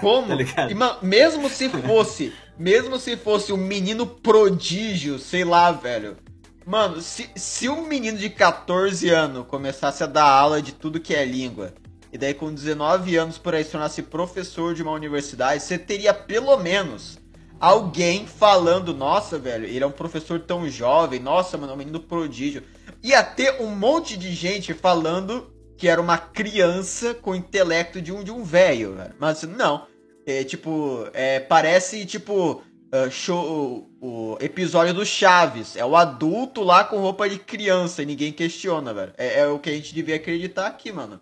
Como? 0.00 0.28
Tá 0.54 0.98
mesmo 1.02 1.48
se 1.48 1.68
fosse, 1.68 2.32
mesmo 2.58 2.98
se 2.98 3.16
fosse 3.16 3.52
um 3.52 3.56
menino 3.56 4.06
prodígio, 4.06 5.18
sei 5.18 5.44
lá, 5.44 5.72
velho. 5.72 6.16
Mano, 6.64 7.00
se, 7.00 7.30
se 7.34 7.68
um 7.68 7.86
menino 7.86 8.18
de 8.18 8.28
14 8.28 9.08
anos 9.08 9.46
começasse 9.46 10.04
a 10.04 10.06
dar 10.06 10.28
aula 10.28 10.60
de 10.60 10.72
tudo 10.72 11.00
que 11.00 11.14
é 11.14 11.24
língua, 11.24 11.72
e 12.12 12.18
daí 12.18 12.34
com 12.34 12.52
19 12.52 13.16
anos 13.16 13.38
por 13.38 13.54
aí 13.54 13.64
se 13.64 13.70
tornasse 13.70 14.02
professor 14.02 14.74
de 14.74 14.82
uma 14.82 14.92
universidade, 14.92 15.62
você 15.62 15.78
teria 15.78 16.12
pelo 16.12 16.56
menos 16.58 17.18
alguém 17.60 18.26
falando, 18.26 18.94
nossa, 18.94 19.38
velho, 19.38 19.64
ele 19.64 19.82
é 19.82 19.86
um 19.86 19.92
professor 19.92 20.40
tão 20.40 20.68
jovem, 20.68 21.18
nossa, 21.18 21.56
mano, 21.56 21.72
é 21.72 21.74
um 21.74 21.78
menino 21.78 22.00
prodígio. 22.00 22.62
Ia 23.02 23.22
ter 23.22 23.60
um 23.60 23.74
monte 23.74 24.16
de 24.16 24.32
gente 24.32 24.74
falando 24.74 25.50
que 25.78 25.88
era 25.88 26.00
uma 26.00 26.18
criança 26.18 27.14
com 27.14 27.30
o 27.30 27.36
intelecto 27.36 28.02
de 28.02 28.12
um 28.12 28.22
de 28.22 28.30
um 28.30 28.42
velho. 28.42 28.96
Mas 29.18 29.42
não. 29.44 29.86
É 30.26 30.44
tipo, 30.44 31.08
é, 31.14 31.40
parece 31.40 32.04
tipo 32.04 32.62
ah, 32.90 33.10
show, 33.10 33.90
o, 34.00 34.32
o 34.32 34.38
episódio 34.40 34.94
do 34.94 35.04
Chaves. 35.04 35.76
É 35.76 35.84
o 35.84 35.94
adulto 35.94 36.62
lá 36.62 36.84
com 36.84 36.98
roupa 36.98 37.28
de 37.28 37.38
criança 37.38 38.02
e 38.02 38.06
ninguém 38.06 38.32
questiona, 38.32 38.94
velho. 38.94 39.12
É, 39.18 39.40
é 39.40 39.46
o 39.46 39.58
que 39.58 39.68
a 39.68 39.72
gente 39.74 39.94
devia 39.94 40.16
acreditar 40.16 40.66
aqui, 40.66 40.90
mano. 40.90 41.20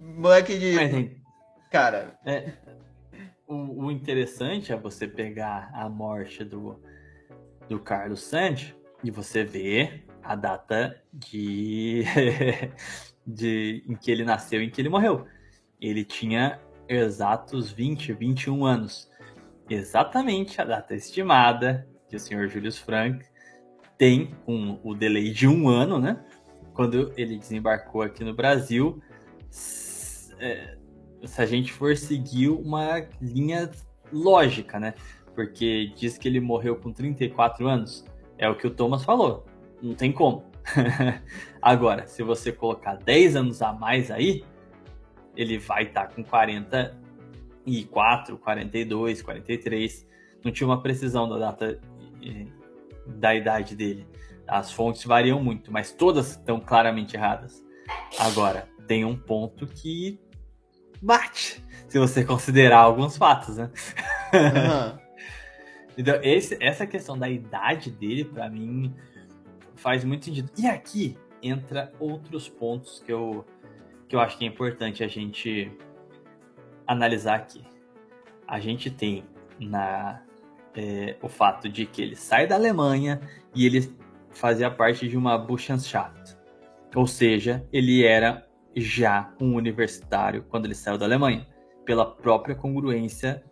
Moleque 0.00 0.58
de. 0.58 1.20
Cara, 1.70 2.18
É, 2.24 2.52
o, 3.48 3.86
o 3.86 3.90
interessante 3.90 4.72
é 4.72 4.76
você 4.76 5.08
pegar 5.08 5.70
a 5.74 5.88
morte 5.88 6.44
do, 6.44 6.80
do 7.68 7.80
Carlos 7.80 8.22
Sandy 8.22 8.76
e 9.02 9.10
você 9.10 9.42
ver 9.42 10.06
a 10.22 10.36
data 10.36 11.02
de, 11.12 12.04
de 13.26 13.84
em 13.88 13.94
que 13.94 14.10
ele 14.10 14.24
nasceu 14.24 14.62
e 14.62 14.66
em 14.66 14.70
que 14.70 14.80
ele 14.80 14.88
morreu. 14.88 15.26
Ele 15.80 16.04
tinha 16.04 16.60
exatos 16.88 17.70
20, 17.70 18.12
21 18.12 18.64
anos. 18.64 19.10
Exatamente 19.68 20.60
a 20.60 20.64
data 20.64 20.94
estimada 20.94 21.88
que 22.08 22.16
o 22.16 22.20
senhor 22.20 22.48
Julius 22.48 22.78
Frank 22.78 23.24
tem 23.96 24.34
um, 24.46 24.78
o 24.82 24.94
delay 24.94 25.30
de 25.30 25.46
um 25.46 25.68
ano, 25.68 25.98
né? 25.98 26.22
Quando 26.74 27.12
ele 27.16 27.38
desembarcou 27.38 28.02
aqui 28.02 28.24
no 28.24 28.34
Brasil, 28.34 29.00
é, 30.38 30.76
se 31.24 31.40
a 31.40 31.46
gente 31.46 31.72
for 31.72 31.96
seguir 31.96 32.48
uma 32.48 33.06
linha 33.20 33.70
lógica, 34.12 34.78
né? 34.78 34.94
Porque 35.34 35.92
diz 35.96 36.18
que 36.18 36.28
ele 36.28 36.40
morreu 36.40 36.76
com 36.76 36.92
34 36.92 37.66
anos, 37.66 38.04
é 38.36 38.48
o 38.48 38.56
que 38.56 38.66
o 38.66 38.70
Thomas 38.70 39.04
falou, 39.04 39.46
não 39.80 39.94
tem 39.94 40.12
como. 40.12 40.51
Agora, 41.60 42.06
se 42.06 42.22
você 42.22 42.52
colocar 42.52 42.96
10 42.96 43.34
anos 43.36 43.60
a 43.62 43.72
mais 43.72 44.10
aí, 44.10 44.44
ele 45.36 45.58
vai 45.58 45.84
estar 45.84 46.08
com 46.08 46.22
44, 46.22 48.38
42, 48.38 49.22
43. 49.22 50.06
Não 50.44 50.52
tinha 50.52 50.66
uma 50.66 50.82
precisão 50.82 51.28
da 51.28 51.38
data 51.38 51.80
eh, 52.22 52.46
da 53.06 53.34
idade 53.34 53.74
dele. 53.76 54.06
As 54.46 54.72
fontes 54.72 55.04
variam 55.04 55.42
muito, 55.42 55.72
mas 55.72 55.92
todas 55.92 56.32
estão 56.32 56.60
claramente 56.60 57.16
erradas. 57.16 57.64
Agora, 58.18 58.68
tem 58.86 59.04
um 59.04 59.16
ponto 59.16 59.66
que 59.66 60.20
bate, 61.00 61.62
se 61.88 61.98
você 61.98 62.24
considerar 62.24 62.78
alguns 62.78 63.16
fatos, 63.16 63.56
né? 63.56 63.70
Aham. 64.34 64.98
Então, 65.94 66.18
esse- 66.22 66.56
essa 66.58 66.86
questão 66.86 67.18
da 67.18 67.28
idade 67.28 67.90
dele, 67.90 68.24
pra 68.24 68.48
mim, 68.48 68.94
faz 69.82 70.04
muito 70.04 70.24
sentido. 70.24 70.50
E 70.56 70.66
aqui 70.66 71.18
entra 71.42 71.92
outros 71.98 72.48
pontos 72.48 73.02
que 73.04 73.12
eu, 73.12 73.44
que 74.08 74.14
eu 74.14 74.20
acho 74.20 74.38
que 74.38 74.44
é 74.44 74.48
importante 74.48 75.02
a 75.02 75.08
gente 75.08 75.76
analisar 76.86 77.34
aqui. 77.34 77.64
A 78.46 78.60
gente 78.60 78.90
tem 78.90 79.24
na, 79.58 80.22
é, 80.74 81.16
o 81.20 81.28
fato 81.28 81.68
de 81.68 81.84
que 81.84 82.00
ele 82.00 82.14
sai 82.14 82.46
da 82.46 82.54
Alemanha 82.54 83.20
e 83.54 83.66
ele 83.66 83.92
fazia 84.30 84.70
parte 84.70 85.08
de 85.08 85.16
uma 85.16 85.36
Burschenschaft. 85.36 86.36
Ou 86.94 87.06
seja, 87.06 87.66
ele 87.72 88.04
era 88.04 88.46
já 88.76 89.34
um 89.40 89.54
universitário 89.54 90.44
quando 90.48 90.66
ele 90.66 90.74
saiu 90.74 90.96
da 90.96 91.06
Alemanha, 91.06 91.46
pela 91.84 92.06
própria 92.06 92.54
congruência 92.54 93.42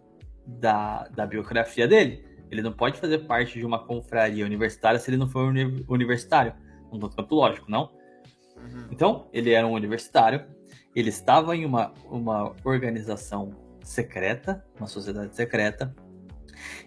da, 0.46 1.08
da 1.08 1.26
biografia 1.26 1.88
dele. 1.88 2.24
Ele 2.50 2.62
não 2.62 2.72
pode 2.72 2.98
fazer 2.98 3.20
parte 3.20 3.58
de 3.58 3.64
uma 3.64 3.78
confraria 3.78 4.44
universitária 4.44 4.98
se 4.98 5.10
ele 5.10 5.16
não 5.16 5.28
for 5.28 5.48
uni- 5.48 5.84
universitário. 5.88 6.52
Um 6.92 6.98
tanto 6.98 7.34
lógico, 7.34 7.70
não? 7.70 7.92
Uhum. 8.56 8.88
Então, 8.90 9.28
ele 9.32 9.52
era 9.52 9.66
um 9.66 9.72
universitário, 9.72 10.44
ele 10.94 11.08
estava 11.08 11.54
em 11.56 11.64
uma, 11.64 11.92
uma 12.04 12.54
organização 12.64 13.54
secreta, 13.84 14.64
uma 14.76 14.86
sociedade 14.86 15.34
secreta. 15.34 15.94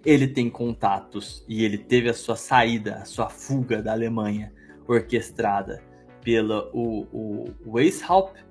Ele 0.06 0.28
tem 0.28 0.50
contatos 0.50 1.44
e 1.48 1.64
ele 1.64 1.78
teve 1.78 2.10
a 2.10 2.14
sua 2.14 2.36
saída, 2.36 2.96
a 2.96 3.06
sua 3.06 3.30
fuga 3.30 3.82
da 3.82 3.92
Alemanha 3.94 4.54
orquestrada 4.88 5.82
pela 6.22 6.70
o, 6.74 7.08
o 7.12 7.46
Weishaupt, 7.66 8.46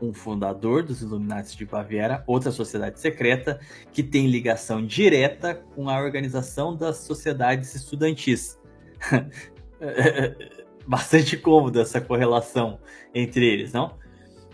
um 0.00 0.12
fundador 0.12 0.82
dos 0.82 1.02
Illuminati 1.02 1.56
de 1.56 1.64
Baviera, 1.64 2.22
outra 2.26 2.50
sociedade 2.50 3.00
secreta 3.00 3.60
que 3.92 4.02
tem 4.02 4.26
ligação 4.26 4.84
direta 4.84 5.54
com 5.74 5.88
a 5.88 6.00
organização 6.00 6.74
das 6.76 6.98
sociedades 6.98 7.74
estudantis. 7.74 8.58
Bastante 10.86 11.36
cômoda 11.36 11.82
essa 11.82 12.00
correlação 12.00 12.78
entre 13.14 13.46
eles, 13.46 13.72
não? 13.72 13.98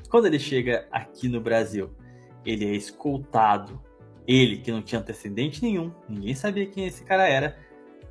Quando 0.09 0.27
ele 0.27 0.39
chega 0.39 0.86
aqui 0.90 1.28
no 1.28 1.40
Brasil, 1.40 1.90
ele 2.44 2.64
é 2.64 2.74
escoltado. 2.74 3.81
Ele, 4.27 4.59
que 4.59 4.73
não 4.73 4.82
tinha 4.82 5.01
antecedente 5.01 5.62
nenhum, 5.62 5.93
ninguém 6.09 6.35
sabia 6.35 6.66
quem 6.66 6.86
esse 6.86 7.05
cara 7.05 7.28
era. 7.28 7.56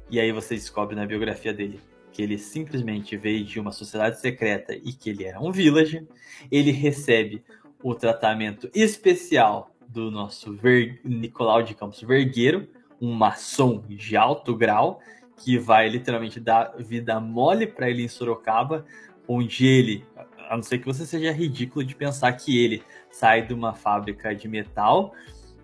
E 0.10 0.20
aí 0.20 0.32
você 0.32 0.56
descobre 0.56 0.96
na 0.96 1.06
biografia 1.06 1.54
dele 1.54 1.80
que 2.16 2.22
ele 2.22 2.38
simplesmente 2.38 3.18
veio 3.18 3.44
de 3.44 3.60
uma 3.60 3.74
sociedade 3.74 4.22
secreta 4.22 4.74
e 4.74 4.94
que 4.94 5.10
ele 5.10 5.26
era 5.26 5.38
um 5.38 5.52
village. 5.52 6.08
Ele 6.50 6.72
recebe 6.72 7.44
o 7.84 7.94
tratamento 7.94 8.70
especial 8.74 9.70
do 9.86 10.10
nosso 10.10 10.54
Ver... 10.54 11.02
Nicolau 11.04 11.62
de 11.62 11.76
Campos 11.76 12.02
Vergueiro, 12.02 12.70
um 13.02 13.14
maçom 13.14 13.84
de 13.86 14.16
alto 14.16 14.56
grau, 14.56 15.02
que 15.36 15.58
vai 15.58 15.90
literalmente 15.90 16.40
dar 16.40 16.78
vida 16.80 17.20
mole 17.20 17.68
para 17.68 17.90
ele 17.90 18.04
em 18.04 18.08
Sorocaba, 18.08 18.86
onde 19.28 19.68
ele, 19.68 20.06
a 20.50 20.56
não 20.56 20.64
ser 20.64 20.78
que 20.78 20.86
você 20.86 21.06
seja 21.06 21.34
ridículo 21.34 21.84
de 21.84 21.94
pensar 21.94 22.32
que 22.32 22.58
ele 22.58 22.82
sai 23.12 23.46
de 23.46 23.54
uma 23.54 23.74
fábrica 23.74 24.34
de 24.34 24.48
metal 24.48 25.14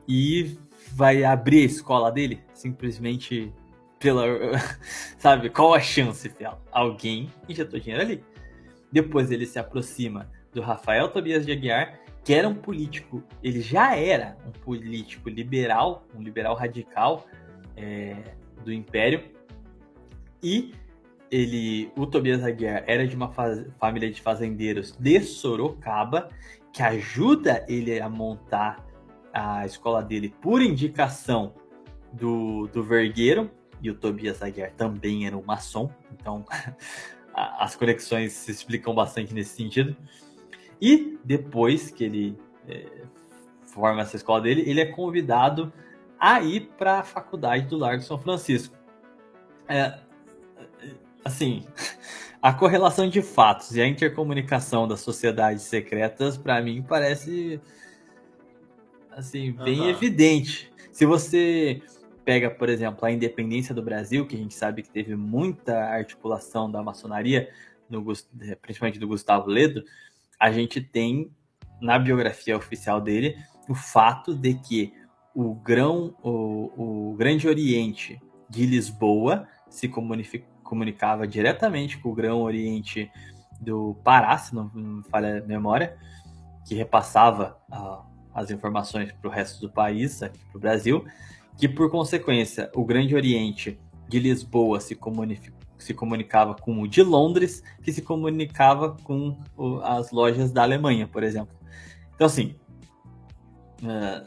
e 0.05 0.57
vai 0.91 1.23
abrir 1.23 1.61
a 1.61 1.65
escola 1.65 2.11
dele 2.11 2.41
simplesmente 2.53 3.53
pela. 4.01 4.25
Sabe, 5.17 5.49
qual 5.49 5.73
a 5.73 5.79
chance, 5.79 6.27
Fel? 6.27 6.59
Alguém 6.71 7.31
injetou 7.47 7.79
dinheiro 7.79 8.03
ali. 8.03 8.23
Depois 8.91 9.31
ele 9.31 9.45
se 9.45 9.57
aproxima 9.57 10.29
do 10.53 10.61
Rafael 10.61 11.07
Tobias 11.07 11.45
de 11.45 11.53
Aguiar, 11.53 11.99
que 12.23 12.33
era 12.33 12.47
um 12.47 12.55
político, 12.55 13.23
ele 13.41 13.61
já 13.61 13.95
era 13.95 14.37
um 14.45 14.51
político 14.51 15.29
liberal, 15.29 16.05
um 16.13 16.21
liberal 16.21 16.55
radical 16.55 17.25
é, 17.77 18.17
do 18.65 18.73
Império, 18.73 19.23
e 20.43 20.73
ele, 21.31 21.89
o 21.95 22.05
Tobias 22.05 22.43
Aguiar 22.43 22.83
era 22.85 23.07
de 23.07 23.15
uma 23.15 23.29
faz- 23.29 23.65
família 23.79 24.11
de 24.11 24.21
fazendeiros 24.21 24.91
de 24.99 25.21
Sorocaba, 25.21 26.27
que 26.73 26.83
ajuda 26.83 27.65
ele 27.69 27.99
a 28.01 28.09
montar 28.09 28.85
a 29.33 29.65
escola 29.65 30.03
dele 30.03 30.33
por 30.41 30.61
indicação 30.61 31.53
do, 32.11 32.67
do 32.67 32.83
Vergueiro, 32.83 33.49
e 33.81 33.89
o 33.89 33.95
Tobias 33.95 34.41
Aguiar 34.41 34.71
também 34.71 35.25
era 35.25 35.37
um 35.37 35.43
maçom, 35.43 35.89
então 36.11 36.45
as 37.33 37.75
conexões 37.75 38.33
se 38.33 38.51
explicam 38.51 38.93
bastante 38.93 39.33
nesse 39.33 39.55
sentido. 39.55 39.95
E 40.79 41.17
depois 41.23 41.89
que 41.91 42.03
ele 42.03 42.37
é, 42.67 43.03
forma 43.67 44.01
essa 44.01 44.15
escola 44.15 44.41
dele, 44.41 44.63
ele 44.65 44.81
é 44.81 44.85
convidado 44.85 45.71
a 46.19 46.41
ir 46.41 46.69
para 46.77 46.99
a 46.99 47.03
faculdade 47.03 47.67
do 47.67 47.77
Largo 47.77 48.03
São 48.03 48.17
Francisco. 48.17 48.75
É, 49.67 49.99
assim, 51.23 51.65
a 52.41 52.53
correlação 52.53 53.07
de 53.09 53.21
fatos 53.21 53.75
e 53.75 53.81
a 53.81 53.87
intercomunicação 53.87 54.87
das 54.87 55.01
sociedades 55.01 55.63
secretas, 55.63 56.37
para 56.37 56.61
mim, 56.61 56.83
parece 56.83 57.59
assim 59.11 59.51
bem 59.51 59.81
Aham. 59.81 59.89
evidente. 59.89 60.71
Se 60.91 61.05
você 61.05 61.81
pega, 62.23 62.49
por 62.49 62.69
exemplo, 62.69 63.05
a 63.05 63.11
independência 63.11 63.73
do 63.73 63.81
Brasil, 63.81 64.25
que 64.25 64.35
a 64.35 64.39
gente 64.39 64.53
sabe 64.53 64.83
que 64.83 64.89
teve 64.89 65.15
muita 65.15 65.77
articulação 65.77 66.71
da 66.71 66.81
maçonaria, 66.81 67.49
no, 67.89 68.03
principalmente 68.61 68.99
do 68.99 69.07
Gustavo 69.07 69.49
Ledo, 69.49 69.83
a 70.39 70.51
gente 70.51 70.81
tem 70.81 71.31
na 71.81 71.97
biografia 71.97 72.55
oficial 72.55 73.01
dele 73.01 73.37
o 73.67 73.75
fato 73.75 74.33
de 74.33 74.53
que 74.55 74.93
o 75.33 75.55
grão, 75.55 76.15
o, 76.21 77.11
o 77.11 77.15
Grande 77.15 77.47
Oriente 77.47 78.21
de 78.49 78.65
Lisboa 78.65 79.47
se 79.69 79.89
comunicava 80.63 81.25
diretamente 81.27 81.97
com 81.97 82.09
o 82.09 82.15
Grão 82.15 82.41
Oriente 82.41 83.09
do 83.59 83.95
Pará, 84.03 84.37
se 84.37 84.53
não 84.53 84.69
me 84.73 85.03
falha 85.03 85.39
a 85.39 85.47
memória, 85.47 85.97
que 86.67 86.75
repassava 86.75 87.57
ah, 87.71 88.03
as 88.33 88.51
informações 88.51 89.11
para 89.11 89.29
o 89.29 89.31
resto 89.31 89.61
do 89.61 89.71
país, 89.71 90.19
para 90.19 90.31
o 90.53 90.59
Brasil, 90.59 91.05
que 91.61 91.69
por 91.69 91.91
consequência 91.91 92.71
o 92.73 92.83
Grande 92.83 93.13
Oriente 93.15 93.79
de 94.09 94.17
Lisboa 94.19 94.79
se, 94.79 94.97
se 95.77 95.93
comunicava 95.93 96.55
com 96.55 96.81
o 96.81 96.87
de 96.87 97.03
Londres, 97.03 97.63
que 97.83 97.93
se 97.93 98.01
comunicava 98.01 98.97
com 99.03 99.37
o- 99.55 99.79
as 99.81 100.11
lojas 100.11 100.51
da 100.51 100.63
Alemanha, 100.63 101.07
por 101.07 101.21
exemplo. 101.21 101.55
Então, 102.15 102.25
assim, 102.25 102.55
ah, 103.83 104.23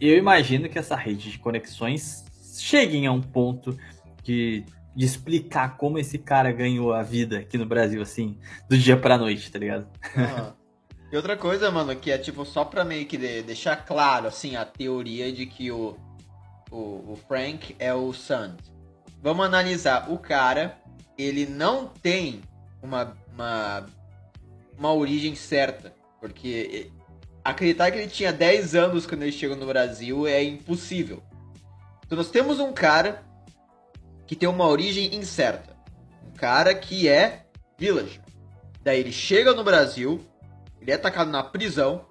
eu 0.00 0.18
imagino 0.18 0.68
que 0.68 0.76
essa 0.76 0.96
rede 0.96 1.30
de 1.30 1.38
conexões 1.38 2.24
cheguem 2.58 3.06
a 3.06 3.12
um 3.12 3.20
ponto 3.22 3.78
de, 4.24 4.64
de 4.96 5.04
explicar 5.06 5.76
como 5.76 5.96
esse 5.96 6.18
cara 6.18 6.50
ganhou 6.50 6.92
a 6.92 7.04
vida 7.04 7.38
aqui 7.38 7.56
no 7.56 7.66
Brasil, 7.66 8.02
assim, 8.02 8.36
do 8.68 8.76
dia 8.76 8.96
pra 8.96 9.16
noite, 9.16 9.48
tá 9.48 9.60
ligado? 9.60 9.86
Aham. 10.16 10.54
E 11.12 11.16
outra 11.16 11.36
coisa, 11.36 11.70
mano, 11.70 11.94
que 11.94 12.10
é 12.10 12.18
tipo 12.18 12.44
só 12.44 12.64
pra 12.64 12.84
meio 12.84 13.06
que 13.06 13.16
de- 13.16 13.42
deixar 13.42 13.76
claro, 13.76 14.26
assim, 14.26 14.56
a 14.56 14.64
teoria 14.64 15.32
de 15.32 15.46
que 15.46 15.70
o, 15.70 15.96
o, 16.74 17.12
o 17.12 17.18
Frank 17.28 17.76
é 17.78 17.94
o 17.94 18.12
Sand. 18.12 18.56
Vamos 19.22 19.46
analisar. 19.46 20.10
O 20.10 20.18
cara, 20.18 20.76
ele 21.16 21.46
não 21.46 21.86
tem 21.86 22.42
uma, 22.82 23.16
uma, 23.32 23.86
uma 24.76 24.92
origem 24.92 25.36
certa. 25.36 25.94
Porque 26.20 26.90
acreditar 27.44 27.90
que 27.92 27.98
ele 27.98 28.08
tinha 28.08 28.32
10 28.32 28.74
anos 28.74 29.06
quando 29.06 29.22
ele 29.22 29.32
chegou 29.32 29.56
no 29.56 29.66
Brasil 29.66 30.26
é 30.26 30.42
impossível. 30.42 31.22
Então 32.04 32.18
nós 32.18 32.30
temos 32.30 32.58
um 32.58 32.72
cara 32.72 33.22
que 34.26 34.34
tem 34.34 34.48
uma 34.48 34.66
origem 34.66 35.14
incerta. 35.14 35.76
Um 36.26 36.32
cara 36.32 36.74
que 36.74 37.08
é 37.08 37.46
villager. 37.78 38.20
Daí 38.82 38.98
ele 38.98 39.12
chega 39.12 39.54
no 39.54 39.62
Brasil, 39.62 40.20
ele 40.80 40.90
é 40.90 40.94
atacado 40.94 41.30
na 41.30 41.42
prisão, 41.42 42.04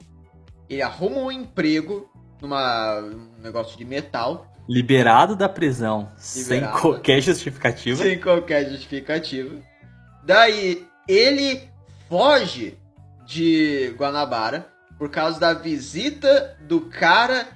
ele 0.69 0.81
arruma 0.81 1.17
um 1.17 1.31
emprego 1.31 2.09
numa 2.41 2.99
um 2.99 3.41
negócio 3.41 3.77
de 3.77 3.85
metal, 3.85 4.52
liberado 4.67 5.35
da 5.35 5.49
prisão 5.49 6.11
sem 6.17 6.55
Liberado. 6.55 6.81
qualquer 6.81 7.21
justificativa. 7.21 8.03
Sem 8.03 8.19
qualquer 8.19 8.69
justificativa. 8.69 9.55
Daí 10.23 10.85
ele 11.07 11.69
foge 12.07 12.77
de 13.25 13.93
Guanabara 13.97 14.67
por 14.97 15.09
causa 15.09 15.39
da 15.39 15.53
visita 15.53 16.57
do 16.61 16.81
cara 16.81 17.47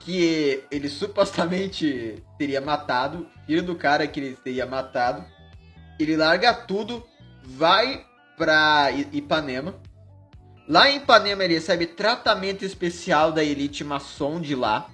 que 0.00 0.62
ele 0.70 0.88
supostamente 0.88 2.22
teria 2.38 2.60
matado, 2.60 3.26
filho 3.46 3.62
do 3.62 3.74
cara 3.74 4.06
que 4.06 4.20
ele 4.20 4.36
teria 4.36 4.66
matado. 4.66 5.24
Ele 5.98 6.16
larga 6.16 6.52
tudo, 6.52 7.04
vai 7.42 8.04
pra 8.36 8.90
Ipanema. 9.12 9.74
Lá 10.68 10.90
em 10.90 10.96
Ipanema 10.96 11.44
ele 11.44 11.54
recebe 11.54 11.86
tratamento 11.86 12.64
especial 12.64 13.32
da 13.32 13.42
elite 13.42 13.84
maçom 13.84 14.40
de 14.40 14.54
lá. 14.54 14.90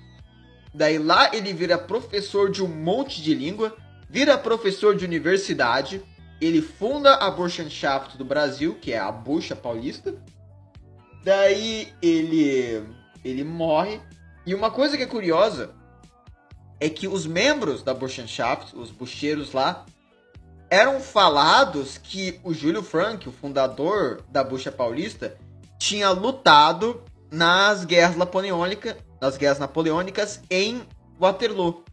Daí 0.72 0.98
lá 0.98 1.34
ele 1.34 1.52
vira 1.52 1.76
professor 1.76 2.50
de 2.50 2.62
um 2.62 2.68
monte 2.68 3.20
de 3.22 3.34
língua, 3.34 3.76
vira 4.08 4.38
professor 4.38 4.94
de 4.94 5.04
universidade, 5.04 6.02
ele 6.40 6.62
funda 6.62 7.16
a 7.16 7.30
Burschenschaft 7.30 8.16
do 8.16 8.24
Brasil, 8.24 8.76
que 8.80 8.92
é 8.92 8.98
a 8.98 9.10
Bucha 9.10 9.54
Paulista. 9.54 10.14
Daí 11.22 11.92
ele 12.00 12.82
ele 13.24 13.44
morre. 13.44 14.00
E 14.46 14.54
uma 14.54 14.70
coisa 14.70 14.96
que 14.96 15.02
é 15.02 15.06
curiosa 15.06 15.74
é 16.78 16.88
que 16.88 17.06
os 17.06 17.26
membros 17.26 17.82
da 17.82 17.92
Burschenschaft, 17.92 18.74
os 18.74 18.90
bucheiros 18.90 19.52
lá, 19.52 19.84
eram 20.70 21.00
falados 21.00 21.98
que 21.98 22.40
o 22.42 22.54
Júlio 22.54 22.82
Frank, 22.82 23.28
o 23.28 23.32
fundador 23.32 24.22
da 24.30 24.42
Bucha 24.42 24.72
Paulista, 24.72 25.36
tinha 25.78 26.10
lutado 26.10 27.02
nas 27.30 27.84
guerras 27.84 28.16
napoleônicas, 28.16 28.96
nas 29.20 29.36
guerras 29.36 29.58
napoleônicas 29.58 30.40
em 30.50 30.82
Waterloo. 31.18 31.84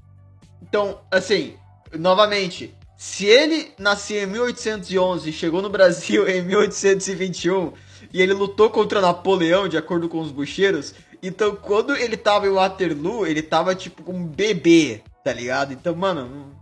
Então, 0.61 1.01
assim, 1.11 1.55
novamente, 1.93 2.73
se 2.97 3.25
ele 3.25 3.71
nasceu 3.77 4.23
em 4.23 4.27
1811 4.27 5.29
e 5.29 5.33
chegou 5.33 5.61
no 5.61 5.69
Brasil 5.69 6.25
em 6.29 6.41
1821 6.41 7.73
e 8.13 8.21
ele 8.21 8.33
lutou 8.33 8.69
contra 8.69 9.01
Napoleão, 9.01 9.67
de 9.67 9.77
acordo 9.77 10.07
com 10.07 10.19
os 10.19 10.31
bucheiros, 10.31 10.93
então 11.21 11.55
quando 11.55 11.95
ele 11.95 12.15
tava 12.15 12.47
em 12.47 12.51
Waterloo, 12.51 13.25
ele 13.25 13.41
tava 13.41 13.75
tipo 13.75 14.09
um 14.11 14.25
bebê, 14.25 15.01
tá 15.23 15.33
ligado? 15.33 15.73
Então, 15.73 15.95
mano, 15.95 16.55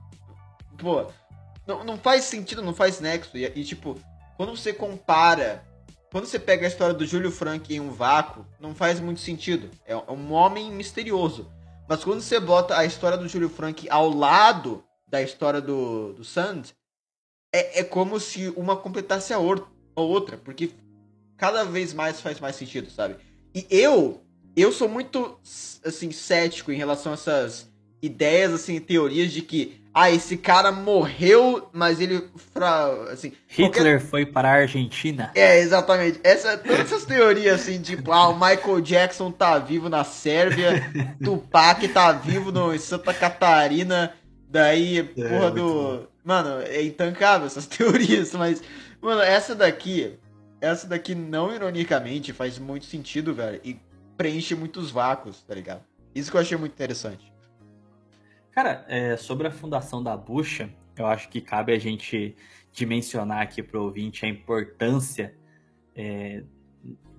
pô, 0.77 1.05
não, 1.67 1.83
não 1.83 1.97
faz 1.97 2.25
sentido, 2.25 2.61
não 2.61 2.73
faz 2.73 2.99
nexo. 2.99 3.37
E, 3.37 3.45
e, 3.55 3.63
tipo, 3.63 3.99
quando 4.37 4.55
você 4.55 4.71
compara, 4.71 5.63
quando 6.15 6.27
você 6.27 6.39
pega 6.39 6.65
a 6.65 6.69
história 6.69 6.93
do 6.93 7.05
Júlio 7.05 7.29
Frank 7.29 7.75
em 7.75 7.81
um 7.81 7.91
vácuo, 7.91 8.45
não 8.57 8.73
faz 8.73 9.01
muito 9.01 9.19
sentido. 9.19 9.69
É, 9.85 9.91
é 9.91 10.11
um 10.11 10.31
homem 10.31 10.71
misterioso. 10.71 11.51
Mas 11.89 12.05
quando 12.05 12.21
você 12.21 12.39
bota 12.39 12.77
a 12.77 12.85
história 12.85 13.17
do 13.17 13.27
Júlio 13.27 13.49
Frank 13.49 13.85
ao 13.89 14.09
lado 14.09 14.81
da 15.05 15.21
história 15.21 15.59
do, 15.59 16.13
do 16.13 16.23
Sand, 16.23 16.67
é, 17.53 17.81
é 17.81 17.83
como 17.83 18.17
se 18.17 18.47
uma 18.55 18.77
completasse 18.77 19.33
a, 19.33 19.35
a 19.35 20.01
outra, 20.01 20.37
porque 20.37 20.71
cada 21.35 21.65
vez 21.65 21.93
mais 21.93 22.21
faz 22.21 22.39
mais 22.39 22.55
sentido, 22.55 22.89
sabe? 22.89 23.17
E 23.53 23.67
eu, 23.69 24.21
eu 24.55 24.71
sou 24.71 24.87
muito, 24.87 25.37
assim, 25.83 26.13
cético 26.13 26.71
em 26.71 26.77
relação 26.77 27.11
a 27.11 27.15
essas 27.15 27.69
ideias, 28.01 28.53
assim, 28.53 28.79
teorias 28.79 29.33
de 29.33 29.41
que, 29.41 29.81
ah, 29.97 30.11
esse 30.11 30.35
cara 30.35 30.73
morreu, 30.73 31.69
mas 31.71 32.01
ele, 32.01 32.27
fra... 32.53 32.87
assim... 33.13 33.31
qualquer- 33.55 33.79
Hitler 33.79 34.01
foi 34.01 34.25
para 34.25 34.49
a 34.49 34.55
Argentina. 34.55 35.31
É, 35.33 35.57
exatamente. 35.59 36.19
Essa, 36.21 36.57
todas 36.57 36.81
essas 36.81 37.05
teorias, 37.05 37.61
assim, 37.61 37.81
tipo, 37.81 38.11
ah, 38.11 38.27
o 38.27 38.33
Michael 38.33 38.81
Jackson 38.81 39.31
tá 39.31 39.57
vivo 39.57 39.87
na 39.87 40.03
Sérvia, 40.03 40.91
Tupac 41.23 41.87
tá 41.87 42.11
vivo 42.11 42.51
no, 42.51 42.75
em 42.75 42.77
Santa 42.77 43.13
Catarina, 43.13 44.13
daí, 44.49 45.01
porra 45.01 45.49
muito 45.49 45.55
do... 45.55 46.09
Mano, 46.25 46.59
é 46.59 46.83
intancável 46.83 47.47
essas 47.47 47.65
teorias, 47.65 48.33
mas, 48.33 48.61
mano, 49.01 49.21
essa 49.21 49.55
daqui, 49.55 50.17
essa 50.59 50.85
daqui, 50.87 51.15
não 51.15 51.55
ironicamente, 51.55 52.33
faz 52.33 52.59
muito 52.59 52.85
sentido, 52.85 53.33
velho, 53.33 53.61
e 53.63 53.79
preenche 54.17 54.55
muitos 54.55 54.91
vácuos, 54.91 55.41
tá 55.43 55.55
ligado? 55.55 55.83
Isso 56.13 56.29
que 56.29 56.35
eu 56.35 56.41
achei 56.41 56.57
muito 56.57 56.73
interessante. 56.73 57.34
Cara, 58.55 58.85
é, 58.87 59.17
sobre 59.17 59.47
a 59.47 59.51
fundação 59.51 60.01
da 60.01 60.15
Bucha, 60.15 60.73
eu 60.95 61.05
acho 61.07 61.27
que 61.27 61.41
cabe 61.41 61.73
a 61.73 61.77
gente 61.77 62.37
dimensionar 62.71 63.41
aqui 63.41 63.61
para 63.61 63.77
o 63.77 63.83
ouvinte 63.83 64.25
a 64.25 64.29
importância 64.29 65.35
é, 65.93 66.41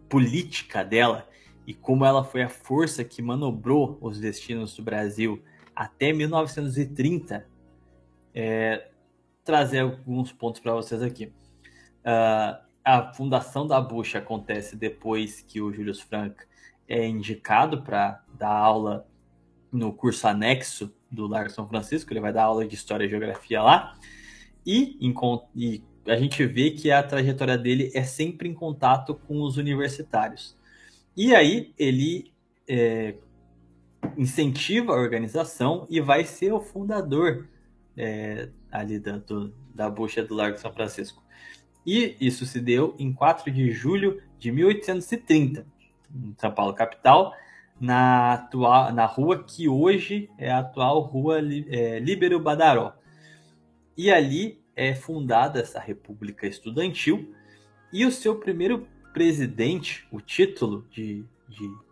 política 0.09 0.83
dela 0.83 1.29
e 1.67 1.75
como 1.75 2.07
ela 2.07 2.25
foi 2.25 2.43
a 2.43 2.49
força 2.49 3.05
que 3.05 3.21
manobrou 3.21 3.99
os 4.01 4.19
destinos 4.19 4.75
do 4.75 4.83
Brasil 4.83 5.43
até 5.75 6.11
1930. 6.11 7.47
É, 8.35 8.89
trazer 9.45 9.81
alguns 9.81 10.33
pontos 10.33 10.63
para 10.63 10.73
vocês 10.73 11.03
aqui. 11.03 11.31
Ah, 12.03 12.63
a 12.83 13.13
fundação 13.13 13.67
da 13.67 13.79
Bucha 13.79 14.21
acontece 14.21 14.75
depois 14.75 15.43
que 15.43 15.61
o 15.61 15.71
Julius 15.71 16.01
Frank 16.01 16.43
é 16.89 17.07
indicado 17.07 17.83
para 17.83 18.25
dar 18.39 18.57
aula 18.57 19.07
no 19.71 19.93
curso 19.93 20.27
anexo 20.27 20.96
do 21.11 21.27
Largo 21.27 21.51
São 21.51 21.69
Francisco, 21.69 22.13
ele 22.13 22.21
vai 22.21 22.33
dar 22.33 22.45
aula 22.45 22.67
de 22.67 22.75
História 22.75 23.05
e 23.05 23.09
Geografia 23.09 23.63
lá, 23.63 23.97
e, 24.65 24.97
em 25.01 25.15
e 25.55 25.83
a 26.07 26.17
gente 26.17 26.45
vê 26.47 26.71
que 26.71 26.91
a 26.91 27.03
trajetória 27.03 27.57
dele 27.57 27.91
é 27.95 28.03
sempre 28.03 28.49
em 28.49 28.55
contato 28.55 29.15
com 29.15 29.43
os 29.43 29.57
universitários. 29.57 30.57
E 31.17 31.35
aí 31.35 31.73
ele 31.79 32.33
é, 32.69 33.15
incentiva 34.17 34.93
a 34.93 34.97
organização 34.97 35.87
e 35.89 36.01
vai 36.01 36.25
ser 36.25 36.53
o 36.53 36.61
fundador 36.61 37.49
é, 37.97 38.49
ali 38.71 38.99
da, 38.99 39.21
da 39.75 39.91
bucha 39.91 40.23
do 40.23 40.35
Largo 40.35 40.59
São 40.59 40.73
Francisco. 40.73 41.23
E 41.85 42.17
isso 42.21 42.45
se 42.45 42.61
deu 42.61 42.95
em 42.99 43.13
4 43.13 43.51
de 43.51 43.71
julho 43.71 44.21
de 44.39 44.51
1830, 44.51 45.67
em 46.15 46.35
São 46.39 46.53
Paulo, 46.53 46.75
capital, 46.75 47.33
na, 47.81 48.35
atual, 48.35 48.93
na 48.93 49.07
rua 49.07 49.43
que 49.43 49.69
hoje 49.69 50.31
é 50.39 50.51
a 50.51 50.59
atual 50.59 51.01
rua 51.01 51.39
é, 51.39 51.99
Líbero 51.99 52.41
Badaró. 52.41 52.95
E 53.97 54.11
ali 54.11 54.61
é 54.75 54.95
fundada 54.95 55.61
essa 55.61 55.81
República 55.81 56.47
Estudantil 56.47 57.35
e 57.93 58.05
o 58.05 58.11
seu 58.11 58.37
primeiro 58.37 58.87
presidente, 59.13 60.07
o 60.11 60.21
título 60.21 60.87
de, 60.91 61.25
de 61.49 61.87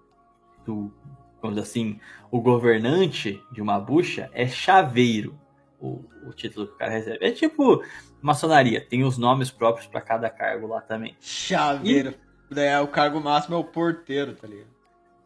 do, 0.67 0.93
vamos 1.41 1.59
assim, 1.59 1.99
o 2.31 2.41
governante 2.41 3.43
de 3.53 3.63
uma 3.63 3.79
bucha 3.79 4.31
é 4.35 4.47
chaveiro, 4.47 5.39
o, 5.81 6.05
o 6.27 6.33
título 6.35 6.67
que 6.67 6.75
o 6.75 6.77
cara 6.77 6.93
recebe. 6.93 7.25
É 7.25 7.31
tipo 7.31 7.83
maçonaria, 8.21 8.81
tem 8.81 9.05
os 9.05 9.17
nomes 9.17 9.51
próprios 9.51 9.87
para 9.87 10.01
cada 10.01 10.29
cargo 10.29 10.67
lá 10.67 10.81
também. 10.81 11.17
Chaveiro. 11.21 12.15
É, 12.55 12.79
o 12.81 12.89
cargo 12.89 13.21
máximo 13.21 13.57
é 13.57 13.59
o 13.59 13.65
porteiro, 13.65 14.35
tá 14.35 14.47
ligado? 14.47 14.74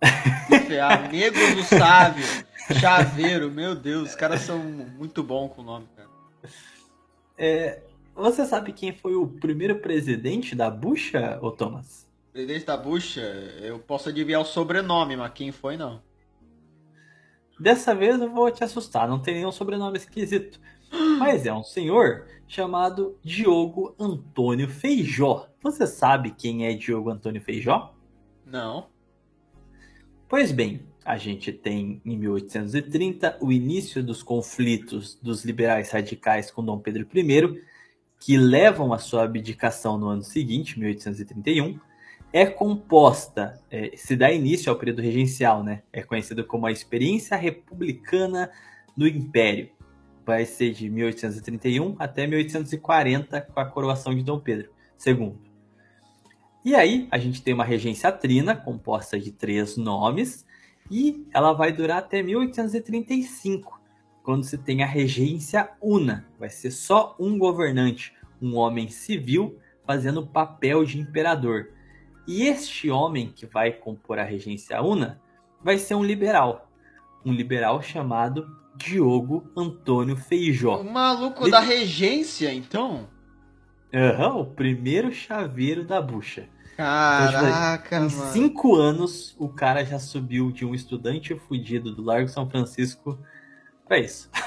É, 0.01 0.81
Amigos 0.81 1.55
do 1.55 1.62
sábio. 1.62 2.25
Chaveiro, 2.79 3.51
meu 3.51 3.75
Deus, 3.75 4.11
os 4.11 4.15
caras 4.15 4.43
são 4.43 4.59
muito 4.59 5.23
bons 5.23 5.49
com 5.55 5.62
o 5.62 5.65
nome, 5.65 5.87
cara. 5.97 6.09
É, 7.37 7.83
você 8.15 8.45
sabe 8.45 8.73
quem 8.73 8.93
foi 8.93 9.15
o 9.15 9.27
primeiro 9.27 9.79
presidente 9.79 10.55
da 10.55 10.70
bucha, 10.70 11.39
ô 11.41 11.51
Thomas? 11.51 12.07
Presidente 12.33 12.66
da 12.66 12.77
bucha, 12.77 13.20
eu 13.20 13.79
posso 13.79 14.09
adivinhar 14.09 14.41
o 14.41 14.45
sobrenome, 14.45 15.16
mas 15.16 15.33
quem 15.33 15.51
foi 15.51 15.77
não. 15.77 16.03
Dessa 17.59 17.95
vez 17.95 18.20
eu 18.20 18.31
vou 18.31 18.51
te 18.51 18.62
assustar, 18.62 19.09
não 19.09 19.19
tem 19.19 19.35
nenhum 19.35 19.51
sobrenome 19.51 19.97
esquisito. 19.97 20.61
Mas 21.19 21.47
é 21.47 21.53
um 21.53 21.65
senhor 21.65 22.27
chamado 22.47 23.19
Diogo 23.23 23.95
Antônio 23.99 24.69
Feijó. 24.69 25.49
Você 25.62 25.87
sabe 25.87 26.31
quem 26.31 26.66
é 26.66 26.75
Diogo 26.75 27.11
Antônio 27.11 27.43
Feijó? 27.43 27.95
Não. 28.47 28.89
Pois 30.29 30.53
bem, 30.53 30.83
a 31.07 31.17
gente 31.17 31.51
tem 31.51 32.03
em 32.05 32.19
1830 32.19 33.39
o 33.41 33.51
início 33.51 34.03
dos 34.03 34.23
conflitos 34.23 35.19
dos 35.23 35.43
liberais 35.43 35.91
radicais 35.91 36.51
com 36.51 36.63
Dom 36.63 36.79
Pedro 36.79 37.09
I, 37.15 37.63
que 38.21 38.37
levam 38.37 38.93
à 38.93 38.99
sua 38.99 39.25
abdicação 39.25 39.97
no 39.97 40.09
ano 40.09 40.23
seguinte, 40.23 40.79
1831. 40.79 41.81
É 42.31 42.45
composta, 42.45 43.59
é, 43.71 43.93
se 43.97 44.15
dá 44.17 44.31
início 44.31 44.71
ao 44.71 44.79
período 44.79 45.01
regencial, 45.01 45.65
né? 45.65 45.83
É 45.91 46.03
conhecido 46.03 46.45
como 46.45 46.67
a 46.67 46.73
experiência 46.73 47.35
republicana 47.35 48.51
no 48.95 49.07
Império. 49.07 49.71
Vai 50.27 50.45
ser 50.45 50.75
de 50.75 50.91
1831 50.91 51.97
até 51.99 52.27
1840 52.27 53.41
com 53.41 53.61
a 53.61 53.65
coroação 53.65 54.15
de 54.15 54.23
Dom 54.23 54.39
Pedro 54.39 54.69
II. 55.07 55.48
E 56.65 56.75
aí, 56.75 57.09
a 57.11 57.19
gente 57.19 57.43
tem 57.43 57.55
uma 57.55 57.65
regência 57.65 58.11
trina, 58.13 58.55
composta 58.55 59.19
de 59.19 59.31
três 59.33 59.77
nomes, 59.77 60.45
e 60.91 61.27
ela 61.33 61.53
vai 61.53 61.73
durar 61.73 61.99
até 61.99 62.23
1835, 62.23 63.81
quando 64.23 64.45
se 64.45 64.59
tem 64.59 64.83
a 64.83 64.87
regência 64.87 65.71
una. 65.81 66.27
Vai 66.39 66.51
ser 66.51 66.71
só 66.71 67.17
um 67.19 67.39
governante, 67.39 68.13
um 68.41 68.57
homem 68.57 68.89
civil, 68.89 69.59
fazendo 69.87 70.21
o 70.21 70.27
papel 70.27 70.85
de 70.85 70.99
imperador. 70.99 71.71
E 72.27 72.43
este 72.43 72.91
homem 72.91 73.33
que 73.35 73.47
vai 73.47 73.73
compor 73.73 74.19
a 74.19 74.25
regência 74.25 74.83
una 74.83 75.21
vai 75.63 75.79
ser 75.79 75.95
um 75.95 76.05
liberal. 76.05 76.71
Um 77.25 77.33
liberal 77.33 77.81
chamado 77.81 78.47
Diogo 78.77 79.51
Antônio 79.57 80.17
Feijó. 80.17 80.81
O 80.81 80.93
maluco 80.93 81.45
Ele- 81.45 81.51
da 81.51 81.61
regência, 81.61 82.53
então? 82.53 83.09
Aham, 83.93 84.36
o 84.39 84.44
primeiro 84.47 85.12
chaveiro 85.12 85.85
da 85.85 86.01
bucha. 86.01 86.47
Caraca, 86.77 87.97
Em 87.97 88.01
mano. 88.01 88.32
cinco 88.32 88.77
anos, 88.77 89.35
o 89.39 89.48
cara 89.48 89.85
já 89.85 89.98
subiu 89.98 90.52
de 90.52 90.65
um 90.65 90.74
estudante 90.74 91.35
fudido 91.35 91.93
do 91.94 92.02
Largo 92.02 92.28
São 92.28 92.48
Francisco 92.48 93.19
pra 93.86 93.98
isso. 93.98 94.31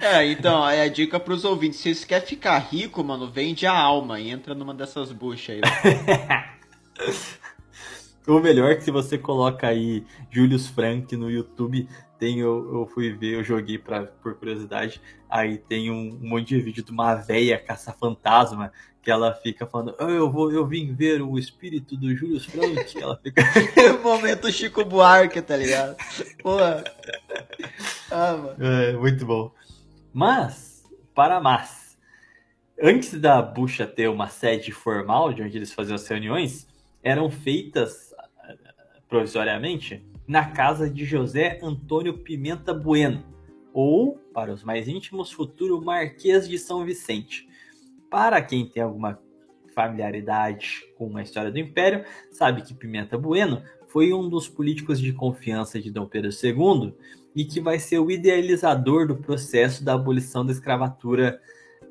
É, 0.00 0.24
então, 0.30 0.62
aí 0.62 0.80
a 0.80 0.88
dica 0.88 1.18
pros 1.18 1.44
ouvintes. 1.44 1.78
Se 1.80 1.82
vocês 1.92 2.04
querem 2.04 2.26
ficar 2.26 2.56
rico, 2.58 3.02
mano, 3.02 3.28
vende 3.28 3.66
a 3.66 3.72
alma 3.76 4.20
e 4.20 4.30
entra 4.30 4.54
numa 4.54 4.72
dessas 4.72 5.10
buchas 5.12 5.56
aí. 5.56 5.60
O 8.26 8.40
melhor 8.40 8.72
é 8.72 8.74
que 8.74 8.82
se 8.82 8.90
você 8.90 9.16
coloca 9.16 9.68
aí 9.68 10.04
Julius 10.30 10.66
Frank 10.66 11.16
no 11.16 11.30
YouTube, 11.30 11.88
tem 12.18 12.40
eu, 12.40 12.80
eu 12.80 12.86
fui 12.86 13.12
ver, 13.12 13.34
eu 13.34 13.44
joguei 13.44 13.78
pra, 13.78 14.04
por 14.04 14.34
curiosidade, 14.34 15.00
aí 15.30 15.58
tem 15.58 15.90
um, 15.90 16.18
um 16.20 16.28
monte 16.28 16.48
de 16.48 16.60
vídeo 16.60 16.82
de 16.82 16.90
uma 16.90 17.14
véia 17.14 17.58
caça-fantasma 17.58 18.72
que 19.00 19.10
ela 19.10 19.32
fica 19.32 19.64
falando, 19.64 19.94
"Ah, 20.00 20.10
eu 20.10 20.28
vou, 20.28 20.50
eu 20.50 20.66
vim 20.66 20.92
ver 20.92 21.22
o 21.22 21.38
espírito 21.38 21.96
do 21.96 22.14
Julius 22.16 22.44
Frank, 22.46 23.00
ela 23.00 23.16
fica 23.22 23.42
Momento 24.02 24.50
Chico 24.50 24.84
Buarque, 24.84 25.40
tá 25.40 25.56
ligado? 25.56 25.96
Porra. 26.42 26.82
Ah, 28.10 28.36
mano. 28.36 28.56
É, 28.58 28.92
muito 28.94 29.24
bom. 29.24 29.52
Mas, 30.12 30.84
para 31.14 31.40
mais, 31.40 31.96
antes 32.82 33.12
da 33.20 33.40
Bucha 33.40 33.86
ter 33.86 34.08
uma 34.08 34.28
sede 34.28 34.72
formal 34.72 35.32
de 35.32 35.42
onde 35.42 35.56
eles 35.56 35.72
faziam 35.72 35.94
as 35.94 36.06
reuniões, 36.08 36.66
eram 37.02 37.30
feitas 37.30 38.05
provisoriamente 39.08 40.04
na 40.26 40.50
casa 40.50 40.90
de 40.90 41.04
José 41.04 41.58
Antônio 41.62 42.18
Pimenta 42.18 42.74
Bueno, 42.74 43.24
ou, 43.72 44.18
para 44.32 44.52
os 44.52 44.64
mais 44.64 44.88
íntimos, 44.88 45.30
futuro 45.30 45.84
Marquês 45.84 46.48
de 46.48 46.58
São 46.58 46.84
Vicente. 46.84 47.46
Para 48.10 48.40
quem 48.40 48.66
tem 48.66 48.82
alguma 48.82 49.20
familiaridade 49.74 50.82
com 50.96 51.14
a 51.16 51.22
história 51.22 51.50
do 51.50 51.58
Império, 51.58 52.04
sabe 52.30 52.62
que 52.62 52.72
Pimenta 52.72 53.18
Bueno 53.18 53.62
foi 53.88 54.12
um 54.12 54.28
dos 54.28 54.48
políticos 54.48 54.98
de 54.98 55.12
confiança 55.12 55.80
de 55.80 55.90
Dom 55.90 56.06
Pedro 56.06 56.30
II 56.30 56.94
e 57.34 57.44
que 57.44 57.60
vai 57.60 57.78
ser 57.78 57.98
o 57.98 58.10
idealizador 58.10 59.06
do 59.06 59.16
processo 59.16 59.84
da 59.84 59.92
abolição 59.92 60.44
da 60.44 60.52
escravatura 60.52 61.38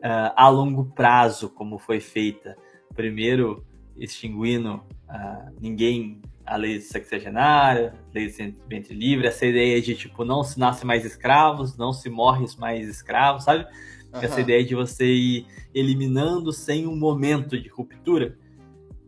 ah, 0.02 0.34
a 0.36 0.50
longo 0.50 0.86
prazo, 0.86 1.50
como 1.50 1.78
foi 1.78 2.00
feita. 2.00 2.58
Primeiro, 2.96 3.64
extinguindo 3.96 4.82
ah, 5.08 5.52
ninguém, 5.62 6.20
a 6.46 6.56
lei 6.56 6.80
sexagenária, 6.80 7.94
lei 8.14 8.28
de 8.28 8.56
ventre 8.68 8.94
livre, 8.94 9.28
essa 9.28 9.46
ideia 9.46 9.82
de 9.82 9.96
tipo, 9.96 10.24
não 10.24 10.44
se 10.44 10.60
nasce 10.60 10.86
mais 10.86 11.04
escravos, 11.04 11.76
não 11.78 11.92
se 11.92 12.10
morre 12.10 12.46
mais 12.58 12.88
escravos, 12.88 13.44
sabe? 13.44 13.66
Essa 14.14 14.36
Aham. 14.36 14.42
ideia 14.42 14.64
de 14.64 14.76
você 14.76 15.06
ir 15.06 15.48
eliminando 15.74 16.54
sem 16.54 16.88
um 16.88 16.96
momento 16.96 17.60
de 17.60 17.68
ruptura. 17.68 18.38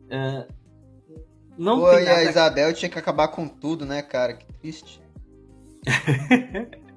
Ah, 0.10 0.48
não 1.58 1.80
Pô, 1.80 1.92
tem 1.92 2.06
e 2.06 2.10
a 2.10 2.24
Isabel 2.24 2.74
tinha 2.74 2.90
que 2.90 3.00
acabar 3.00 3.30
com 3.30 3.48
tudo, 3.48 3.86
né, 3.86 4.02
cara? 4.02 4.34
Que 4.34 4.52
triste. 4.54 5.02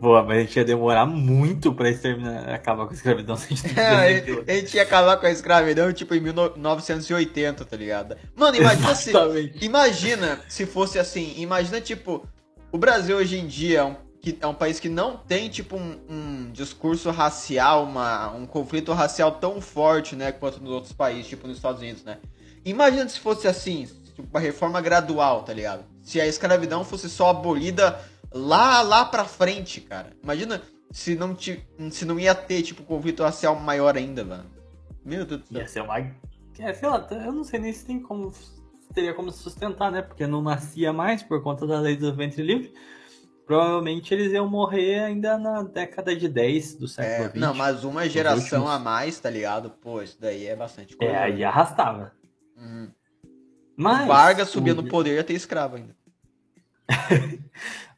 Boa, 0.00 0.22
mas 0.22 0.36
a 0.38 0.40
gente 0.42 0.56
ia 0.56 0.64
demorar 0.64 1.06
muito 1.06 1.72
pra 1.74 1.90
exterminar, 1.90 2.48
acabar 2.54 2.86
com 2.86 2.92
a 2.92 2.94
escravidão 2.94 3.36
se 3.36 3.46
a 3.52 3.56
gente 3.56 3.78
É, 3.80 4.16
aquilo. 4.18 4.44
a 4.46 4.52
gente 4.52 4.76
ia 4.76 4.82
acabar 4.82 5.16
com 5.16 5.26
a 5.26 5.30
escravidão, 5.30 5.92
tipo, 5.92 6.14
em 6.14 6.20
1980, 6.20 7.64
tá 7.64 7.76
ligado? 7.76 8.16
Mano, 8.36 8.56
imagina 8.60 8.94
se... 8.94 9.12
Imagina 9.60 10.40
se 10.48 10.66
fosse 10.66 10.98
assim, 10.98 11.34
imagina 11.38 11.80
tipo, 11.80 12.26
o 12.70 12.78
Brasil 12.78 13.16
hoje 13.16 13.38
em 13.38 13.46
dia 13.46 13.80
é 13.80 13.84
um, 13.84 13.96
que 14.20 14.38
é 14.40 14.46
um 14.46 14.54
país 14.54 14.78
que 14.78 14.88
não 14.88 15.16
tem 15.16 15.48
tipo 15.48 15.76
um, 15.76 15.98
um 16.08 16.50
discurso 16.52 17.10
racial, 17.10 17.84
uma, 17.84 18.30
um 18.32 18.46
conflito 18.46 18.92
racial 18.92 19.32
tão 19.32 19.60
forte, 19.60 20.14
né, 20.14 20.30
quanto 20.30 20.60
nos 20.62 20.70
outros 20.72 20.92
países, 20.92 21.26
tipo 21.26 21.46
nos 21.48 21.56
Estados 21.56 21.80
Unidos, 21.80 22.04
né? 22.04 22.18
Imagina 22.64 23.08
se 23.08 23.18
fosse 23.18 23.48
assim, 23.48 23.88
tipo 24.14 24.28
uma 24.30 24.40
reforma 24.40 24.80
gradual, 24.80 25.42
tá 25.42 25.52
ligado? 25.52 25.84
Se 26.02 26.20
a 26.20 26.26
escravidão 26.26 26.84
fosse 26.84 27.08
só 27.08 27.30
abolida 27.30 27.98
lá 28.32 28.82
lá 28.82 29.04
pra 29.04 29.24
frente, 29.24 29.80
cara. 29.80 30.16
Imagina 30.22 30.60
se 30.90 31.14
não 31.14 31.34
ti, 31.34 31.66
se 31.90 32.04
não 32.04 32.18
ia 32.18 32.34
ter 32.34 32.62
tipo 32.62 32.82
conflito 32.82 33.22
racial 33.22 33.54
maior 33.56 33.96
ainda, 33.96 34.24
mano. 34.24 34.46
Meu 35.04 35.24
Deus 35.24 35.42
do 35.42 35.46
céu. 35.48 35.58
Ia 35.60 35.68
ser 35.68 35.82
uma. 35.82 35.98
É, 36.58 36.72
sei 36.74 36.88
lá, 36.88 37.06
eu 37.10 37.32
não 37.32 37.44
sei 37.44 37.60
nem 37.60 37.72
se 37.72 37.84
tem 37.86 38.00
como. 38.00 38.32
Teria 38.94 39.12
como 39.14 39.30
sustentar, 39.30 39.92
né? 39.92 40.00
Porque 40.02 40.26
não 40.26 40.40
nascia 40.42 40.92
mais 40.92 41.22
por 41.22 41.42
conta 41.42 41.66
da 41.66 41.78
lei 41.78 41.96
do 41.96 42.14
ventre 42.14 42.42
livre. 42.42 42.72
Provavelmente 43.46 44.12
eles 44.12 44.32
iam 44.32 44.48
morrer 44.48 44.98
ainda 45.00 45.38
na 45.38 45.62
década 45.62 46.14
de 46.14 46.28
10 46.28 46.74
do 46.74 46.86
século 46.88 47.30
É, 47.34 47.38
não, 47.38 47.54
mas 47.54 47.82
uma 47.84 48.06
geração 48.08 48.68
a 48.68 48.78
mais, 48.78 49.18
tá 49.20 49.30
ligado? 49.30 49.70
Pô, 49.70 50.02
isso 50.02 50.18
daí 50.20 50.46
é 50.46 50.54
bastante 50.56 50.96
coisa. 50.96 51.12
É, 51.14 51.16
aí 51.24 51.44
arrastava. 51.44 52.12
Uhum. 52.56 52.90
Mas. 53.76 54.06
Vargas 54.08 54.48
subia 54.50 54.72
o- 54.72 54.76
no 54.76 54.86
poder 54.88 55.14
ia 55.14 55.24
ter 55.24 55.34
escravo 55.34 55.76
ainda. 55.76 55.96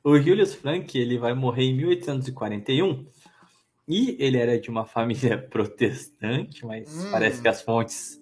O 0.02 0.18
Julius 0.18 0.54
Frank 0.54 0.96
ele 0.98 1.18
vai 1.18 1.34
morrer 1.34 1.64
em 1.64 1.76
1841 1.76 3.06
e 3.88 4.16
ele 4.18 4.38
era 4.38 4.58
de 4.58 4.70
uma 4.70 4.84
família 4.86 5.36
protestante, 5.50 6.64
mas 6.64 6.88
Hum. 6.94 7.10
parece 7.10 7.42
que 7.42 7.48
as 7.48 7.60
fontes 7.62 8.18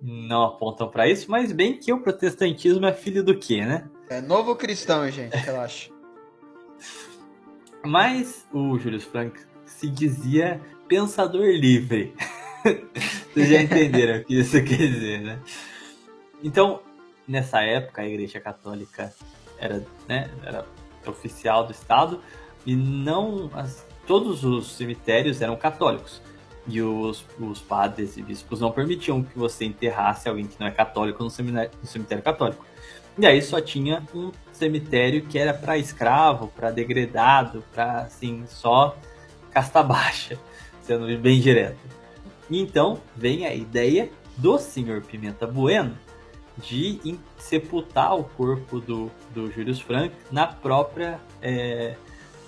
não 0.00 0.44
apontam 0.44 0.88
para 0.88 1.08
isso. 1.08 1.30
Mas 1.30 1.52
bem 1.52 1.76
que 1.78 1.92
o 1.92 2.00
protestantismo 2.00 2.86
é 2.86 2.92
filho 2.92 3.22
do 3.24 3.36
quê, 3.38 3.64
né? 3.64 3.88
É 4.10 4.20
novo 4.20 4.54
cristão, 4.56 5.08
gente, 5.10 5.34
relaxa. 5.36 5.90
Mas 7.84 8.46
o 8.52 8.78
Julius 8.78 9.04
Frank 9.04 9.40
se 9.66 9.88
dizia 9.88 10.60
pensador 10.86 11.46
livre. 11.46 12.14
Vocês 13.34 13.48
já 13.48 13.60
entenderam 13.60 14.20
o 14.20 14.24
que 14.24 14.38
isso 14.38 14.52
quer 14.62 14.76
dizer, 14.76 15.20
né? 15.20 15.40
Então, 16.44 16.80
nessa 17.26 17.60
época, 17.62 18.02
a 18.02 18.06
Igreja 18.08 18.40
Católica 18.40 19.12
era, 19.58 19.84
né, 20.08 20.30
era 20.44 20.64
oficial 21.10 21.66
do 21.66 21.72
Estado 21.72 22.20
e 22.64 22.74
não 22.76 23.50
as- 23.54 23.86
todos 24.06 24.44
os 24.44 24.72
cemitérios 24.72 25.40
eram 25.40 25.56
católicos. 25.56 26.20
E 26.66 26.80
os, 26.80 27.24
os 27.40 27.60
padres 27.60 28.16
e 28.16 28.22
bispos 28.22 28.60
não 28.60 28.70
permitiam 28.70 29.22
que 29.22 29.36
você 29.36 29.64
enterrasse 29.64 30.28
alguém 30.28 30.46
que 30.46 30.58
não 30.60 30.66
é 30.66 30.70
católico 30.70 31.22
no 31.24 31.30
cemitério, 31.30 31.70
no 31.80 31.88
cemitério 31.88 32.22
católico. 32.22 32.64
E 33.18 33.26
aí 33.26 33.42
só 33.42 33.60
tinha 33.60 34.02
um 34.14 34.30
cemitério 34.52 35.22
que 35.26 35.38
era 35.38 35.52
para 35.52 35.76
escravo, 35.76 36.48
para 36.48 36.70
degradado, 36.70 37.64
para 37.72 38.02
assim, 38.02 38.44
só 38.46 38.96
casta 39.50 39.82
baixa, 39.82 40.38
sendo 40.80 41.06
bem 41.18 41.40
direto. 41.40 41.78
E 42.48 42.60
então 42.60 43.00
vem 43.16 43.44
a 43.44 43.54
ideia 43.54 44.08
do 44.36 44.56
senhor 44.58 45.02
Pimenta 45.02 45.46
Bueno 45.46 45.98
de 46.58 47.18
sepultar 47.38 48.14
o 48.16 48.24
corpo 48.24 48.80
do, 48.80 49.10
do 49.34 49.50
Julius 49.50 49.80
Frank 49.80 50.14
na 50.30 50.46
própria 50.46 51.18
é, 51.40 51.94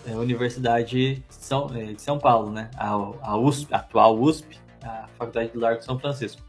é, 0.06 0.12
Universidade 0.16 1.16
de 1.16 1.22
São, 1.30 1.70
é, 1.74 1.92
de 1.92 2.02
São 2.02 2.18
Paulo, 2.18 2.50
né? 2.50 2.70
A, 2.76 2.90
a 3.22 3.36
USP, 3.36 3.72
a 3.72 3.78
atual 3.78 4.18
USP, 4.20 4.58
a 4.82 5.06
Faculdade 5.18 5.50
do 5.52 5.60
Largo 5.60 5.78
de 5.80 5.84
São 5.86 5.98
Francisco. 5.98 6.42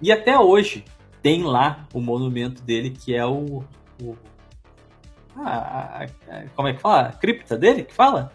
E 0.00 0.10
até 0.10 0.38
hoje 0.38 0.84
tem 1.22 1.42
lá 1.42 1.86
o 1.92 2.00
monumento 2.00 2.62
dele, 2.62 2.90
que 2.90 3.14
é 3.14 3.24
o. 3.26 3.64
o- 4.02 4.16
a- 5.38 6.04
a- 6.04 6.44
como 6.54 6.68
é 6.68 6.72
que 6.74 6.80
fala? 6.80 7.08
A 7.08 7.12
cripta 7.12 7.56
dele 7.58 7.82
que 7.84 7.92
fala? 7.92 8.32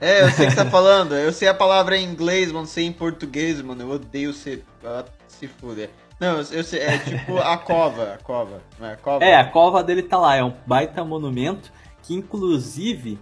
É, 0.00 0.22
eu 0.22 0.30
sei 0.30 0.46
o 0.46 0.48
que 0.50 0.54
você 0.56 0.64
tá 0.64 0.70
falando. 0.70 1.14
Eu 1.14 1.32
sei 1.32 1.48
a 1.48 1.54
palavra 1.54 1.96
em 1.96 2.04
inglês, 2.04 2.50
mano, 2.50 2.66
sei 2.66 2.84
em 2.86 2.92
português, 2.92 3.62
mano. 3.62 3.82
Eu 3.82 3.90
odeio 3.90 4.32
ser. 4.32 4.64
ah, 4.84 5.04
Se 5.28 5.46
fuder. 5.46 5.90
Não, 6.22 6.36
eu, 6.36 6.62
sei, 6.62 6.78
é 6.78 6.98
tipo 6.98 7.36
a 7.38 7.58
cova, 7.58 8.14
a 8.14 8.18
cova. 8.18 8.62
Não 8.78 8.86
é 8.86 8.92
a 8.92 8.96
cova? 8.96 9.24
É, 9.24 9.34
a 9.34 9.44
cova 9.44 9.82
dele 9.82 10.04
tá 10.04 10.18
lá, 10.18 10.36
é 10.36 10.44
um 10.44 10.54
baita 10.64 11.04
monumento 11.04 11.72
que 12.00 12.14
inclusive 12.14 13.18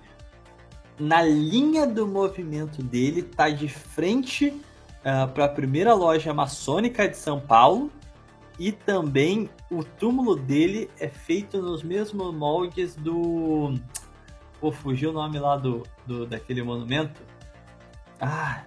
na 0.99 1.23
linha 1.23 1.87
do 1.87 2.07
movimento 2.07 2.83
dele 2.83 3.23
tá 3.23 3.49
de 3.49 3.69
frente 3.69 4.53
para 5.33 5.47
a 5.47 5.49
primeira 5.49 5.95
loja 5.95 6.35
maçônica 6.35 7.09
de 7.09 7.17
São 7.17 7.41
Paulo 7.41 7.91
e 8.59 8.71
também 8.71 9.49
o 9.71 9.83
túmulo 9.83 10.37
dele 10.37 10.91
é 11.01 11.09
feito 11.09 11.63
nos 11.63 11.83
mesmos 11.83 12.35
moldes 12.35 12.95
do 12.95 13.81
Pô, 14.61 14.71
fugiu 14.71 15.09
o 15.09 15.13
nome 15.15 15.39
lá 15.39 15.57
do, 15.57 15.87
do 16.07 16.27
daquele 16.27 16.63
monumento. 16.63 17.23
Ah, 18.21 18.61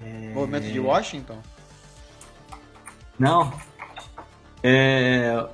é... 0.00 0.32
Movimento 0.32 0.70
de 0.70 0.78
Washington? 0.78 1.40
Não. 3.18 3.52
É. 4.62 5.46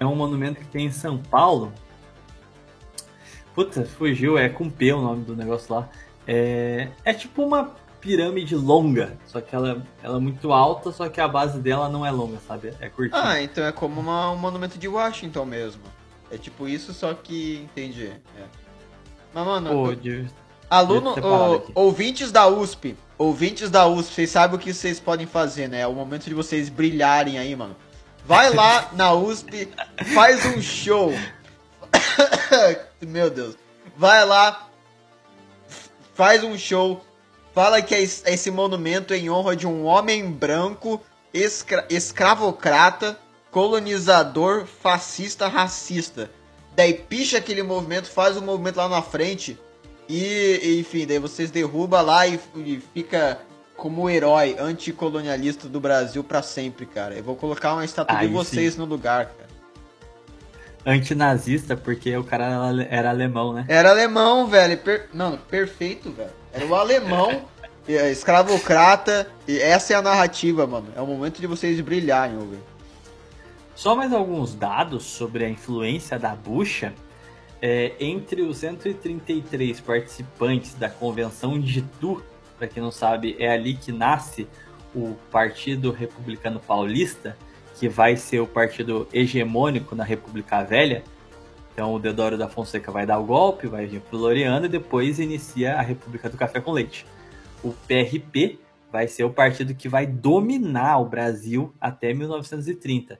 É 0.00 0.04
um 0.06 0.14
monumento 0.16 0.60
que 0.60 0.66
tem 0.66 0.86
em 0.86 0.90
São 0.92 1.18
Paulo. 1.18 1.72
Puta, 3.54 3.84
fugiu, 3.84 4.36
é 4.36 4.48
com 4.48 4.68
P 4.68 4.92
o 4.92 5.00
nome 5.00 5.24
do 5.24 5.36
negócio 5.36 5.72
lá. 5.74 5.88
É, 6.26 6.88
é 7.04 7.14
tipo 7.14 7.42
uma 7.44 7.72
pirâmide 8.00 8.54
longa, 8.56 9.16
só 9.26 9.40
que 9.40 9.54
ela, 9.54 9.82
ela 10.02 10.16
é 10.16 10.20
muito 10.20 10.52
alta, 10.52 10.90
só 10.92 11.08
que 11.08 11.20
a 11.20 11.28
base 11.28 11.58
dela 11.60 11.88
não 11.88 12.04
é 12.04 12.10
longa, 12.10 12.38
sabe? 12.46 12.74
É 12.80 12.88
curtinha. 12.88 13.22
Ah, 13.22 13.40
então 13.40 13.64
é 13.64 13.72
como 13.72 14.00
uma- 14.00 14.30
um 14.32 14.36
monumento 14.36 14.76
de 14.78 14.88
Washington 14.88 15.44
mesmo. 15.44 15.82
É 16.30 16.36
tipo 16.36 16.66
isso, 16.66 16.92
só 16.92 17.14
que. 17.14 17.60
Entendi. 17.64 18.06
É. 18.08 18.44
Mas, 19.32 19.46
mano, 19.46 19.70
Pô, 19.70 19.94
de- 19.94 20.26
Aluno, 20.68 21.14
ouvintes 21.74 22.32
da 22.32 22.48
USP, 22.48 22.96
ouvintes 23.16 23.70
da 23.70 23.86
USP, 23.86 24.12
vocês 24.14 24.30
sabem 24.30 24.56
o 24.56 24.58
que 24.58 24.72
vocês 24.74 24.98
podem 24.98 25.26
fazer, 25.26 25.68
né? 25.68 25.80
É 25.80 25.86
o 25.86 25.92
momento 25.92 26.24
de 26.24 26.34
vocês 26.34 26.68
brilharem 26.68 27.38
aí, 27.38 27.54
mano. 27.54 27.76
Vai 28.24 28.50
lá 28.54 28.90
na 28.92 29.12
USP, 29.12 29.68
faz 30.14 30.44
um 30.46 30.60
show. 30.62 31.12
Meu 33.00 33.28
Deus. 33.30 33.56
Vai 33.96 34.24
lá, 34.24 34.68
faz 36.14 36.42
um 36.42 36.56
show, 36.58 37.04
fala 37.54 37.80
que 37.82 37.94
é 37.94 38.00
es- 38.02 38.22
esse 38.26 38.50
monumento 38.50 39.14
em 39.14 39.30
honra 39.30 39.54
de 39.54 39.66
um 39.66 39.84
homem 39.84 40.28
branco, 40.30 41.00
escra 41.32 41.86
escravocrata, 41.90 43.18
colonizador, 43.50 44.66
fascista, 44.66 45.46
racista. 45.46 46.30
Daí 46.74 46.94
picha 46.94 47.38
aquele 47.38 47.62
movimento, 47.62 48.10
faz 48.10 48.36
um 48.36 48.40
movimento 48.40 48.76
lá 48.76 48.88
na 48.88 49.00
frente 49.02 49.56
e, 50.08 50.78
enfim, 50.80 51.06
daí 51.06 51.20
vocês 51.20 51.50
derrubam 51.52 52.02
lá 52.04 52.26
e, 52.26 52.40
e 52.56 52.82
fica 52.92 53.38
como 53.84 54.08
herói 54.08 54.56
anticolonialista 54.58 55.68
do 55.68 55.78
Brasil 55.78 56.24
pra 56.24 56.40
sempre, 56.40 56.86
cara. 56.86 57.14
Eu 57.16 57.22
vou 57.22 57.36
colocar 57.36 57.74
uma 57.74 57.84
estátua 57.84 58.16
de 58.16 58.22
Aí 58.24 58.32
vocês 58.32 58.78
no 58.78 58.86
lugar, 58.86 59.26
cara. 59.26 59.50
Antinazista, 60.86 61.76
porque 61.76 62.16
o 62.16 62.24
cara 62.24 62.86
era- 62.88 63.10
alemão, 63.10 63.52
né? 63.52 63.66
Era 63.68 63.90
alemão, 63.90 64.46
velho. 64.46 64.78
Per... 64.78 65.10
Não, 65.12 65.36
perfeito, 65.36 66.10
velho. 66.10 66.30
Era 66.50 66.64
o 66.64 66.74
alemão, 66.74 67.42
é, 67.86 68.10
escravocrata. 68.10 69.28
E 69.46 69.58
essa 69.58 69.92
é 69.92 69.96
a 69.96 70.00
narrativa, 70.00 70.66
mano. 70.66 70.86
É 70.96 71.00
o 71.02 71.06
momento 71.06 71.38
de 71.38 71.46
vocês 71.46 71.78
brilharem, 71.82 72.38
velho. 72.38 72.64
Só 73.74 73.94
mais 73.94 74.14
alguns 74.14 74.54
dados 74.54 75.04
sobre 75.04 75.44
a 75.44 75.50
influência 75.50 76.18
da 76.18 76.34
bucha. 76.34 76.94
É, 77.60 77.92
entre 78.00 78.40
os 78.40 78.56
133 78.56 79.78
participantes 79.80 80.72
da 80.72 80.88
Convenção 80.88 81.60
de 81.60 81.80
Itu, 81.80 82.22
para 82.56 82.68
quem 82.68 82.82
não 82.82 82.90
sabe, 82.90 83.36
é 83.38 83.50
ali 83.50 83.74
que 83.74 83.92
nasce 83.92 84.48
o 84.94 85.14
Partido 85.30 85.90
Republicano 85.90 86.60
Paulista, 86.60 87.36
que 87.78 87.88
vai 87.88 88.16
ser 88.16 88.40
o 88.40 88.46
partido 88.46 89.08
hegemônico 89.12 89.94
na 89.94 90.04
República 90.04 90.62
Velha. 90.62 91.02
Então 91.72 91.92
o 91.92 91.98
Deodoro 91.98 92.38
da 92.38 92.48
Fonseca 92.48 92.92
vai 92.92 93.04
dar 93.04 93.18
o 93.18 93.24
golpe, 93.24 93.66
vai 93.66 93.86
vir 93.86 94.00
pro 94.00 94.18
Floriano 94.18 94.66
e 94.66 94.68
depois 94.68 95.18
inicia 95.18 95.74
a 95.74 95.82
República 95.82 96.30
do 96.30 96.36
Café 96.36 96.60
com 96.60 96.70
Leite. 96.70 97.04
O 97.62 97.72
PRP 97.72 98.60
vai 98.92 99.08
ser 99.08 99.24
o 99.24 99.30
partido 99.30 99.74
que 99.74 99.88
vai 99.88 100.06
dominar 100.06 100.98
o 100.98 101.06
Brasil 101.06 101.74
até 101.80 102.14
1930 102.14 103.18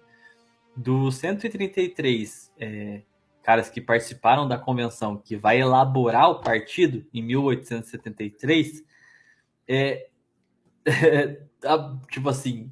dos 0.77 1.17
133 1.17 2.53
é, 2.59 3.03
caras 3.43 3.69
que 3.69 3.81
participaram 3.81 4.49
da 4.49 4.59
convenção 4.59 5.17
que 5.17 5.37
vai 5.37 5.61
elaborar 5.61 6.31
o 6.31 6.41
partido 6.41 7.05
em 7.13 7.23
1873, 7.23 8.83
é, 9.69 10.09
a- 11.65 11.97
tipo 12.11 12.29
assim, 12.29 12.71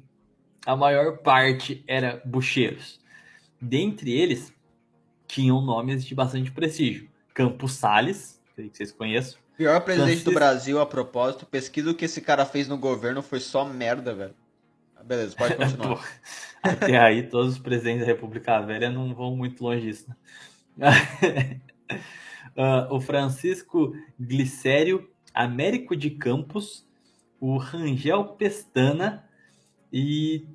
a 0.65 0.75
maior 0.75 1.17
parte 1.19 1.83
era 1.87 2.21
bucheiros. 2.25 2.99
Dentre 3.61 4.11
eles, 4.11 4.53
tinham 5.27 5.61
nomes 5.61 6.05
de 6.05 6.13
bastante 6.13 6.51
prestígio. 6.51 7.09
Campos 7.33 7.73
Salles, 7.73 8.41
que 8.55 8.69
vocês 8.71 8.91
conhecem, 8.91 9.37
Pior 9.57 9.79
presidente 9.81 10.23
do 10.23 10.31
Francisco- 10.31 10.33
Brasil, 10.33 10.81
a 10.81 10.85
propósito, 10.85 11.45
pesquisa 11.45 11.91
o 11.91 11.95
que 11.95 12.05
esse 12.05 12.19
cara 12.21 12.43
fez 12.45 12.67
no 12.67 12.77
governo 12.77 13.21
foi 13.21 13.39
só 13.39 13.63
merda, 13.65 14.13
velho. 14.13 14.35
Ah, 14.95 15.03
Beleza, 15.03 15.35
pode 15.35 15.55
continuar. 15.57 16.03
Até 16.61 16.97
aí, 16.97 17.23
todos 17.23 17.53
os 17.53 17.59
presidentes 17.59 18.01
da 18.01 18.07
República 18.07 18.59
Velha 18.61 18.89
não 18.89 19.13
vão 19.13 19.35
muito 19.35 19.63
longe 19.63 19.81
disso. 19.87 20.07
né? 20.77 20.89
Ah, 22.55 22.87
o 22.91 23.01
Francisco 23.01 23.95
Glicério 24.19 25.09
Américo 25.33 25.95
de 25.95 26.09
Campos, 26.09 26.85
o 27.39 27.57
Rangel 27.57 28.25
Pestana 28.25 29.23
e 29.91 30.45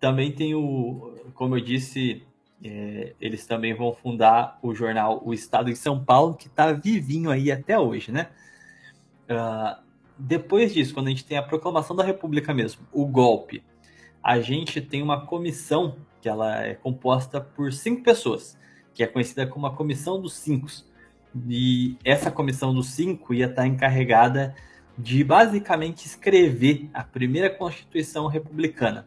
também 0.00 0.32
tem 0.32 0.54
o, 0.54 1.14
como 1.34 1.56
eu 1.56 1.60
disse, 1.60 2.22
é, 2.62 3.14
eles 3.20 3.46
também 3.46 3.74
vão 3.74 3.92
fundar 3.92 4.58
o 4.62 4.74
jornal 4.74 5.22
O 5.24 5.34
Estado 5.34 5.70
de 5.70 5.76
São 5.76 6.02
Paulo, 6.04 6.34
que 6.34 6.46
está 6.46 6.72
vivinho 6.72 7.30
aí 7.30 7.50
até 7.50 7.78
hoje, 7.78 8.10
né? 8.10 8.28
Ah, 9.28 9.80
depois 10.18 10.72
disso, 10.74 10.94
quando 10.94 11.06
a 11.06 11.10
gente 11.10 11.24
tem 11.24 11.38
a 11.38 11.42
proclamação 11.42 11.94
da 11.94 12.02
República 12.02 12.52
mesmo, 12.52 12.86
o 12.92 13.06
golpe, 13.06 13.62
a 14.22 14.40
gente 14.40 14.80
tem 14.80 15.02
uma 15.02 15.26
comissão 15.26 15.96
que 16.20 16.28
ela 16.28 16.64
é 16.64 16.74
composta 16.74 17.40
por 17.40 17.72
cinco 17.72 18.02
pessoas, 18.02 18.58
que 18.92 19.02
é 19.02 19.06
conhecida 19.06 19.46
como 19.46 19.66
a 19.66 19.74
Comissão 19.74 20.20
dos 20.20 20.34
Cinco. 20.34 20.66
E 21.48 21.96
essa 22.04 22.30
Comissão 22.30 22.74
dos 22.74 22.88
Cinco 22.88 23.34
ia 23.34 23.46
estar 23.46 23.66
encarregada 23.66 24.54
de 24.98 25.22
basicamente 25.22 26.06
escrever 26.06 26.90
a 26.92 27.04
primeira 27.04 27.48
Constituição 27.48 28.26
Republicana. 28.26 29.06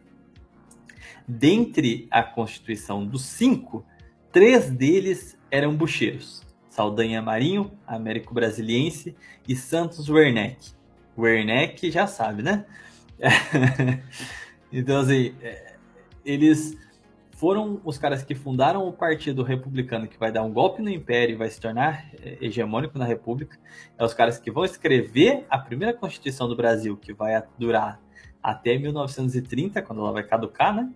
Dentre 1.27 2.07
a 2.09 2.23
Constituição 2.23 3.05
dos 3.05 3.23
cinco, 3.23 3.85
três 4.31 4.69
deles 4.69 5.37
eram 5.49 5.75
bucheiros. 5.75 6.41
Saldanha 6.69 7.21
Marinho, 7.21 7.71
Américo 7.85 8.33
Brasiliense 8.33 9.15
e 9.47 9.55
Santos 9.55 10.09
Werneck. 10.09 10.71
Werneck 11.17 11.91
já 11.91 12.07
sabe, 12.07 12.41
né? 12.41 12.65
então, 14.71 15.01
assim, 15.01 15.35
é, 15.41 15.75
eles 16.23 16.77
foram 17.41 17.81
os 17.83 17.97
caras 17.97 18.21
que 18.21 18.35
fundaram 18.35 18.87
o 18.87 18.93
Partido 18.93 19.41
Republicano, 19.41 20.07
que 20.07 20.19
vai 20.19 20.31
dar 20.31 20.43
um 20.43 20.53
golpe 20.53 20.79
no 20.79 20.91
Império 20.91 21.33
e 21.33 21.35
vai 21.35 21.49
se 21.49 21.59
tornar 21.59 22.05
é, 22.21 22.37
hegemônico 22.39 22.99
na 22.99 23.05
República. 23.05 23.57
É 23.97 24.05
os 24.05 24.13
caras 24.13 24.37
que 24.37 24.51
vão 24.51 24.63
escrever 24.63 25.43
a 25.49 25.57
primeira 25.57 25.91
Constituição 25.91 26.47
do 26.47 26.55
Brasil, 26.55 26.95
que 26.95 27.11
vai 27.11 27.41
durar 27.57 27.99
até 28.43 28.77
1930, 28.77 29.81
quando 29.81 30.03
ela 30.03 30.11
vai 30.11 30.21
caducar, 30.21 30.75
né? 30.75 30.91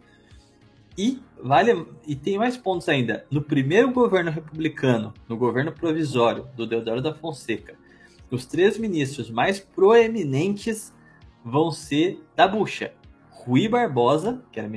E 0.96 1.20
vale 1.42 1.88
e 2.06 2.16
tem 2.16 2.38
mais 2.38 2.56
pontos 2.56 2.88
ainda. 2.88 3.26
No 3.32 3.42
primeiro 3.42 3.92
governo 3.92 4.30
republicano, 4.30 5.16
no 5.28 5.36
governo 5.36 5.72
provisório 5.72 6.48
do 6.56 6.68
Deodoro 6.68 7.02
da 7.02 7.16
Fonseca, 7.16 7.74
os 8.30 8.46
três 8.46 8.78
ministros 8.78 9.32
mais 9.32 9.60
proeminentes 9.60 10.94
vão 11.44 11.72
ser 11.72 12.24
da 12.36 12.48
bucha. 12.48 12.94
Rui 13.32 13.68
Barbosa, 13.68 14.44
que 14.52 14.60
era 14.60 14.70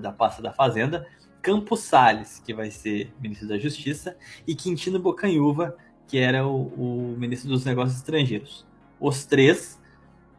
da 0.00 0.12
pasta 0.12 0.42
da 0.42 0.52
Fazenda, 0.52 1.06
Campos 1.42 1.80
Salles, 1.80 2.42
que 2.44 2.52
vai 2.52 2.70
ser 2.70 3.12
ministro 3.20 3.48
da 3.48 3.58
Justiça, 3.58 4.16
e 4.46 4.54
Quintino 4.54 4.98
Bocanhuva, 4.98 5.76
que 6.06 6.18
era 6.18 6.46
o, 6.46 6.66
o 6.66 7.16
ministro 7.18 7.48
dos 7.48 7.64
Negócios 7.64 7.98
Estrangeiros. 7.98 8.66
Os 8.98 9.24
três 9.24 9.80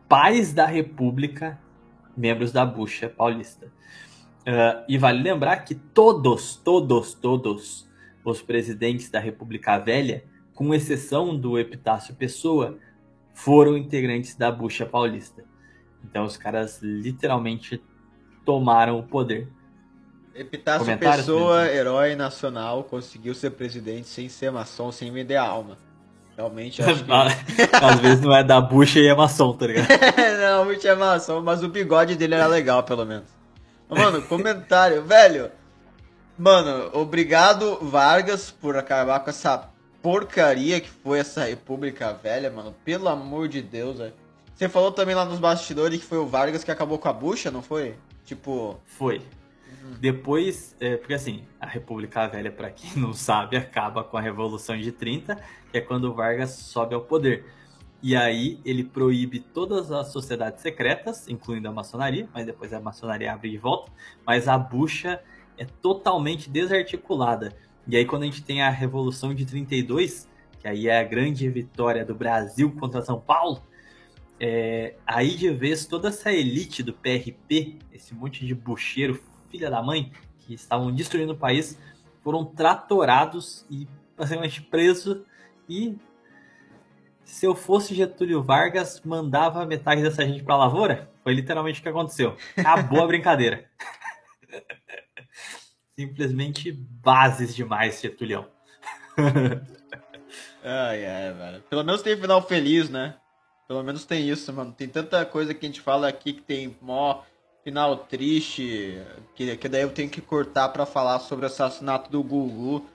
pais 0.07 0.53
da 0.53 0.65
República, 0.65 1.59
membros 2.15 2.51
da 2.51 2.65
bucha 2.65 3.09
paulista. 3.09 3.71
Ah, 4.45 4.83
e 4.87 4.97
vale 4.97 5.21
lembrar 5.21 5.57
que 5.57 5.75
todos, 5.75 6.55
todos, 6.55 7.13
todos 7.13 7.89
os 8.23 8.41
presidentes 8.41 9.09
da 9.09 9.19
República 9.19 9.77
Velha, 9.77 10.23
com 10.53 10.73
exceção 10.73 11.35
do 11.35 11.57
Epitácio 11.57 12.15
Pessoa, 12.15 12.77
foram 13.33 13.77
integrantes 13.77 14.35
da 14.35 14.51
bucha 14.51 14.85
paulista. 14.85 15.43
Então 16.03 16.25
os 16.25 16.37
caras 16.37 16.79
literalmente 16.81 17.81
tomaram 18.45 18.99
o 18.99 19.03
poder. 19.03 19.47
Epitácio 20.33 20.97
Pessoa, 20.97 21.67
herói 21.67 22.15
nacional, 22.15 22.83
conseguiu 22.85 23.35
ser 23.35 23.51
presidente 23.51 24.07
sem 24.07 24.29
ser 24.29 24.51
maçom, 24.51 24.91
sem 24.91 25.11
vender 25.11 25.35
a 25.35 25.43
alma. 25.43 25.77
Realmente 26.37 26.81
acho 26.81 27.03
que. 27.03 27.11
Às 27.75 27.99
vezes 27.99 28.21
não 28.21 28.35
é 28.35 28.43
da 28.43 28.61
bucha 28.61 28.99
e 28.99 29.07
é 29.07 29.13
maçom, 29.13 29.53
tá 29.53 29.67
ligado? 29.67 29.87
não, 30.41 30.65
muito 30.65 30.87
é 30.87 30.95
maçom, 30.95 31.41
mas 31.41 31.63
o 31.63 31.67
bigode 31.67 32.15
dele 32.15 32.35
era 32.35 32.47
legal, 32.47 32.81
pelo 32.83 33.05
menos. 33.05 33.27
Mano, 33.89 34.21
comentário, 34.21 35.03
velho. 35.05 35.51
Mano, 36.37 36.89
obrigado, 36.93 37.77
Vargas, 37.81 38.49
por 38.49 38.77
acabar 38.77 39.19
com 39.19 39.29
essa 39.29 39.69
porcaria 40.01 40.79
que 40.79 40.89
foi 40.89 41.19
essa 41.19 41.43
República 41.43 42.13
Velha, 42.13 42.49
mano. 42.49 42.73
Pelo 42.83 43.09
amor 43.09 43.47
de 43.47 43.61
Deus, 43.61 43.99
velho. 43.99 44.13
Você 44.55 44.69
falou 44.69 44.91
também 44.91 45.13
lá 45.13 45.25
nos 45.25 45.39
bastidores 45.39 45.99
que 45.99 46.05
foi 46.05 46.17
o 46.17 46.25
Vargas 46.25 46.63
que 46.63 46.71
acabou 46.71 46.97
com 46.97 47.09
a 47.09 47.13
bucha, 47.13 47.51
não 47.51 47.61
foi? 47.61 47.95
Tipo. 48.31 48.79
Foi. 48.85 49.21
Depois, 49.99 50.73
é, 50.79 50.95
porque 50.95 51.13
assim, 51.13 51.43
a 51.59 51.65
República 51.65 52.27
Velha, 52.27 52.49
pra 52.49 52.69
quem 52.69 52.95
não 52.95 53.13
sabe, 53.13 53.57
acaba 53.57 54.05
com 54.05 54.15
a 54.15 54.21
Revolução 54.21 54.77
de 54.77 54.91
30, 54.91 55.35
que 55.69 55.77
é 55.77 55.81
quando 55.81 56.05
o 56.05 56.13
Vargas 56.13 56.51
sobe 56.51 56.95
ao 56.95 57.01
poder. 57.01 57.45
E 58.01 58.15
aí 58.15 58.59
ele 58.63 58.85
proíbe 58.85 59.39
todas 59.39 59.91
as 59.91 60.13
sociedades 60.13 60.61
secretas, 60.61 61.27
incluindo 61.27 61.67
a 61.67 61.71
maçonaria, 61.73 62.27
mas 62.33 62.45
depois 62.45 62.73
a 62.73 62.79
maçonaria 62.79 63.33
abre 63.33 63.49
de 63.49 63.57
volta, 63.57 63.91
mas 64.25 64.47
a 64.47 64.57
bucha 64.57 65.21
é 65.57 65.65
totalmente 65.65 66.49
desarticulada. 66.49 67.53
E 67.85 67.97
aí 67.97 68.05
quando 68.05 68.23
a 68.23 68.25
gente 68.25 68.43
tem 68.43 68.61
a 68.61 68.69
Revolução 68.69 69.33
de 69.35 69.45
32, 69.45 70.27
que 70.59 70.67
aí 70.69 70.87
é 70.87 70.99
a 70.99 71.03
grande 71.03 71.49
vitória 71.49 72.05
do 72.05 72.15
Brasil 72.15 72.71
contra 72.79 73.01
São 73.01 73.19
Paulo, 73.19 73.61
é, 74.43 74.95
aí 75.05 75.35
de 75.35 75.51
vez 75.51 75.85
toda 75.85 76.07
essa 76.07 76.33
elite 76.33 76.81
do 76.81 76.91
PRP, 76.91 77.77
esse 77.93 78.15
monte 78.15 78.43
de 78.43 78.55
bucheiro 78.55 79.21
filha 79.51 79.69
da 79.69 79.83
mãe, 79.83 80.11
que 80.39 80.55
estavam 80.55 80.91
destruindo 80.91 81.33
o 81.33 81.37
país, 81.37 81.77
foram 82.23 82.43
tratorados 82.43 83.67
e 83.69 83.87
basicamente 84.17 84.59
presos 84.63 85.21
e 85.69 85.95
se 87.23 87.45
eu 87.45 87.53
fosse 87.53 87.93
Getúlio 87.93 88.41
Vargas, 88.41 88.99
mandava 89.05 89.63
metade 89.63 90.01
dessa 90.01 90.25
gente 90.25 90.43
pra 90.43 90.57
lavoura? 90.57 91.11
Foi 91.23 91.35
literalmente 91.35 91.79
o 91.79 91.83
que 91.83 91.89
aconteceu. 91.89 92.35
Acabou 92.57 93.03
a 93.03 93.07
brincadeira. 93.07 93.69
Simplesmente 95.95 96.71
bases 96.71 97.55
demais, 97.55 98.01
Getúlio. 98.01 98.47
Ai, 100.63 101.05
ai, 101.07 101.33
velho. 101.33 101.63
Pelo 101.63 101.83
menos 101.83 102.03
tem 102.03 102.15
final 102.15 102.39
feliz, 102.43 102.87
né? 102.87 103.15
Pelo 103.71 103.83
menos 103.85 104.03
tem 104.03 104.27
isso, 104.29 104.51
mano. 104.51 104.73
Tem 104.77 104.85
tanta 104.85 105.23
coisa 105.25 105.53
que 105.53 105.65
a 105.65 105.69
gente 105.69 105.79
fala 105.79 106.09
aqui 106.09 106.33
que 106.33 106.41
tem 106.41 106.75
mó 106.81 107.21
final 107.63 107.95
triste, 107.95 109.01
que, 109.33 109.55
que 109.55 109.69
daí 109.69 109.83
eu 109.83 109.89
tenho 109.91 110.09
que 110.09 110.19
cortar 110.19 110.67
pra 110.67 110.85
falar 110.85 111.19
sobre 111.19 111.45
o 111.45 111.47
assassinato 111.47 112.11
do 112.11 112.21
Gugu, 112.21 112.85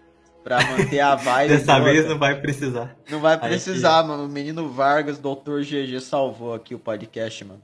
pra 0.45 0.63
manter 0.63 1.01
a 1.01 1.15
vibe. 1.17 1.49
Dessa 1.49 1.81
vez 1.81 2.07
não 2.07 2.19
vai 2.19 2.39
precisar. 2.39 2.95
Não 3.09 3.21
vai 3.21 3.39
Aí 3.41 3.49
precisar, 3.49 4.03
mano. 4.03 4.27
O 4.27 4.29
menino 4.29 4.69
Vargas, 4.69 5.19
Dr. 5.19 5.63
GG, 5.63 5.99
salvou 6.03 6.53
aqui 6.53 6.75
o 6.75 6.79
podcast, 6.79 7.43
mano. 7.43 7.63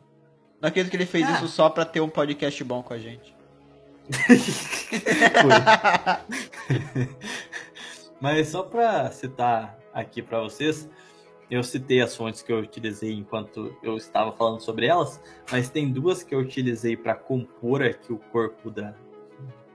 Não 0.59 0.71
acredito 0.71 0.91
que 0.91 0.97
ele 0.97 1.05
fez 1.05 1.29
Ah. 1.29 1.33
isso 1.33 1.49
só 1.49 1.69
pra 1.69 1.85
ter 1.85 2.01
um 2.01 2.09
podcast 2.09 2.65
bom 2.65 2.83
com 2.83 2.95
a 2.95 2.99
gente. 2.99 3.37
Mas 8.19 8.49
só 8.49 8.63
para 8.63 9.11
citar 9.11 9.77
aqui 9.93 10.23
para 10.23 10.41
vocês, 10.41 10.89
eu 11.53 11.63
citei 11.63 12.01
as 12.01 12.17
fontes 12.17 12.41
que 12.41 12.51
eu 12.51 12.61
utilizei 12.61 13.13
enquanto 13.13 13.77
eu 13.83 13.99
estava 13.99 14.33
falando 14.33 14.63
sobre 14.63 14.87
elas, 14.87 15.21
mas 15.51 15.69
tem 15.69 15.93
duas 15.93 16.23
que 16.23 16.35
eu 16.35 16.39
utilizei 16.39 16.97
para 16.97 17.15
compor 17.15 17.83
aqui 17.83 18.11
o 18.11 18.17
corpo 18.17 18.71
da, 18.71 18.95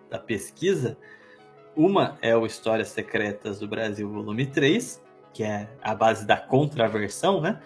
da 0.09 0.17
pesquisa. 0.17 0.97
Uma 1.75 2.17
é 2.19 2.35
o 2.35 2.47
Histórias 2.47 2.87
Secretas 2.87 3.59
do 3.59 3.67
Brasil, 3.67 4.09
volume 4.09 4.47
3, 4.47 5.03
que 5.31 5.43
é 5.43 5.69
a 5.79 5.93
base 5.93 6.25
da 6.25 6.35
contraversão, 6.35 7.39
né? 7.39 7.61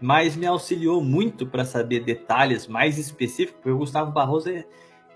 Mas 0.00 0.36
me 0.36 0.46
auxiliou 0.46 1.02
muito 1.02 1.44
para 1.44 1.64
saber 1.64 2.04
detalhes 2.04 2.68
mais 2.68 2.96
específicos, 2.96 3.56
porque 3.60 3.70
o 3.74 3.78
Gustavo 3.78 4.12
Barroso 4.12 4.50
é, 4.50 4.64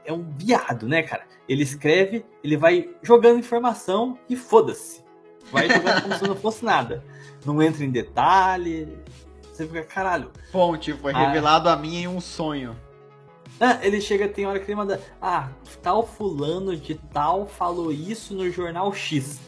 é 0.05 0.13
um 0.13 0.29
viado, 0.37 0.89
né, 0.89 1.05
cara? 1.05 1.29
Ele 1.49 1.63
escreve, 1.63 2.27
ele 2.43 2.57
vai 2.57 2.91
jogando 3.05 3.39
informação 3.39 4.19
e 4.29 4.35
foda-se. 4.35 5.02
Vai 5.51 5.69
jogando 5.69 6.03
como 6.03 6.15
se 6.17 6.25
não 6.29 6.37
fosse 6.37 6.65
nada. 6.65 7.05
Não 7.45 7.63
entra 7.63 7.85
em 7.85 7.91
detalhe. 7.91 8.97
Você 9.53 9.67
fica, 9.67 9.83
caralho. 9.83 10.31
Fonte, 10.51 10.93
foi 10.95 11.13
Ah. 11.13 11.27
revelado 11.27 11.69
a 11.69 11.77
mim 11.77 11.97
em 11.97 12.09
um 12.09 12.21
sonho. 12.21 12.77
Ah, 13.61 13.79
ele 13.83 14.01
chega, 14.01 14.29
tem 14.29 14.47
hora 14.47 14.59
que 14.59 14.67
ele 14.71 14.77
manda. 14.77 15.01
Ah, 15.21 15.51
tal 15.83 16.07
fulano 16.07 16.77
de 16.77 16.95
tal 16.95 17.47
falou 17.47 17.93
isso 17.93 18.35
no 18.35 18.51
jornal 18.51 18.93
X. 18.95 19.41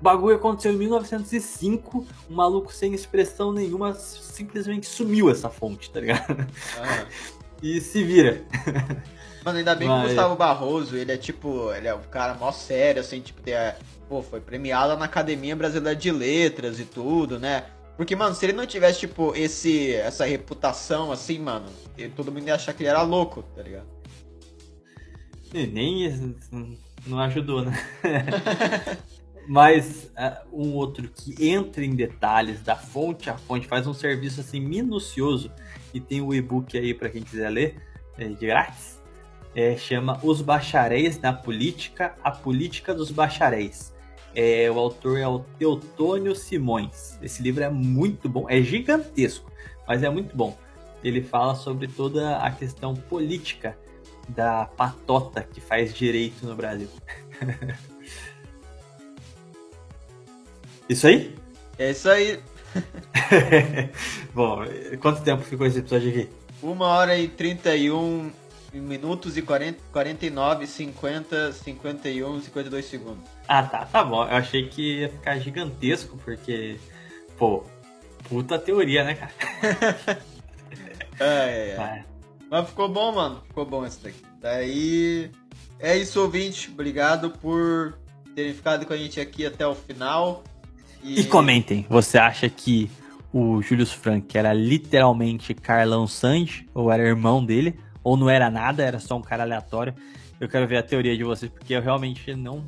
O 0.00 0.02
bagulho 0.04 0.36
aconteceu 0.36 0.72
em 0.72 0.76
1905, 0.76 2.06
um 2.30 2.34
maluco 2.34 2.72
sem 2.72 2.92
expressão 2.94 3.52
nenhuma 3.52 3.94
simplesmente 3.94 4.86
sumiu 4.86 5.30
essa 5.30 5.48
fonte, 5.48 5.90
tá 5.90 6.00
ligado? 6.00 6.46
Ah. 6.78 7.06
E 7.60 7.80
se 7.80 8.04
vira. 8.04 8.44
Mano, 9.48 9.58
ainda 9.58 9.74
bem 9.74 9.88
que 9.88 9.94
o 9.94 10.02
Gustavo 10.02 10.36
Barroso, 10.36 10.94
ele 10.94 11.10
é 11.10 11.16
tipo, 11.16 11.72
ele 11.72 11.88
é 11.88 11.94
um 11.94 12.02
cara 12.02 12.34
mó 12.34 12.52
sério, 12.52 13.00
assim, 13.00 13.18
tipo, 13.20 13.40
tem, 13.40 13.54
é, 13.54 13.78
pô, 14.06 14.20
foi 14.22 14.40
premiado 14.40 14.94
na 14.96 15.06
Academia 15.06 15.56
Brasileira 15.56 15.98
de 15.98 16.10
Letras 16.10 16.78
e 16.78 16.84
tudo, 16.84 17.38
né? 17.38 17.64
Porque, 17.96 18.14
mano, 18.14 18.34
se 18.34 18.44
ele 18.44 18.52
não 18.52 18.66
tivesse, 18.66 19.00
tipo, 19.00 19.34
esse, 19.34 19.94
essa 19.94 20.26
reputação, 20.26 21.10
assim, 21.10 21.38
mano, 21.38 21.66
todo 22.14 22.30
mundo 22.30 22.46
ia 22.46 22.56
achar 22.56 22.74
que 22.74 22.82
ele 22.82 22.90
era 22.90 23.00
louco, 23.00 23.42
tá 23.56 23.62
ligado? 23.62 23.86
E 25.54 25.66
nem 25.66 26.36
não 27.06 27.18
ajudou, 27.20 27.64
né? 27.64 27.72
Mas 29.48 30.10
ah, 30.14 30.42
um 30.52 30.74
outro 30.74 31.08
que 31.08 31.48
entra 31.48 31.82
em 31.82 31.96
detalhes 31.96 32.60
da 32.60 32.76
fonte, 32.76 33.30
a 33.30 33.38
fonte 33.38 33.66
faz 33.66 33.86
um 33.86 33.94
serviço 33.94 34.42
assim 34.42 34.60
minucioso 34.60 35.50
e 35.94 35.98
tem 35.98 36.20
o 36.20 36.34
e-book 36.34 36.76
aí 36.76 36.92
para 36.92 37.08
quem 37.08 37.22
quiser 37.22 37.48
ler, 37.48 37.76
é, 38.18 38.28
de 38.28 38.46
grátis. 38.46 38.97
É, 39.54 39.76
chama 39.76 40.20
Os 40.22 40.40
Bacharéis 40.40 41.18
na 41.20 41.32
Política, 41.32 42.14
a 42.22 42.30
Política 42.30 42.94
dos 42.94 43.10
Bacharéis. 43.10 43.94
É, 44.34 44.70
o 44.70 44.78
autor 44.78 45.18
é 45.18 45.26
o 45.26 45.40
Teotônio 45.58 46.34
Simões. 46.34 47.18
Esse 47.22 47.42
livro 47.42 47.64
é 47.64 47.70
muito 47.70 48.28
bom, 48.28 48.46
é 48.48 48.62
gigantesco, 48.62 49.50
mas 49.86 50.02
é 50.02 50.10
muito 50.10 50.36
bom. 50.36 50.56
Ele 51.02 51.22
fala 51.22 51.54
sobre 51.54 51.88
toda 51.88 52.38
a 52.38 52.50
questão 52.50 52.94
política 52.94 53.76
da 54.28 54.66
patota 54.66 55.42
que 55.42 55.60
faz 55.60 55.94
direito 55.94 56.46
no 56.46 56.54
Brasil. 56.54 56.88
Isso 60.88 61.06
aí? 61.06 61.34
É 61.78 61.90
isso 61.90 62.08
aí. 62.08 62.40
Bom, 64.34 64.60
quanto 65.00 65.22
tempo 65.22 65.42
ficou 65.42 65.66
esse 65.66 65.80
episódio 65.80 66.08
aqui? 66.08 66.30
Uma 66.62 66.86
hora 66.86 67.18
e 67.18 67.28
31 67.28 68.30
minutos 68.72 69.36
e 69.36 69.42
40, 69.42 69.78
49, 69.92 70.66
50, 70.66 71.52
51, 71.52 72.40
52 72.42 72.84
segundos. 72.84 73.24
Ah, 73.46 73.62
tá, 73.62 73.86
tá 73.86 74.04
bom. 74.04 74.22
Eu 74.24 74.36
achei 74.36 74.68
que 74.68 75.00
ia 75.00 75.08
ficar 75.08 75.38
gigantesco, 75.38 76.18
porque, 76.18 76.76
pô, 77.36 77.64
puta 78.28 78.58
teoria, 78.58 79.04
né, 79.04 79.14
cara? 79.14 79.32
É, 81.20 81.24
é, 81.24 81.68
é. 81.70 82.04
Mas 82.48 82.68
ficou 82.68 82.88
bom, 82.88 83.12
mano. 83.12 83.42
Ficou 83.48 83.66
bom 83.66 83.84
esse 83.84 84.00
daqui. 84.00 84.22
Daí. 84.40 85.30
É 85.80 85.96
isso, 85.96 86.20
ouvinte. 86.20 86.70
Obrigado 86.70 87.30
por 87.30 87.98
terem 88.34 88.54
ficado 88.54 88.86
com 88.86 88.92
a 88.92 88.96
gente 88.96 89.20
aqui 89.20 89.44
até 89.44 89.66
o 89.66 89.74
final. 89.74 90.44
E 91.02 91.24
comentem, 91.24 91.86
você 91.88 92.18
acha 92.18 92.48
que 92.48 92.90
o 93.32 93.60
Julius 93.62 93.92
Frank 93.92 94.36
era 94.36 94.52
literalmente 94.52 95.54
Carlão 95.54 96.06
Sanji, 96.06 96.66
ou 96.74 96.90
era 96.90 97.02
irmão 97.02 97.44
dele, 97.44 97.78
ou 98.02 98.16
não 98.16 98.28
era 98.28 98.50
nada, 98.50 98.82
era 98.82 98.98
só 98.98 99.16
um 99.16 99.22
cara 99.22 99.42
aleatório? 99.42 99.94
Eu 100.40 100.48
quero 100.48 100.66
ver 100.66 100.76
a 100.76 100.82
teoria 100.82 101.16
de 101.16 101.24
vocês, 101.24 101.50
porque 101.50 101.74
eu 101.74 101.82
realmente 101.82 102.34
não, 102.34 102.64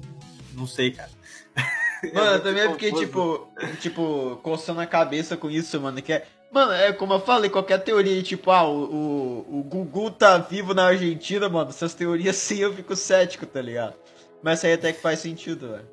não 0.54 0.66
sei, 0.66 0.90
cara. 0.90 1.10
Mano, 2.14 2.32
eu 2.32 2.42
também 2.42 2.70
fiquei, 2.72 2.92
tipo, 2.92 3.48
tipo, 3.80 4.40
coçando 4.42 4.80
a 4.80 4.86
cabeça 4.86 5.36
com 5.36 5.50
isso, 5.50 5.78
mano. 5.80 6.00
Que 6.00 6.14
é... 6.14 6.26
Mano, 6.50 6.72
é 6.72 6.92
como 6.92 7.12
eu 7.12 7.20
falei, 7.20 7.50
qualquer 7.50 7.78
teoria, 7.78 8.22
tipo, 8.22 8.50
ah, 8.50 8.66
o, 8.66 8.84
o, 8.84 9.58
o 9.60 9.62
Gugu 9.62 10.10
tá 10.10 10.38
vivo 10.38 10.72
na 10.72 10.86
Argentina, 10.86 11.48
mano. 11.48 11.68
Essas 11.68 11.92
teorias 11.92 12.36
sim 12.36 12.58
eu 12.58 12.74
fico 12.74 12.96
cético, 12.96 13.44
tá 13.44 13.60
ligado? 13.60 13.94
Mas 14.42 14.58
isso 14.58 14.66
aí 14.66 14.72
até 14.72 14.92
que 14.92 15.00
faz 15.00 15.18
sentido, 15.18 15.72
velho. 15.72 15.88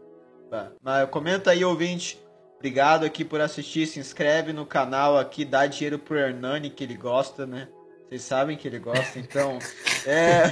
Tá. 0.49 0.72
Mas 0.81 1.09
comenta 1.09 1.51
aí, 1.51 1.64
ouvinte. 1.64 2.18
Obrigado 2.55 3.05
aqui 3.05 3.23
por 3.23 3.41
assistir. 3.41 3.85
Se 3.85 3.99
inscreve 3.99 4.53
no 4.53 4.65
canal 4.65 5.18
aqui, 5.18 5.45
dá 5.45 5.68
dinheiro 5.68 5.99
pro 5.99 6.18
Hernani, 6.18 6.69
que 6.69 6.84
ele 6.84 6.95
gosta, 6.95 7.45
né? 7.45 7.68
Vocês 8.07 8.21
sabem 8.21 8.55
que 8.55 8.67
ele 8.67 8.79
gosta, 8.79 9.19
então. 9.19 9.59
É. 10.09 10.43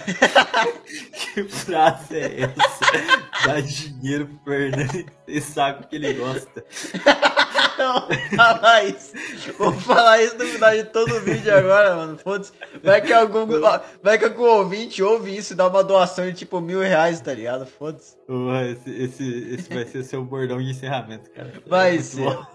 Que 1.34 1.46
frase 1.46 2.18
é 2.18 2.42
essa? 2.42 3.48
Dá 3.48 3.62
dinheiro 3.62 4.28
pro 4.44 4.54
Fernando, 4.54 5.06
você 5.26 5.40
sabe 5.40 5.88
que 5.88 5.96
ele 5.96 6.14
gosta. 6.14 6.66
Não, 7.80 8.08
fala 8.36 8.84
isso. 8.84 9.14
Vou 9.58 9.72
falar 9.72 10.22
isso 10.22 10.38
no 10.38 10.46
final 10.46 10.72
de 10.72 10.84
todo 10.86 11.22
vídeo 11.22 11.56
agora, 11.56 11.96
mano. 11.96 12.18
Foda-se. 12.18 12.52
Vai 12.84 13.02
que 13.02 13.14
algum. 13.14 13.46
Vai 14.04 14.18
que 14.18 14.26
algum 14.26 14.44
ouvinte 14.44 15.02
ouve 15.02 15.38
isso 15.38 15.54
e 15.54 15.56
dá 15.56 15.68
uma 15.68 15.84
doação 15.86 16.26
de 16.26 16.34
tipo 16.34 16.60
mil 16.60 16.82
reais, 16.82 17.22
tá 17.22 17.34
ligado? 17.34 17.66
Foda-se. 17.66 18.18
Esse, 18.72 18.90
esse, 19.04 19.54
esse 19.54 19.74
vai 19.74 19.86
ser 19.86 20.04
seu 20.04 20.22
bordão 20.26 20.58
de 20.62 20.70
encerramento, 20.72 21.30
cara. 21.32 21.54
Vai 21.66 21.98
É 21.98 22.02
ser. 22.02 22.48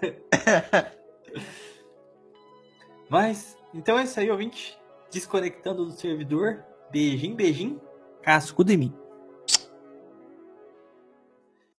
Mas, 3.09 3.57
então 3.75 3.99
é 3.99 4.05
isso 4.05 4.21
aí, 4.21 4.31
ouvinte. 4.31 4.79
Desconectando 5.11 5.85
do 5.85 5.93
servidor. 5.93 6.65
Beijinho, 6.91 7.37
beijinho. 7.37 7.81
Cascudo 8.23 8.73
em 8.73 8.77
mim. 8.77 9.00